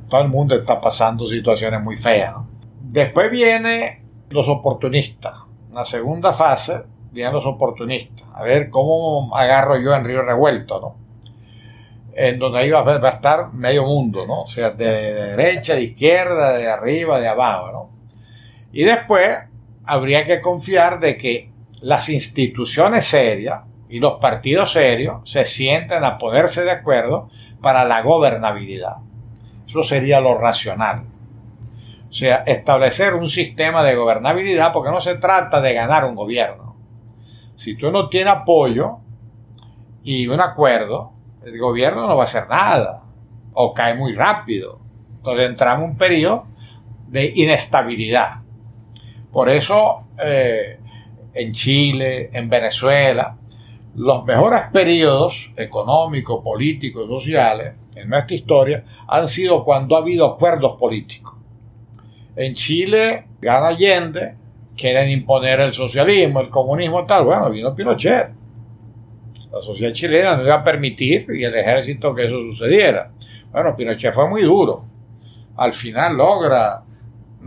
todo 0.09 0.20
el 0.20 0.28
mundo 0.28 0.55
está 0.55 0.81
pasando 0.81 1.27
situaciones 1.27 1.81
muy 1.81 1.97
feas. 1.97 2.35
Después 2.82 3.31
vienen 3.31 4.01
los 4.31 4.48
oportunistas. 4.48 5.44
la 5.73 5.85
segunda 5.85 6.32
fase 6.32 6.82
vienen 7.12 7.32
los 7.32 7.47
oportunistas. 7.47 8.27
A 8.35 8.43
ver 8.43 8.70
cómo 8.70 9.35
agarro 9.35 9.78
yo 9.78 9.94
en 9.94 10.05
Río 10.05 10.23
Revuelto, 10.23 10.81
¿no? 10.81 11.01
en 12.15 12.39
donde 12.39 12.59
ahí 12.59 12.70
va, 12.70 12.81
a 12.81 13.09
estar 13.09 13.52
medio 13.52 13.85
mundo, 13.85 14.27
¿no? 14.27 14.43
O 14.43 14.47
sea, 14.47 14.70
de, 14.70 14.85
derecha, 14.85 15.74
de 15.74 15.85
izquierda, 15.85 16.57
de 16.57 16.69
arriba, 16.69 17.20
de 17.20 17.28
abajo, 17.28 17.73
¿no? 17.73 17.90
Y 18.73 18.82
después 18.82 19.39
habría 19.85 20.24
que 20.24 20.40
confiar 20.40 21.01
de 21.01 21.16
que 21.16 21.51
las 21.82 22.09
instituciones 22.09 23.07
serias 23.07 23.62
y 23.91 23.99
los 23.99 24.15
partidos 24.15 24.73
serios 24.73 25.29
se 25.29 25.45
sienten 25.45 26.05
a 26.05 26.17
ponerse 26.17 26.62
de 26.62 26.71
acuerdo 26.71 27.29
para 27.61 27.85
la 27.85 28.03
gobernabilidad. 28.03 28.99
Eso 29.67 29.83
sería 29.83 30.21
lo 30.21 30.39
racional. 30.39 31.07
O 32.09 32.12
sea, 32.12 32.45
establecer 32.47 33.15
un 33.15 33.29
sistema 33.29 33.83
de 33.83 33.97
gobernabilidad 33.97 34.73
porque 34.73 34.91
no 34.91 35.01
se 35.01 35.17
trata 35.17 35.61
de 35.61 35.75
ganar 35.75 36.05
un 36.05 36.15
gobierno. 36.15 36.77
Si 37.57 37.77
tú 37.77 37.91
no 37.91 38.09
tienes 38.09 38.33
apoyo 38.33 38.99
y 40.05 40.29
un 40.29 40.41
acuerdo, 40.41 41.12
el 41.45 41.59
gobierno 41.59 42.07
no 42.07 42.17
va 42.17 42.23
a 42.23 42.25
hacer 42.25 42.49
nada 42.49 43.03
o 43.53 43.75
cae 43.75 43.95
muy 43.95 44.15
rápido. 44.15 44.81
Entonces 45.17 45.51
entramos 45.51 45.85
en 45.85 45.91
un 45.91 45.97
periodo 45.97 46.47
de 47.09 47.33
inestabilidad. 47.35 48.43
Por 49.33 49.49
eso 49.49 50.09
eh, 50.19 50.81
en 51.35 51.53
Chile, 51.53 52.31
en 52.33 52.49
Venezuela, 52.49 53.37
los 53.95 54.25
mejores 54.25 54.62
periodos 54.73 55.53
económicos, 55.57 56.43
políticos, 56.43 57.09
sociales 57.09 57.75
en 57.97 58.09
nuestra 58.09 58.37
historia 58.37 58.85
han 59.09 59.27
sido 59.29 59.65
cuando 59.65 59.97
ha 59.97 59.99
habido 59.99 60.27
acuerdos 60.27 60.77
políticos. 60.79 61.39
En 62.37 62.55
Chile 62.55 63.27
gana 63.41 63.69
Allende, 63.69 64.37
quieren 64.77 65.11
imponer 65.11 65.61
el 65.61 65.73
socialismo, 65.73 66.41
el 66.41 66.49
comunismo, 66.49 67.05
tal. 67.05 67.25
Bueno, 67.25 67.51
vino 67.51 67.75
Pinochet 67.75 68.41
la 69.53 69.61
sociedad 69.61 69.93
chilena 69.93 70.37
no 70.37 70.45
iba 70.45 70.55
a 70.55 70.65
permitir 70.65 71.27
y 71.35 71.43
el 71.43 71.55
ejército 71.55 72.15
que 72.15 72.27
eso 72.27 72.41
sucediera. 72.41 73.11
Bueno, 73.51 73.75
Pinochet 73.75 74.15
fue 74.15 74.29
muy 74.29 74.43
duro. 74.43 74.85
Al 75.57 75.73
final 75.73 76.17
logra 76.17 76.85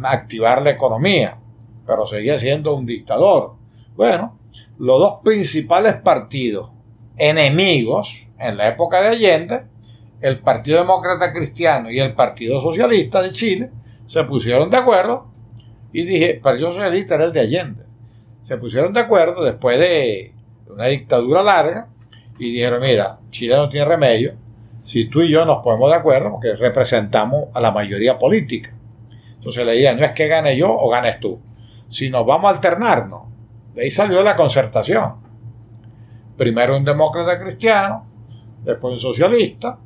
activar 0.03 0.61
la 0.61 0.71
economía, 0.71 1.37
pero 1.85 2.05
seguía 2.05 2.37
siendo 2.37 2.75
un 2.75 2.85
dictador. 2.85 3.55
Bueno, 3.95 4.37
los 4.77 4.99
dos 4.99 5.19
principales 5.23 5.95
partidos 5.95 6.71
enemigos 7.17 8.27
en 8.39 8.57
la 8.57 8.67
época 8.67 9.01
de 9.01 9.07
Allende, 9.09 9.63
el 10.21 10.39
Partido 10.39 10.79
Demócrata 10.79 11.31
Cristiano 11.31 11.91
y 11.91 11.99
el 11.99 12.13
Partido 12.13 12.61
Socialista 12.61 13.21
de 13.21 13.31
Chile, 13.31 13.71
se 14.05 14.23
pusieron 14.23 14.69
de 14.69 14.77
acuerdo 14.77 15.27
y 15.91 16.03
dije, 16.03 16.35
el 16.35 16.41
Partido 16.41 16.71
Socialista 16.71 17.15
era 17.15 17.25
el 17.25 17.33
de 17.33 17.39
Allende. 17.41 17.83
Se 18.41 18.57
pusieron 18.57 18.93
de 18.93 18.99
acuerdo 18.99 19.43
después 19.43 19.79
de 19.79 20.33
una 20.67 20.87
dictadura 20.87 21.43
larga 21.43 21.87
y 22.39 22.51
dijeron, 22.51 22.81
mira, 22.81 23.19
Chile 23.29 23.55
no 23.55 23.69
tiene 23.69 23.85
remedio, 23.85 24.35
si 24.83 25.05
tú 25.05 25.21
y 25.21 25.29
yo 25.29 25.45
nos 25.45 25.63
ponemos 25.63 25.89
de 25.89 25.97
acuerdo, 25.97 26.31
porque 26.31 26.55
representamos 26.55 27.45
a 27.53 27.61
la 27.61 27.71
mayoría 27.71 28.17
política. 28.17 28.73
Entonces 29.35 29.65
la 29.65 29.73
idea 29.73 29.93
no 29.93 30.05
es 30.05 30.11
que 30.11 30.27
gane 30.27 30.57
yo 30.57 30.71
o 30.71 30.89
ganes 30.89 31.19
tú, 31.19 31.39
sino 31.89 32.25
vamos 32.25 32.51
a 32.51 32.55
alternarnos. 32.55 33.32
De 33.73 33.83
ahí 33.83 33.91
salió 33.91 34.21
la 34.23 34.35
concertación. 34.35 35.15
Primero 36.37 36.77
un 36.77 36.83
demócrata 36.83 37.39
cristiano, 37.39 38.05
después 38.63 38.93
un 38.93 38.99
socialista, 38.99 39.77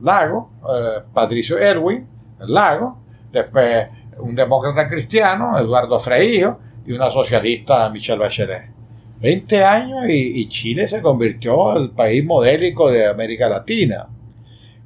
Lago, 0.00 0.50
eh, 0.68 1.02
Patricio 1.12 1.58
Erwin, 1.58 2.06
Lago, 2.40 2.98
después 3.32 3.88
un 4.18 4.34
demócrata 4.34 4.86
cristiano, 4.88 5.58
Eduardo 5.58 5.98
Freío, 5.98 6.58
y 6.86 6.92
una 6.92 7.10
socialista, 7.10 7.88
Michelle 7.90 8.18
Bachelet. 8.18 8.74
20 9.20 9.64
años 9.64 10.04
y, 10.08 10.46
Chile 10.48 10.86
se 10.86 11.00
convirtió 11.00 11.76
en 11.76 11.84
el 11.84 11.90
país 11.90 12.24
modélico 12.24 12.90
de 12.90 13.06
América 13.06 13.48
Latina. 13.48 14.06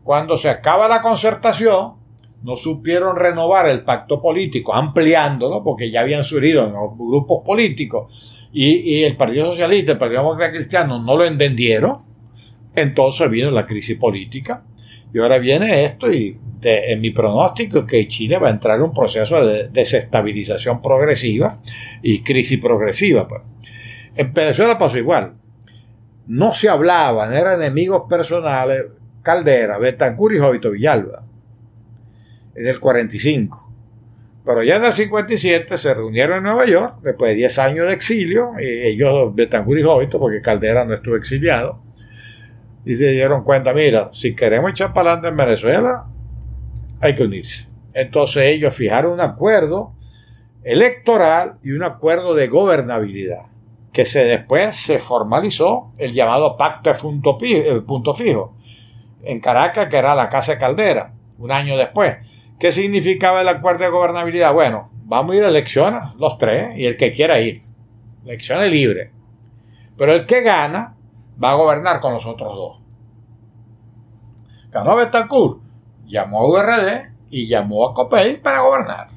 Cuando 0.05 0.37
se 0.37 0.49
acaba 0.49 0.87
la 0.87 1.03
concertación, 1.03 1.95
no 2.43 2.57
supieron 2.57 3.17
renovar 3.17 3.69
el 3.69 3.83
pacto 3.83 4.23
político, 4.23 4.73
ampliándolo, 4.73 5.65
porque 5.65 5.91
ya 5.91 6.03
habían 6.03 6.23
surgido 6.23 6.67
en 6.67 6.73
los 6.73 6.97
grupos 6.97 7.43
políticos, 7.45 8.38
y, 8.53 9.03
el 9.03 9.17
Partido 9.17 9.47
Socialista, 9.47 9.93
el 9.93 9.99
Partido 9.99 10.23
Demócrata 10.23 10.53
Cristiano 10.53 11.03
no 11.03 11.17
lo 11.17 11.25
entendieron, 11.25 11.99
entonces 12.75 13.31
vino 13.31 13.51
la 13.51 13.67
crisis 13.67 13.99
política, 13.99 14.65
y 15.13 15.19
ahora 15.19 15.39
viene 15.39 15.85
esto, 15.85 16.13
y 16.13 16.39
en 16.63 17.01
mi 17.01 17.11
pronóstico 17.11 17.81
es 17.81 17.85
que 17.85 18.09
Chile 18.09 18.39
va 18.39 18.49
a 18.49 18.53
entrar 18.53 18.77
en 18.79 18.85
un 18.85 18.95
proceso 18.95 19.45
de 19.45 19.69
desestabilización 19.69 20.83
progresiva 20.83 21.61
y 22.03 22.23
crisis 22.23 22.59
progresiva. 22.59 23.29
Pues. 23.29 23.43
En 24.17 24.33
Venezuela 24.33 24.79
pasó 24.79 24.99
igual. 24.99 25.35
No 26.27 26.53
se 26.53 26.69
hablaban, 26.69 27.33
eran 27.33 27.63
enemigos 27.63 28.03
personales 28.09 28.85
Caldera, 29.23 29.79
Betancourt 29.79 30.35
y 30.35 30.39
Jovito 30.39 30.71
Villalba. 30.71 31.25
En 32.55 32.67
el 32.67 32.81
45. 32.81 33.68
Pero 34.49 34.63
ya 34.63 34.77
en 34.77 34.85
el 34.85 34.95
57 34.95 35.77
se 35.77 35.93
reunieron 35.93 36.39
en 36.39 36.45
Nueva 36.45 36.65
York, 36.65 37.01
después 37.03 37.33
de 37.33 37.35
10 37.35 37.59
años 37.59 37.87
de 37.87 37.93
exilio, 37.93 38.53
ellos, 38.59 39.35
Betancourt 39.35 39.79
y 39.79 39.83
Jovito, 39.83 40.19
porque 40.19 40.41
Caldera 40.41 40.87
no 40.87 40.95
estuvo 40.95 41.17
exiliado, 41.17 41.83
y 42.83 42.97
se 42.97 43.11
dieron 43.11 43.45
cuenta, 43.45 43.75
mira, 43.75 44.09
si 44.11 44.35
queremos 44.35 44.71
echar 44.71 44.95
para 44.95 45.13
adelante 45.13 45.29
en 45.29 45.37
Venezuela, 45.37 46.07
hay 46.99 47.15
que 47.15 47.25
unirse. 47.25 47.69
Entonces 47.93 48.45
ellos 48.45 48.75
fijaron 48.75 49.13
un 49.13 49.21
acuerdo 49.21 49.93
electoral 50.65 51.59
y 51.63 51.73
un 51.73 51.83
acuerdo 51.83 52.35
de 52.35 52.49
gobernabilidad, 52.49 53.49
que 53.93 54.07
se 54.07 54.25
después 54.25 54.77
se 54.77 54.99
formalizó 54.99 55.93
el 55.99 56.15
llamado 56.15 56.57
Pacto 56.57 56.91
de 56.91 57.83
Punto 57.83 58.15
Fijo, 58.15 58.57
en 59.25 59.41
Caracas, 59.41 59.89
que 59.91 59.99
era 59.99 60.15
la 60.15 60.31
Casa 60.31 60.53
de 60.53 60.59
Caldera, 60.59 61.13
un 61.37 61.53
año 61.53 61.77
después. 61.77 62.17
¿Qué 62.59 62.73
significaba 62.73 63.43
el 63.43 63.49
acuerdo 63.49 63.85
de 63.85 63.91
gobernabilidad? 63.91 64.53
Bueno, 64.53 64.91
vamos 65.05 65.33
a 65.33 65.37
ir 65.37 65.45
a 65.45 65.49
elecciones, 65.49 66.03
los 66.19 66.39
tres, 66.39 66.77
y 66.77 66.87
el 66.87 66.97
que 66.97 67.13
quiera 67.13 67.39
ir. 67.41 67.63
Elecciones 68.25 68.71
libres. 68.71 69.13
Pero 69.97 70.13
el 70.13 70.27
que 70.27 70.43
gana 70.43 70.97
va 71.43 71.53
a 71.53 71.55
gobernar 71.55 72.01
con 72.01 72.15
los 72.15 72.27
otros 72.27 72.55
dos. 72.55 72.81
Ganó 74.71 74.97
Betancourt, 74.97 75.61
llamó 76.07 76.41
a 76.41 76.49
URD 76.49 77.13
y 77.31 77.47
llamó 77.47 77.89
a 77.89 77.95
Copey 77.95 78.39
para 78.39 78.61
gobernar. 78.61 79.09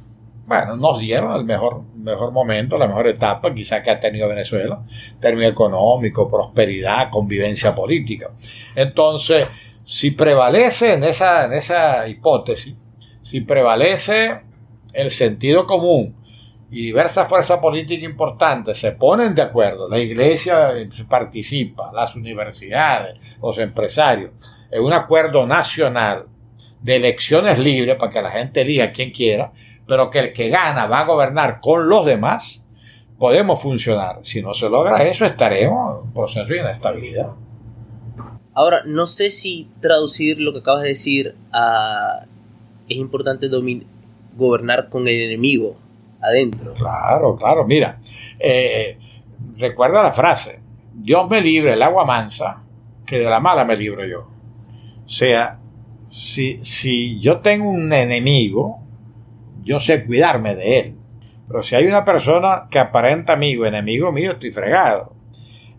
Bueno, 0.45 0.75
nos 0.75 0.99
dieron 0.99 1.33
el 1.35 1.43
mejor, 1.43 1.83
mejor 1.95 2.31
momento, 2.31 2.77
la 2.77 2.87
mejor 2.87 3.07
etapa 3.07 3.53
quizá 3.53 3.81
que 3.81 3.89
ha 3.89 3.99
tenido 3.99 4.27
Venezuela, 4.27 4.83
término 5.19 5.47
económico, 5.47 6.29
prosperidad, 6.29 7.09
convivencia 7.09 7.73
política. 7.73 8.29
Entonces, 8.75 9.47
si 9.83 10.11
prevalece 10.11 10.93
en 10.93 11.05
esa, 11.05 11.45
en 11.45 11.53
esa 11.53 12.07
hipótesis, 12.07 12.75
si 13.21 13.41
prevalece 13.41 14.41
el 14.93 15.11
sentido 15.11 15.65
común 15.65 16.15
y 16.69 16.85
diversas 16.85 17.27
fuerzas 17.27 17.59
políticas 17.59 18.09
importantes 18.09 18.79
se 18.79 18.93
ponen 18.93 19.35
de 19.35 19.41
acuerdo, 19.41 19.89
la 19.89 19.99
iglesia 19.99 20.71
participa, 21.09 21.91
las 21.93 22.15
universidades, 22.15 23.15
los 23.41 23.57
empresarios, 23.57 24.31
en 24.71 24.81
un 24.81 24.93
acuerdo 24.93 25.45
nacional 25.45 26.25
de 26.81 26.95
elecciones 26.95 27.59
libres 27.59 27.97
para 27.97 28.11
que 28.11 28.21
la 28.21 28.31
gente 28.31 28.61
elija 28.61 28.91
quien 28.91 29.11
quiera, 29.11 29.51
pero 29.85 30.09
que 30.09 30.19
el 30.19 30.33
que 30.33 30.49
gana 30.49 30.87
va 30.87 31.01
a 31.01 31.05
gobernar 31.05 31.59
con 31.61 31.89
los 31.89 32.05
demás, 32.05 32.65
podemos 33.19 33.61
funcionar. 33.61 34.19
Si 34.23 34.41
no 34.41 34.53
se 34.53 34.69
logra 34.69 35.03
eso, 35.03 35.25
estaremos 35.25 35.99
en 35.99 36.07
un 36.07 36.13
proceso 36.13 36.45
de 36.45 36.59
inestabilidad. 36.59 37.33
Ahora, 38.53 38.81
no 38.85 39.05
sé 39.05 39.29
si 39.29 39.69
traducir 39.79 40.39
lo 40.39 40.53
que 40.53 40.59
acabas 40.59 40.83
de 40.83 40.89
decir 40.89 41.35
a 41.53 42.25
es 42.91 42.97
importante 42.97 43.49
gobernar 44.35 44.89
con 44.89 45.07
el 45.07 45.21
enemigo 45.21 45.77
adentro. 46.21 46.73
Claro, 46.73 47.35
claro. 47.35 47.65
Mira, 47.65 47.97
eh, 48.39 48.97
recuerda 49.57 50.03
la 50.03 50.13
frase, 50.13 50.61
Dios 50.93 51.29
me 51.29 51.41
libre 51.41 51.73
el 51.73 51.81
agua 51.81 52.05
mansa, 52.05 52.63
que 53.05 53.19
de 53.19 53.25
la 53.25 53.39
mala 53.39 53.65
me 53.65 53.75
libro 53.75 54.05
yo. 54.05 54.27
O 55.05 55.09
sea, 55.09 55.59
si, 56.09 56.59
si 56.63 57.19
yo 57.19 57.39
tengo 57.39 57.69
un 57.69 57.91
enemigo, 57.91 58.79
yo 59.63 59.79
sé 59.79 60.05
cuidarme 60.05 60.55
de 60.55 60.79
él. 60.79 60.97
Pero 61.47 61.63
si 61.63 61.75
hay 61.75 61.85
una 61.85 62.05
persona 62.05 62.67
que 62.69 62.79
aparenta 62.79 63.33
amigo, 63.33 63.65
enemigo 63.65 64.11
mío, 64.11 64.31
estoy 64.31 64.51
fregado. 64.51 65.13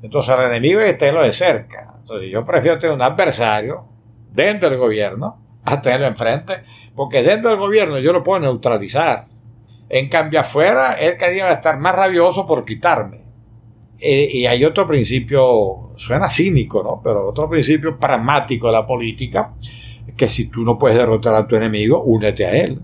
Entonces 0.03 0.35
al 0.35 0.51
enemigo 0.51 0.81
hay 0.81 0.97
que 0.99 1.23
de 1.23 1.33
cerca. 1.33 1.95
Entonces 1.99 2.31
yo 2.31 2.45
prefiero 2.45 2.79
tener 2.79 2.95
un 2.95 3.03
adversario 3.03 3.87
dentro 4.33 4.69
del 4.69 4.79
gobierno 4.79 5.39
a 5.65 5.81
tenerlo 5.81 6.07
enfrente, 6.07 6.63
porque 6.95 7.23
dentro 7.23 7.51
del 7.51 7.59
gobierno 7.59 7.99
yo 7.99 8.13
lo 8.13 8.23
puedo 8.23 8.41
neutralizar. 8.41 9.27
En 9.89 10.09
cambio, 10.09 10.41
afuera, 10.41 10.95
él 10.95 11.17
quería 11.17 11.53
estar 11.53 11.79
más 11.79 11.95
rabioso 11.95 12.47
por 12.47 12.65
quitarme. 12.65 13.19
Eh, 13.99 14.29
y 14.33 14.47
hay 14.47 14.65
otro 14.65 14.87
principio, 14.87 15.93
suena 15.97 16.29
cínico, 16.29 16.83
¿no? 16.83 17.01
Pero 17.05 17.29
otro 17.29 17.49
principio 17.49 17.99
pragmático 17.99 18.67
de 18.67 18.73
la 18.73 18.87
política, 18.87 19.55
que 20.17 20.29
si 20.29 20.49
tú 20.49 20.63
no 20.63 20.79
puedes 20.79 20.99
derrotar 20.99 21.35
a 21.35 21.47
tu 21.47 21.55
enemigo, 21.55 22.03
únete 22.03 22.45
a 22.45 22.57
él. 22.57 22.81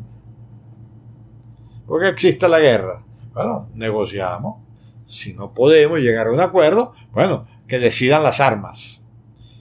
Porque 1.87 2.09
existe 2.09 2.49
la 2.49 2.61
guerra. 2.61 3.03
Bueno, 3.33 3.69
negociamos. 3.75 4.63
Si 5.07 5.33
no 5.33 5.55
podemos 5.55 5.99
llegar 6.01 6.27
a 6.27 6.33
un 6.33 6.41
acuerdo, 6.41 6.93
bueno, 7.13 7.47
que 7.67 7.79
decidan 7.79 8.23
las 8.23 8.41
armas. 8.41 9.05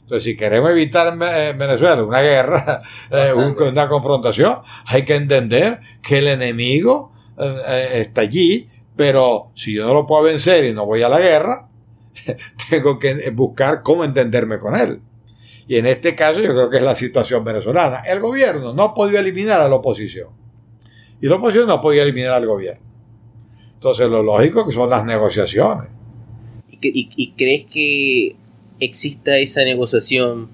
Entonces, 0.08 0.24
si 0.24 0.38
queremos 0.38 0.72
evitar 0.72 1.10
en 1.12 1.58
Venezuela 1.58 2.02
una 2.02 2.22
guerra, 2.22 2.82
eh, 3.12 3.34
una 3.34 3.90
confrontación, 3.90 4.60
hay 4.86 5.04
que 5.04 5.16
entender 5.16 5.82
que 6.02 6.20
el 6.20 6.30
enemigo 6.30 7.12
eh, 7.38 7.56
eh, 7.68 7.90
está 7.96 8.22
allí, 8.22 8.70
pero 8.96 9.52
si 9.54 9.74
yo 9.74 9.86
no 9.86 9.94
lo 9.94 10.06
puedo 10.06 10.24
vencer 10.24 10.64
y 10.64 10.72
no 10.72 10.86
voy 10.86 11.04
a 11.04 11.10
la 11.10 11.20
guerra, 11.20 11.68
tengo 12.70 12.98
que 12.98 13.30
buscar 13.32 13.84
cómo 13.84 14.06
entenderme 14.06 14.60
con 14.60 14.78
él. 14.78 15.02
Y 15.68 15.76
en 15.76 15.86
este 15.88 16.16
caso 16.16 16.40
yo 16.40 16.52
creo 16.52 16.70
que 16.70 16.78
es 16.78 16.84
la 16.84 16.96
situación 16.96 17.44
venezolana. 17.44 17.98
El 18.08 18.22
gobierno 18.22 18.74
no 18.74 18.84
ha 18.84 18.94
podido 18.94 19.20
eliminar 19.20 19.60
a 19.60 19.68
la 19.68 19.76
oposición. 19.76 20.30
Y 21.22 21.28
la 21.28 21.36
oposición 21.36 21.68
no 21.68 21.74
ha 21.74 21.82
podido 21.82 22.04
eliminar 22.04 22.32
al 22.32 22.46
gobierno. 22.46 22.88
Entonces 23.74 24.10
lo 24.10 24.24
lógico 24.24 24.66
que 24.66 24.72
son 24.72 24.90
las 24.90 25.04
negociaciones. 25.04 25.90
y 26.80 27.34
crees 27.36 27.66
que 27.66 28.38
exista 28.80 29.38
esa 29.38 29.64
negociación 29.64 30.50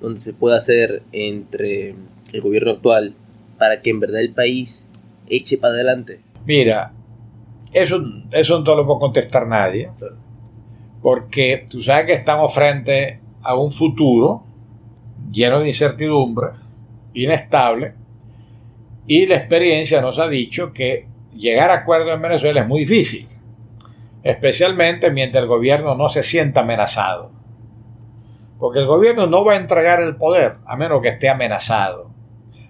donde 0.00 0.20
se 0.20 0.34
pueda 0.34 0.56
hacer 0.56 1.02
entre 1.12 1.94
el 2.32 2.40
gobierno 2.40 2.72
actual 2.72 3.14
para 3.58 3.80
que 3.82 3.90
en 3.90 4.00
verdad 4.00 4.20
el 4.20 4.32
país 4.32 4.90
eche 5.28 5.58
para 5.58 5.74
adelante? 5.74 6.20
Mira, 6.46 6.92
eso, 7.72 8.02
eso 8.30 8.60
no 8.60 8.74
lo 8.74 8.86
puede 8.86 9.00
contestar 9.00 9.46
nadie, 9.46 9.90
porque 11.02 11.66
tú 11.70 11.80
sabes 11.82 12.06
que 12.06 12.14
estamos 12.14 12.54
frente 12.54 13.20
a 13.42 13.56
un 13.56 13.72
futuro 13.72 14.44
lleno 15.30 15.60
de 15.60 15.68
incertidumbre, 15.68 16.48
inestable, 17.14 17.94
y 19.06 19.26
la 19.26 19.36
experiencia 19.36 20.00
nos 20.00 20.18
ha 20.18 20.28
dicho 20.28 20.72
que 20.72 21.06
llegar 21.32 21.70
a 21.70 21.74
acuerdos 21.74 22.12
en 22.14 22.22
Venezuela 22.22 22.62
es 22.62 22.68
muy 22.68 22.80
difícil, 22.80 23.26
especialmente 24.22 25.10
mientras 25.10 25.42
el 25.42 25.48
gobierno 25.48 25.94
no 25.94 26.08
se 26.08 26.22
sienta 26.22 26.60
amenazado. 26.60 27.35
Porque 28.58 28.78
el 28.78 28.86
gobierno 28.86 29.26
no 29.26 29.44
va 29.44 29.54
a 29.54 29.56
entregar 29.56 30.00
el 30.00 30.16
poder 30.16 30.54
a 30.66 30.76
menos 30.76 31.02
que 31.02 31.08
esté 31.08 31.28
amenazado. 31.28 32.10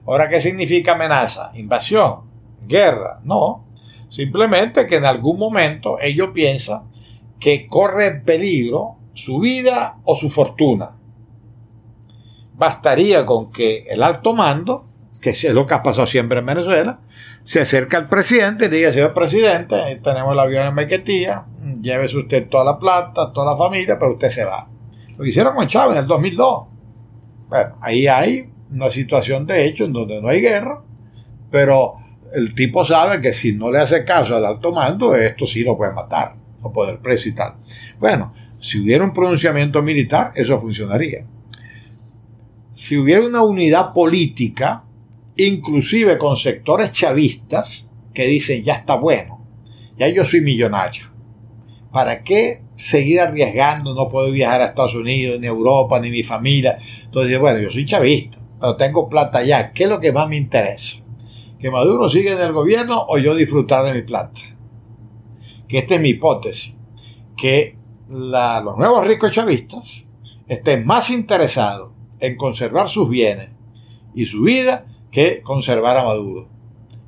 Ahora, 0.06 0.28
¿qué 0.28 0.40
significa 0.40 0.92
amenaza? 0.92 1.52
Invasión, 1.54 2.22
guerra. 2.62 3.20
No. 3.24 3.66
Simplemente 4.08 4.86
que 4.86 4.96
en 4.96 5.04
algún 5.04 5.38
momento 5.38 5.98
ellos 6.00 6.30
piensan 6.32 6.88
que 7.40 7.66
corre 7.66 8.12
peligro 8.20 8.96
su 9.14 9.40
vida 9.40 9.98
o 10.04 10.16
su 10.16 10.30
fortuna. 10.30 10.96
Bastaría 12.54 13.26
con 13.26 13.52
que 13.52 13.84
el 13.88 14.02
alto 14.02 14.32
mando, 14.32 14.86
que 15.20 15.30
es 15.30 15.44
lo 15.44 15.66
que 15.66 15.74
ha 15.74 15.82
pasado 15.82 16.06
siempre 16.06 16.38
en 16.38 16.46
Venezuela, 16.46 17.00
se 17.44 17.60
acerca 17.60 17.96
al 17.96 18.08
presidente 18.08 18.66
y 18.66 18.68
diga, 18.68 18.92
señor 18.92 19.14
presidente, 19.14 19.76
tenemos 20.02 20.32
el 20.32 20.38
avión 20.38 20.66
en 20.66 20.74
Mequetía, 20.74 21.46
llévese 21.80 22.16
usted 22.16 22.48
toda 22.48 22.64
la 22.64 22.78
plata, 22.78 23.32
toda 23.32 23.52
la 23.52 23.56
familia, 23.56 23.98
pero 23.98 24.12
usted 24.12 24.30
se 24.30 24.44
va. 24.44 24.68
Lo 25.18 25.24
hicieron 25.24 25.54
con 25.54 25.66
Chávez 25.66 25.96
en 25.96 26.02
el 26.02 26.06
2002. 26.06 26.64
Bueno, 27.48 27.76
ahí 27.80 28.06
hay 28.06 28.50
una 28.70 28.90
situación 28.90 29.46
de 29.46 29.66
hecho 29.66 29.84
en 29.84 29.92
donde 29.92 30.20
no 30.20 30.28
hay 30.28 30.40
guerra, 30.40 30.82
pero 31.50 31.94
el 32.34 32.54
tipo 32.54 32.84
sabe 32.84 33.20
que 33.20 33.32
si 33.32 33.52
no 33.52 33.70
le 33.70 33.78
hace 33.78 34.04
caso 34.04 34.36
al 34.36 34.44
alto 34.44 34.72
mando, 34.72 35.14
esto 35.14 35.46
sí 35.46 35.62
lo 35.62 35.76
puede 35.76 35.92
matar, 35.92 36.34
o 36.60 36.72
poder 36.72 36.98
preso 37.00 37.28
y 37.28 37.34
tal. 37.34 37.54
Bueno, 37.98 38.34
si 38.60 38.80
hubiera 38.80 39.04
un 39.04 39.12
pronunciamiento 39.12 39.82
militar, 39.82 40.32
eso 40.34 40.60
funcionaría. 40.60 41.24
Si 42.72 42.96
hubiera 42.96 43.24
una 43.24 43.42
unidad 43.42 43.92
política, 43.94 44.84
inclusive 45.36 46.18
con 46.18 46.36
sectores 46.36 46.90
chavistas, 46.90 47.90
que 48.12 48.26
dicen, 48.26 48.62
ya 48.62 48.74
está 48.74 48.96
bueno, 48.96 49.44
ya 49.96 50.08
yo 50.08 50.24
soy 50.24 50.40
millonario. 50.40 51.04
¿Para 51.92 52.22
qué 52.22 52.65
seguir 52.76 53.20
arriesgando, 53.20 53.94
no 53.94 54.08
puedo 54.08 54.30
viajar 54.30 54.60
a 54.60 54.66
Estados 54.66 54.94
Unidos, 54.94 55.40
ni 55.40 55.46
a 55.46 55.50
Europa, 55.50 55.98
ni 55.98 56.10
mi 56.10 56.22
familia. 56.22 56.78
Entonces, 57.02 57.38
bueno, 57.40 57.58
yo 57.58 57.70
soy 57.70 57.86
chavista, 57.86 58.38
pero 58.60 58.76
tengo 58.76 59.08
plata 59.08 59.38
allá. 59.38 59.72
¿Qué 59.72 59.84
es 59.84 59.88
lo 59.88 59.98
que 59.98 60.12
más 60.12 60.28
me 60.28 60.36
interesa? 60.36 60.98
¿Que 61.58 61.70
Maduro 61.70 62.08
siga 62.08 62.32
en 62.32 62.40
el 62.40 62.52
gobierno 62.52 63.06
o 63.08 63.18
yo 63.18 63.34
disfrutar 63.34 63.84
de 63.86 63.94
mi 63.94 64.02
plata? 64.02 64.40
Que 65.66 65.78
esta 65.78 65.94
es 65.96 66.00
mi 66.00 66.10
hipótesis. 66.10 66.74
Que 67.36 67.76
los 68.08 68.78
nuevos 68.78 69.06
ricos 69.06 69.32
chavistas 69.32 70.06
estén 70.46 70.86
más 70.86 71.10
interesados 71.10 71.92
en 72.20 72.36
conservar 72.36 72.88
sus 72.88 73.08
bienes 73.08 73.50
y 74.14 74.26
su 74.26 74.42
vida 74.42 74.86
que 75.10 75.42
conservar 75.42 75.96
a 75.96 76.04
Maduro. 76.04 76.48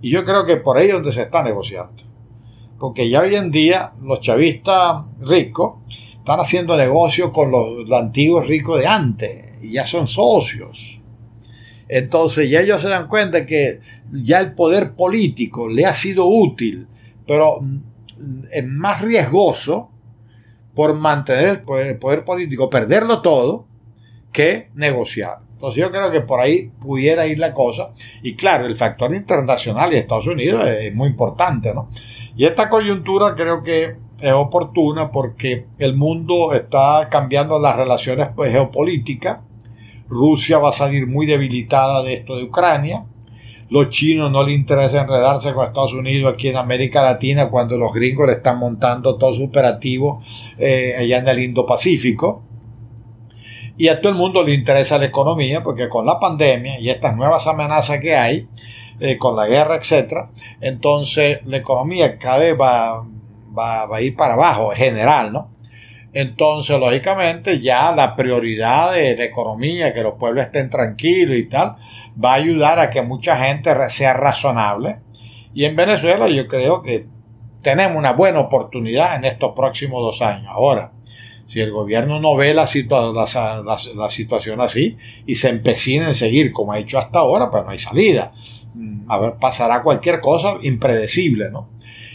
Y 0.01 0.11
yo 0.11 0.25
creo 0.25 0.45
que 0.47 0.57
por 0.57 0.77
ahí 0.77 0.89
es 0.89 0.95
donde 0.95 1.13
se 1.13 1.23
está 1.23 1.43
negociando. 1.43 2.08
Porque 2.79 3.09
ya 3.09 3.21
hoy 3.21 3.35
en 3.35 3.51
día 3.51 3.93
los 4.03 4.21
chavistas 4.21 5.05
ricos 5.21 5.77
están 6.13 6.41
haciendo 6.41 6.77
negocio 6.77 7.33
con 7.33 7.51
los, 7.51 7.91
antiguos 7.91 8.47
ricos 8.47 8.79
de 8.79 8.87
antes 8.87 9.63
y 9.63 9.73
ya 9.73 9.87
son 9.87 10.07
socios. 10.07 11.01
Entonces 11.89 12.51
ya 12.51 12.61
ellos 12.61 12.83
se 12.83 12.89
dan 12.89 13.09
cuenta 13.09 13.47
que 13.47 13.81
ya 14.13 14.41
el 14.41 14.55
poder 14.55 14.95
político 14.95 15.69
le 15.69 15.87
ha 15.87 15.93
sido 15.93 16.27
útil, 16.27 16.87
pero 17.27 17.61
es 18.51 18.65
más 18.67 19.01
riesgoso 19.01 19.91
por 20.75 20.95
mantener 20.95 21.49
el 21.49 21.99
poder, 21.99 22.25
político, 22.25 22.71
perderlo 22.71 23.23
todo, 23.23 23.67
que 24.31 24.71
negociar. 24.75 25.39
Entonces 25.59 25.83
yo 25.83 25.91
creo 25.91 26.13
que 26.13 26.21
por 26.21 26.39
ahí 26.39 26.71
pudiera 26.79 27.27
ir 27.27 27.41
la 27.41 27.53
cosa. 27.53 27.91
Y 28.23 28.37
claro, 28.37 28.65
el 28.65 28.77
factor 28.77 29.13
internacional 29.13 29.93
y 29.93 29.97
Estados 29.97 30.29
Unidos 30.29 30.65
es 30.65 30.95
muy 30.95 31.09
importante, 31.09 31.75
¿no? 31.75 31.89
Y 32.37 32.45
esta 32.45 32.69
coyuntura 32.69 33.35
creo 33.35 33.65
que 33.65 33.97
es 34.21 34.33
oportuna 34.33 35.11
porque 35.11 35.67
el 35.81 35.97
mundo 35.97 36.53
está 36.55 37.09
cambiando 37.11 37.59
las 37.59 37.75
relaciones 37.75 38.29
pues, 38.37 38.53
geopolíticas. 38.53 39.41
Rusia 40.09 40.59
va 40.59 40.69
a 40.69 40.73
salir 40.73 41.09
muy 41.09 41.27
debilitada 41.27 42.05
de 42.05 42.15
esto 42.15 42.37
de 42.37 42.45
Ucrania. 42.45 43.05
Los 43.69 43.91
chinos 43.91 44.31
no 44.31 44.45
les 44.45 44.57
interesa 44.57 45.03
enredarse 45.03 45.53
con 45.55 45.67
Estados 45.67 45.93
Unidos 45.93 46.33
aquí 46.33 46.47
en 46.47 46.57
América 46.57 47.03
Latina 47.03 47.51
cuando 47.51 47.77
los 47.77 47.93
gringos 47.93 48.29
le 48.29 48.35
están 48.35 48.61
montando 48.61 49.17
todo 49.17 49.35
su 49.35 49.43
operativo 49.43 50.23
eh, 50.57 50.95
allá 50.97 51.19
en 51.19 51.27
el 51.27 51.41
Indo-Pacífico. 51.41 52.45
Y 53.79 53.89
a 53.89 54.01
todo 54.01 54.11
el 54.13 54.19
mundo 54.19 54.43
le 54.43 54.55
interesa 54.55 54.99
la 54.99 55.07
economía 55.07 55.63
porque 55.63 55.89
con 55.89 56.05
la 56.05 56.19
pandemia 56.19 56.81
y 56.81 56.91
estas 56.91 57.17
nuevas 57.17 57.47
amenazas 57.47 58.01
que 58.01 58.17
hay, 58.17 58.49
eh, 58.99 59.17
con 59.17 59.37
la 59.37 59.47
guerra, 59.47 59.77
etcétera, 59.77 60.31
entonces 60.61 61.39
la 61.45 61.59
economía 61.59 62.19
cada 62.19 62.39
vez 62.39 62.57
va, 62.61 63.07
va, 63.57 63.97
a 63.97 64.03
ir 64.03 64.17
para 64.17 64.35
abajo, 64.35 64.73
en 64.73 64.79
general, 64.79 65.33
¿no? 65.33 65.53
Entonces, 66.13 66.79
lógicamente, 66.81 67.61
ya 67.61 67.93
la 67.93 68.17
prioridad 68.17 68.95
de 68.95 69.17
la 69.17 69.25
economía, 69.25 69.93
que 69.93 70.03
los 70.03 70.15
pueblos 70.15 70.45
estén 70.45 70.71
tranquilos 70.71 71.37
y 71.37 71.49
tal, 71.49 71.77
va 72.23 72.33
a 72.33 72.35
ayudar 72.35 72.81
a 72.81 72.91
que 72.91 73.03
mucha 73.03 73.37
gente 73.37 73.73
sea 73.91 74.15
razonable. 74.15 74.99
Y 75.55 75.65
en 75.65 75.77
Venezuela 75.77 76.29
yo 76.29 76.49
creo 76.49 76.83
que 76.83 77.07
tenemos 77.63 77.97
una 77.97 78.13
buena 78.13 78.41
oportunidad 78.41 79.17
en 79.17 79.27
estos 79.27 79.53
próximos 79.53 80.03
dos 80.03 80.23
años. 80.23 80.49
Ahora, 80.49 80.93
si 81.49 81.61
el 81.61 81.73
gobierno 81.73 82.21
no 82.21 82.37
ve 82.37 82.53
la, 82.53 82.69
la, 82.69 84.11
situación 84.11 84.61
así 84.61 84.99
y 85.27 85.35
se 85.37 85.49
empecina 85.49 86.09
en 86.09 86.15
seguir 86.15 86.53
como 86.53 86.73
ha 86.73 86.79
hecho 86.79 86.99
hasta 86.99 87.21
ahora, 87.21 87.51
pues 87.51 87.65
no 87.65 87.71
hay 87.71 87.79
salida. 87.79 88.33
Mm, 88.75 89.11
a 89.11 89.19
ver, 89.19 89.35
pasará 89.41 89.83
cualquier 89.83 90.21
cosa 90.21 90.59
impredecible, 90.61 91.51
¿no? 91.51 91.71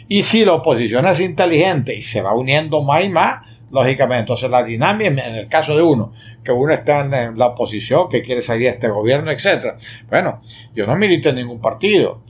Y 0.07 0.21
si 0.21 0.45
la 0.45 0.53
oposición 0.53 1.07
es 1.07 1.19
inteligente 1.19 1.95
y 1.95 2.03
se 2.03 2.21
va 2.21 2.35
uniendo 2.35 2.83
más 2.83 3.03
y 3.05 3.09
más, 3.09 3.63
lógicamente, 3.71 4.19
entonces 4.19 4.51
la 4.51 4.63
dinámica, 4.63 5.09
en 5.09 5.17
el 5.17 5.47
caso 5.47 5.75
de 5.75 5.81
uno, 5.81 6.11
que 6.43 6.51
uno 6.51 6.71
está 6.71 6.99
en 6.99 7.35
la 7.35 7.47
oposición, 7.47 8.09
que 8.09 8.21
quiere 8.21 8.43
salir 8.43 8.65
de 8.65 8.73
este 8.73 8.89
gobierno, 8.89 9.31
etcétera. 9.31 9.77
Bueno, 10.11 10.41
yo 10.75 10.85
no 10.85 10.95
milito 10.95 11.29
en 11.29 11.35
ningún 11.37 11.59
partido, 11.59 12.21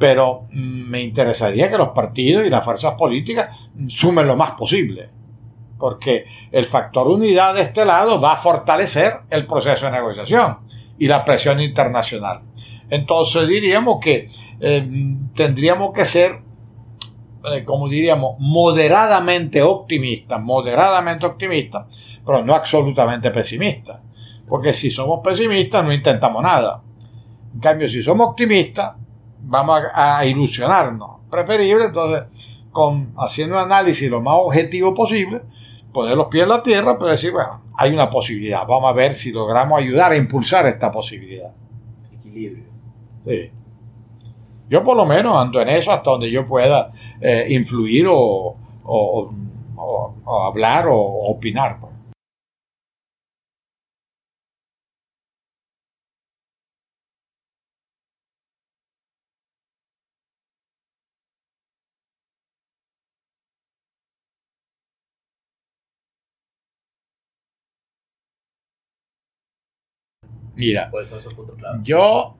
pero 0.00 0.48
mm, 0.50 0.90
me 0.90 1.00
interesaría 1.00 1.70
que 1.70 1.78
los 1.78 1.90
partidos 1.90 2.44
y 2.44 2.50
las 2.50 2.64
fuerzas 2.64 2.94
políticas 2.94 3.70
sumen 3.86 4.26
lo 4.26 4.34
más 4.34 4.50
posible, 4.52 5.19
porque 5.80 6.26
el 6.52 6.66
factor 6.66 7.08
unidad 7.08 7.54
de 7.54 7.62
este 7.62 7.84
lado 7.84 8.20
va 8.20 8.34
a 8.34 8.36
fortalecer 8.36 9.22
el 9.30 9.46
proceso 9.46 9.86
de 9.86 9.92
negociación 9.92 10.58
y 10.98 11.08
la 11.08 11.24
presión 11.24 11.60
internacional. 11.60 12.42
Entonces 12.90 13.48
diríamos 13.48 13.98
que 14.00 14.28
eh, 14.60 14.88
tendríamos 15.34 15.92
que 15.92 16.04
ser, 16.04 16.42
eh, 17.52 17.64
como 17.64 17.88
diríamos, 17.88 18.36
moderadamente 18.38 19.62
optimistas, 19.62 20.40
moderadamente 20.40 21.24
optimistas, 21.24 22.20
pero 22.24 22.44
no 22.44 22.54
absolutamente 22.54 23.30
pesimistas. 23.30 24.02
Porque 24.46 24.72
si 24.72 24.90
somos 24.90 25.20
pesimistas 25.22 25.84
no 25.84 25.92
intentamos 25.92 26.42
nada. 26.42 26.82
En 27.54 27.60
cambio, 27.60 27.88
si 27.88 28.02
somos 28.02 28.28
optimistas, 28.28 28.92
vamos 29.42 29.82
a, 29.94 30.24
ilusionarnos. 30.26 31.20
Preferible 31.30 31.86
entonces, 31.86 32.24
con, 32.72 33.12
haciendo 33.16 33.56
un 33.56 33.62
análisis 33.62 34.10
lo 34.10 34.20
más 34.20 34.34
objetivo 34.38 34.94
posible, 34.94 35.42
poner 35.92 36.16
los 36.16 36.28
pies 36.28 36.44
en 36.44 36.48
la 36.50 36.62
tierra, 36.62 36.98
pero 36.98 37.10
decir, 37.10 37.32
bueno, 37.32 37.62
hay 37.76 37.92
una 37.92 38.08
posibilidad. 38.10 38.66
Vamos 38.66 38.90
a 38.90 38.92
ver 38.92 39.14
si 39.14 39.32
logramos 39.32 39.78
ayudar 39.80 40.12
a 40.12 40.16
impulsar 40.16 40.66
esta 40.66 40.90
posibilidad. 40.90 41.54
Equilibrio. 42.12 42.64
Yo 44.68 44.84
por 44.84 44.96
lo 44.96 45.04
menos 45.04 45.36
ando 45.36 45.60
en 45.60 45.68
eso 45.68 45.90
hasta 45.90 46.10
donde 46.10 46.30
yo 46.30 46.46
pueda 46.46 46.92
eh, 47.20 47.46
influir 47.50 48.06
o, 48.08 48.56
hablar 50.26 50.86
o 50.88 50.96
opinar. 50.96 51.78
Pues. 70.50 70.56
Mira, 70.56 70.90
yo 71.82 72.36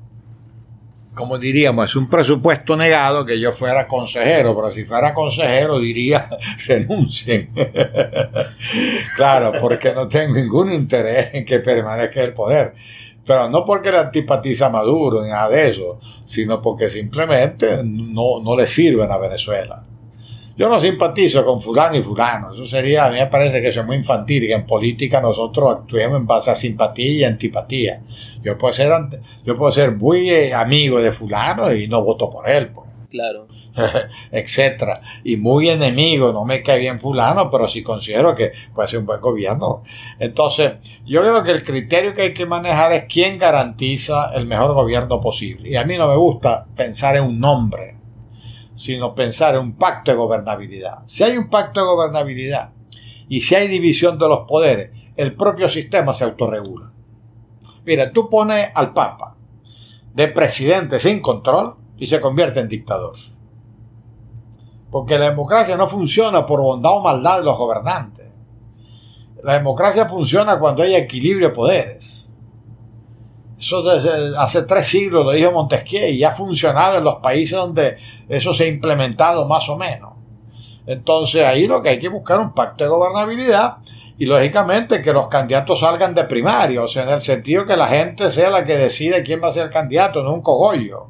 como 1.15 1.39
diríamos, 1.39 1.91
es 1.91 1.97
un 1.97 2.09
presupuesto 2.09 2.77
negado 2.77 3.27
que 3.27 3.39
yo 3.39 3.53
fuera 3.53 3.87
consejero, 3.87 4.55
pero 4.55 4.73
si 4.73 4.85
fuera 4.85 5.13
consejero 5.13 5.79
diría 5.79 6.29
renuncien. 6.67 7.51
claro, 9.17 9.53
porque 9.61 9.93
no 9.93 10.09
tengo 10.09 10.35
ningún 10.35 10.73
interés 10.73 11.35
en 11.35 11.45
que 11.45 11.59
permanezca 11.59 12.23
el 12.23 12.33
poder. 12.33 12.75
Pero 13.27 13.49
no 13.49 13.65
porque 13.65 13.91
le 13.91 13.99
antipatiza 13.99 14.67
a 14.67 14.71
Maduro 14.71 15.23
ni 15.23 15.31
nada 15.31 15.49
de 15.49 15.69
eso, 15.69 15.99
sino 16.25 16.61
porque 16.61 16.89
simplemente 16.89 17.83
no, 17.85 18.41
no 18.43 18.57
le 18.57 18.67
sirven 18.67 19.11
a 19.11 19.19
Venezuela. 19.19 19.85
Yo 20.61 20.69
no 20.69 20.79
simpatizo 20.79 21.43
con 21.43 21.59
fulano 21.59 21.97
y 21.97 22.03
fulano. 22.03 22.53
Eso 22.53 22.67
sería, 22.67 23.07
a 23.07 23.11
mí 23.11 23.17
me 23.17 23.29
parece 23.29 23.63
que 23.63 23.69
eso 23.69 23.81
es 23.81 23.87
muy 23.87 23.97
infantil 23.97 24.45
y 24.45 24.49
que 24.49 24.53
en 24.53 24.67
política 24.67 25.19
nosotros 25.19 25.75
actuemos 25.75 26.21
en 26.21 26.27
base 26.27 26.51
a 26.51 26.55
simpatía 26.55 27.13
y 27.13 27.25
antipatía. 27.25 28.03
Yo 28.43 28.59
puedo 28.59 28.71
ser, 28.75 28.93
yo 29.43 29.57
puedo 29.57 29.73
ser 29.73 29.93
muy 29.97 30.29
eh, 30.29 30.53
amigo 30.53 31.01
de 31.01 31.13
fulano 31.13 31.73
y 31.73 31.89
no 31.89 32.05
voto 32.05 32.29
por 32.29 32.47
él. 32.47 32.69
Pues. 32.75 32.91
Claro. 33.09 33.49
etcétera. 34.31 35.01
Y 35.25 35.39
muy 35.39 35.71
enemigo, 35.71 36.31
no 36.31 36.45
me 36.45 36.63
cae 36.63 36.79
bien 36.79 36.99
fulano, 36.99 37.51
pero 37.51 37.67
sí 37.67 37.83
considero 37.83 38.35
que 38.35 38.53
puede 38.75 38.87
ser 38.87 38.99
un 38.99 39.07
buen 39.07 39.21
gobierno. 39.23 39.83
Entonces, 40.19 40.73
yo 41.07 41.23
creo 41.23 41.43
que 41.43 41.53
el 41.53 41.65
criterio 41.65 42.13
que 42.13 42.21
hay 42.21 42.35
que 42.35 42.45
manejar 42.45 42.93
es 42.93 43.05
quién 43.11 43.39
garantiza 43.39 44.31
el 44.35 44.45
mejor 44.45 44.75
gobierno 44.75 45.23
posible. 45.23 45.71
Y 45.71 45.77
a 45.77 45.87
mí 45.87 45.97
no 45.97 46.07
me 46.07 46.17
gusta 46.17 46.67
pensar 46.77 47.17
en 47.17 47.25
un 47.25 47.41
nombre 47.41 48.00
sino 48.81 49.15
pensar 49.15 49.57
en 49.57 49.61
un 49.61 49.73
pacto 49.75 50.11
de 50.11 50.17
gobernabilidad. 50.17 51.03
Si 51.05 51.23
hay 51.23 51.37
un 51.37 51.51
pacto 51.51 51.81
de 51.81 51.87
gobernabilidad 51.87 52.73
y 53.29 53.43
si 53.43 53.55
hay 53.55 53.69
división 53.69 54.19
de 54.19 54.27
los 54.27 54.47
poderes, 54.49 54.91
el 55.17 55.37
propio 55.37 55.69
sistema 55.69 56.15
se 56.15 56.25
autorregula. 56.25 56.91
Mira, 57.85 58.11
tú 58.11 58.31
pones 58.31 58.71
al 58.75 58.95
Papa 58.95 59.37
de 60.15 60.29
presidente 60.29 60.99
sin 60.99 61.21
control 61.21 61.77
y 61.99 62.07
se 62.07 62.23
convierte 62.23 62.61
en 62.61 62.69
dictador. 62.69 63.13
Porque 64.91 65.19
la 65.19 65.29
democracia 65.29 65.77
no 65.77 65.87
funciona 65.87 66.47
por 66.47 66.63
bondad 66.63 66.97
o 66.97 67.03
maldad 67.03 67.41
de 67.41 67.45
los 67.45 67.59
gobernantes. 67.59 68.33
La 69.45 69.53
democracia 69.59 70.09
funciona 70.09 70.59
cuando 70.59 70.83
hay 70.83 70.95
equilibrio 70.95 71.49
de 71.49 71.55
poderes. 71.55 72.20
Eso 73.61 73.85
hace 74.39 74.63
tres 74.63 74.87
siglos 74.87 75.23
lo 75.23 75.33
dijo 75.33 75.53
Montesquieu 75.53 76.09
y 76.09 76.25
ha 76.25 76.31
funcionado 76.31 76.97
en 76.97 77.05
los 77.05 77.17
países 77.17 77.59
donde 77.59 77.95
eso 78.27 78.55
se 78.55 78.65
ha 78.65 78.67
implementado 78.69 79.47
más 79.47 79.69
o 79.69 79.77
menos. 79.77 80.13
Entonces 80.87 81.45
ahí 81.45 81.67
lo 81.67 81.83
que 81.83 81.91
hay 81.91 81.99
que 81.99 82.09
buscar 82.09 82.41
un 82.41 82.55
pacto 82.55 82.85
de 82.85 82.89
gobernabilidad 82.89 83.77
y 84.17 84.25
lógicamente 84.25 85.03
que 85.03 85.13
los 85.13 85.29
candidatos 85.29 85.81
salgan 85.81 86.15
de 86.15 86.25
primario, 86.25 86.85
o 86.85 86.89
sea, 86.89 87.03
en 87.03 87.11
el 87.11 87.21
sentido 87.21 87.67
que 87.67 87.77
la 87.77 87.89
gente 87.89 88.31
sea 88.31 88.49
la 88.49 88.65
que 88.65 88.77
decide 88.77 89.23
quién 89.23 89.43
va 89.43 89.49
a 89.49 89.53
ser 89.53 89.65
el 89.65 89.71
candidato, 89.71 90.23
no 90.23 90.33
un 90.33 90.41
cogollo. 90.41 91.09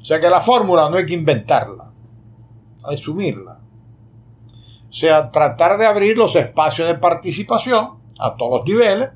O 0.00 0.04
sea 0.04 0.18
que 0.18 0.28
la 0.28 0.40
fórmula 0.40 0.90
no 0.90 0.96
hay 0.96 1.06
que 1.06 1.14
inventarla, 1.14 1.92
hay 2.82 2.96
que 2.96 3.02
asumirla. 3.02 3.60
O 4.88 4.92
sea, 4.92 5.30
tratar 5.30 5.78
de 5.78 5.86
abrir 5.86 6.18
los 6.18 6.34
espacios 6.34 6.88
de 6.88 6.96
participación 6.96 8.00
a 8.18 8.34
todos 8.34 8.58
los 8.60 8.66
niveles 8.66 9.10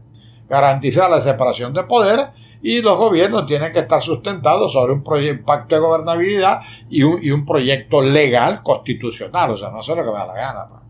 garantizar 0.51 1.09
la 1.09 1.21
separación 1.21 1.73
de 1.73 1.85
poderes 1.85 2.27
y 2.61 2.83
los 2.83 2.99
gobiernos 2.99 3.47
tienen 3.47 3.73
que 3.73 3.79
estar 3.79 4.03
sustentados 4.03 4.73
sobre 4.73 4.93
un 4.93 5.05
pacto 5.45 5.77
de 5.77 5.81
gobernabilidad 5.81 6.61
y 6.91 7.03
un, 7.03 7.47
proyecto 7.47 8.03
legal 8.03 8.61
constitucional. 8.63 9.53
O 9.53 9.57
sea, 9.57 9.71
no 9.71 9.81
sé 9.83 9.95
lo 9.95 10.05
que 10.05 10.11
me 10.11 10.19
da 10.19 10.27
la 10.27 10.35
gana. 10.35 10.65
Si 10.65 10.71
pues. 10.71 10.83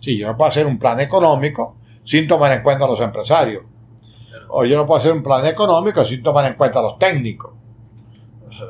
Sí, 0.00 0.18
yo 0.18 0.26
no 0.26 0.36
puedo 0.36 0.48
hacer 0.48 0.66
un 0.66 0.78
plan 0.78 0.98
económico 0.98 1.76
sin 2.02 2.26
tomar 2.26 2.52
en 2.52 2.62
cuenta 2.62 2.86
a 2.86 2.88
los 2.88 3.00
empresarios. 3.00 3.62
O 4.48 4.64
yo 4.64 4.76
no 4.76 4.86
puedo 4.86 4.98
hacer 4.98 5.12
un 5.12 5.22
plan 5.22 5.46
económico 5.46 6.04
sin 6.04 6.22
tomar 6.22 6.46
en 6.46 6.54
cuenta 6.54 6.80
a 6.80 6.82
los 6.82 6.98
técnicos, 6.98 7.52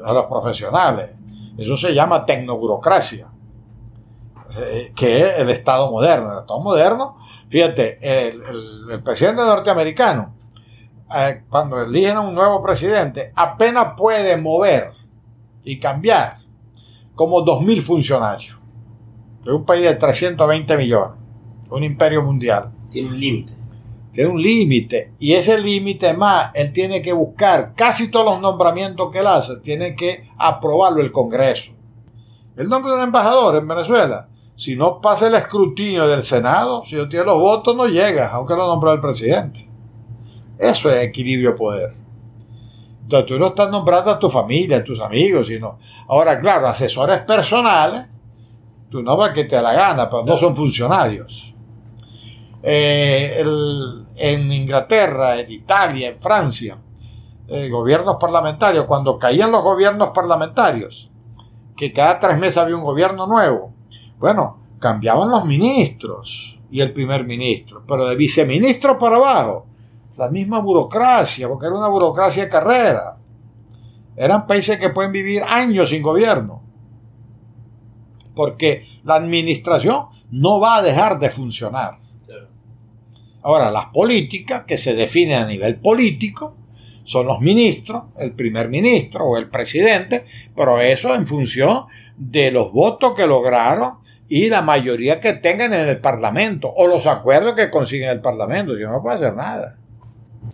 a 0.05 0.13
los 0.13 0.27
profesionales. 0.27 1.13
Eso 1.57 1.77
se 1.77 1.95
llama 1.95 2.27
tecnoburocracia. 2.27 3.32
Eh, 4.57 4.93
que 4.95 5.23
es 5.23 5.39
el 5.39 5.51
Estado 5.51 5.91
moderno. 5.91 6.33
El 6.33 6.39
Estado 6.41 6.61
moderno, 6.61 7.17
fíjate, 7.49 7.99
el, 8.03 9.03
presidente 9.03 9.43
norteamericano, 9.43 10.35
eh, 11.15 11.43
cuando 11.49 11.81
eligen 11.81 12.17
a 12.17 12.21
un 12.21 12.35
nuevo 12.35 12.63
presidente, 12.63 13.33
apenas 13.35 13.95
puede 13.97 14.37
mover 14.37 14.91
y 15.65 15.79
cambiar 15.79 16.37
como 17.15 17.45
2.000 17.45 17.83
funcionarios. 17.83 18.59
De 19.45 19.53
un 19.53 19.65
país 19.65 19.83
de 19.83 19.95
320 19.95 20.77
millones, 20.77 21.17
un 21.71 21.83
imperio 21.83 22.23
mundial. 22.23 22.71
Tiene 22.91 23.09
un 23.09 23.19
límite. 23.19 23.53
Tiene 24.13 24.31
un 24.31 24.41
límite. 24.41 25.15
Y 25.19 25.33
ese 25.33 25.59
límite 25.59 26.13
más, 26.13 26.51
él 26.55 26.73
tiene 26.73 27.01
que 27.01 27.13
buscar 27.13 27.75
casi 27.75 28.11
todos 28.11 28.27
los 28.27 28.41
nombramientos 28.41 29.11
que 29.11 29.21
él 29.21 29.27
hace, 29.27 29.57
tiene 29.61 29.97
que 29.97 30.29
aprobarlo 30.37 31.01
el 31.01 31.11
Congreso. 31.11 31.73
El 32.57 32.69
nombre 32.69 32.91
de 32.93 32.99
un 32.99 33.05
embajador 33.05 33.57
en 33.57 33.67
Venezuela, 33.67 34.29
si 34.57 34.77
no 34.77 35.01
pasa 35.01 35.27
el 35.27 35.35
escrutinio 35.35 36.07
del 36.07 36.23
Senado, 36.23 36.85
si 36.85 36.97
no 36.97 37.09
tiene 37.09 37.27
los 37.27 37.39
votos, 37.39 37.75
no 37.75 37.87
llega, 37.87 38.31
aunque 38.33 38.55
lo 38.55 38.67
nombre 38.67 38.93
el 38.93 39.01
presidente. 39.01 39.69
Eso 40.59 40.91
es 40.91 41.03
equilibrio 41.03 41.51
de 41.51 41.57
poder. 41.57 41.91
Entonces 43.03 43.27
tú 43.27 43.39
no 43.39 43.49
estás 43.49 43.71
nombrando 43.71 44.11
a 44.11 44.19
tu 44.19 44.31
familia, 44.31 44.79
a 44.79 44.85
tus 44.85 45.01
amigos, 45.01 45.49
sino. 45.49 45.79
Ahora, 46.09 46.39
claro, 46.41 46.69
asesores 46.69 47.21
personales, 47.21 48.07
tú 48.89 49.03
no 49.03 49.17
vas 49.17 49.33
que 49.33 49.45
te 49.45 49.61
la 49.61 49.73
gana, 49.73 50.09
pero 50.09 50.25
no 50.25 50.37
son 50.37 50.55
funcionarios. 50.55 51.55
Eh, 52.63 53.43
en 54.15 54.53
Inglaterra, 54.53 55.39
en 55.41 55.51
Italia, 55.51 56.11
en 56.11 56.21
Francia, 56.21 56.79
eh, 57.49 57.69
gobiernos 57.69 58.17
parlamentarios, 58.21 58.85
cuando 58.85 59.19
caían 59.19 59.51
los 59.51 59.63
gobiernos 59.63 60.11
parlamentarios, 60.15 61.11
que 61.77 61.93
cada 61.93 62.21
tres 62.21 62.39
meses 62.39 62.59
había 62.59 62.77
un 62.77 62.85
gobierno 62.85 63.27
nuevo, 63.27 63.72
bueno, 64.23 64.57
cambiaban 64.79 65.33
los 65.33 65.45
ministros 65.45 66.61
y 66.71 66.81
el 66.81 66.93
primer 66.93 67.25
ministro, 67.25 67.83
pero 67.85 68.07
de 68.07 68.15
viceministro 68.15 68.97
para 68.97 69.17
abajo, 69.17 69.67
la 70.17 70.31
misma 70.31 70.61
burocracia, 70.61 71.49
porque 71.49 71.67
era 71.67 71.75
una 71.75 71.89
burocracia 71.89 72.45
de 72.45 72.49
carrera. 72.49 73.19
Eran 74.15 74.47
países 74.47 74.79
que 74.79 74.91
pueden 74.91 75.11
vivir 75.11 75.43
años 75.43 75.89
sin 75.91 76.03
gobierno, 76.03 76.63
porque 78.37 78.87
la 79.03 79.17
administración 79.17 80.07
no 80.31 80.61
va 80.61 80.77
a 80.77 80.83
dejar 80.83 81.19
de 81.19 81.29
funcionar. 81.29 81.99
Ahora, 83.43 83.73
las 83.73 83.87
políticas 83.87 84.63
que 84.69 84.77
se 84.77 84.95
definen 84.95 85.43
a 85.43 85.47
nivel 85.47 85.81
político 85.81 86.55
son 87.05 87.27
los 87.27 87.41
ministros, 87.41 88.05
el 88.19 88.33
primer 88.33 88.69
ministro 88.69 89.25
o 89.25 89.37
el 89.37 89.49
presidente, 89.49 90.25
pero 90.57 90.81
eso 90.81 91.15
en 91.15 91.27
función 91.27 91.85
de 92.17 92.51
los 92.51 92.73
votos 92.73 93.15
que 93.15 93.27
lograron 93.27 93.95
y 94.29 94.49
la 94.49 94.63
mayoría 94.63 95.21
que 95.21 95.35
tengan 95.35 95.75
en 95.75 95.89
el 95.89 95.99
Parlamento 95.99 96.73
o 96.75 96.87
los 96.87 97.07
acuerdos 97.07 97.55
que 97.55 97.71
consiguen 97.71 98.09
el 98.09 98.21
Parlamento, 98.21 98.77
si 98.77 98.83
no, 98.83 98.93
no 98.93 99.03
puede 99.03 99.17
hacer 99.17 99.35
nada. 99.35 99.77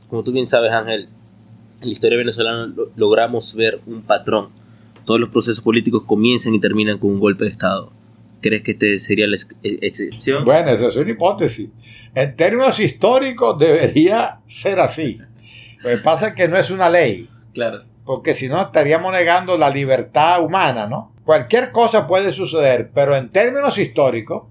Como 0.08 0.24
tú 0.24 0.32
bien 0.32 0.46
sabes, 0.46 0.72
Ángel, 0.72 1.08
en 1.80 1.86
la 1.86 1.92
historia 1.92 2.18
venezolana 2.18 2.72
logramos 2.96 3.54
ver 3.54 3.78
un 3.86 4.02
patrón. 4.02 4.48
Todos 5.04 5.20
los 5.20 5.30
procesos 5.30 5.62
políticos 5.62 6.02
comienzan 6.04 6.54
y 6.54 6.60
terminan 6.60 6.98
con 6.98 7.12
un 7.12 7.20
golpe 7.20 7.44
de 7.44 7.50
Estado. 7.50 7.92
¿Crees 8.40 8.62
que 8.62 8.72
este 8.72 8.98
sería 8.98 9.26
la 9.26 9.36
e-, 9.62 9.78
excepción? 9.82 10.44
Bueno, 10.44 10.70
esa 10.70 10.88
es 10.88 10.96
una 10.96 11.10
hipótesis. 11.10 11.70
En 12.14 12.36
términos 12.36 12.80
históricos 12.80 13.58
debería 13.58 14.40
ser 14.46 14.80
así. 14.80 15.20
Lo 15.82 15.90
que 15.90 15.98
pasa 15.98 16.28
es 16.28 16.34
que 16.34 16.48
no 16.48 16.56
es 16.56 16.70
una 16.70 16.88
ley. 16.88 17.28
Claro. 17.54 17.82
Porque 18.04 18.34
si 18.34 18.48
no 18.48 18.60
estaríamos 18.60 19.12
negando 19.12 19.58
la 19.58 19.70
libertad 19.70 20.42
humana, 20.42 20.86
¿no? 20.86 21.12
Cualquier 21.24 21.72
cosa 21.72 22.06
puede 22.06 22.32
suceder, 22.32 22.90
pero 22.94 23.14
en 23.14 23.28
términos 23.28 23.76
históricos, 23.76 24.44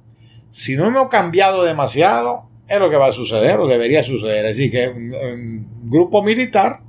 si 0.52 0.76
no 0.76 0.86
hemos 0.86 1.10
cambiado 1.10 1.64
demasiado, 1.64 2.50
es 2.68 2.80
lo 2.80 2.90
que 2.90 2.98
va 2.98 3.08
a 3.08 3.12
suceder 3.12 3.60
o 3.60 3.68
debería 3.68 4.04
suceder. 4.04 4.46
Así 4.46 4.70
que 4.70 4.88
un 4.90 5.86
grupo 5.86 6.22
militar 6.22 6.82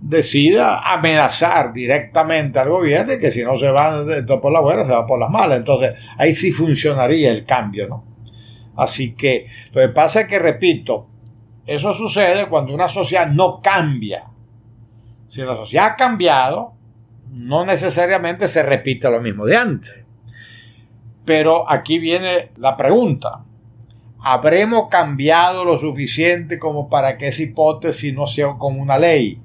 decida 0.00 0.78
amenazar 0.78 1.72
directamente 1.72 2.60
al 2.60 2.68
gobierno 2.68 3.14
y 3.14 3.18
que 3.18 3.32
si 3.32 3.42
no 3.42 3.56
se 3.58 3.70
va 3.70 4.04
por 4.40 4.52
la 4.52 4.60
buena, 4.60 4.84
se 4.84 4.92
va 4.92 5.04
por 5.04 5.18
las 5.18 5.30
malas. 5.30 5.58
Entonces 5.58 5.96
ahí 6.16 6.32
sí 6.32 6.52
funcionaría 6.52 7.30
el 7.32 7.44
cambio, 7.44 7.88
¿no? 7.88 8.04
Así 8.76 9.14
que 9.14 9.46
lo 9.72 9.80
que 9.80 9.88
pasa 9.88 10.20
es 10.20 10.28
que, 10.28 10.38
repito, 10.38 11.08
eso 11.68 11.92
sucede 11.92 12.48
cuando 12.48 12.72
una 12.72 12.88
sociedad 12.88 13.26
no 13.26 13.60
cambia. 13.60 14.24
Si 15.26 15.42
la 15.42 15.54
sociedad 15.54 15.88
ha 15.88 15.96
cambiado, 15.96 16.72
no 17.30 17.66
necesariamente 17.66 18.48
se 18.48 18.62
repite 18.62 19.10
lo 19.10 19.20
mismo 19.20 19.44
de 19.44 19.58
antes. 19.58 19.94
Pero 21.26 21.70
aquí 21.70 21.98
viene 21.98 22.52
la 22.56 22.74
pregunta. 22.74 23.44
¿Habremos 24.18 24.88
cambiado 24.88 25.66
lo 25.66 25.76
suficiente 25.76 26.58
como 26.58 26.88
para 26.88 27.18
que 27.18 27.28
esa 27.28 27.42
hipótesis 27.42 28.14
no 28.14 28.26
sea 28.26 28.54
como 28.56 28.80
una 28.80 28.96
ley? 28.96 29.38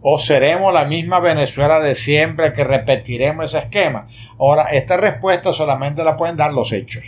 ¿O 0.00 0.20
seremos 0.20 0.72
la 0.72 0.84
misma 0.84 1.18
Venezuela 1.18 1.80
de 1.80 1.96
siempre 1.96 2.52
que 2.52 2.62
repetiremos 2.62 3.46
ese 3.46 3.58
esquema? 3.58 4.06
Ahora, 4.38 4.66
esta 4.70 4.96
respuesta 4.96 5.52
solamente 5.52 6.04
la 6.04 6.16
pueden 6.16 6.36
dar 6.36 6.52
los 6.52 6.70
hechos. 6.70 7.04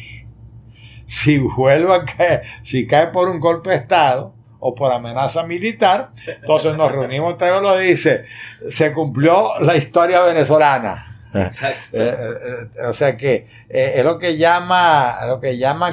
Si 1.06 1.38
vuelve 1.38 1.94
a 1.94 2.04
caer, 2.04 2.42
si 2.62 2.88
cae 2.88 3.08
por 3.08 3.28
un 3.28 3.38
golpe 3.38 3.70
de 3.70 3.76
Estado 3.76 4.39
o 4.60 4.74
por 4.74 4.92
amenaza 4.92 5.42
militar, 5.42 6.10
entonces 6.26 6.76
nos 6.76 6.92
reunimos, 6.92 7.36
Teo 7.38 7.60
lo 7.60 7.76
dice, 7.76 8.24
se 8.68 8.92
cumplió 8.92 9.58
la 9.60 9.76
historia 9.76 10.20
venezolana. 10.22 11.06
Exacto. 11.32 11.96
Eh, 11.96 12.14
eh, 12.18 12.68
eh, 12.76 12.86
o 12.86 12.92
sea 12.92 13.16
que 13.16 13.46
es 13.68 14.04
lo 14.04 14.18
que 14.18 14.36
llama, 14.36 15.16
lo 15.28 15.40
que 15.40 15.56
llama, 15.56 15.90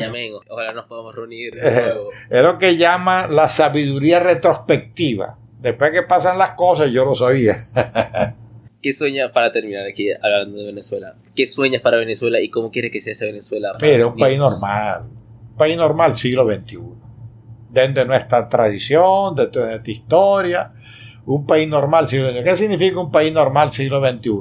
ojalá 0.49 0.73
nos 0.73 0.85
podamos 0.85 1.15
reunir. 1.15 1.57
es 1.57 2.43
lo 2.43 2.57
que 2.57 2.75
llama 2.77 3.27
la 3.27 3.49
sabiduría 3.49 4.19
retrospectiva 4.19 5.37
después 5.59 5.91
que 5.91 6.03
pasan 6.03 6.37
las 6.37 6.51
cosas, 6.51 6.91
yo 6.91 7.05
lo 7.05 7.15
sabía. 7.15 7.63
¿Qué 8.81 8.93
sueñas 8.93 9.31
para 9.31 9.51
terminar 9.51 9.85
aquí 9.87 10.09
hablando 10.11 10.57
de 10.59 10.65
Venezuela? 10.67 11.15
¿Qué 11.35 11.45
sueñas 11.45 11.81
para 11.81 11.97
Venezuela 11.97 12.39
y 12.39 12.49
cómo 12.49 12.71
quieres 12.71 12.91
que 12.91 13.01
sea 13.01 13.11
esa 13.11 13.25
Venezuela? 13.25 13.75
Mira, 13.81 14.07
un 14.07 14.15
país 14.15 14.37
normal. 14.37 15.03
Un 15.51 15.57
país 15.57 15.75
normal 15.75 16.15
siglo 16.15 16.47
XXI. 16.47 16.77
Desde 17.69 18.05
nuestra 18.05 18.47
tradición, 18.47 19.35
de 19.35 19.43
nuestra 19.43 19.81
historia. 19.85 20.73
Un 21.25 21.45
país 21.45 21.67
normal 21.67 22.07
siglo 22.07 22.31
XXI. 22.31 22.43
¿Qué 22.43 22.57
significa 22.57 22.99
un 22.99 23.11
país 23.11 23.33
normal 23.33 23.71
siglo 23.71 23.99
XXI? 23.99 24.31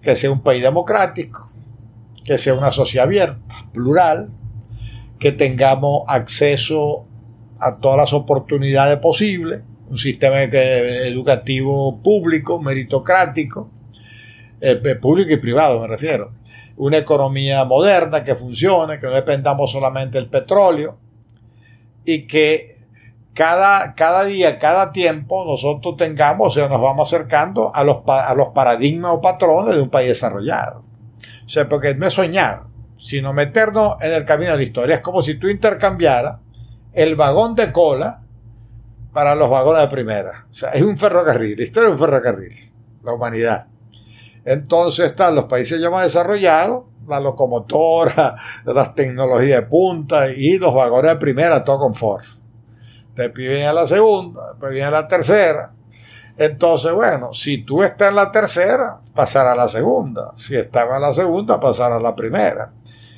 Que 0.00 0.16
sea 0.16 0.30
un 0.30 0.40
país 0.42 0.62
democrático, 0.62 1.52
que 2.24 2.38
sea 2.38 2.54
una 2.54 2.70
sociedad 2.70 3.06
abierta, 3.06 3.54
plural, 3.72 4.30
que 5.18 5.32
tengamos 5.32 6.02
acceso 6.06 7.06
a 7.58 7.76
todas 7.76 7.98
las 7.98 8.12
oportunidades 8.12 8.98
posibles 8.98 9.62
un 9.92 9.98
sistema 9.98 10.42
educativo 10.42 12.00
público, 12.02 12.58
meritocrático, 12.58 13.70
eh, 14.58 14.76
público 14.98 15.32
y 15.34 15.36
privado 15.36 15.82
me 15.82 15.86
refiero, 15.86 16.32
una 16.78 16.96
economía 16.96 17.66
moderna 17.66 18.24
que 18.24 18.34
funcione, 18.34 18.98
que 18.98 19.06
no 19.06 19.12
dependamos 19.12 19.70
solamente 19.70 20.16
del 20.16 20.28
petróleo 20.28 20.96
y 22.04 22.26
que 22.26 22.76
cada, 23.34 23.94
cada 23.94 24.24
día, 24.24 24.58
cada 24.58 24.92
tiempo 24.92 25.44
nosotros 25.46 25.96
tengamos, 25.96 26.48
o 26.48 26.50
sea, 26.50 26.68
nos 26.68 26.80
vamos 26.80 27.08
acercando 27.08 27.74
a 27.74 27.84
los, 27.84 27.98
a 28.06 28.34
los 28.34 28.48
paradigmas 28.48 29.12
o 29.14 29.20
patrones 29.20 29.74
de 29.74 29.82
un 29.82 29.88
país 29.88 30.08
desarrollado. 30.08 30.84
O 31.44 31.48
sea, 31.48 31.68
porque 31.68 31.94
no 31.94 32.06
es 32.06 32.14
soñar, 32.14 32.64
sino 32.96 33.32
meternos 33.32 33.96
en 34.00 34.12
el 34.12 34.24
camino 34.24 34.52
de 34.52 34.58
la 34.58 34.62
historia. 34.62 34.96
Es 34.96 35.02
como 35.02 35.22
si 35.22 35.34
tú 35.34 35.48
intercambiaras 35.48 36.40
el 36.92 37.16
vagón 37.16 37.54
de 37.54 37.72
cola 37.72 38.22
para 39.12 39.34
los 39.34 39.50
vagones 39.50 39.82
de 39.82 39.88
primera. 39.88 40.46
O 40.50 40.54
sea, 40.54 40.70
es 40.70 40.82
un 40.82 40.96
ferrocarril, 40.96 41.56
la 41.56 41.64
historia 41.64 41.88
es 41.88 41.92
un 41.92 41.98
ferrocarril, 41.98 42.52
la 43.02 43.12
humanidad. 43.12 43.66
Entonces 44.44 45.06
están 45.06 45.34
los 45.34 45.44
países 45.44 45.80
ya 45.80 45.90
más 45.90 46.04
desarrollados, 46.04 46.84
la 47.06 47.20
locomotora, 47.20 48.34
las 48.64 48.94
tecnologías 48.94 49.62
de 49.62 49.66
punta 49.66 50.28
y 50.28 50.58
los 50.58 50.74
vagones 50.74 51.12
de 51.12 51.16
primera, 51.16 51.64
todo 51.64 51.78
confort. 51.78 52.24
Después 53.14 53.48
viene 53.48 53.72
la 53.72 53.86
segunda, 53.86 54.50
después 54.50 54.72
viene 54.72 54.90
la 54.90 55.06
tercera. 55.06 55.72
Entonces, 56.36 56.92
bueno, 56.92 57.32
si 57.32 57.58
tú 57.58 57.82
estás 57.82 58.08
en 58.08 58.16
la 58.16 58.32
tercera, 58.32 59.00
pasar 59.14 59.46
a 59.46 59.54
la 59.54 59.68
segunda. 59.68 60.32
Si 60.34 60.56
estás 60.56 60.88
en 60.92 61.00
la 61.00 61.12
segunda, 61.12 61.60
pasar 61.60 61.92
a 61.92 62.00
la 62.00 62.16
primera. 62.16 62.72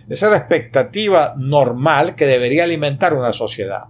Esa 0.08 0.26
es 0.26 0.32
la 0.32 0.38
expectativa 0.38 1.34
normal 1.36 2.14
que 2.14 2.26
debería 2.26 2.64
alimentar 2.64 3.14
una 3.14 3.32
sociedad. 3.32 3.84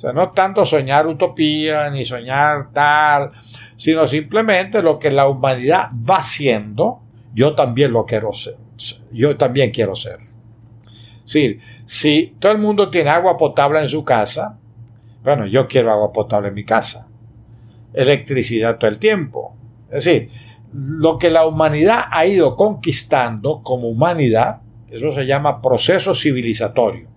O 0.00 0.02
sea, 0.02 0.14
no 0.14 0.30
tanto 0.30 0.64
soñar 0.64 1.06
utopía 1.06 1.90
ni 1.90 2.06
soñar 2.06 2.72
tal, 2.72 3.32
sino 3.76 4.06
simplemente 4.06 4.80
lo 4.80 4.98
que 4.98 5.10
la 5.10 5.28
humanidad 5.28 5.90
va 5.92 6.22
siendo, 6.22 7.02
yo 7.34 7.54
también 7.54 7.92
lo 7.92 8.06
quiero 8.06 8.32
ser. 8.32 8.56
Yo 9.12 9.36
también 9.36 9.70
quiero 9.70 9.94
ser. 9.94 10.16
Sí, 11.24 11.58
si 11.84 12.34
todo 12.38 12.50
el 12.50 12.56
mundo 12.56 12.88
tiene 12.88 13.10
agua 13.10 13.36
potable 13.36 13.78
en 13.78 13.90
su 13.90 14.02
casa, 14.02 14.58
bueno, 15.22 15.44
yo 15.44 15.68
quiero 15.68 15.90
agua 15.90 16.14
potable 16.14 16.48
en 16.48 16.54
mi 16.54 16.64
casa. 16.64 17.06
Electricidad 17.92 18.78
todo 18.78 18.90
el 18.90 18.98
tiempo. 18.98 19.54
Es 19.90 20.06
decir, 20.06 20.30
lo 20.72 21.18
que 21.18 21.28
la 21.28 21.46
humanidad 21.46 22.04
ha 22.10 22.24
ido 22.24 22.56
conquistando 22.56 23.60
como 23.62 23.88
humanidad 23.88 24.62
Eso 24.90 25.12
se 25.12 25.26
llama 25.26 25.60
proceso 25.60 26.14
civilizatorio. 26.14 27.10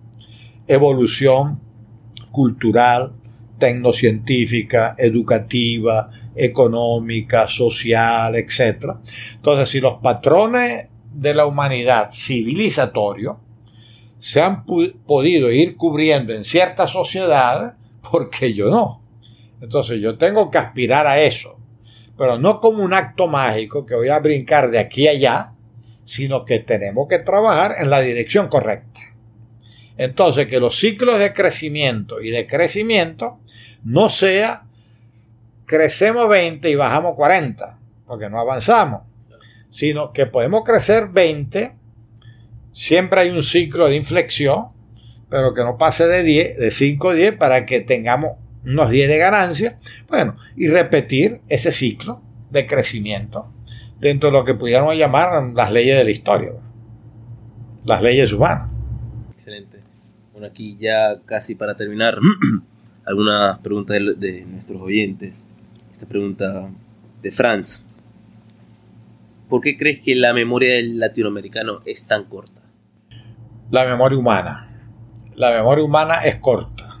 Evolución 0.66 1.63
cultural, 2.34 3.12
tecnocientífica, 3.58 4.96
educativa, 4.98 6.10
económica, 6.34 7.46
social, 7.46 8.34
etc. 8.34 8.96
Entonces, 9.36 9.68
si 9.68 9.80
los 9.80 9.94
patrones 10.02 10.88
de 11.12 11.32
la 11.32 11.46
humanidad 11.46 12.10
civilizatorio 12.10 13.38
se 14.18 14.40
han 14.42 14.64
podido 14.64 15.52
ir 15.52 15.76
cubriendo 15.76 16.32
en 16.32 16.42
ciertas 16.42 16.90
sociedades, 16.90 17.74
porque 18.10 18.52
yo 18.52 18.68
no? 18.68 19.02
Entonces 19.60 20.00
yo 20.00 20.18
tengo 20.18 20.50
que 20.50 20.58
aspirar 20.58 21.06
a 21.06 21.20
eso, 21.22 21.60
pero 22.18 22.36
no 22.36 22.60
como 22.60 22.82
un 22.82 22.94
acto 22.94 23.28
mágico 23.28 23.86
que 23.86 23.94
voy 23.94 24.08
a 24.08 24.18
brincar 24.18 24.72
de 24.72 24.80
aquí 24.80 25.06
a 25.06 25.12
allá, 25.12 25.52
sino 26.04 26.44
que 26.44 26.58
tenemos 26.58 27.06
que 27.08 27.20
trabajar 27.20 27.76
en 27.78 27.90
la 27.90 28.00
dirección 28.00 28.48
correcta. 28.48 29.13
Entonces 29.96 30.46
que 30.46 30.60
los 30.60 30.78
ciclos 30.78 31.20
de 31.20 31.32
crecimiento 31.32 32.20
y 32.20 32.30
de 32.30 32.46
crecimiento 32.46 33.38
no 33.84 34.08
sea 34.08 34.64
crecemos 35.66 36.28
20 36.28 36.68
y 36.68 36.74
bajamos 36.74 37.14
40, 37.14 37.78
porque 38.06 38.28
no 38.28 38.38
avanzamos, 38.38 39.02
sino 39.70 40.12
que 40.12 40.26
podemos 40.26 40.64
crecer 40.64 41.08
20, 41.08 41.72
siempre 42.72 43.20
hay 43.20 43.30
un 43.30 43.42
ciclo 43.42 43.86
de 43.86 43.96
inflexión, 43.96 44.68
pero 45.30 45.54
que 45.54 45.62
no 45.62 45.78
pase 45.78 46.06
de 46.06 46.22
10, 46.22 46.58
de 46.58 46.70
5 46.70 47.10
a 47.10 47.14
10 47.14 47.36
para 47.36 47.66
que 47.66 47.80
tengamos 47.80 48.32
unos 48.64 48.90
10 48.90 49.08
de 49.08 49.18
ganancia, 49.18 49.78
bueno, 50.08 50.36
y 50.56 50.68
repetir 50.68 51.40
ese 51.48 51.72
ciclo 51.72 52.22
de 52.50 52.66
crecimiento 52.66 53.52
dentro 53.98 54.30
de 54.30 54.38
lo 54.38 54.44
que 54.44 54.54
pudiéramos 54.54 54.96
llamar 54.96 55.42
las 55.54 55.72
leyes 55.72 55.96
de 55.96 56.04
la 56.04 56.10
historia, 56.10 56.50
las 57.84 58.02
leyes 58.02 58.32
humanas. 58.32 58.73
Aquí 60.44 60.76
ya 60.78 61.20
casi 61.24 61.54
para 61.54 61.74
terminar, 61.74 62.18
algunas 63.04 63.58
preguntas 63.60 63.98
de, 64.16 64.44
nuestros 64.46 64.80
oyentes. 64.80 65.46
Esta 65.92 66.06
pregunta 66.06 66.70
de 67.22 67.30
Franz. 67.30 67.84
¿Por 69.48 69.60
qué 69.60 69.76
crees 69.76 70.00
que 70.00 70.14
la 70.14 70.32
memoria 70.32 70.74
del 70.74 70.98
latinoamericano 70.98 71.80
es 71.84 72.06
tan 72.06 72.24
corta? 72.24 72.62
La 73.70 73.84
memoria 73.86 74.18
humana. 74.18 74.70
La 75.36 75.50
memoria 75.50 75.84
humana 75.84 76.24
es 76.24 76.36
corta 76.38 77.00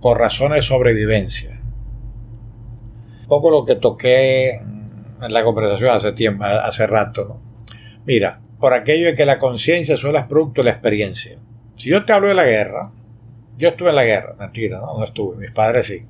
por 0.00 0.18
razones 0.18 0.56
de 0.56 0.62
sobrevivencia. 0.62 1.60
Un 3.22 3.26
poco 3.26 3.50
lo 3.50 3.64
que 3.64 3.76
toqué 3.76 4.56
en 4.56 5.32
la 5.32 5.42
conversación 5.44 5.90
hace 5.90 6.12
tiempo, 6.12 6.44
hace 6.44 6.86
rato, 6.86 7.24
¿no? 7.26 7.40
Mira, 8.06 8.40
por 8.60 8.74
aquello 8.74 9.06
de 9.06 9.14
que 9.14 9.24
la 9.24 9.38
conciencia 9.38 9.96
solo 9.96 10.18
es 10.18 10.24
producto 10.24 10.60
de 10.60 10.66
la 10.66 10.72
experiencia. 10.72 11.38
Si 11.76 11.90
yo 11.90 12.04
te 12.04 12.12
hablo 12.12 12.28
de 12.28 12.34
la 12.34 12.44
guerra, 12.44 12.90
yo 13.56 13.68
estuve 13.68 13.90
en 13.90 13.96
la 13.96 14.04
guerra, 14.04 14.34
mentira, 14.38 14.78
no, 14.78 14.98
no 14.98 15.04
estuve, 15.04 15.36
mis 15.36 15.50
padres 15.50 15.86
sí. 15.86 16.06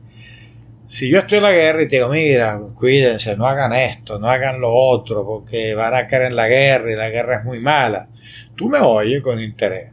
Si 0.86 1.08
yo 1.08 1.18
estoy 1.18 1.38
en 1.38 1.44
la 1.44 1.52
guerra 1.52 1.82
y 1.82 1.88
te 1.88 1.96
digo, 1.96 2.10
mira, 2.10 2.60
cuídense, 2.74 3.36
no 3.36 3.46
hagan 3.46 3.72
esto, 3.72 4.18
no 4.18 4.28
hagan 4.28 4.60
lo 4.60 4.70
otro, 4.72 5.24
porque 5.24 5.74
van 5.74 5.94
a 5.94 6.06
caer 6.06 6.24
en 6.24 6.36
la 6.36 6.46
guerra 6.46 6.92
y 6.92 6.96
la 6.96 7.08
guerra 7.08 7.36
es 7.38 7.44
muy 7.44 7.58
mala, 7.58 8.08
tú 8.54 8.68
me 8.68 8.78
oyes 8.78 9.22
con 9.22 9.40
interés. 9.40 9.92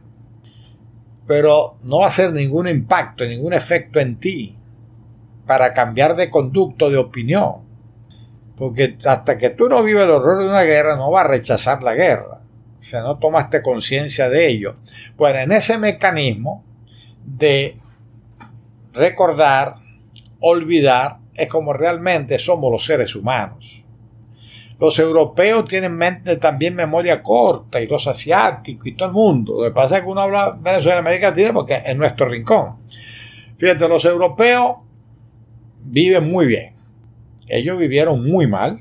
Pero 1.26 1.76
no 1.84 2.00
va 2.00 2.06
a 2.06 2.08
hacer 2.08 2.32
ningún 2.32 2.68
impacto, 2.68 3.24
ningún 3.24 3.54
efecto 3.54 4.00
en 4.00 4.16
ti 4.20 4.54
para 5.46 5.72
cambiar 5.72 6.14
de 6.14 6.28
conducto, 6.28 6.90
de 6.90 6.98
opinión. 6.98 7.62
Porque 8.56 8.96
hasta 9.06 9.38
que 9.38 9.50
tú 9.50 9.68
no 9.68 9.82
vives 9.82 10.02
el 10.02 10.10
horror 10.10 10.42
de 10.42 10.48
una 10.48 10.62
guerra, 10.62 10.96
no 10.96 11.10
vas 11.10 11.24
a 11.24 11.28
rechazar 11.28 11.82
la 11.82 11.94
guerra. 11.94 12.41
O 12.82 12.84
sea, 12.84 13.02
no 13.02 13.16
tomaste 13.16 13.62
conciencia 13.62 14.28
de 14.28 14.48
ello. 14.48 14.74
Bueno, 15.16 15.38
en 15.38 15.52
ese 15.52 15.78
mecanismo 15.78 16.64
de 17.24 17.76
recordar, 18.92 19.74
olvidar, 20.40 21.18
es 21.32 21.48
como 21.48 21.74
realmente 21.74 22.40
somos 22.40 22.72
los 22.72 22.84
seres 22.84 23.14
humanos. 23.14 23.84
Los 24.80 24.98
europeos 24.98 25.64
tienen 25.66 25.94
mente, 25.94 26.38
también 26.38 26.74
memoria 26.74 27.22
corta 27.22 27.80
y 27.80 27.86
los 27.86 28.08
asiáticos 28.08 28.88
y 28.88 28.94
todo 28.94 29.10
el 29.10 29.14
mundo. 29.14 29.60
Lo 29.60 29.68
que 29.68 29.70
pasa 29.70 29.98
es 29.98 30.02
que 30.02 30.08
uno 30.08 30.22
habla 30.22 30.58
Venezuela 30.60 30.98
América 30.98 31.30
Latina 31.30 31.52
porque 31.52 31.80
es 31.86 31.96
nuestro 31.96 32.28
rincón. 32.28 32.78
Fíjate, 33.58 33.86
los 33.86 34.04
europeos 34.04 34.78
viven 35.84 36.28
muy 36.28 36.46
bien. 36.46 36.74
Ellos 37.46 37.78
vivieron 37.78 38.28
muy 38.28 38.48
mal 38.48 38.76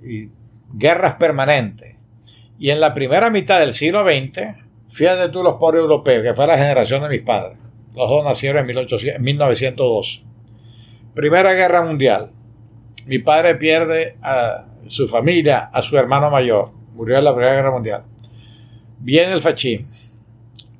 y 0.00 0.30
guerras 0.72 1.14
permanentes. 1.14 1.95
Y 2.58 2.70
en 2.70 2.80
la 2.80 2.94
primera 2.94 3.30
mitad 3.30 3.60
del 3.60 3.72
siglo 3.72 4.04
XX, 4.04 4.56
fíjate 4.88 5.30
tú 5.30 5.42
los 5.42 5.54
pobres 5.54 5.82
europeos, 5.82 6.22
que 6.22 6.34
fue 6.34 6.46
la 6.46 6.56
generación 6.56 7.02
de 7.02 7.08
mis 7.08 7.22
padres. 7.22 7.58
Los 7.94 8.08
dos 8.08 8.24
nacieron 8.24 8.68
en 8.68 9.22
1902. 9.22 10.24
Primera 11.14 11.54
guerra 11.54 11.82
mundial. 11.82 12.30
Mi 13.06 13.18
padre 13.18 13.54
pierde 13.54 14.16
a 14.20 14.66
su 14.86 15.08
familia, 15.08 15.70
a 15.72 15.80
su 15.82 15.96
hermano 15.96 16.30
mayor. 16.30 16.70
Murió 16.92 17.18
en 17.18 17.24
la 17.24 17.34
Primera 17.34 17.54
Guerra 17.54 17.70
Mundial. 17.70 18.02
Viene 18.98 19.32
el 19.32 19.40
fascismo. 19.40 19.86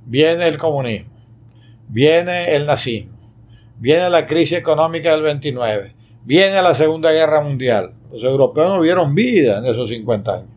Viene 0.04 0.48
el 0.48 0.56
comunismo. 0.56 1.12
Viene 1.88 2.54
el 2.54 2.66
nazismo. 2.66 3.16
Viene 3.78 4.08
la 4.10 4.26
crisis 4.26 4.58
económica 4.58 5.12
del 5.12 5.22
29. 5.22 5.94
Viene 6.24 6.62
la 6.62 6.74
Segunda 6.74 7.12
Guerra 7.12 7.40
Mundial. 7.40 7.92
Los 8.10 8.24
europeos 8.24 8.68
no 8.68 8.80
vieron 8.80 9.14
vida 9.14 9.58
en 9.58 9.66
esos 9.66 9.88
50 9.88 10.34
años. 10.34 10.55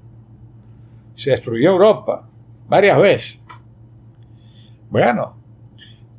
Se 1.20 1.32
destruyó 1.32 1.72
Europa 1.72 2.30
varias 2.70 2.98
veces. 2.98 3.44
Bueno, 4.90 5.38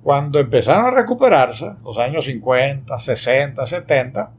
cuando 0.03 0.39
empezaron 0.39 0.85
a 0.85 0.91
recuperarse, 0.91 1.73
los 1.83 1.97
años 1.97 2.27
50, 2.27 2.99
60, 2.99 3.65
70, 3.65 4.33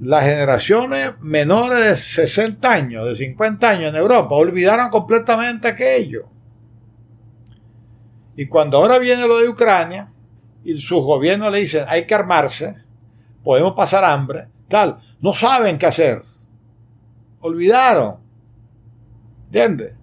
las 0.00 0.24
generaciones 0.24 1.20
menores 1.20 1.80
de 1.80 1.94
60 1.94 2.68
años, 2.68 3.06
de 3.06 3.14
50 3.14 3.70
años 3.70 3.90
en 3.90 3.94
Europa, 3.94 4.34
olvidaron 4.34 4.90
completamente 4.90 5.68
aquello. 5.68 6.28
Y 8.34 8.46
cuando 8.48 8.78
ahora 8.78 8.98
viene 8.98 9.28
lo 9.28 9.38
de 9.38 9.48
Ucrania 9.48 10.08
y 10.64 10.76
sus 10.80 11.04
gobiernos 11.04 11.52
le 11.52 11.60
dicen 11.60 11.84
hay 11.86 12.04
que 12.04 12.16
armarse, 12.16 12.74
podemos 13.44 13.74
pasar 13.74 14.04
hambre, 14.04 14.48
tal, 14.66 14.98
no 15.20 15.32
saben 15.34 15.78
qué 15.78 15.86
hacer. 15.86 16.20
Olvidaron. 17.38 18.26
¿Entiendes? 19.48 19.94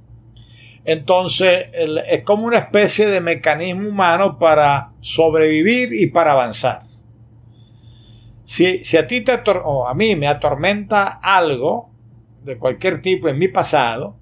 Entonces, 0.86 1.68
es 1.74 2.24
como 2.24 2.46
una 2.46 2.58
especie 2.60 3.08
de 3.08 3.22
mecanismo 3.22 3.90
humano 3.90 4.40
para 4.40 4.92
sobrevivir 5.00 5.94
y 5.94 6.08
para 6.08 6.32
avanzar. 6.32 6.82
Si, 8.44 8.98
a 8.98 9.08
ti 9.08 9.22
te 9.22 9.40
o 9.64 9.88
a 9.88 9.94
mí 9.94 10.16
me 10.16 10.28
atormenta 10.28 11.20
algo 11.22 11.90
de 12.44 12.58
cualquier 12.58 13.02
tipo 13.02 13.28
en 13.28 13.40
mi 13.40 13.48
pasado, 13.48 14.18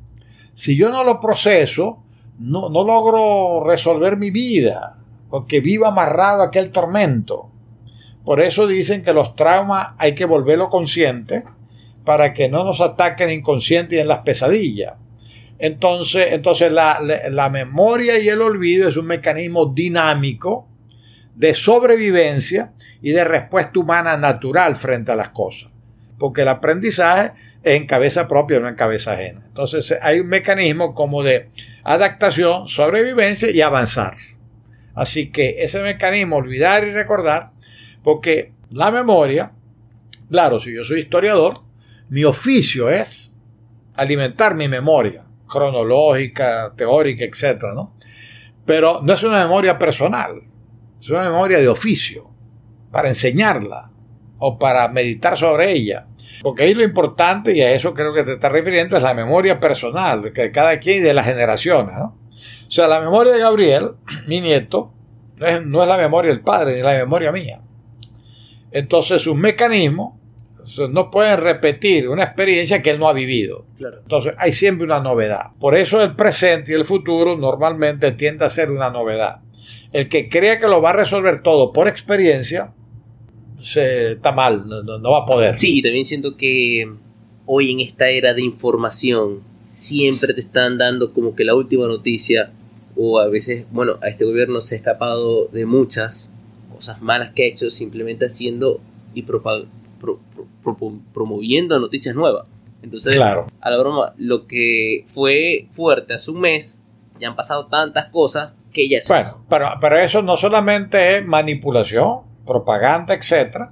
si 0.53 0.77
yo 0.77 0.89
no 0.89 1.03
lo 1.03 1.19
proceso, 1.19 2.03
no, 2.39 2.69
no 2.69 2.83
logro 2.83 3.63
resolver 3.65 4.15
mi 4.17 4.31
vida, 4.31 4.95
porque 5.29 5.59
vivo 5.59 5.85
amarrado 5.85 6.43
a 6.43 6.47
aquel 6.47 6.71
tormento. 6.71 7.49
Por 8.23 8.39
eso 8.39 8.67
dicen 8.67 9.03
que 9.03 9.13
los 9.13 9.35
traumas 9.35 9.95
hay 9.97 10.15
que 10.15 10.25
volverlo 10.25 10.69
consciente 10.69 11.43
para 12.05 12.33
que 12.33 12.47
no 12.47 12.63
nos 12.63 12.79
ataquen 12.79 13.31
inconsciente 13.31 13.97
y 13.97 13.99
en 13.99 14.07
las 14.07 14.19
pesadillas. 14.19 14.93
Entonces, 15.63 16.27
entonces 16.31 16.73
la, 16.73 17.49
memoria 17.49 18.19
y 18.19 18.27
el 18.27 18.41
olvido 18.41 18.89
es 18.89 18.97
un 18.97 19.05
mecanismo 19.05 19.67
dinámico 19.67 20.67
de 21.35 21.53
sobrevivencia 21.53 22.73
y 23.01 23.11
de 23.11 23.23
respuesta 23.23 23.79
humana 23.79 24.17
natural 24.17 24.75
frente 24.75 25.13
a 25.13 25.15
las 25.15 25.29
cosas. 25.29 25.71
Porque 26.19 26.41
el 26.41 26.49
aprendizaje 26.49 27.31
es 27.63 27.77
en 27.77 27.87
cabeza 27.87 28.27
propia, 28.27 28.59
no 28.59 28.67
en 28.67 28.75
cabeza 28.75 29.13
ajena. 29.13 29.41
Entonces 29.47 29.97
hay 30.01 30.19
un 30.19 30.27
mecanismo 30.27 30.93
como 30.93 31.23
de 31.23 31.47
adaptación, 31.85 32.67
sobrevivencia 32.67 33.49
y 33.49 33.61
avanzar. 33.61 34.15
Así 34.93 35.31
que 35.31 35.63
ese 35.63 35.81
mecanismo, 35.81 36.35
olvidar 36.35 36.85
y 36.85 36.91
recordar, 36.91 37.51
porque 38.03 38.51
la 38.71 38.91
memoria, 38.91 39.53
claro, 40.29 40.59
si 40.59 40.75
yo 40.75 40.83
soy 40.83 40.99
historiador, 40.99 41.61
mi 42.09 42.25
oficio 42.25 42.89
es 42.89 43.33
alimentar 43.95 44.55
mi 44.55 44.67
memoria 44.67 45.23
cronológica, 45.47 46.73
teórica, 46.75 47.25
etc. 47.25 47.63
¿no? 47.75 47.95
Pero 48.65 49.01
no 49.01 49.13
es 49.13 49.23
una 49.23 49.39
memoria 49.43 49.77
personal, 49.77 50.41
es 50.99 51.09
una 51.09 51.23
memoria 51.23 51.59
de 51.59 51.67
oficio, 51.67 52.29
para 52.93 53.09
enseñarla 53.09 53.89
o 54.37 54.57
para 54.57 54.87
meditar 54.87 55.37
sobre 55.37 55.71
ella. 55.71 56.05
Porque 56.43 56.63
ahí 56.63 56.73
lo 56.73 56.83
importante, 56.83 57.55
y 57.55 57.61
a 57.61 57.73
eso 57.73 57.93
creo 57.93 58.13
que 58.13 58.23
te 58.23 58.33
está 58.33 58.49
refiriendo, 58.49 58.95
es 58.95 59.03
la 59.03 59.13
memoria 59.13 59.59
personal 59.59 60.21
de 60.21 60.51
cada 60.51 60.77
quien 60.79 60.97
y 60.97 60.99
de 61.01 61.13
las 61.13 61.25
generaciones. 61.25 61.95
¿no? 61.95 62.17
O 62.67 62.71
sea, 62.71 62.87
la 62.87 62.99
memoria 62.99 63.33
de 63.33 63.39
Gabriel, 63.39 63.91
mi 64.27 64.41
nieto, 64.41 64.93
no 65.65 65.81
es, 65.81 65.87
la 65.87 65.97
memoria 65.97 66.31
del 66.31 66.41
padre, 66.41 66.77
es 66.77 66.83
la 66.83 66.93
memoria 66.93 67.31
mía. 67.31 67.61
Entonces, 68.71 69.21
sus 69.21 69.35
mecanismos 69.35 70.13
no 70.89 71.11
pueden 71.11 71.39
repetir 71.39 72.07
una 72.07 72.23
experiencia 72.23 72.81
que 72.81 72.91
él 72.91 72.99
no 72.99 73.09
ha 73.09 73.13
vivido. 73.13 73.65
Entonces 73.79 74.33
hay 74.37 74.53
siempre 74.53 74.85
una 74.85 74.99
novedad. 74.99 75.51
Por 75.59 75.75
eso 75.75 76.01
el 76.01 76.15
presente 76.15 76.71
y 76.71 76.75
el 76.75 76.85
futuro 76.85 77.35
normalmente 77.37 78.11
tiende 78.13 78.45
a 78.45 78.49
ser 78.49 78.71
una 78.71 78.89
novedad. 78.89 79.41
El 79.91 80.09
que 80.09 80.29
crea 80.29 80.59
que 80.59 80.67
lo 80.67 80.81
va 80.81 80.91
a 80.91 80.93
resolver 80.93 81.41
todo 81.41 81.71
por 81.71 81.87
experiencia, 81.87 82.73
se, 83.61 84.13
está 84.13 84.31
mal, 84.31 84.67
no, 84.67 85.11
va 85.11 85.19
a 85.19 85.25
poder. 85.25 85.55
Sí, 85.55 85.81
también 85.81 86.05
siento 86.05 86.35
que 86.35 86.89
hoy 87.45 87.71
en 87.71 87.79
esta 87.79 88.09
era 88.09 88.33
de 88.33 88.41
información 88.41 89.41
siempre 89.65 90.33
te 90.33 90.41
están 90.41 90.77
dando 90.77 91.13
como 91.13 91.35
que 91.35 91.43
la 91.43 91.55
última 91.55 91.87
noticia 91.87 92.51
o 92.95 93.19
a 93.19 93.27
veces, 93.27 93.65
bueno, 93.71 93.97
a 94.01 94.09
este 94.09 94.25
gobierno 94.25 94.61
se 94.61 94.75
ha 94.75 94.77
escapado 94.77 95.47
de 95.47 95.65
muchas 95.65 96.31
cosas 96.71 97.01
malas 97.01 97.31
que 97.31 97.43
ha 97.43 97.47
hecho 97.47 97.69
simplemente 97.69 98.25
haciendo 98.25 98.81
y 99.13 99.23
promoviendo 101.13 101.79
noticias 101.79 102.15
nuevas. 102.15 102.47
Entonces, 102.81 103.15
claro. 103.15 103.47
a 103.61 103.69
la 103.69 103.77
broma, 103.77 104.13
lo 104.17 104.45
que 104.45 105.05
fue 105.07 105.67
fuerte 105.71 106.13
hace 106.13 106.31
un 106.31 106.41
mes, 106.41 106.81
ya 107.19 107.29
han 107.29 107.35
pasado 107.35 107.67
tantas 107.67 108.07
cosas 108.07 108.53
que 108.73 108.89
ya 108.89 108.97
es. 108.97 109.07
Bueno, 109.07 109.45
pero, 109.49 109.69
pero 109.79 109.97
eso 109.99 110.21
no 110.21 110.35
solamente 110.35 111.17
es 111.17 111.25
manipulación, 111.25 112.21
propaganda, 112.45 113.13
etcétera, 113.13 113.71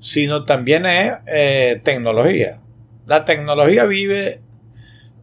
sino 0.00 0.44
también 0.44 0.84
es 0.86 1.12
eh, 1.26 1.80
tecnología. 1.84 2.58
La 3.06 3.24
tecnología 3.24 3.84
vive 3.84 4.40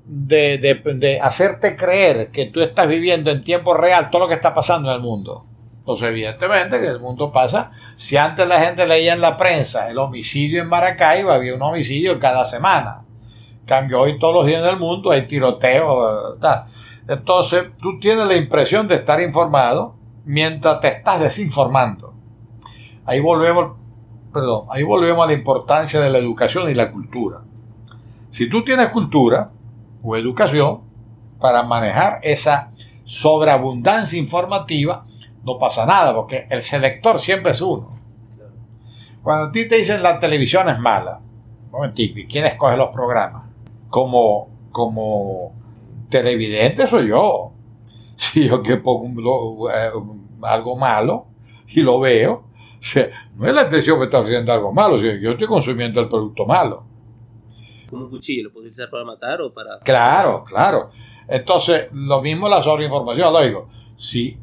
de, 0.05 0.57
de, 0.57 1.19
hacerte 1.21 1.75
creer 1.75 2.29
que 2.29 2.45
tú 2.45 2.61
estás 2.61 2.87
viviendo 2.87 3.31
en 3.31 3.41
tiempo 3.41 3.73
real 3.73 4.09
todo 4.09 4.23
lo 4.23 4.27
que 4.27 4.33
está 4.33 4.53
pasando 4.53 4.89
en 4.89 4.95
el 4.95 5.01
mundo. 5.01 5.45
Entonces, 5.81 6.09
evidentemente 6.09 6.79
que 6.79 6.87
el 6.87 6.99
mundo 6.99 7.31
pasa. 7.31 7.71
Si 7.95 8.15
antes 8.15 8.47
la 8.47 8.61
gente 8.61 8.85
leía 8.85 9.13
en 9.13 9.21
la 9.21 9.35
prensa 9.35 9.89
el 9.89 9.97
homicidio 9.97 10.61
en 10.61 10.69
Maracaibo, 10.69 11.31
había 11.31 11.55
un 11.55 11.61
homicidio 11.63 12.19
cada 12.19 12.45
semana. 12.45 13.03
cambio, 13.65 14.01
hoy 14.01 14.19
todos 14.19 14.35
los 14.35 14.45
días 14.45 14.63
del 14.63 14.77
mundo 14.77 15.09
hay 15.09 15.25
tiroteo. 15.25 16.37
Entonces, 17.07 17.63
tú 17.81 17.99
tienes 17.99 18.27
la 18.27 18.35
impresión 18.35 18.87
de 18.87 18.95
estar 18.95 19.19
informado 19.21 19.95
mientras 20.23 20.79
te 20.81 20.89
estás 20.89 21.19
desinformando. 21.19 22.13
Ahí 23.05 23.19
volvemos, 23.19 23.77
perdón, 24.31 24.67
ahí 24.69 24.83
volvemos 24.83 25.23
a 25.23 25.27
la 25.27 25.33
importancia 25.33 25.99
de 25.99 26.11
la 26.11 26.19
educación 26.19 26.69
y 26.69 26.75
la 26.75 26.91
cultura. 26.91 27.41
Si 28.29 28.49
tú 28.49 28.63
tienes 28.63 28.89
cultura 28.89 29.49
o 30.03 30.15
educación 30.15 30.81
para 31.39 31.63
manejar 31.63 32.19
esa 32.21 32.69
sobreabundancia 33.03 34.19
informativa, 34.19 35.05
no 35.43 35.57
pasa 35.57 35.85
nada, 35.85 36.13
porque 36.13 36.47
el 36.49 36.61
selector 36.61 37.19
siempre 37.19 37.51
es 37.51 37.61
uno. 37.61 37.89
Cuando 39.23 39.47
a 39.47 39.51
ti 39.51 39.67
te 39.67 39.77
dicen 39.77 40.01
la 40.01 40.19
televisión 40.19 40.69
es 40.69 40.79
mala, 40.79 41.21
un 41.65 41.71
momentico, 41.71 42.19
¿y 42.19 42.27
quién 42.27 42.45
escoge 42.45 42.75
los 42.75 42.89
programas? 42.89 43.45
Como, 43.89 44.49
como 44.71 45.53
televidente 46.09 46.87
soy 46.87 47.07
yo. 47.09 47.53
Si 48.21 48.47
yo 48.47 48.61
que 48.61 48.77
pongo 48.77 49.71
eh, 49.71 49.89
algo 50.43 50.75
malo 50.75 51.25
y 51.69 51.81
lo 51.81 51.99
veo, 51.99 52.43
no 53.35 53.47
es 53.47 53.53
la 53.53 53.61
atención 53.61 53.97
que 53.97 54.05
está 54.05 54.19
haciendo 54.19 54.53
algo 54.53 54.71
malo, 54.71 54.99
sino 54.99 55.13
yo 55.15 55.31
estoy 55.31 55.47
consumiendo 55.47 55.99
el 55.99 56.07
producto 56.07 56.45
malo. 56.45 56.85
Como 57.89 58.05
un 58.05 58.11
cuchillo, 58.11 58.43
¿lo 58.43 58.53
puedes 58.53 58.73
usar 58.73 58.91
para 58.91 59.05
matar 59.05 59.41
o 59.41 59.51
para...? 59.51 59.79
Claro, 59.79 60.43
claro. 60.43 60.91
Entonces, 61.27 61.87
lo 61.93 62.21
mismo 62.21 62.47
la 62.47 62.61
sobreinformación, 62.61 63.33
lo 63.33 63.41
digo. 63.41 63.69
Si 63.95 64.37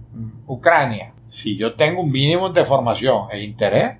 Ucrania, 0.47 1.13
si 1.27 1.57
yo 1.57 1.75
tengo 1.75 2.03
un 2.03 2.11
mínimo 2.11 2.49
de 2.51 2.65
formación 2.65 3.27
e 3.31 3.43
interés, 3.43 3.97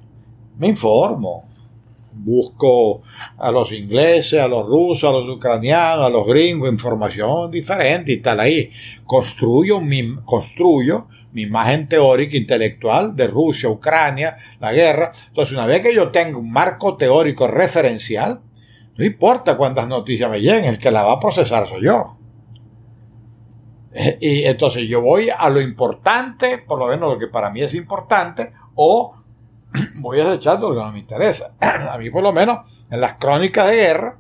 me 0.59 0.69
informo. 0.69 1.47
Busco 2.13 3.03
a 3.37 3.51
los 3.53 3.71
ingleses, 3.71 4.41
a 4.41 4.49
los 4.49 4.67
rusos, 4.67 5.09
a 5.09 5.13
los 5.13 5.29
ucranianos, 5.29 6.07
a 6.07 6.11
los 6.11 6.27
gringos, 6.27 6.69
información 6.69 7.51
diferente 7.51 8.13
y 8.13 8.21
tal 8.21 8.41
ahí. 8.41 8.71
Construyo 9.05 9.81
mi, 9.81 10.17
construyo 10.25 11.07
mi 11.33 11.43
imagen 11.43 11.89
teórica, 11.89 12.37
intelectual 12.37 13.15
de 13.15 13.29
Rusia, 13.29 13.69
Ucrania, 13.69 14.37
la 14.59 14.73
guerra. 14.73 15.13
Entonces, 15.29 15.55
una 15.55 15.67
vez 15.67 15.81
que 15.81 15.95
yo 15.95 16.11
tengo 16.11 16.41
un 16.41 16.51
marco 16.51 16.97
teórico 16.97 17.47
referencial, 17.47 18.41
no 18.97 19.05
importa 19.05 19.57
cuántas 19.57 19.87
noticias 19.87 20.29
me 20.29 20.41
lleguen, 20.41 20.65
el 20.65 20.79
que 20.79 20.91
la 20.91 21.05
va 21.05 21.13
a 21.13 21.21
procesar 21.21 21.69
soy 21.69 21.85
yo. 21.85 22.18
Y 24.21 24.45
entonces 24.45 24.89
yo 24.89 25.01
voy 25.01 25.31
a 25.31 25.49
lo 25.49 25.61
importante, 25.61 26.59
por 26.59 26.79
lo 26.79 26.89
menos 26.89 27.13
lo 27.13 27.19
que 27.19 27.29
para 27.29 27.51
mí 27.51 27.63
es 27.63 27.75
importante, 27.75 28.53
o 28.75 29.17
voy 29.97 30.19
desechando 30.19 30.71
lo 30.71 30.75
que 30.75 30.85
no 30.85 30.93
me 30.93 30.99
interesa. 30.99 31.55
A 31.61 31.99
mí 31.99 32.11
por 32.11 32.23
lo 32.23 32.33
menos 32.33 32.59
en 32.91 33.01
las 33.01 33.15
crónicas 33.15 33.69
de 33.69 33.77
guerra, 33.77 34.19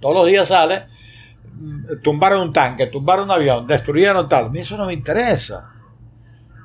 todos 0.00 0.14
los 0.14 0.26
días 0.26 0.48
sale, 0.48 0.84
mm, 1.54 2.02
tumbaron 2.02 2.42
un 2.42 2.52
tanque, 2.52 2.86
tumbaron 2.86 3.24
un 3.24 3.30
avión, 3.32 3.66
destruyeron 3.66 4.28
tal. 4.28 4.46
A 4.46 4.48
mí 4.48 4.60
eso 4.60 4.76
no 4.76 4.86
me 4.86 4.92
interesa. 4.92 5.70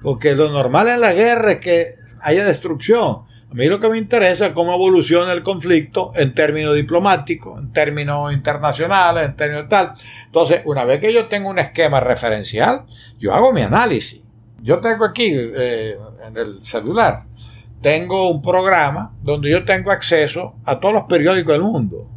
Porque 0.02 0.34
lo 0.34 0.50
normal 0.50 0.88
en 0.88 1.02
la 1.02 1.14
guerra 1.14 1.54
es 1.54 1.60
que 1.60 1.94
haya 2.22 2.46
destrucción. 2.46 3.24
A 3.52 3.56
mí 3.56 3.66
lo 3.66 3.80
que 3.80 3.90
me 3.90 3.98
interesa 3.98 4.48
es 4.48 4.52
cómo 4.54 4.76
evoluciona 4.76 5.34
el 5.34 5.42
conflicto 5.42 6.12
en 6.16 6.36
términos 6.36 6.76
diplomáticos, 6.76 7.60
en 7.60 7.74
términos 7.74 8.32
internacionales, 8.32 9.26
en 9.26 9.36
términos 9.36 9.68
tal. 9.68 9.94
Entonces, 10.26 10.62
una 10.66 10.86
vez 10.86 11.00
que 11.00 11.12
yo 11.12 11.28
tengo 11.28 11.50
un 11.50 11.58
esquema 11.58 12.00
referencial, 12.00 12.84
yo 13.18 13.34
hago 13.34 13.52
mi 13.52 13.62
análisis. 13.62 14.22
Yo 14.62 14.80
tengo 14.80 15.04
aquí 15.04 15.32
eh, 15.34 15.98
en 16.28 16.38
el 16.38 16.64
celular, 16.64 17.22
tengo 17.82 18.30
un 18.30 18.42
programa 18.42 19.16
donde 19.24 19.50
yo 19.50 19.66
tengo 19.66 19.90
acceso 19.90 20.56
a 20.66 20.80
todos 20.80 20.94
los 20.94 21.04
periódicos 21.06 21.54
del 21.54 21.64
mundo. 21.64 22.08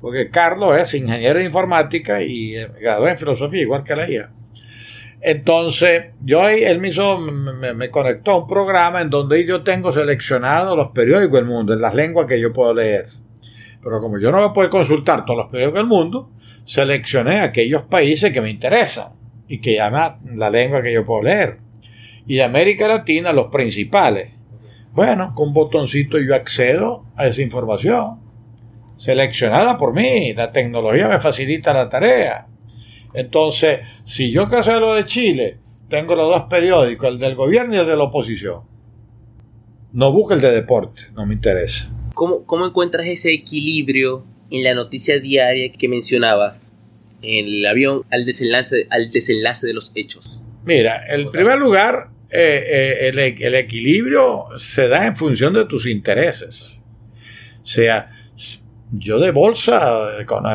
Porque 0.00 0.30
Carlos 0.30 0.76
es 0.78 0.94
ingeniero 0.94 1.38
de 1.38 1.44
informática 1.44 2.22
y 2.22 2.56
eh, 2.56 2.68
graduado 2.80 3.08
en 3.08 3.18
filosofía, 3.18 3.62
igual 3.62 3.84
que 3.84 3.94
la 3.94 4.10
IA. 4.10 4.30
Entonces, 5.28 6.12
yo 6.22 6.48
él 6.48 6.78
me, 6.78 6.90
hizo, 6.90 7.18
me, 7.18 7.90
conectó 7.90 8.30
a 8.30 8.38
un 8.42 8.46
programa 8.46 9.00
en 9.00 9.10
donde 9.10 9.44
yo 9.44 9.64
tengo 9.64 9.92
seleccionado 9.92 10.76
los 10.76 10.90
periódicos 10.90 11.40
del 11.40 11.46
mundo, 11.46 11.72
en 11.72 11.80
las 11.80 11.96
lenguas 11.96 12.26
que 12.26 12.40
yo 12.40 12.52
puedo 12.52 12.72
leer. 12.72 13.06
Pero 13.82 13.98
como 13.98 14.20
yo 14.20 14.30
no 14.30 14.52
voy 14.52 14.66
a 14.66 14.70
consultar 14.70 15.24
todos 15.24 15.38
los 15.38 15.48
periódicos 15.48 15.80
del 15.80 15.88
mundo, 15.88 16.30
seleccioné 16.64 17.40
aquellos 17.40 17.82
países 17.82 18.32
que 18.32 18.40
me 18.40 18.50
interesan 18.50 19.14
y 19.48 19.58
que 19.58 19.74
llaman 19.74 20.18
la 20.36 20.48
lengua 20.48 20.80
que 20.80 20.92
yo 20.92 21.04
puedo 21.04 21.24
leer. 21.24 21.58
Y 22.28 22.38
América 22.38 22.86
Latina, 22.86 23.32
los 23.32 23.48
principales. 23.48 24.30
Bueno, 24.92 25.32
con 25.34 25.48
un 25.48 25.54
botoncito 25.54 26.20
yo 26.20 26.36
accedo 26.36 27.04
a 27.16 27.26
esa 27.26 27.42
información, 27.42 28.20
seleccionada 28.94 29.76
por 29.76 29.92
mí. 29.92 30.34
La 30.34 30.52
tecnología 30.52 31.08
me 31.08 31.18
facilita 31.18 31.72
la 31.72 31.88
tarea. 31.88 32.46
Entonces, 33.16 33.80
si 34.04 34.30
yo 34.30 34.46
que 34.48 34.60
lo 34.78 34.94
de 34.94 35.06
Chile, 35.06 35.56
tengo 35.88 36.14
los 36.14 36.28
dos 36.28 36.42
periódicos, 36.50 37.08
el 37.08 37.18
del 37.18 37.34
gobierno 37.34 37.74
y 37.74 37.78
el 37.78 37.86
de 37.86 37.96
la 37.96 38.04
oposición. 38.04 38.64
No 39.92 40.12
busco 40.12 40.34
el 40.34 40.42
de 40.42 40.50
deporte, 40.50 41.04
no 41.14 41.24
me 41.24 41.32
interesa. 41.32 41.90
¿Cómo, 42.12 42.44
cómo 42.44 42.66
encuentras 42.66 43.06
ese 43.06 43.32
equilibrio 43.32 44.26
en 44.50 44.62
la 44.62 44.74
noticia 44.74 45.18
diaria 45.18 45.72
que 45.72 45.88
mencionabas? 45.88 46.74
En 47.22 47.46
el 47.46 47.66
avión 47.66 48.02
al 48.10 48.26
desenlace, 48.26 48.86
al 48.90 49.10
desenlace 49.10 49.66
de 49.66 49.72
los 49.72 49.92
hechos. 49.94 50.42
Mira, 50.66 51.06
en 51.08 51.30
primer 51.30 51.58
lugar, 51.58 52.10
eh, 52.28 52.64
eh, 52.68 53.08
el, 53.08 53.18
el, 53.18 53.54
equilibrio 53.54 54.44
se 54.58 54.88
da 54.88 55.06
en 55.06 55.16
función 55.16 55.54
de 55.54 55.64
tus 55.64 55.86
intereses. 55.86 56.82
O 57.62 57.66
sea, 57.66 58.10
yo 58.90 59.18
de 59.18 59.30
bolsa, 59.30 60.06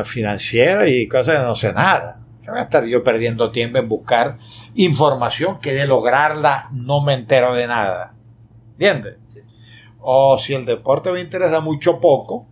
financiera 0.04 0.88
y 0.88 1.08
cosas 1.08 1.44
no 1.44 1.56
sé 1.56 1.72
nada 1.72 2.21
voy 2.50 2.60
a 2.60 2.64
estar 2.64 2.84
yo 2.84 3.02
perdiendo 3.04 3.50
tiempo 3.50 3.78
en 3.78 3.88
buscar 3.88 4.36
información 4.74 5.58
que 5.58 5.74
de 5.74 5.86
lograrla 5.86 6.68
no 6.72 7.00
me 7.00 7.14
entero 7.14 7.54
de 7.54 7.66
nada? 7.66 8.14
¿Entiendes? 8.72 9.16
O 10.00 10.36
si 10.38 10.54
el 10.54 10.64
deporte 10.64 11.12
me 11.12 11.20
interesa 11.20 11.60
mucho 11.60 12.00
poco, 12.00 12.46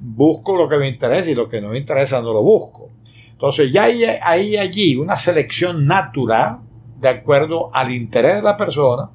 busco 0.00 0.56
lo 0.56 0.68
que 0.68 0.78
me 0.78 0.88
interesa 0.88 1.30
y 1.30 1.34
lo 1.34 1.48
que 1.48 1.60
no 1.60 1.68
me 1.68 1.78
interesa 1.78 2.20
no 2.20 2.32
lo 2.32 2.42
busco. 2.42 2.90
Entonces 3.30 3.72
ya 3.72 3.84
hay, 3.84 4.04
hay 4.04 4.56
allí 4.56 4.96
una 4.96 5.16
selección 5.16 5.86
natural 5.86 6.60
de 6.98 7.08
acuerdo 7.08 7.70
al 7.72 7.90
interés 7.90 8.36
de 8.36 8.42
la 8.42 8.56
persona 8.56 9.10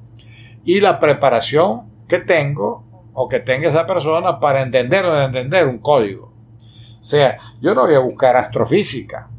y 0.64 0.80
la 0.80 0.98
preparación 0.98 1.90
que 2.06 2.18
tengo 2.18 2.84
o 3.14 3.28
que 3.28 3.40
tenga 3.40 3.68
esa 3.68 3.86
persona 3.86 4.38
para 4.38 4.62
entender 4.62 5.04
o 5.04 5.22
entender 5.22 5.66
un 5.66 5.78
código. 5.78 6.32
O 7.00 7.04
sea, 7.04 7.36
yo 7.60 7.74
no 7.74 7.86
voy 7.86 7.94
a 7.94 8.00
buscar 8.00 8.36
astrofísica, 8.36 9.30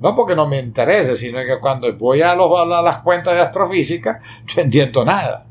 no 0.00 0.14
porque 0.14 0.34
no 0.34 0.48
me 0.48 0.58
interese, 0.58 1.14
sino 1.14 1.38
que 1.40 1.58
cuando 1.60 1.92
voy 1.96 2.22
a, 2.22 2.34
las 2.34 2.98
cuentas 3.02 3.34
de 3.34 3.40
astrofísica, 3.40 4.20
no 4.56 4.62
entiendo 4.62 5.04
nada. 5.04 5.46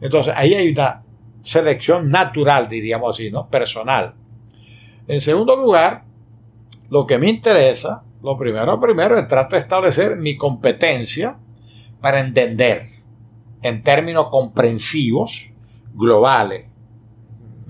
Entonces 0.00 0.34
ahí 0.36 0.54
hay 0.54 0.72
una 0.72 1.02
selección 1.42 2.10
natural, 2.10 2.68
diríamos 2.68 3.16
así, 3.16 3.30
¿no? 3.30 3.48
Personal. 3.48 4.14
En 5.06 5.20
segundo 5.20 5.56
lugar, 5.56 6.04
lo 6.90 7.06
que 7.06 7.18
me 7.18 7.28
interesa, 7.28 8.02
lo 8.22 8.36
primero, 8.36 8.78
primero, 8.80 9.18
es 9.18 9.28
trato 9.28 9.54
de 9.54 9.62
establecer 9.62 10.16
mi 10.16 10.36
competencia 10.36 11.38
para 12.00 12.20
entender 12.20 12.82
en 13.62 13.82
términos 13.82 14.28
comprensivos, 14.28 15.50
globales. 15.94 16.71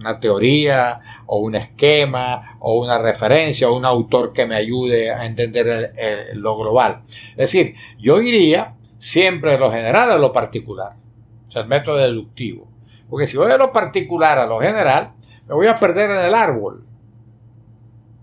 Una 0.03 0.21
teoría 0.21 1.01
o 1.27 1.39
un 1.39 1.55
esquema 1.55 2.57
o 2.61 2.79
una 2.79 2.99
referencia 2.99 3.71
o 3.71 3.77
un 3.77 3.85
autor 3.85 4.33
que 4.33 4.47
me 4.47 4.57
ayude 4.57 5.11
a 5.11 5.25
entender 5.25 5.95
lo 6.35 6.57
global. 6.59 7.03
Es 7.31 7.37
decir, 7.37 7.75
yo 7.99 8.21
iría 8.21 8.75
siempre 8.99 9.53
de 9.53 9.59
lo 9.59 9.73
general 9.73 10.13
a 10.13 10.19
lo 10.19 10.33
particular, 10.33 10.93
o 11.49 11.51
sea, 11.51 11.63
el 11.63 11.69
método 11.69 11.97
deductivo. 11.97 12.69
Porque 13.09 13.27
si 13.27 13.37
voy 13.37 13.49
de 13.49 13.59
lo 13.59 13.73
particular 13.73 14.39
a 14.39 14.47
lo 14.47 14.61
general, 14.61 15.13
me 15.47 15.55
voy 15.55 15.67
a 15.67 15.77
perder 15.77 16.11
en 16.11 16.25
el 16.25 16.35
árbol. 16.35 16.85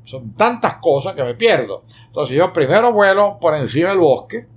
Son 0.04 0.34
tantas 0.34 0.76
cosas 0.76 1.14
que 1.14 1.24
me 1.24 1.36
pierdo. 1.36 1.84
Entonces 2.08 2.36
yo 2.36 2.52
primero 2.52 2.92
vuelo 2.92 3.38
por 3.40 3.54
encima 3.56 3.90
del 3.90 4.00
bosque 4.00 4.48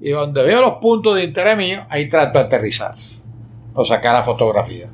y 0.00 0.10
donde 0.10 0.42
veo 0.42 0.60
los 0.60 0.74
puntos 0.74 1.14
de 1.14 1.24
interés 1.24 1.56
mío, 1.56 1.86
ahí 1.88 2.08
trato 2.08 2.38
de 2.38 2.46
aterrizar 2.46 2.94
o 3.74 3.84
sacar 3.84 4.14
la 4.14 4.24
fotografía. 4.24 4.88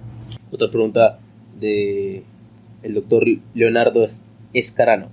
Otra 0.53 0.69
pregunta 0.69 1.19
el 1.65 2.95
doctor 2.95 3.25
Leonardo 3.55 4.07
Escarano. 4.53 5.09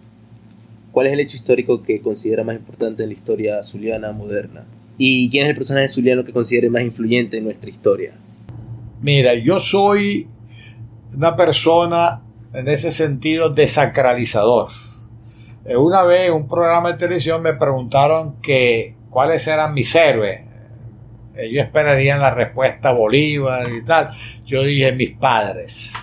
¿Cuál 0.91 1.07
es 1.07 1.13
el 1.13 1.21
hecho 1.21 1.37
histórico 1.37 1.83
que 1.83 2.01
considera 2.01 2.43
más 2.43 2.55
importante 2.55 3.03
en 3.03 3.09
la 3.09 3.15
historia 3.15 3.63
zuliana 3.63 4.11
moderna? 4.11 4.65
¿Y 4.97 5.29
quién 5.29 5.45
es 5.45 5.51
el 5.51 5.55
personaje 5.55 5.87
zuliano 5.87 6.25
que 6.25 6.33
considere 6.33 6.69
más 6.69 6.83
influyente 6.83 7.37
en 7.37 7.45
nuestra 7.45 7.69
historia? 7.69 8.13
Mira, 9.01 9.33
yo 9.35 9.59
soy 9.59 10.27
una 11.15 11.35
persona 11.35 12.21
en 12.53 12.67
ese 12.67 12.91
sentido 12.91 13.49
desacralizador. 13.49 14.67
Eh, 15.65 15.77
una 15.77 16.03
vez 16.03 16.27
en 16.27 16.33
un 16.33 16.47
programa 16.47 16.91
de 16.91 16.97
televisión 16.97 17.41
me 17.41 17.53
preguntaron 17.53 18.41
que 18.41 18.95
cuáles 19.09 19.47
eran 19.47 19.73
mis 19.73 19.93
héroes. 19.95 20.41
Ellos 21.35 21.65
esperarían 21.65 22.19
la 22.19 22.31
respuesta 22.31 22.91
Bolívar 22.91 23.69
y 23.71 23.83
tal. 23.83 24.09
Yo 24.45 24.63
dije 24.63 24.91
mis 24.91 25.11
padres. 25.11 25.93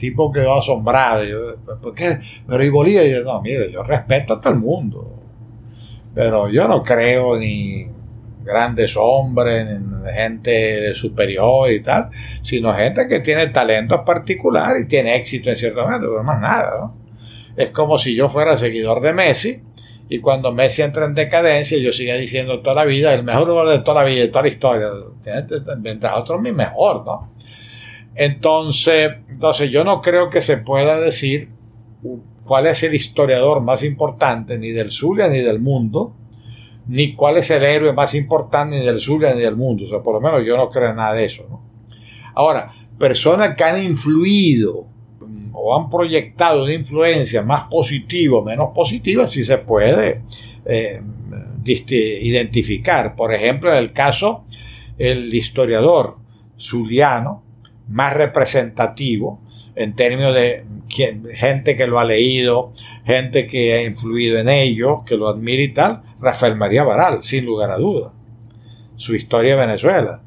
Tipo 0.00 0.32
quedó 0.32 0.54
asombrado. 0.54 1.56
¿Por 1.80 1.94
qué? 1.94 2.18
Pero 2.48 2.64
y 2.64 2.70
Bolívar, 2.70 3.04
yo, 3.04 3.22
no, 3.22 3.42
mire, 3.42 3.70
yo 3.70 3.82
respeto 3.82 4.34
a 4.34 4.40
todo 4.40 4.54
el 4.54 4.58
mundo. 4.58 5.22
Pero 6.14 6.48
yo 6.48 6.66
no 6.66 6.82
creo 6.82 7.38
ni 7.38 7.86
grandes 8.42 8.96
hombres, 8.96 9.78
ni 9.78 10.10
gente 10.10 10.94
superior 10.94 11.70
y 11.70 11.82
tal, 11.82 12.08
sino 12.40 12.74
gente 12.74 13.06
que 13.06 13.20
tiene 13.20 13.48
talentos 13.48 14.00
particulares 14.04 14.84
y 14.84 14.88
tiene 14.88 15.16
éxito 15.16 15.50
en 15.50 15.56
cierto 15.56 15.82
momento, 15.82 16.08
pero 16.08 16.24
más 16.24 16.40
nada. 16.40 16.92
Es 17.54 17.70
como 17.70 17.98
si 17.98 18.14
yo 18.14 18.28
fuera 18.30 18.56
seguidor 18.56 19.02
de 19.02 19.12
Messi 19.12 19.60
y 20.08 20.18
cuando 20.20 20.50
Messi 20.50 20.80
entra 20.80 21.04
en 21.04 21.14
decadencia, 21.14 21.76
yo 21.78 21.92
siga 21.92 22.14
diciendo 22.16 22.60
toda 22.60 22.76
la 22.76 22.84
vida, 22.86 23.12
el 23.12 23.22
mejor 23.22 23.46
jugador 23.48 23.78
de 23.78 23.84
toda 23.84 24.02
la 24.02 24.08
vida, 24.08 24.22
de 24.22 24.28
toda 24.28 24.42
la 24.44 24.48
historia. 24.48 24.88
Mientras 25.78 26.14
otros, 26.14 26.40
mi 26.40 26.52
mejor, 26.52 27.04
¿no? 27.04 27.34
Entonces, 28.14 29.12
entonces, 29.28 29.70
yo 29.70 29.84
no 29.84 30.00
creo 30.00 30.30
que 30.30 30.42
se 30.42 30.56
pueda 30.58 31.00
decir 31.00 31.50
cuál 32.44 32.66
es 32.66 32.82
el 32.82 32.94
historiador 32.94 33.62
más 33.62 33.82
importante, 33.82 34.58
ni 34.58 34.70
del 34.70 34.90
Zulia 34.90 35.28
ni 35.28 35.38
del 35.38 35.60
mundo, 35.60 36.14
ni 36.88 37.14
cuál 37.14 37.36
es 37.36 37.50
el 37.50 37.62
héroe 37.62 37.92
más 37.92 38.14
importante, 38.14 38.78
ni 38.78 38.84
del 38.84 39.00
Zulia 39.00 39.34
ni 39.34 39.40
del 39.40 39.56
mundo. 39.56 39.84
O 39.84 39.88
sea, 39.88 40.02
por 40.02 40.14
lo 40.14 40.20
menos 40.20 40.44
yo 40.44 40.56
no 40.56 40.68
creo 40.68 40.90
en 40.90 40.96
nada 40.96 41.14
de 41.14 41.24
eso. 41.24 41.46
Ahora, 42.34 42.70
personas 42.98 43.54
que 43.56 43.64
han 43.64 43.82
influido 43.82 44.86
o 45.52 45.76
han 45.76 45.90
proyectado 45.90 46.64
una 46.64 46.74
influencia 46.74 47.42
más 47.42 47.64
positiva 47.70 48.38
o 48.38 48.44
menos 48.44 48.70
positiva, 48.74 49.26
si 49.26 49.44
se 49.44 49.58
puede 49.58 50.22
eh, 50.64 51.00
identificar. 51.64 53.14
Por 53.14 53.32
ejemplo, 53.32 53.70
en 53.70 53.78
el 53.78 53.92
caso, 53.92 54.44
el 54.98 55.32
historiador 55.32 56.16
zuliano 56.58 57.44
más 57.90 58.14
representativo 58.14 59.40
en 59.74 59.94
términos 59.94 60.34
de 60.34 60.64
gente 61.34 61.76
que 61.76 61.86
lo 61.86 61.98
ha 61.98 62.04
leído, 62.04 62.72
gente 63.04 63.46
que 63.46 63.74
ha 63.74 63.82
influido 63.82 64.38
en 64.38 64.48
ello, 64.48 65.04
que 65.06 65.16
lo 65.16 65.28
admira 65.28 65.62
y 65.62 65.72
tal, 65.72 66.02
Rafael 66.20 66.56
María 66.56 66.84
Baral, 66.84 67.22
sin 67.22 67.44
lugar 67.44 67.70
a 67.70 67.76
duda. 67.76 68.12
Su 68.96 69.14
historia 69.14 69.56
de 69.56 69.66
Venezuela 69.66 70.20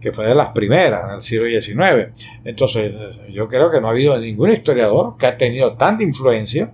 que 0.00 0.12
fue 0.12 0.26
de 0.26 0.34
las 0.34 0.50
primeras 0.50 1.04
en 1.08 1.14
el 1.16 1.22
siglo 1.22 1.48
XIX. 1.48 2.14
Entonces, 2.44 2.94
yo 3.32 3.48
creo 3.48 3.70
que 3.70 3.80
no 3.80 3.88
ha 3.88 3.90
habido 3.90 4.16
ningún 4.20 4.52
historiador 4.52 5.16
que 5.18 5.26
ha 5.26 5.36
tenido 5.36 5.74
tanta 5.74 6.04
influencia 6.04 6.72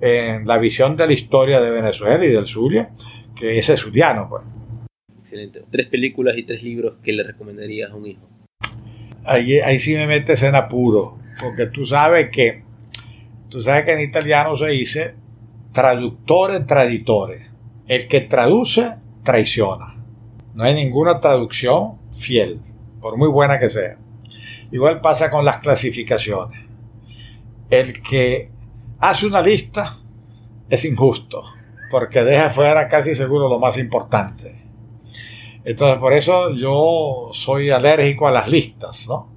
en 0.00 0.46
la 0.46 0.56
visión 0.58 0.96
de 0.96 1.06
la 1.06 1.12
historia 1.12 1.60
de 1.60 1.70
Venezuela 1.70 2.24
y 2.24 2.28
del 2.28 2.46
Zulia 2.46 2.90
que 3.34 3.58
ese 3.58 3.76
Zuliano. 3.76 4.28
Pues. 4.28 4.42
Excelente. 5.18 5.64
Tres 5.68 5.86
películas 5.86 6.36
y 6.38 6.44
tres 6.44 6.62
libros 6.62 6.98
que 7.02 7.12
le 7.12 7.24
recomendarías 7.24 7.90
a 7.90 7.96
un 7.96 8.06
hijo. 8.06 8.29
Ahí, 9.24 9.58
ahí 9.60 9.78
sí 9.78 9.94
me 9.94 10.06
metes 10.06 10.42
en 10.42 10.54
apuro, 10.54 11.18
porque 11.40 11.66
tú 11.66 11.84
sabes 11.86 12.30
que 12.30 12.62
tú 13.48 13.60
sabes 13.60 13.84
que 13.84 13.92
en 13.92 14.00
italiano 14.00 14.56
se 14.56 14.66
dice 14.68 15.14
traductore 15.72 16.60
traditore. 16.60 17.46
El 17.86 18.06
que 18.06 18.20
traduce 18.22 18.94
traiciona. 19.22 19.96
No 20.54 20.64
hay 20.64 20.74
ninguna 20.74 21.20
traducción 21.20 21.98
fiel, 22.12 22.60
por 23.00 23.16
muy 23.16 23.28
buena 23.28 23.58
que 23.58 23.70
sea. 23.70 23.96
Igual 24.70 25.00
pasa 25.00 25.30
con 25.30 25.44
las 25.44 25.58
clasificaciones. 25.58 26.60
El 27.68 28.02
que 28.02 28.50
hace 28.98 29.26
una 29.26 29.40
lista 29.40 29.96
es 30.68 30.84
injusto, 30.84 31.44
porque 31.90 32.22
deja 32.22 32.50
fuera 32.50 32.88
casi 32.88 33.14
seguro 33.14 33.48
lo 33.48 33.58
más 33.58 33.76
importante. 33.76 34.59
Entonces, 35.64 35.98
por 35.98 36.12
eso 36.12 36.54
yo 36.54 37.30
soy 37.32 37.70
alérgico 37.70 38.26
a 38.26 38.30
las 38.30 38.48
listas, 38.48 39.06
¿no? 39.08 39.30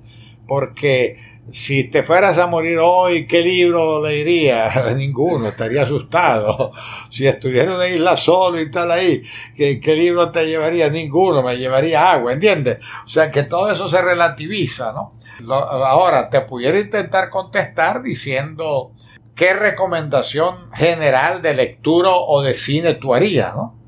Porque 0.48 1.18
si 1.52 1.86
te 1.86 2.04
fueras 2.04 2.38
a 2.38 2.48
morir 2.48 2.78
hoy, 2.82 3.28
¿qué 3.28 3.42
libro 3.42 4.06
leerías? 4.06 4.96
Ninguno, 4.96 5.50
estaría 5.50 5.84
asustado. 5.84 6.72
Si 7.10 7.28
estuviera 7.28 7.72
en 7.72 7.76
una 7.76 7.88
isla 7.88 8.16
solo 8.16 8.62
y 8.62 8.72
tal 8.72 8.92
ahí, 8.92 9.22
¿qué, 9.56 9.80
¿qué, 9.80 9.96
libro 9.96 10.32
te 10.32 10.46
llevaría? 10.46 10.90
Ninguno, 10.90 11.44
me 11.44 11.58
llevaría 11.58 12.12
agua, 12.12 12.34
¿entiendes? 12.34 12.80
O 13.06 13.08
sea 13.08 13.30
que 13.30 13.44
todo 13.44 13.72
eso 13.72 13.88
se 13.90 14.02
relativiza, 14.02 14.94
¿no? 14.94 15.14
Ahora, 15.52 16.30
te 16.30 16.42
pudiera 16.42 16.80
intentar 16.80 17.30
contestar 17.30 18.02
diciendo 18.02 18.94
qué 19.36 19.54
recomendación 19.54 20.72
general 20.74 21.42
de 21.42 21.54
lectura 21.54 22.12
o 22.12 22.42
de 22.42 22.54
cine 22.54 22.94
tú 22.96 23.14
harías, 23.14 23.54
¿no? 23.56 23.83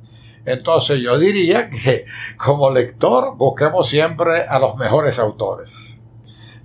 Entonces 0.45 1.01
yo 1.01 1.17
diría 1.17 1.69
que 1.69 2.05
como 2.37 2.69
lector 2.69 3.35
busquemos 3.35 3.87
siempre 3.87 4.45
a 4.47 4.59
los 4.59 4.75
mejores 4.77 5.19
autores 5.19 5.99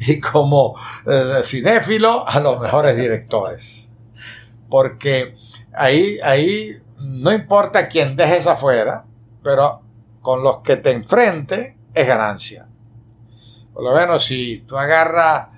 y 0.00 0.18
como 0.18 0.76
eh, 1.06 1.40
cinéfilo 1.44 2.26
a 2.26 2.40
los 2.40 2.60
mejores 2.60 2.96
directores. 2.96 3.90
Porque 4.68 5.34
ahí, 5.72 6.18
ahí 6.22 6.80
no 6.98 7.32
importa 7.32 7.88
quién 7.88 8.16
dejes 8.16 8.46
afuera, 8.46 9.04
pero 9.42 9.82
con 10.22 10.42
los 10.42 10.58
que 10.58 10.76
te 10.76 10.90
enfrente 10.90 11.76
es 11.92 12.06
ganancia. 12.06 12.68
Por 13.72 13.84
lo 13.84 13.94
menos 13.94 14.24
si 14.24 14.64
tú 14.66 14.76
agarras 14.76 15.48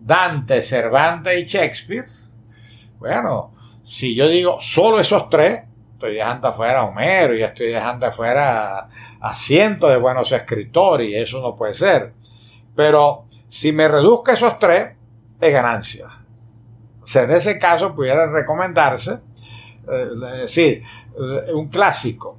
Dante, 0.00 0.60
Cervantes 0.62 1.40
y 1.40 1.44
Shakespeare, 1.46 2.06
bueno, 2.98 3.52
si 3.82 4.14
yo 4.14 4.28
digo 4.28 4.58
solo 4.60 5.00
esos 5.00 5.28
tres, 5.28 5.62
estoy 5.94 6.14
dejando 6.14 6.48
afuera 6.48 6.80
a 6.80 6.84
Homero 6.84 7.34
y 7.34 7.42
estoy 7.42 7.68
dejando 7.68 8.06
afuera 8.06 8.88
a 9.20 9.36
cientos 9.36 9.90
de 9.90 9.96
buenos 9.96 10.30
escritores 10.30 11.08
y 11.08 11.14
eso 11.14 11.40
no 11.40 11.56
puede 11.56 11.74
ser. 11.74 12.12
Pero 12.76 13.24
si 13.48 13.72
me 13.72 13.88
reduzco 13.88 14.30
esos 14.30 14.58
tres, 14.58 14.92
es 15.40 15.52
ganancia. 15.52 16.06
O 17.02 17.06
sea, 17.06 17.22
en 17.22 17.30
ese 17.32 17.58
caso 17.58 17.94
pudiera 17.94 18.30
recomendarse, 18.30 19.20
eh, 19.88 20.44
sí, 20.46 20.80
eh, 20.80 21.52
un 21.52 21.68
clásico. 21.68 22.38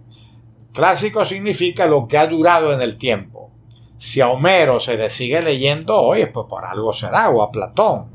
Clásico 0.73 1.23
significa 1.23 1.85
lo 1.85 2.07
que 2.07 2.17
ha 2.17 2.27
durado 2.27 2.73
en 2.73 2.81
el 2.81 2.97
tiempo. 2.97 3.51
Si 3.97 4.19
a 4.21 4.27
Homero 4.27 4.79
se 4.79 4.97
le 4.97 5.09
sigue 5.09 5.41
leyendo 5.41 5.95
hoy, 5.95 6.25
pues 6.25 6.47
por 6.49 6.65
algo 6.65 6.93
será, 6.93 7.29
o 7.29 7.41
a 7.41 7.51
Platón. 7.51 8.09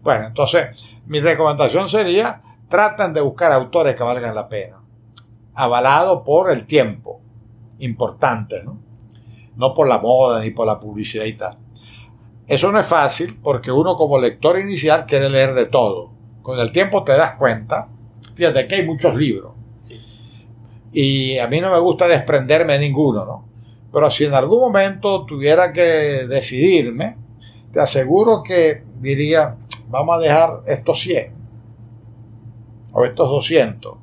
Bueno, 0.00 0.28
entonces 0.28 0.96
mi 1.06 1.20
recomendación 1.20 1.88
sería, 1.88 2.40
traten 2.70 3.12
de 3.12 3.20
buscar 3.20 3.52
autores 3.52 3.96
que 3.96 4.02
valgan 4.02 4.34
la 4.34 4.48
pena, 4.48 4.80
avalado 5.54 6.22
por 6.22 6.50
el 6.50 6.66
tiempo, 6.66 7.20
importante, 7.80 8.62
¿no? 8.64 8.78
no 9.56 9.74
por 9.74 9.88
la 9.88 9.98
moda 9.98 10.40
ni 10.40 10.52
por 10.52 10.66
la 10.66 10.78
publicidad 10.78 11.24
y 11.24 11.34
tal. 11.34 11.58
Eso 12.46 12.70
no 12.72 12.78
es 12.80 12.86
fácil 12.86 13.38
porque 13.42 13.72
uno 13.72 13.96
como 13.96 14.18
lector 14.18 14.58
inicial 14.58 15.04
quiere 15.04 15.28
leer 15.28 15.52
de 15.54 15.66
todo. 15.66 16.12
Con 16.42 16.58
el 16.60 16.70
tiempo 16.70 17.02
te 17.02 17.12
das 17.12 17.32
cuenta, 17.32 17.88
fíjate 18.34 18.66
que 18.66 18.76
hay 18.76 18.86
muchos 18.86 19.16
libros. 19.16 19.52
Y 20.92 21.38
a 21.38 21.48
mí 21.48 21.60
no 21.60 21.72
me 21.72 21.78
gusta 21.80 22.06
desprenderme 22.06 22.74
de 22.74 22.78
ninguno, 22.78 23.24
¿no? 23.24 23.48
Pero 23.92 24.10
si 24.10 24.24
en 24.24 24.34
algún 24.34 24.60
momento 24.60 25.26
tuviera 25.26 25.72
que 25.72 26.26
decidirme, 26.28 27.16
te 27.72 27.80
aseguro 27.80 28.42
que 28.44 28.84
diría, 29.00 29.56
vamos 29.88 30.16
a 30.16 30.20
dejar 30.20 30.50
estos 30.66 31.00
100 31.00 31.39
o 33.00 33.04
estos 33.04 33.28
200. 33.28 33.94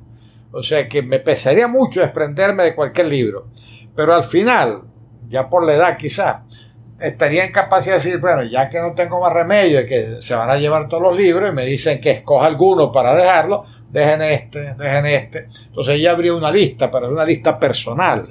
O 0.50 0.62
sea 0.62 0.88
que 0.88 1.02
me 1.02 1.20
pesaría 1.20 1.68
mucho 1.68 2.00
desprenderme 2.00 2.64
de 2.64 2.74
cualquier 2.74 3.06
libro. 3.06 3.48
Pero 3.94 4.14
al 4.14 4.24
final, 4.24 4.82
ya 5.28 5.48
por 5.48 5.64
la 5.64 5.74
edad 5.74 5.96
quizás, 5.96 6.36
estaría 7.00 7.44
en 7.44 7.52
capacidad 7.52 7.96
de 7.96 8.02
decir, 8.02 8.20
bueno, 8.20 8.42
ya 8.42 8.68
que 8.68 8.80
no 8.80 8.94
tengo 8.94 9.20
más 9.20 9.32
remedio 9.32 9.80
y 9.80 9.86
que 9.86 10.22
se 10.22 10.34
van 10.34 10.50
a 10.50 10.56
llevar 10.56 10.88
todos 10.88 11.02
los 11.02 11.16
libros 11.16 11.50
y 11.50 11.54
me 11.54 11.64
dicen 11.64 12.00
que 12.00 12.10
escoja 12.10 12.46
alguno 12.46 12.90
para 12.90 13.14
dejarlo, 13.14 13.64
dejen 13.90 14.22
este, 14.22 14.74
dejen 14.74 15.06
este. 15.06 15.48
Entonces 15.66 15.94
ella 15.96 16.12
abrió 16.12 16.36
una 16.36 16.50
lista, 16.50 16.90
pero 16.90 17.08
una 17.08 17.24
lista 17.24 17.58
personal. 17.58 18.26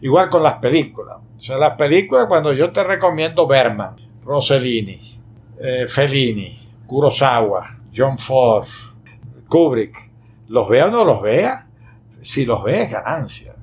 Igual 0.00 0.28
con 0.28 0.42
las 0.42 0.54
películas. 0.54 1.16
O 1.36 1.40
sea, 1.40 1.56
las 1.56 1.74
películas 1.74 2.26
cuando 2.26 2.52
yo 2.52 2.70
te 2.70 2.84
recomiendo 2.84 3.46
Berman, 3.46 3.96
Rossellini, 4.24 4.98
eh, 5.60 5.86
Fellini, 5.88 6.56
Kurosawa, 6.86 7.78
John 7.94 8.18
Ford, 8.18 8.66
Kubrick, 9.48 9.96
los 10.48 10.68
vea 10.68 10.86
o 10.86 10.90
no 10.90 11.04
los 11.04 11.22
vea, 11.22 11.66
si 12.22 12.44
los 12.44 12.62
ve 12.62 12.82
es 12.82 12.90
ganancia. 12.90 13.54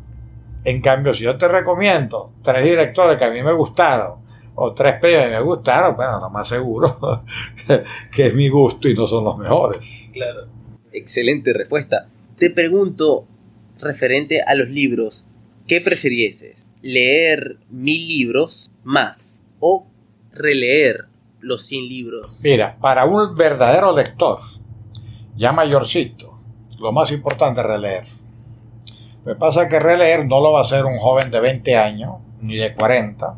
En 0.63 0.81
cambio, 0.81 1.13
si 1.13 1.23
yo 1.23 1.37
te 1.37 1.47
recomiendo 1.47 2.33
tres 2.41 2.63
directores 2.63 3.17
que 3.17 3.25
a 3.25 3.29
mí 3.29 3.43
me 3.43 3.53
gustaron 3.53 4.25
o 4.55 4.73
tres 4.73 4.95
películas 4.99 5.29
que 5.29 5.35
me 5.35 5.41
gustaron, 5.41 5.95
bueno, 5.95 6.19
lo 6.19 6.29
más 6.29 6.47
seguro 6.47 7.23
que 8.11 8.27
es 8.27 8.33
mi 8.33 8.49
gusto 8.49 8.87
y 8.87 8.95
no 8.95 9.05
son 9.05 9.23
los 9.23 9.37
mejores. 9.37 10.09
Claro. 10.13 10.47
Excelente 10.91 11.53
respuesta. 11.53 12.07
Te 12.37 12.49
pregunto, 12.49 13.27
referente 13.79 14.41
a 14.41 14.55
los 14.55 14.69
libros, 14.69 15.25
¿qué 15.67 15.81
preferieses? 15.81 16.65
¿Leer 16.81 17.57
mil 17.69 18.07
libros 18.07 18.71
más 18.83 19.43
o 19.59 19.87
releer 20.31 21.05
los 21.39 21.63
100 21.63 21.87
libros? 21.87 22.39
Mira, 22.43 22.77
para 22.79 23.05
un 23.05 23.35
verdadero 23.35 23.95
lector, 23.95 24.39
ya 25.35 25.51
mayorcito, 25.51 26.39
lo 26.79 26.91
más 26.91 27.11
importante 27.11 27.61
es 27.61 27.67
releer. 27.67 28.03
Lo 29.23 29.33
que 29.33 29.39
pasa 29.39 29.63
es 29.63 29.69
que 29.69 29.79
releer 29.79 30.25
no 30.25 30.39
lo 30.39 30.51
va 30.51 30.59
a 30.59 30.63
hacer 30.63 30.85
un 30.85 30.97
joven 30.97 31.31
de 31.31 31.39
20 31.39 31.75
años, 31.77 32.17
ni 32.41 32.55
de 32.55 32.73
40. 32.73 33.35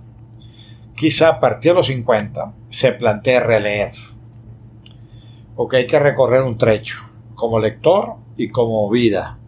Quizá 0.95 1.29
a 1.29 1.39
partir 1.39 1.71
de 1.71 1.77
los 1.77 1.87
50 1.87 2.53
se 2.69 2.91
plantee 2.91 3.39
releer. 3.39 3.93
Porque 5.55 5.77
hay 5.77 5.87
que 5.87 5.99
recorrer 5.99 6.43
un 6.43 6.57
trecho, 6.57 6.99
como 7.35 7.59
lector 7.59 8.15
y 8.35 8.49
como 8.49 8.89
vida. 8.89 9.39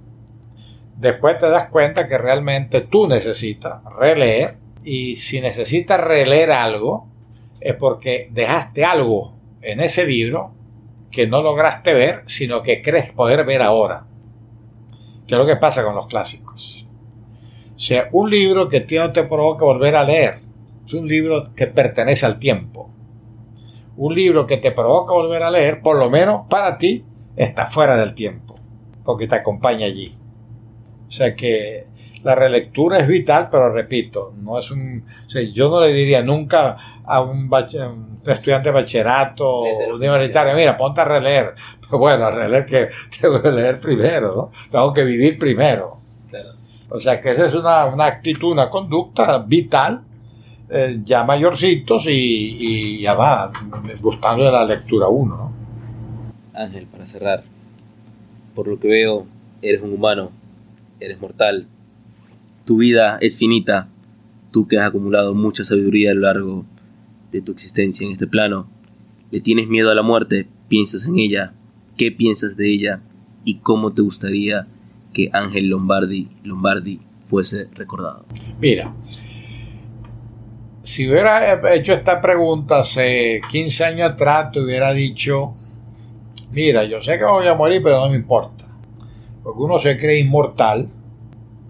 Después 0.95 1.37
te 1.37 1.49
das 1.49 1.69
cuenta 1.69 2.07
que 2.07 2.17
realmente 2.17 2.81
tú 2.81 3.07
necesitas 3.07 3.83
releer 3.97 4.57
y 4.83 5.15
si 5.17 5.39
necesitas 5.41 5.99
releer 5.99 6.51
algo 6.51 7.07
es 7.61 7.75
porque 7.75 8.29
dejaste 8.31 8.85
algo 8.85 9.33
en 9.61 9.81
ese 9.81 10.05
libro 10.05 10.51
que 11.11 11.27
no 11.27 11.41
lograste 11.41 11.93
ver, 11.93 12.23
sino 12.25 12.61
que 12.61 12.81
crees 12.81 13.11
poder 13.11 13.45
ver 13.45 13.61
ahora. 13.61 14.05
¿Qué 15.27 15.35
es 15.35 15.39
lo 15.39 15.45
que 15.45 15.57
pasa 15.57 15.83
con 15.83 15.95
los 15.95 16.07
clásicos? 16.07 16.87
O 17.75 17.79
sea, 17.79 18.09
un 18.11 18.29
libro 18.29 18.67
que 18.67 18.85
no 18.91 19.11
te 19.11 19.23
provoca 19.23 19.65
volver 19.65 19.95
a 19.95 20.03
leer, 20.03 20.39
es 20.85 20.93
un 20.93 21.07
libro 21.07 21.43
que 21.55 21.67
pertenece 21.67 22.25
al 22.25 22.39
tiempo. 22.39 22.89
Un 23.95 24.15
libro 24.15 24.47
que 24.47 24.57
te 24.57 24.71
provoca 24.71 25.13
volver 25.13 25.43
a 25.43 25.51
leer, 25.51 25.81
por 25.81 25.97
lo 25.97 26.09
menos 26.09 26.47
para 26.49 26.77
ti, 26.77 27.05
está 27.35 27.67
fuera 27.67 27.95
del 27.95 28.15
tiempo, 28.15 28.55
porque 29.03 29.27
te 29.27 29.35
acompaña 29.35 29.85
allí. 29.85 30.17
O 31.07 31.11
sea 31.11 31.35
que 31.35 31.85
la 32.23 32.35
relectura 32.35 32.99
es 32.99 33.07
vital, 33.07 33.49
pero 33.49 33.71
repito, 33.71 34.33
no 34.37 34.59
es 34.59 34.71
un. 34.71 35.05
yo 35.53 35.69
no 35.69 35.81
le 35.81 35.93
diría 35.93 36.21
nunca 36.21 36.98
a 37.09 37.21
un, 37.21 37.49
estudiante 38.25 38.69
de 38.69 38.73
bachillerato 38.73 39.61
universitario, 39.93 40.55
mira, 40.55 40.77
ponte 40.77 41.01
a 41.01 41.05
releer. 41.05 41.55
Pero 41.81 41.97
bueno, 41.97 42.25
a 42.25 42.31
releer 42.31 42.65
que 42.65 42.89
tengo 43.21 43.41
que 43.41 43.51
leer 43.51 43.79
primero, 43.79 44.35
¿no? 44.35 44.51
Tengo 44.69 44.93
que 44.93 45.03
vivir 45.03 45.37
primero. 45.37 45.97
O 46.91 46.99
sea 46.99 47.21
que 47.21 47.31
esa 47.31 47.45
es 47.45 47.53
una, 47.53 48.05
actitud, 48.05 48.51
una 48.51 48.67
conducta 48.69 49.37
vital, 49.39 50.01
eh, 50.71 50.99
ya 51.03 51.23
mayorcitos 51.23 52.05
y, 52.07 52.09
y, 52.11 53.01
ya 53.01 53.13
va, 53.13 53.51
gustando 54.01 54.45
de 54.45 54.51
la 54.51 54.65
lectura 54.65 55.07
uno, 55.07 55.35
¿no? 55.35 55.53
Ángel, 56.59 56.87
para 56.87 57.05
cerrar, 57.05 57.43
por 58.55 58.67
lo 58.67 58.79
que 58.79 58.87
veo, 58.87 59.27
eres 59.61 59.83
un 59.83 59.93
humano, 59.93 60.31
eres 60.99 61.21
mortal 61.21 61.67
tu 62.69 62.77
vida 62.77 63.17
es 63.19 63.35
finita, 63.35 63.87
tú 64.51 64.67
que 64.67 64.77
has 64.77 64.89
acumulado 64.89 65.33
mucha 65.33 65.63
sabiduría 65.63 66.11
a 66.11 66.13
lo 66.13 66.21
largo 66.21 66.47
de 66.47 66.78
tu 67.43 67.51
existencia 67.51 68.05
en 68.05 68.13
este 68.13 68.27
plano, 68.27 68.69
le 69.31 69.39
tienes 69.41 69.67
miedo 69.67 69.91
a 69.91 69.95
la 69.95 70.01
muerte, 70.01 70.47
piensas 70.67 71.05
en 71.07 71.19
ella, 71.19 71.53
qué 71.97 72.11
piensas 72.11 72.57
de 72.57 72.71
ella 72.71 73.01
y 73.43 73.59
cómo 73.59 73.93
te 73.93 74.01
gustaría 74.01 74.67
que 75.13 75.29
Ángel 75.33 75.67
Lombardi, 75.67 76.29
Lombardi 76.43 76.99
fuese 77.23 77.67
recordado. 77.73 78.25
Mira, 78.59 78.93
si 80.83 81.07
hubiera 81.07 81.73
hecho 81.75 81.93
esta 81.93 82.21
pregunta 82.21 82.79
hace 82.79 83.41
15 83.51 83.85
años 83.85 84.13
atrás, 84.13 84.51
te 84.51 84.59
hubiera 84.59 84.93
dicho, 84.93 85.53
mira, 86.51 86.83
yo 86.85 87.01
sé 87.01 87.17
que 87.17 87.25
voy 87.25 87.47
a 87.47 87.53
morir, 87.53 87.81
pero 87.83 87.99
no 87.99 88.09
me 88.09 88.15
importa. 88.15 88.65
Porque 89.43 89.61
uno 89.61 89.77
se 89.79 89.97
cree 89.97 90.19
inmortal 90.19 90.89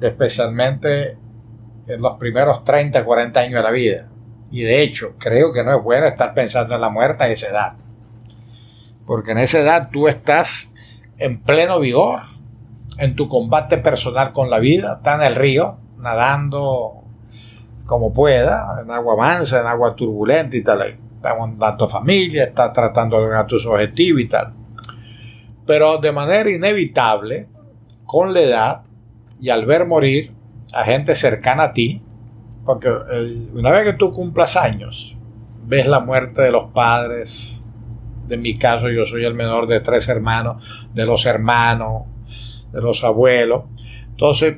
especialmente 0.01 1.17
en 1.87 2.01
los 2.01 2.13
primeros 2.17 2.63
30, 2.63 3.03
40 3.03 3.39
años 3.39 3.55
de 3.55 3.63
la 3.63 3.71
vida. 3.71 4.09
Y 4.51 4.63
de 4.63 4.81
hecho, 4.81 5.15
creo 5.17 5.51
que 5.51 5.63
no 5.63 5.75
es 5.75 5.83
bueno 5.83 6.07
estar 6.07 6.33
pensando 6.33 6.75
en 6.75 6.81
la 6.81 6.89
muerte 6.89 7.23
a 7.23 7.27
esa 7.29 7.47
edad. 7.47 7.73
Porque 9.05 9.31
en 9.31 9.39
esa 9.39 9.59
edad 9.59 9.89
tú 9.91 10.07
estás 10.07 10.69
en 11.17 11.41
pleno 11.41 11.79
vigor, 11.79 12.21
en 12.97 13.15
tu 13.15 13.27
combate 13.27 13.77
personal 13.77 14.33
con 14.33 14.49
la 14.49 14.59
vida, 14.59 14.95
estás 14.97 15.19
en 15.19 15.27
el 15.27 15.35
río, 15.35 15.77
nadando 15.97 17.03
como 17.85 18.13
pueda, 18.13 18.81
en 18.83 18.91
agua 18.91 19.15
mansa, 19.17 19.61
en 19.61 19.67
agua 19.67 19.95
turbulenta 19.95 20.55
y 20.55 20.63
tal. 20.63 20.81
Estás 20.81 21.33
dando 21.57 21.87
familia, 21.87 22.45
estás 22.45 22.71
tratando 22.71 23.17
de 23.17 23.23
lograr 23.23 23.47
tus 23.47 23.65
objetivos 23.65 24.21
y 24.21 24.27
tal. 24.27 24.53
Pero 25.65 25.97
de 25.97 26.11
manera 26.11 26.49
inevitable, 26.49 27.47
con 28.05 28.33
la 28.33 28.41
edad, 28.41 28.81
y 29.39 29.49
al 29.49 29.65
ver 29.65 29.85
morir 29.85 30.33
a 30.73 30.83
gente 30.83 31.15
cercana 31.15 31.63
a 31.63 31.73
ti, 31.73 32.01
porque 32.69 32.87
eh, 32.87 33.49
una 33.55 33.71
vez 33.71 33.83
que 33.83 33.93
tú 33.93 34.13
cumplas 34.13 34.55
años, 34.55 35.17
ves 35.65 35.87
la 35.87 36.01
muerte 36.01 36.43
de 36.43 36.51
los 36.51 36.65
padres, 36.65 37.65
de 38.27 38.37
mi 38.37 38.59
caso 38.59 38.91
yo 38.91 39.05
soy 39.05 39.25
el 39.25 39.33
menor 39.33 39.65
de 39.65 39.79
tres 39.79 40.07
hermanos, 40.07 40.87
de 40.93 41.03
los 41.03 41.25
hermanos, 41.25 42.03
de 42.71 42.79
los 42.79 43.03
abuelos, 43.03 43.63
entonces 44.11 44.57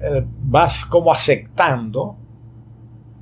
eh, 0.00 0.24
vas 0.24 0.86
como 0.86 1.12
aceptando 1.12 2.16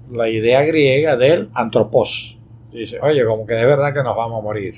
la 0.09 0.29
idea 0.29 0.63
griega 0.63 1.17
del 1.17 1.51
antropos. 1.55 2.39
Dice, 2.71 3.01
oye, 3.03 3.25
como 3.25 3.45
que 3.45 3.55
de 3.55 3.67
verdad 3.67 3.93
que 3.93 4.05
nos 4.05 4.15
vamos 4.15 4.39
a 4.39 4.43
morir. 4.45 4.77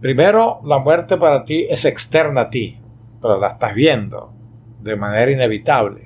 Primero, 0.00 0.62
la 0.64 0.78
muerte 0.78 1.18
para 1.18 1.44
ti 1.44 1.66
es 1.68 1.84
externa 1.84 2.40
a 2.40 2.48
ti, 2.48 2.78
pero 3.20 3.38
la 3.38 3.48
estás 3.48 3.74
viendo 3.74 4.32
de 4.80 4.96
manera 4.96 5.30
inevitable. 5.30 6.03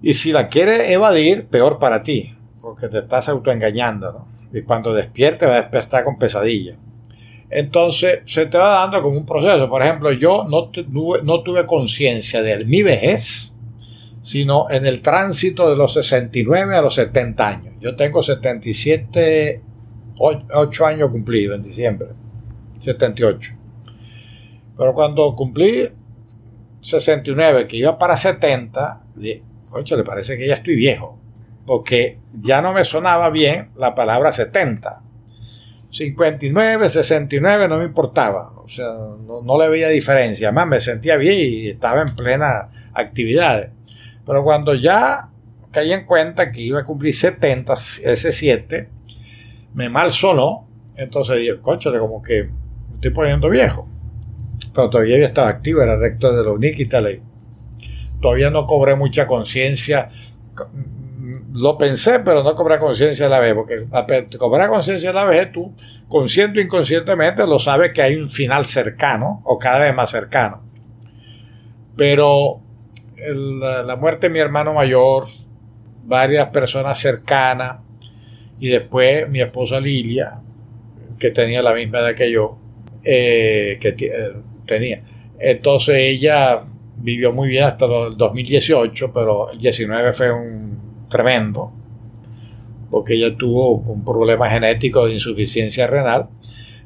Y 0.00 0.14
si 0.14 0.32
la 0.32 0.48
quieres 0.48 0.90
evadir, 0.90 1.46
peor 1.46 1.78
para 1.78 2.02
ti, 2.02 2.34
porque 2.60 2.88
te 2.88 2.98
estás 2.98 3.28
autoengañando. 3.28 4.26
Y 4.52 4.62
cuando 4.62 4.94
despierte 4.94 5.46
va 5.46 5.54
a 5.54 5.60
despertar 5.62 6.04
con 6.04 6.18
pesadilla. 6.18 6.78
Entonces 7.50 8.20
se 8.26 8.46
te 8.46 8.58
va 8.58 8.80
dando 8.80 9.02
como 9.02 9.16
un 9.16 9.26
proceso. 9.26 9.68
Por 9.68 9.82
ejemplo, 9.82 10.12
yo 10.12 10.44
no, 10.48 10.68
tuve, 10.68 11.22
no 11.22 11.42
tuve 11.42 11.66
conciencia 11.66 12.42
de 12.42 12.64
mi 12.64 12.82
vejez, 12.82 13.54
sino 14.20 14.68
en 14.70 14.86
el 14.86 15.00
tránsito 15.00 15.70
de 15.70 15.76
los 15.76 15.94
69 15.94 16.76
a 16.76 16.82
los 16.82 16.94
70 16.94 17.48
años. 17.48 17.74
Yo 17.80 17.96
tengo 17.96 18.22
77, 18.22 19.62
8 20.18 20.86
años 20.86 21.10
cumplidos 21.10 21.56
en 21.56 21.62
diciembre, 21.62 22.08
78. 22.78 23.52
Pero 24.76 24.94
cuando 24.94 25.34
cumplí 25.34 25.88
69, 26.80 27.66
que 27.66 27.76
iba 27.78 27.98
para 27.98 28.16
70, 28.16 29.02
le 29.96 30.04
parece 30.04 30.36
que 30.36 30.46
ya 30.46 30.54
estoy 30.54 30.76
viejo, 30.76 31.18
porque 31.66 32.18
ya 32.40 32.60
no 32.62 32.72
me 32.72 32.84
sonaba 32.84 33.30
bien 33.30 33.70
la 33.76 33.94
palabra 33.94 34.32
70. 34.32 35.02
59, 35.90 36.90
69 36.90 37.68
no 37.68 37.78
me 37.78 37.84
importaba, 37.84 38.50
o 38.50 38.68
sea, 38.68 38.86
no, 39.44 39.58
le 39.58 39.68
veía 39.70 39.88
diferencia, 39.88 40.48
además 40.48 40.66
me 40.66 40.80
sentía 40.80 41.16
bien 41.16 41.38
y 41.38 41.68
estaba 41.68 42.02
en 42.02 42.14
plena 42.14 42.68
actividad. 42.92 43.70
Pero 44.26 44.44
cuando 44.44 44.74
ya 44.74 45.30
caí 45.70 45.92
en 45.92 46.04
cuenta 46.04 46.50
que 46.50 46.60
iba 46.60 46.80
a 46.80 46.84
cumplir 46.84 47.14
70, 47.14 47.74
ese 48.02 48.32
7, 48.32 48.88
me 49.72 49.88
mal 49.88 50.12
sonó, 50.12 50.68
entonces 50.96 51.38
dije, 51.38 51.58
coche, 51.60 51.90
como 51.98 52.20
que 52.20 52.44
me 52.88 52.94
estoy 52.96 53.10
poniendo 53.10 53.48
viejo 53.48 53.88
pero 54.78 54.90
todavía 54.90 55.26
estaba 55.26 55.48
activo, 55.48 55.82
era 55.82 55.96
recto 55.96 56.32
de 56.32 56.44
la 56.44 56.52
UNIC 56.52 56.78
y. 56.78 56.88
Todavía 58.20 58.50
no 58.50 58.66
cobré 58.66 58.96
mucha 58.96 59.26
conciencia. 59.26 60.08
Lo 61.52 61.78
pensé, 61.78 62.20
pero 62.20 62.42
no 62.42 62.54
cobré 62.54 62.78
conciencia 62.78 63.26
a 63.26 63.28
la 63.28 63.38
vez, 63.38 63.54
porque 63.54 63.86
cobrar 64.38 64.68
conciencia 64.68 65.10
a 65.10 65.12
la 65.12 65.24
vez, 65.24 65.52
tú, 65.52 65.74
consciente 66.08 66.60
o 66.60 66.62
inconscientemente, 66.62 67.46
lo 67.46 67.58
sabes 67.58 67.92
que 67.92 68.02
hay 68.02 68.16
un 68.16 68.28
final 68.28 68.66
cercano, 68.66 69.42
o 69.44 69.58
cada 69.58 69.80
vez 69.80 69.94
más 69.94 70.10
cercano. 70.10 70.62
Pero 71.96 72.60
la 73.26 73.96
muerte 73.96 74.28
de 74.28 74.32
mi 74.32 74.38
hermano 74.38 74.72
mayor, 74.72 75.24
varias 76.04 76.48
personas 76.48 76.98
cercanas 76.98 77.78
y 78.60 78.68
después 78.68 79.28
mi 79.28 79.40
esposa 79.40 79.80
Lilia, 79.80 80.40
que 81.18 81.30
tenía 81.30 81.62
la 81.62 81.74
misma 81.74 81.98
edad 81.98 82.14
que 82.14 82.30
yo, 82.30 82.58
eh, 83.04 83.78
que 83.80 83.88
eh, 83.88 84.32
tenía. 84.66 85.02
Entonces 85.38 85.96
ella 85.98 86.62
vivió 86.98 87.32
muy 87.32 87.48
bien 87.48 87.64
hasta 87.64 87.86
el 87.86 88.16
2018, 88.16 89.12
pero 89.12 89.50
el 89.50 89.58
19 89.58 90.12
fue 90.12 90.32
un 90.32 91.06
tremendo, 91.08 91.72
porque 92.90 93.14
ella 93.14 93.36
tuvo 93.36 93.76
un 93.76 94.04
problema 94.04 94.48
genético 94.50 95.06
de 95.06 95.14
insuficiencia 95.14 95.86
renal. 95.86 96.28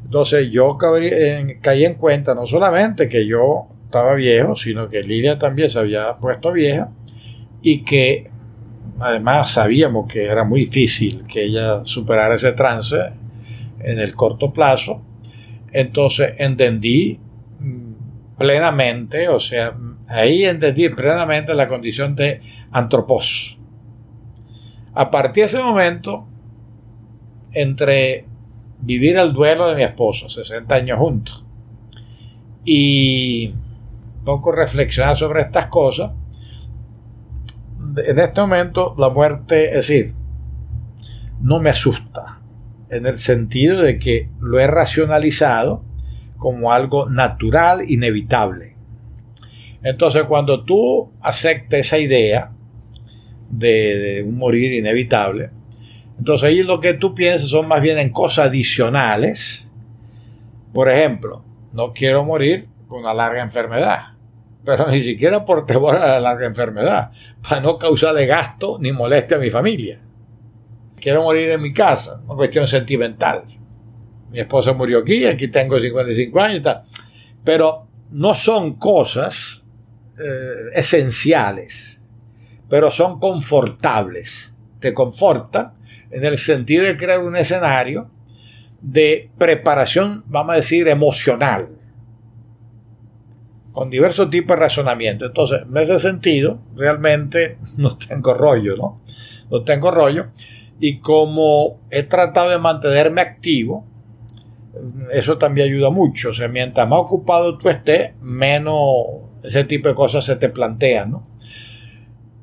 Entonces 0.04 0.50
yo 0.50 0.76
caí 0.76 1.84
en 1.84 1.94
cuenta 1.94 2.34
no 2.34 2.46
solamente 2.46 3.08
que 3.08 3.26
yo 3.26 3.66
estaba 3.84 4.14
viejo, 4.14 4.56
sino 4.56 4.88
que 4.88 5.02
Lilia 5.02 5.38
también 5.38 5.70
se 5.70 5.78
había 5.78 6.16
puesto 6.16 6.52
vieja 6.52 6.90
y 7.62 7.84
que 7.84 8.30
además 8.98 9.52
sabíamos 9.52 10.12
que 10.12 10.24
era 10.24 10.44
muy 10.44 10.60
difícil 10.60 11.26
que 11.26 11.44
ella 11.44 11.84
superara 11.84 12.34
ese 12.34 12.52
trance 12.52 12.96
en 13.80 13.98
el 13.98 14.14
corto 14.14 14.52
plazo. 14.52 15.02
Entonces 15.72 16.34
entendí 16.38 17.18
plenamente, 18.42 19.28
o 19.28 19.38
sea, 19.38 19.76
ahí 20.08 20.44
entendí 20.44 20.88
plenamente 20.88 21.54
la 21.54 21.68
condición 21.68 22.16
de 22.16 22.40
antropos. 22.72 23.56
A 24.94 25.12
partir 25.12 25.44
de 25.44 25.46
ese 25.46 25.62
momento, 25.62 26.26
entre 27.52 28.26
vivir 28.80 29.16
el 29.16 29.32
duelo 29.32 29.68
de 29.68 29.76
mi 29.76 29.84
esposo, 29.84 30.28
60 30.28 30.74
años 30.74 30.98
juntos, 30.98 31.46
y 32.64 33.54
poco 34.24 34.50
reflexionar 34.50 35.16
sobre 35.16 35.42
estas 35.42 35.66
cosas, 35.66 36.10
en 38.04 38.18
este 38.18 38.40
momento 38.40 38.96
la 38.98 39.10
muerte, 39.10 39.66
es 39.66 39.86
decir, 39.86 40.14
no 41.40 41.60
me 41.60 41.70
asusta, 41.70 42.40
en 42.90 43.06
el 43.06 43.18
sentido 43.18 43.80
de 43.80 44.00
que 44.00 44.30
lo 44.40 44.58
he 44.58 44.66
racionalizado 44.66 45.84
como 46.42 46.72
algo 46.72 47.08
natural, 47.08 47.88
inevitable. 47.88 48.74
Entonces, 49.84 50.24
cuando 50.24 50.64
tú 50.64 51.12
aceptes 51.20 51.86
esa 51.86 51.98
idea 51.98 52.50
de, 53.48 54.24
un 54.26 54.36
morir 54.36 54.72
inevitable, 54.72 55.50
entonces 56.18 56.48
ahí 56.48 56.64
lo 56.64 56.80
que 56.80 56.94
tú 56.94 57.14
piensas 57.14 57.48
son 57.48 57.68
más 57.68 57.80
bien 57.80 57.96
en 57.98 58.10
cosas 58.10 58.48
adicionales. 58.48 59.70
Por 60.74 60.88
ejemplo, 60.88 61.44
no 61.72 61.92
quiero 61.92 62.24
morir 62.24 62.66
con 62.88 63.02
una 63.02 63.14
larga 63.14 63.40
enfermedad 63.40 64.00
pero 64.64 64.88
ni 64.88 65.02
siquiera 65.02 65.44
por 65.44 65.64
temor 65.66 65.96
a 65.96 66.06
la 66.06 66.20
larga 66.20 66.46
enfermedad, 66.46 67.10
para 67.48 67.60
no 67.60 67.78
causarle 67.78 68.26
gasto 68.26 68.78
ni 68.80 68.92
molestia 68.92 69.36
a 69.36 69.40
mi 69.40 69.50
familia. 69.50 70.00
Quiero 71.00 71.22
morir 71.22 71.50
en 71.50 71.60
mi 71.60 71.72
casa, 71.72 72.20
una 72.24 72.36
cuestión 72.36 72.68
sentimental. 72.68 73.42
Mi 74.32 74.40
esposa 74.40 74.72
murió 74.72 75.00
aquí, 75.00 75.26
aquí 75.26 75.48
tengo 75.48 75.78
55 75.78 76.40
años 76.40 76.58
y 76.58 76.62
tal. 76.62 76.82
Pero 77.44 77.86
no 78.10 78.34
son 78.34 78.74
cosas 78.74 79.64
eh, 80.18 80.70
esenciales, 80.74 82.02
pero 82.68 82.90
son 82.90 83.20
confortables. 83.20 84.54
Te 84.80 84.94
confortan 84.94 85.74
en 86.10 86.24
el 86.24 86.38
sentido 86.38 86.84
de 86.84 86.96
crear 86.96 87.20
un 87.20 87.36
escenario 87.36 88.10
de 88.80 89.30
preparación, 89.38 90.24
vamos 90.26 90.54
a 90.54 90.56
decir, 90.56 90.88
emocional 90.88 91.68
con 93.72 93.88
diversos 93.90 94.30
tipos 94.30 94.56
de 94.56 94.62
razonamiento. 94.62 95.26
Entonces, 95.26 95.62
en 95.62 95.76
ese 95.76 95.98
sentido, 95.98 96.60
realmente 96.76 97.58
no 97.76 97.96
tengo 97.96 98.34
rollo, 98.34 98.76
¿no? 98.76 99.02
No 99.50 99.62
tengo 99.62 99.90
rollo. 99.90 100.28
Y 100.78 100.98
como 100.98 101.80
he 101.90 102.02
tratado 102.02 102.50
de 102.50 102.58
mantenerme 102.58 103.20
activo, 103.20 103.86
eso 105.12 105.38
también 105.38 105.68
ayuda 105.68 105.90
mucho. 105.90 106.30
O 106.30 106.32
sea, 106.32 106.48
mientras 106.48 106.88
más 106.88 107.00
ocupado 107.00 107.58
tú 107.58 107.68
estés, 107.68 108.12
menos 108.20 108.78
ese 109.42 109.64
tipo 109.64 109.88
de 109.88 109.94
cosas 109.94 110.24
se 110.24 110.36
te 110.36 110.48
plantean, 110.48 111.10
¿no? 111.10 111.26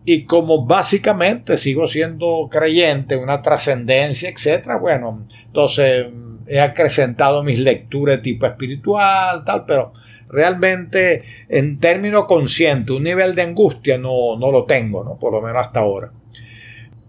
Y 0.05 0.25
como 0.25 0.65
básicamente 0.65 1.57
sigo 1.57 1.87
siendo 1.87 2.47
creyente, 2.49 3.15
una 3.15 3.41
trascendencia, 3.41 4.29
etcétera, 4.29 4.77
bueno, 4.77 5.27
entonces 5.45 6.07
he 6.47 6.59
acrecentado 6.59 7.43
mis 7.43 7.59
lecturas 7.59 8.17
de 8.17 8.23
tipo 8.23 8.47
espiritual, 8.47 9.43
tal, 9.45 9.65
pero 9.65 9.93
realmente 10.29 11.23
en 11.47 11.79
términos 11.79 12.25
conscientes, 12.25 12.95
un 12.95 13.03
nivel 13.03 13.35
de 13.35 13.43
angustia 13.43 13.97
no, 13.97 14.37
no 14.37 14.51
lo 14.51 14.65
tengo, 14.65 15.03
¿no? 15.03 15.17
por 15.19 15.31
lo 15.31 15.41
menos 15.41 15.61
hasta 15.61 15.81
ahora. 15.81 16.11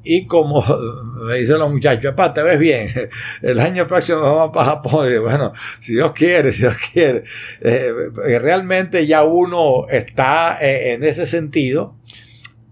Y 0.02 0.27
como 0.27 0.64
me 1.27 1.39
dicen 1.39 1.59
los 1.59 1.70
muchachos, 1.70 2.14
papá, 2.14 2.35
te 2.35 2.43
ves 2.43 2.59
bien, 2.59 2.90
el 3.43 3.60
año 3.60 3.86
próximo 3.86 4.20
vamos 4.20 4.51
para 4.52 4.66
Japón. 4.66 5.09
bueno, 5.22 5.52
si 5.81 5.93
Dios 5.93 6.12
quiere, 6.12 6.52
si 6.55 6.62
Dios 6.62 6.77
quiere. 6.93 7.24
Eh, 7.60 7.93
realmente 8.40 9.06
ya 9.06 9.24
uno 9.24 9.86
está 9.89 10.59
eh, 10.60 10.93
en 10.93 11.05
ese 11.05 11.27
sentido, 11.27 11.97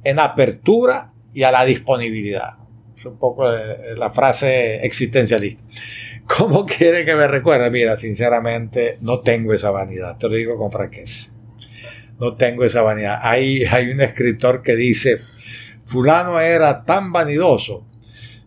en 0.04 0.18
apertura 0.18 1.12
y 1.34 1.42
a 1.42 1.52
la 1.52 1.64
disponibilidad. 1.64 2.58
Es 2.96 3.04
un 3.04 3.18
poco 3.18 3.48
la 3.48 4.10
frase 4.10 4.84
existencialista. 4.84 5.62
¿Cómo 6.26 6.66
quiere 6.66 7.04
que 7.04 7.14
me 7.14 7.26
recuerde? 7.26 7.70
Mira, 7.70 7.96
sinceramente, 7.96 8.96
no 9.02 9.20
tengo 9.20 9.54
esa 9.54 9.70
vanidad, 9.70 10.18
te 10.18 10.28
lo 10.28 10.34
digo 10.34 10.56
con 10.56 10.70
franqueza. 10.70 11.30
No 12.20 12.34
tengo 12.34 12.64
esa 12.64 12.82
vanidad. 12.82 13.20
Hay, 13.22 13.64
hay 13.64 13.90
un 13.90 14.00
escritor 14.00 14.62
que 14.62 14.76
dice, 14.76 15.20
fulano 15.88 16.38
era 16.38 16.84
tan 16.84 17.12
vanidoso 17.12 17.86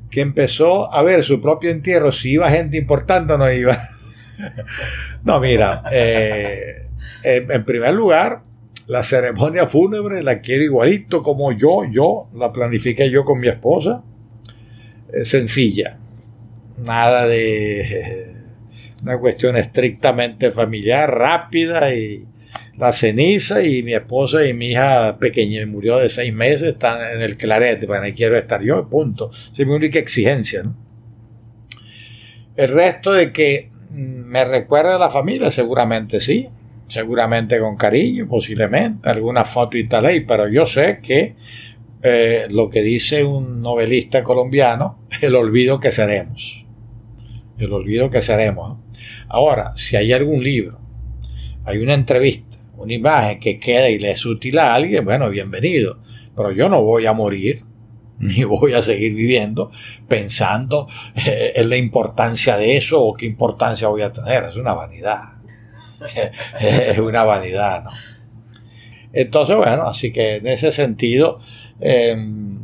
que 0.10 0.22
empezó 0.22 0.94
a 0.94 1.02
ver 1.04 1.24
su 1.24 1.42
propio 1.42 1.72
entierro, 1.72 2.12
si 2.12 2.32
iba 2.32 2.50
gente 2.50 2.78
importante 2.78 3.34
o 3.34 3.38
no 3.38 3.52
iba. 3.52 3.82
no, 5.24 5.40
mira, 5.40 5.84
eh, 5.92 6.90
en 7.24 7.66
primer 7.66 7.94
lugar, 7.94 8.44
la 8.88 9.04
ceremonia 9.04 9.68
fúnebre 9.68 10.22
la 10.22 10.40
quiero 10.40 10.64
igualito 10.64 11.24
como 11.24 11.52
yo, 11.52 11.86
yo 11.90 12.30
la 12.36 12.52
planifiqué 12.52 13.10
yo 13.10 13.24
con 13.24 13.40
mi 13.40 13.48
esposa, 13.48 14.04
sencilla. 15.24 15.98
Nada 16.78 17.26
de 17.26 18.36
una 19.02 19.18
cuestión 19.18 19.56
estrictamente 19.58 20.52
familiar, 20.52 21.10
rápida 21.10 21.94
y 21.94 22.28
la 22.78 22.94
ceniza 22.94 23.64
y 23.64 23.84
mi 23.84 23.94
esposa 23.94 24.46
y 24.46 24.54
mi 24.54 24.72
hija 24.72 25.18
pequeña 25.20 25.66
murió 25.66 25.98
de 25.98 26.10
seis 26.10 26.34
meses, 26.34 26.70
están 26.70 27.16
en 27.16 27.22
el 27.22 27.38
clarete, 27.38 27.86
bueno, 27.86 28.04
ahí 28.04 28.14
quiero 28.14 28.38
estar 28.38 28.62
yo, 28.62 28.90
punto. 28.90 29.30
Esa 29.30 29.62
es 29.62 29.68
mi 29.68 29.74
única 29.74 30.00
exigencia. 30.00 30.64
El 32.56 32.68
resto 32.70 33.12
de 33.12 33.32
que 33.32 33.70
me 33.92 34.46
recuerda 34.46 34.96
a 34.96 35.00
la 35.00 35.10
familia, 35.10 35.52
seguramente 35.52 36.20
sí, 36.20 36.48
seguramente 36.88 37.60
con 37.60 37.78
cariño, 37.78 38.28
posiblemente, 38.28 39.10
alguna 39.10 39.46
foto 39.46 39.78
y 39.78 39.88
tal, 39.88 40.06
ahí, 40.06 40.22
pero 40.22 40.48
yo 40.48 40.66
sé 40.66 41.00
que 41.02 41.36
eh, 42.04 42.48
lo 42.50 42.70
que 42.70 42.82
dice 42.82 43.24
un 43.24 43.62
novelista 43.62 44.24
colombiano, 44.24 45.06
el 45.22 45.36
olvido 45.36 45.80
que 45.80 45.92
seremos 45.92 46.62
el 47.66 47.74
olvido 47.74 48.10
que 48.10 48.22
seremos. 48.22 48.78
Ahora, 49.28 49.74
si 49.76 49.96
hay 49.96 50.12
algún 50.12 50.44
libro, 50.44 50.80
hay 51.64 51.78
una 51.78 51.94
entrevista, 51.94 52.51
una 52.82 52.94
imagen 52.94 53.40
que 53.40 53.60
queda 53.60 53.90
y 53.90 54.00
le 54.00 54.12
es 54.12 54.26
útil 54.26 54.58
a 54.60 54.74
alguien, 54.74 55.06
bueno, 55.06 55.30
bienvenido. 55.30 56.00
Pero 56.36 56.52
yo 56.52 56.70
no 56.70 56.84
voy 56.84 57.06
a 57.06 57.14
morir, 57.14 57.62
ni 58.20 58.44
voy 58.44 58.74
a 58.74 58.82
seguir 58.82 59.14
viviendo 59.14 59.72
pensando 60.08 60.88
eh, 61.16 61.54
en 61.56 61.70
la 61.70 61.78
importancia 61.78 62.58
de 62.58 62.78
eso 62.78 63.02
o 63.02 63.14
qué 63.14 63.26
importancia 63.26 63.88
voy 63.88 64.02
a 64.02 64.12
tener. 64.12 64.44
Es 64.44 64.56
una 64.56 64.74
vanidad. 64.74 65.22
es 66.60 66.98
una 66.98 67.24
vanidad, 67.24 67.84
¿no? 67.84 67.92
Entonces, 69.14 69.56
bueno, 69.56 69.84
así 69.84 70.12
que 70.12 70.38
en 70.38 70.48
ese 70.48 70.72
sentido, 70.72 71.40
em, 71.80 72.60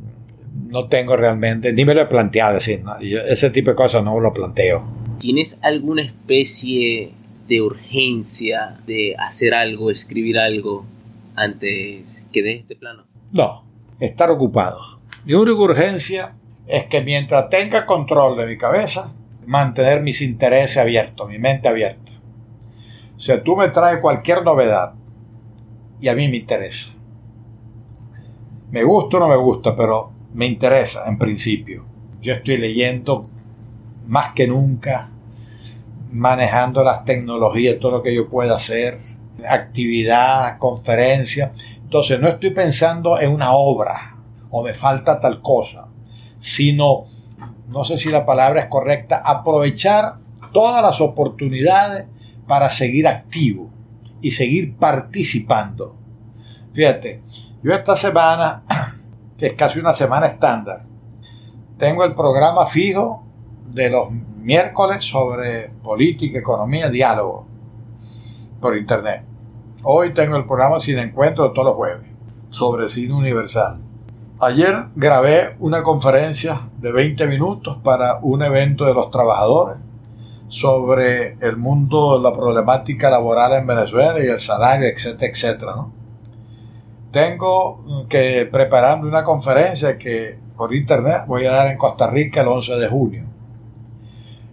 no 0.69 0.87
tengo 0.87 1.15
realmente, 1.17 1.73
ni 1.73 1.85
me 1.85 1.93
lo 1.93 2.01
he 2.01 2.05
planteado 2.05 2.55
decir, 2.55 2.83
ese 3.27 3.49
tipo 3.49 3.71
de 3.71 3.75
cosas 3.75 4.03
no 4.03 4.19
lo 4.19 4.33
planteo. 4.33 4.87
¿Tienes 5.19 5.59
alguna 5.61 6.03
especie 6.03 7.11
de 7.47 7.61
urgencia 7.61 8.77
de 8.85 9.15
hacer 9.17 9.53
algo, 9.53 9.89
escribir 9.89 10.37
algo 10.37 10.85
antes 11.35 12.25
que 12.31 12.43
de 12.43 12.53
este 12.53 12.75
plano? 12.75 13.05
No, 13.31 13.63
estar 13.99 14.29
ocupado. 14.29 14.99
Mi 15.25 15.33
única 15.33 15.59
urgencia 15.61 16.35
es 16.65 16.85
que 16.85 17.01
mientras 17.01 17.49
tenga 17.49 17.85
control 17.85 18.37
de 18.37 18.45
mi 18.45 18.57
cabeza, 18.57 19.13
mantener 19.45 20.01
mis 20.01 20.21
intereses 20.21 20.77
abiertos, 20.77 21.29
mi 21.29 21.39
mente 21.39 21.67
abierta. 21.67 22.11
O 23.15 23.19
sea, 23.19 23.43
tú 23.43 23.55
me 23.55 23.69
traes 23.69 23.99
cualquier 23.99 24.43
novedad 24.43 24.93
y 25.99 26.07
a 26.07 26.15
mí 26.15 26.27
me 26.27 26.37
interesa. 26.37 26.91
Me 28.69 28.83
gusta 28.83 29.17
o 29.17 29.19
no 29.21 29.27
me 29.29 29.37
gusta, 29.37 29.75
pero 29.75 30.11
me 30.33 30.45
interesa 30.45 31.07
en 31.07 31.17
principio. 31.17 31.85
Yo 32.21 32.33
estoy 32.33 32.57
leyendo 32.57 33.29
más 34.07 34.33
que 34.33 34.47
nunca, 34.47 35.09
manejando 36.11 36.83
las 36.83 37.05
tecnologías, 37.05 37.79
todo 37.79 37.91
lo 37.91 38.03
que 38.03 38.13
yo 38.13 38.29
pueda 38.29 38.55
hacer, 38.55 38.97
actividad, 39.47 40.57
conferencia. 40.57 41.53
Entonces 41.75 42.19
no 42.19 42.27
estoy 42.27 42.51
pensando 42.51 43.19
en 43.19 43.31
una 43.31 43.51
obra 43.51 44.17
o 44.49 44.63
me 44.63 44.73
falta 44.73 45.19
tal 45.19 45.41
cosa, 45.41 45.87
sino, 46.39 47.05
no 47.69 47.83
sé 47.83 47.97
si 47.97 48.09
la 48.09 48.25
palabra 48.25 48.61
es 48.61 48.67
correcta, 48.67 49.21
aprovechar 49.23 50.15
todas 50.51 50.81
las 50.81 51.01
oportunidades 51.01 52.07
para 52.47 52.71
seguir 52.71 53.07
activo 53.07 53.69
y 54.21 54.31
seguir 54.31 54.75
participando. 54.75 55.95
Fíjate, 56.73 57.21
yo 57.61 57.73
esta 57.73 57.95
semana, 57.95 58.63
que 59.37 59.47
es 59.47 59.53
casi 59.53 59.79
una 59.79 59.93
semana 59.93 60.27
estándar, 60.27 60.85
tengo 61.77 62.03
el 62.03 62.13
programa 62.13 62.65
fijo 62.65 63.23
de 63.67 63.89
los 63.89 64.09
miércoles 64.47 65.03
sobre 65.03 65.71
política, 65.83 66.39
economía, 66.39 66.89
diálogo 66.89 67.45
por 68.61 68.77
internet. 68.77 69.25
Hoy 69.83 70.13
tengo 70.13 70.37
el 70.37 70.45
programa 70.45 70.79
Sin 70.79 70.97
Encuentro 70.99 71.51
todos 71.51 71.67
los 71.67 71.75
jueves 71.75 72.07
sobre 72.49 72.87
cine 72.87 73.13
universal. 73.13 73.81
Ayer 74.39 74.73
grabé 74.95 75.57
una 75.59 75.83
conferencia 75.83 76.61
de 76.77 76.93
20 76.93 77.27
minutos 77.27 77.79
para 77.83 78.19
un 78.21 78.41
evento 78.41 78.85
de 78.85 78.93
los 78.93 79.11
trabajadores 79.11 79.79
sobre 80.47 81.33
el 81.41 81.57
mundo, 81.57 82.17
la 82.17 82.31
problemática 82.31 83.09
laboral 83.09 83.51
en 83.51 83.67
Venezuela 83.67 84.17
y 84.23 84.27
el 84.27 84.39
salario, 84.39 84.87
etcétera, 84.87 85.29
etcétera. 85.29 85.75
Tengo 87.11 87.81
que 88.07 88.47
preparando 88.49 89.09
una 89.09 89.25
conferencia 89.25 89.97
que 89.97 90.39
por 90.55 90.73
internet 90.73 91.23
voy 91.27 91.45
a 91.45 91.51
dar 91.51 91.67
en 91.67 91.77
Costa 91.77 92.09
Rica 92.09 92.43
el 92.43 92.47
11 92.47 92.75
de 92.77 92.87
junio. 92.87 93.36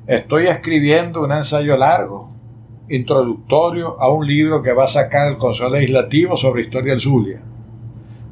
Estoy 0.07 0.49
escribiendo 0.49 1.23
un 1.23 1.33
ensayo 1.33 1.79
largo, 1.79 2.29
introductorio 2.91 3.99
a 3.99 4.11
un 4.11 4.27
libro 4.27 4.63
que 4.63 4.75
va 4.75 4.85
a 4.85 4.89
sacar 4.89 5.29
el 5.29 5.39
Consejo 5.39 5.71
Legislativo 5.71 6.37
sobre 6.37 6.61
historia 6.61 6.93
del 6.93 7.01
Zulia. 7.01 7.41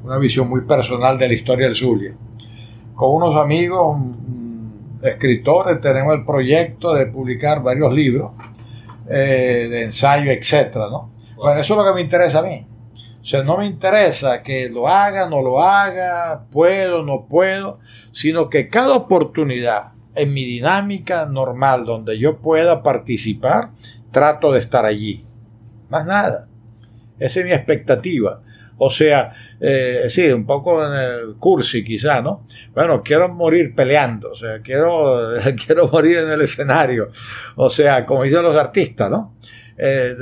Una 0.05 0.19
visión 0.19 0.51
muy 0.51 0.67
personal 0.67 1.17
de 1.17 1.29
la 1.29 1.33
historia 1.33 1.65
del 1.65 1.75
Zulia. 1.75 2.13
Con 2.95 3.15
unos 3.15 3.37
amigos 3.37 3.97
escritores 5.03 5.81
tenemos 5.81 6.15
el 6.15 6.27
proyecto 6.27 6.93
de 6.93 7.07
publicar 7.07 7.63
varios 7.63 7.91
libros 7.95 8.33
eh, 9.09 9.69
de 9.71 9.85
ensayo, 9.85 10.31
etcétera, 10.31 10.91
¿no? 10.91 11.11
Bueno, 11.37 11.59
eso 11.59 11.73
es 11.73 11.79
lo 11.79 11.87
que 11.87 11.95
me 11.95 12.03
interesa 12.03 12.41
a 12.41 12.43
mí. 12.43 12.67
O 13.19 13.25
sea, 13.25 13.43
no 13.45 13.57
me 13.57 13.65
interesa 13.65 14.43
que 14.43 14.69
lo 14.69 14.89
haga, 14.89 15.27
no 15.27 15.41
lo 15.41 15.63
haga, 15.63 16.45
puedo, 16.51 17.03
no 17.03 17.25
puedo, 17.31 17.79
sino 18.11 18.51
que 18.51 18.69
cada 18.69 18.95
oportunidad 18.95 19.93
en 20.15 20.33
mi 20.33 20.45
dinámica 20.45 21.27
normal 21.27 21.85
donde 21.85 22.19
yo 22.19 22.39
pueda 22.39 22.83
participar, 22.83 23.71
trato 24.11 24.53
de 24.53 24.61
estar 24.61 24.85
allí. 24.85 25.25
Más 25.89 26.07
nada. 26.07 26.49
Esa 27.19 27.41
es 27.41 27.47
mi 27.47 27.53
expectativa. 27.53 28.41
O 28.79 28.91
sea, 28.91 29.33
eh, 29.61 30.07
sí, 30.09 30.27
un 30.29 30.45
poco 30.45 30.81
cursi 31.39 31.85
quizá, 31.85 32.21
¿no? 32.21 32.45
Bueno, 32.75 33.03
quiero 33.03 33.29
morir 33.29 33.75
peleando, 33.77 34.33
o 34.33 34.35
sea, 34.35 34.61
quiero, 34.61 35.31
quiero 35.67 35.89
morir 35.89 36.19
en 36.19 36.31
el 36.31 36.41
escenario. 36.41 37.09
O 37.57 37.71
sea, 37.71 38.05
como 38.05 38.25
dicen 38.25 38.43
los 38.43 38.57
artistas, 38.57 39.11
¿no? 39.11 39.37
Eh, 39.79 40.15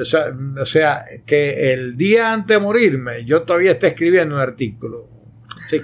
o, 0.61 0.65
sea, 0.65 1.05
que 1.27 1.73
el 1.73 1.97
día 1.97 2.33
antes 2.33 2.57
de 2.57 2.62
morirme 2.62 3.25
yo 3.25 3.43
todavía 3.43 3.73
esté 3.73 3.89
escribiendo 3.89 4.35
un 4.35 4.41
artículo. 4.41 5.09
Sí, 5.69 5.81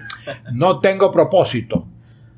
no 0.52 0.80
tengo 0.80 1.10
propósito. 1.10 1.88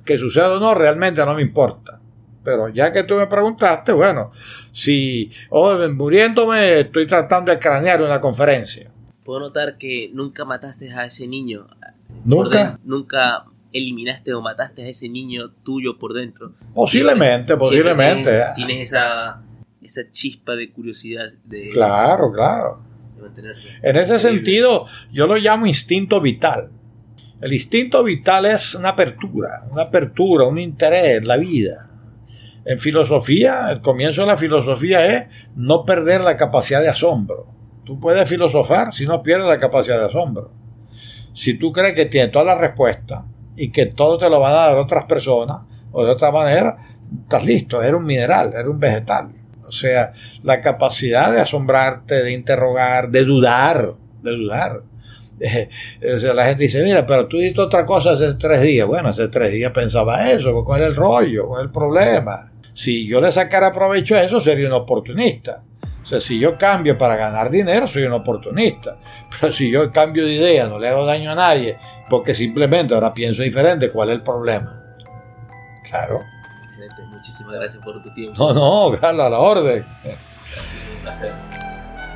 Que 0.08 0.16
suceda 0.16 0.56
o 0.56 0.58
no, 0.58 0.72
realmente 0.74 1.22
no 1.22 1.34
me 1.34 1.42
importa. 1.42 2.00
Pero 2.42 2.70
ya 2.70 2.90
que 2.90 3.02
tú 3.02 3.16
me 3.16 3.26
preguntaste, 3.26 3.92
bueno, 3.92 4.30
si 4.72 5.30
oh, 5.50 5.76
muriéndome 5.90 6.80
estoy 6.80 7.06
tratando 7.06 7.52
de 7.52 7.58
cranear 7.58 8.00
una 8.00 8.18
conferencia. 8.18 8.90
Puedo 9.22 9.40
notar 9.40 9.76
que 9.76 10.10
nunca 10.14 10.46
mataste 10.46 10.90
a 10.94 11.04
ese 11.04 11.26
niño. 11.26 11.66
¿Nunca? 12.24 12.80
nunca 12.84 13.44
eliminaste 13.70 14.32
o 14.32 14.40
mataste 14.40 14.82
a 14.82 14.88
ese 14.88 15.10
niño 15.10 15.50
tuyo 15.62 15.98
por 15.98 16.14
dentro. 16.14 16.54
Posiblemente, 16.72 17.54
posiblemente. 17.58 18.44
tienes 18.56 18.80
esa 18.80 19.42
esa 19.82 20.10
chispa 20.10 20.56
de 20.56 20.70
curiosidad. 20.72 21.26
De, 21.44 21.68
claro, 21.68 22.32
claro. 22.32 22.80
en 23.82 23.96
ese 23.96 24.18
sentido, 24.18 24.86
yo 25.12 25.26
lo 25.26 25.36
llamo 25.36 25.66
instinto 25.66 26.18
vital. 26.22 26.77
El 27.40 27.52
instinto 27.52 28.02
vital 28.02 28.46
es 28.46 28.74
una 28.74 28.90
apertura, 28.90 29.64
una 29.70 29.82
apertura, 29.82 30.46
un 30.46 30.58
interés, 30.58 31.24
la 31.24 31.36
vida. 31.36 31.88
En 32.64 32.78
filosofía, 32.80 33.70
el 33.70 33.80
comienzo 33.80 34.22
de 34.22 34.26
la 34.26 34.36
filosofía 34.36 35.06
es 35.06 35.48
no 35.54 35.84
perder 35.84 36.22
la 36.22 36.36
capacidad 36.36 36.80
de 36.80 36.88
asombro. 36.88 37.46
Tú 37.84 38.00
puedes 38.00 38.28
filosofar 38.28 38.92
si 38.92 39.06
no 39.06 39.22
pierdes 39.22 39.46
la 39.46 39.58
capacidad 39.58 40.00
de 40.00 40.06
asombro. 40.06 40.52
Si 41.32 41.54
tú 41.54 41.70
crees 41.70 41.94
que 41.94 42.06
tienes 42.06 42.32
toda 42.32 42.44
la 42.44 42.56
respuesta 42.56 43.24
y 43.54 43.70
que 43.70 43.86
todo 43.86 44.18
te 44.18 44.28
lo 44.28 44.40
van 44.40 44.52
a 44.52 44.56
dar 44.56 44.76
otras 44.76 45.04
personas 45.04 45.60
o 45.92 46.04
de 46.04 46.10
otra 46.10 46.32
manera, 46.32 46.76
estás 47.22 47.44
listo, 47.44 47.80
eres 47.80 47.94
un 47.94 48.04
mineral, 48.04 48.52
eres 48.52 48.66
un 48.66 48.80
vegetal. 48.80 49.30
O 49.64 49.70
sea, 49.70 50.12
la 50.42 50.60
capacidad 50.60 51.30
de 51.30 51.40
asombrarte, 51.40 52.16
de 52.22 52.32
interrogar, 52.32 53.10
de 53.10 53.24
dudar, 53.24 53.94
de 54.22 54.30
dudar. 54.32 54.82
o 56.14 56.18
sea, 56.18 56.34
la 56.34 56.46
gente 56.46 56.64
dice, 56.64 56.82
mira, 56.82 57.06
pero 57.06 57.26
tú 57.26 57.38
dijiste 57.38 57.60
otra 57.60 57.84
cosa 57.86 58.12
hace 58.12 58.34
tres 58.34 58.62
días. 58.62 58.86
Bueno, 58.86 59.08
hace 59.08 59.28
tres 59.28 59.52
días 59.52 59.72
pensaba 59.72 60.30
eso, 60.30 60.64
¿cuál 60.64 60.82
es 60.82 60.88
el 60.88 60.96
rollo? 60.96 61.48
¿Cuál 61.48 61.60
es 61.60 61.66
el 61.66 61.72
problema? 61.72 62.50
Si 62.74 63.06
yo 63.06 63.20
le 63.20 63.32
sacara 63.32 63.72
provecho 63.72 64.14
a 64.14 64.22
eso, 64.22 64.40
sería 64.40 64.68
un 64.68 64.74
oportunista. 64.74 65.62
O 66.02 66.06
sea, 66.06 66.20
si 66.20 66.38
yo 66.38 66.56
cambio 66.56 66.96
para 66.96 67.16
ganar 67.16 67.50
dinero, 67.50 67.86
soy 67.86 68.04
un 68.04 68.12
oportunista. 68.12 68.96
Pero 69.40 69.52
si 69.52 69.70
yo 69.70 69.90
cambio 69.90 70.24
de 70.24 70.34
idea, 70.34 70.66
no 70.66 70.78
le 70.78 70.88
hago 70.88 71.04
daño 71.04 71.32
a 71.32 71.34
nadie, 71.34 71.76
porque 72.08 72.34
simplemente 72.34 72.94
ahora 72.94 73.12
pienso 73.12 73.42
diferente, 73.42 73.90
¿cuál 73.90 74.10
es 74.10 74.16
el 74.16 74.22
problema? 74.22 74.72
Claro. 75.88 76.20
Muchísimas 77.10 77.54
gracias 77.54 77.82
por 77.82 78.00
tu 78.00 78.14
tiempo. 78.14 78.52
No, 78.52 78.90
no, 78.90 78.96
Carla, 78.98 79.26
a 79.26 79.30
la 79.30 79.38
orden. 79.40 79.84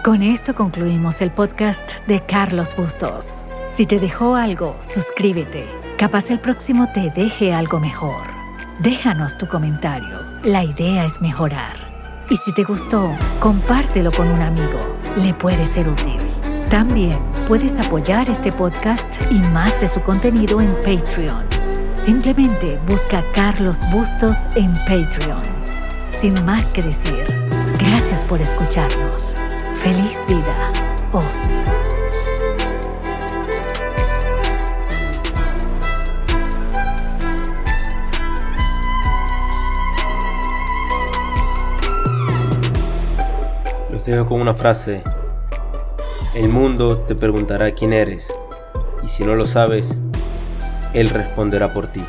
Con 0.02 0.22
esto 0.22 0.54
concluimos 0.54 1.20
el 1.20 1.30
podcast 1.30 1.88
de 2.08 2.20
Carlos 2.26 2.74
Bustos. 2.76 3.44
Si 3.72 3.86
te 3.86 3.98
dejó 3.98 4.34
algo, 4.34 4.76
suscríbete. 4.80 5.64
Capaz 5.96 6.30
el 6.30 6.40
próximo 6.40 6.88
te 6.92 7.10
deje 7.10 7.54
algo 7.54 7.78
mejor. 7.78 8.22
Déjanos 8.80 9.38
tu 9.38 9.46
comentario. 9.46 10.18
La 10.42 10.64
idea 10.64 11.04
es 11.04 11.20
mejorar. 11.20 11.76
Y 12.28 12.36
si 12.36 12.52
te 12.52 12.64
gustó, 12.64 13.12
compártelo 13.38 14.10
con 14.10 14.28
un 14.28 14.42
amigo. 14.42 14.80
Le 15.22 15.34
puede 15.34 15.64
ser 15.64 15.88
útil. 15.88 16.18
También 16.68 17.18
puedes 17.46 17.78
apoyar 17.78 18.28
este 18.28 18.50
podcast 18.50 19.06
y 19.30 19.38
más 19.50 19.80
de 19.80 19.86
su 19.86 20.00
contenido 20.02 20.60
en 20.60 20.74
Patreon 20.76 21.52
Simplemente 22.04 22.80
busca 22.88 23.22
Carlos 23.32 23.78
Bustos 23.92 24.36
en 24.56 24.72
Patreon. 24.72 25.42
Sin 26.10 26.44
más 26.44 26.70
que 26.70 26.82
decir, 26.82 27.24
gracias 27.78 28.24
por 28.24 28.40
escucharnos. 28.40 29.36
Feliz 29.82 30.24
vida, 30.28 30.72
Os. 31.10 31.60
Los 43.90 44.04
dejo 44.04 44.28
con 44.28 44.40
una 44.40 44.54
frase. 44.54 45.02
El 46.32 46.48
mundo 46.48 47.00
te 47.00 47.16
preguntará 47.16 47.72
quién 47.72 47.92
eres, 47.92 48.32
y 49.02 49.08
si 49.08 49.24
no 49.24 49.34
lo 49.34 49.46
sabes, 49.46 50.00
él 50.94 51.08
responderá 51.08 51.72
por 51.72 51.88
ti. 51.88 52.02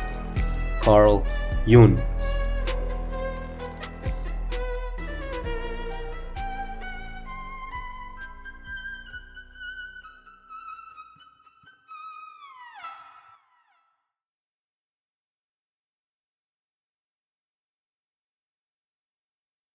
Carl 0.80 1.24
Jung 1.66 1.96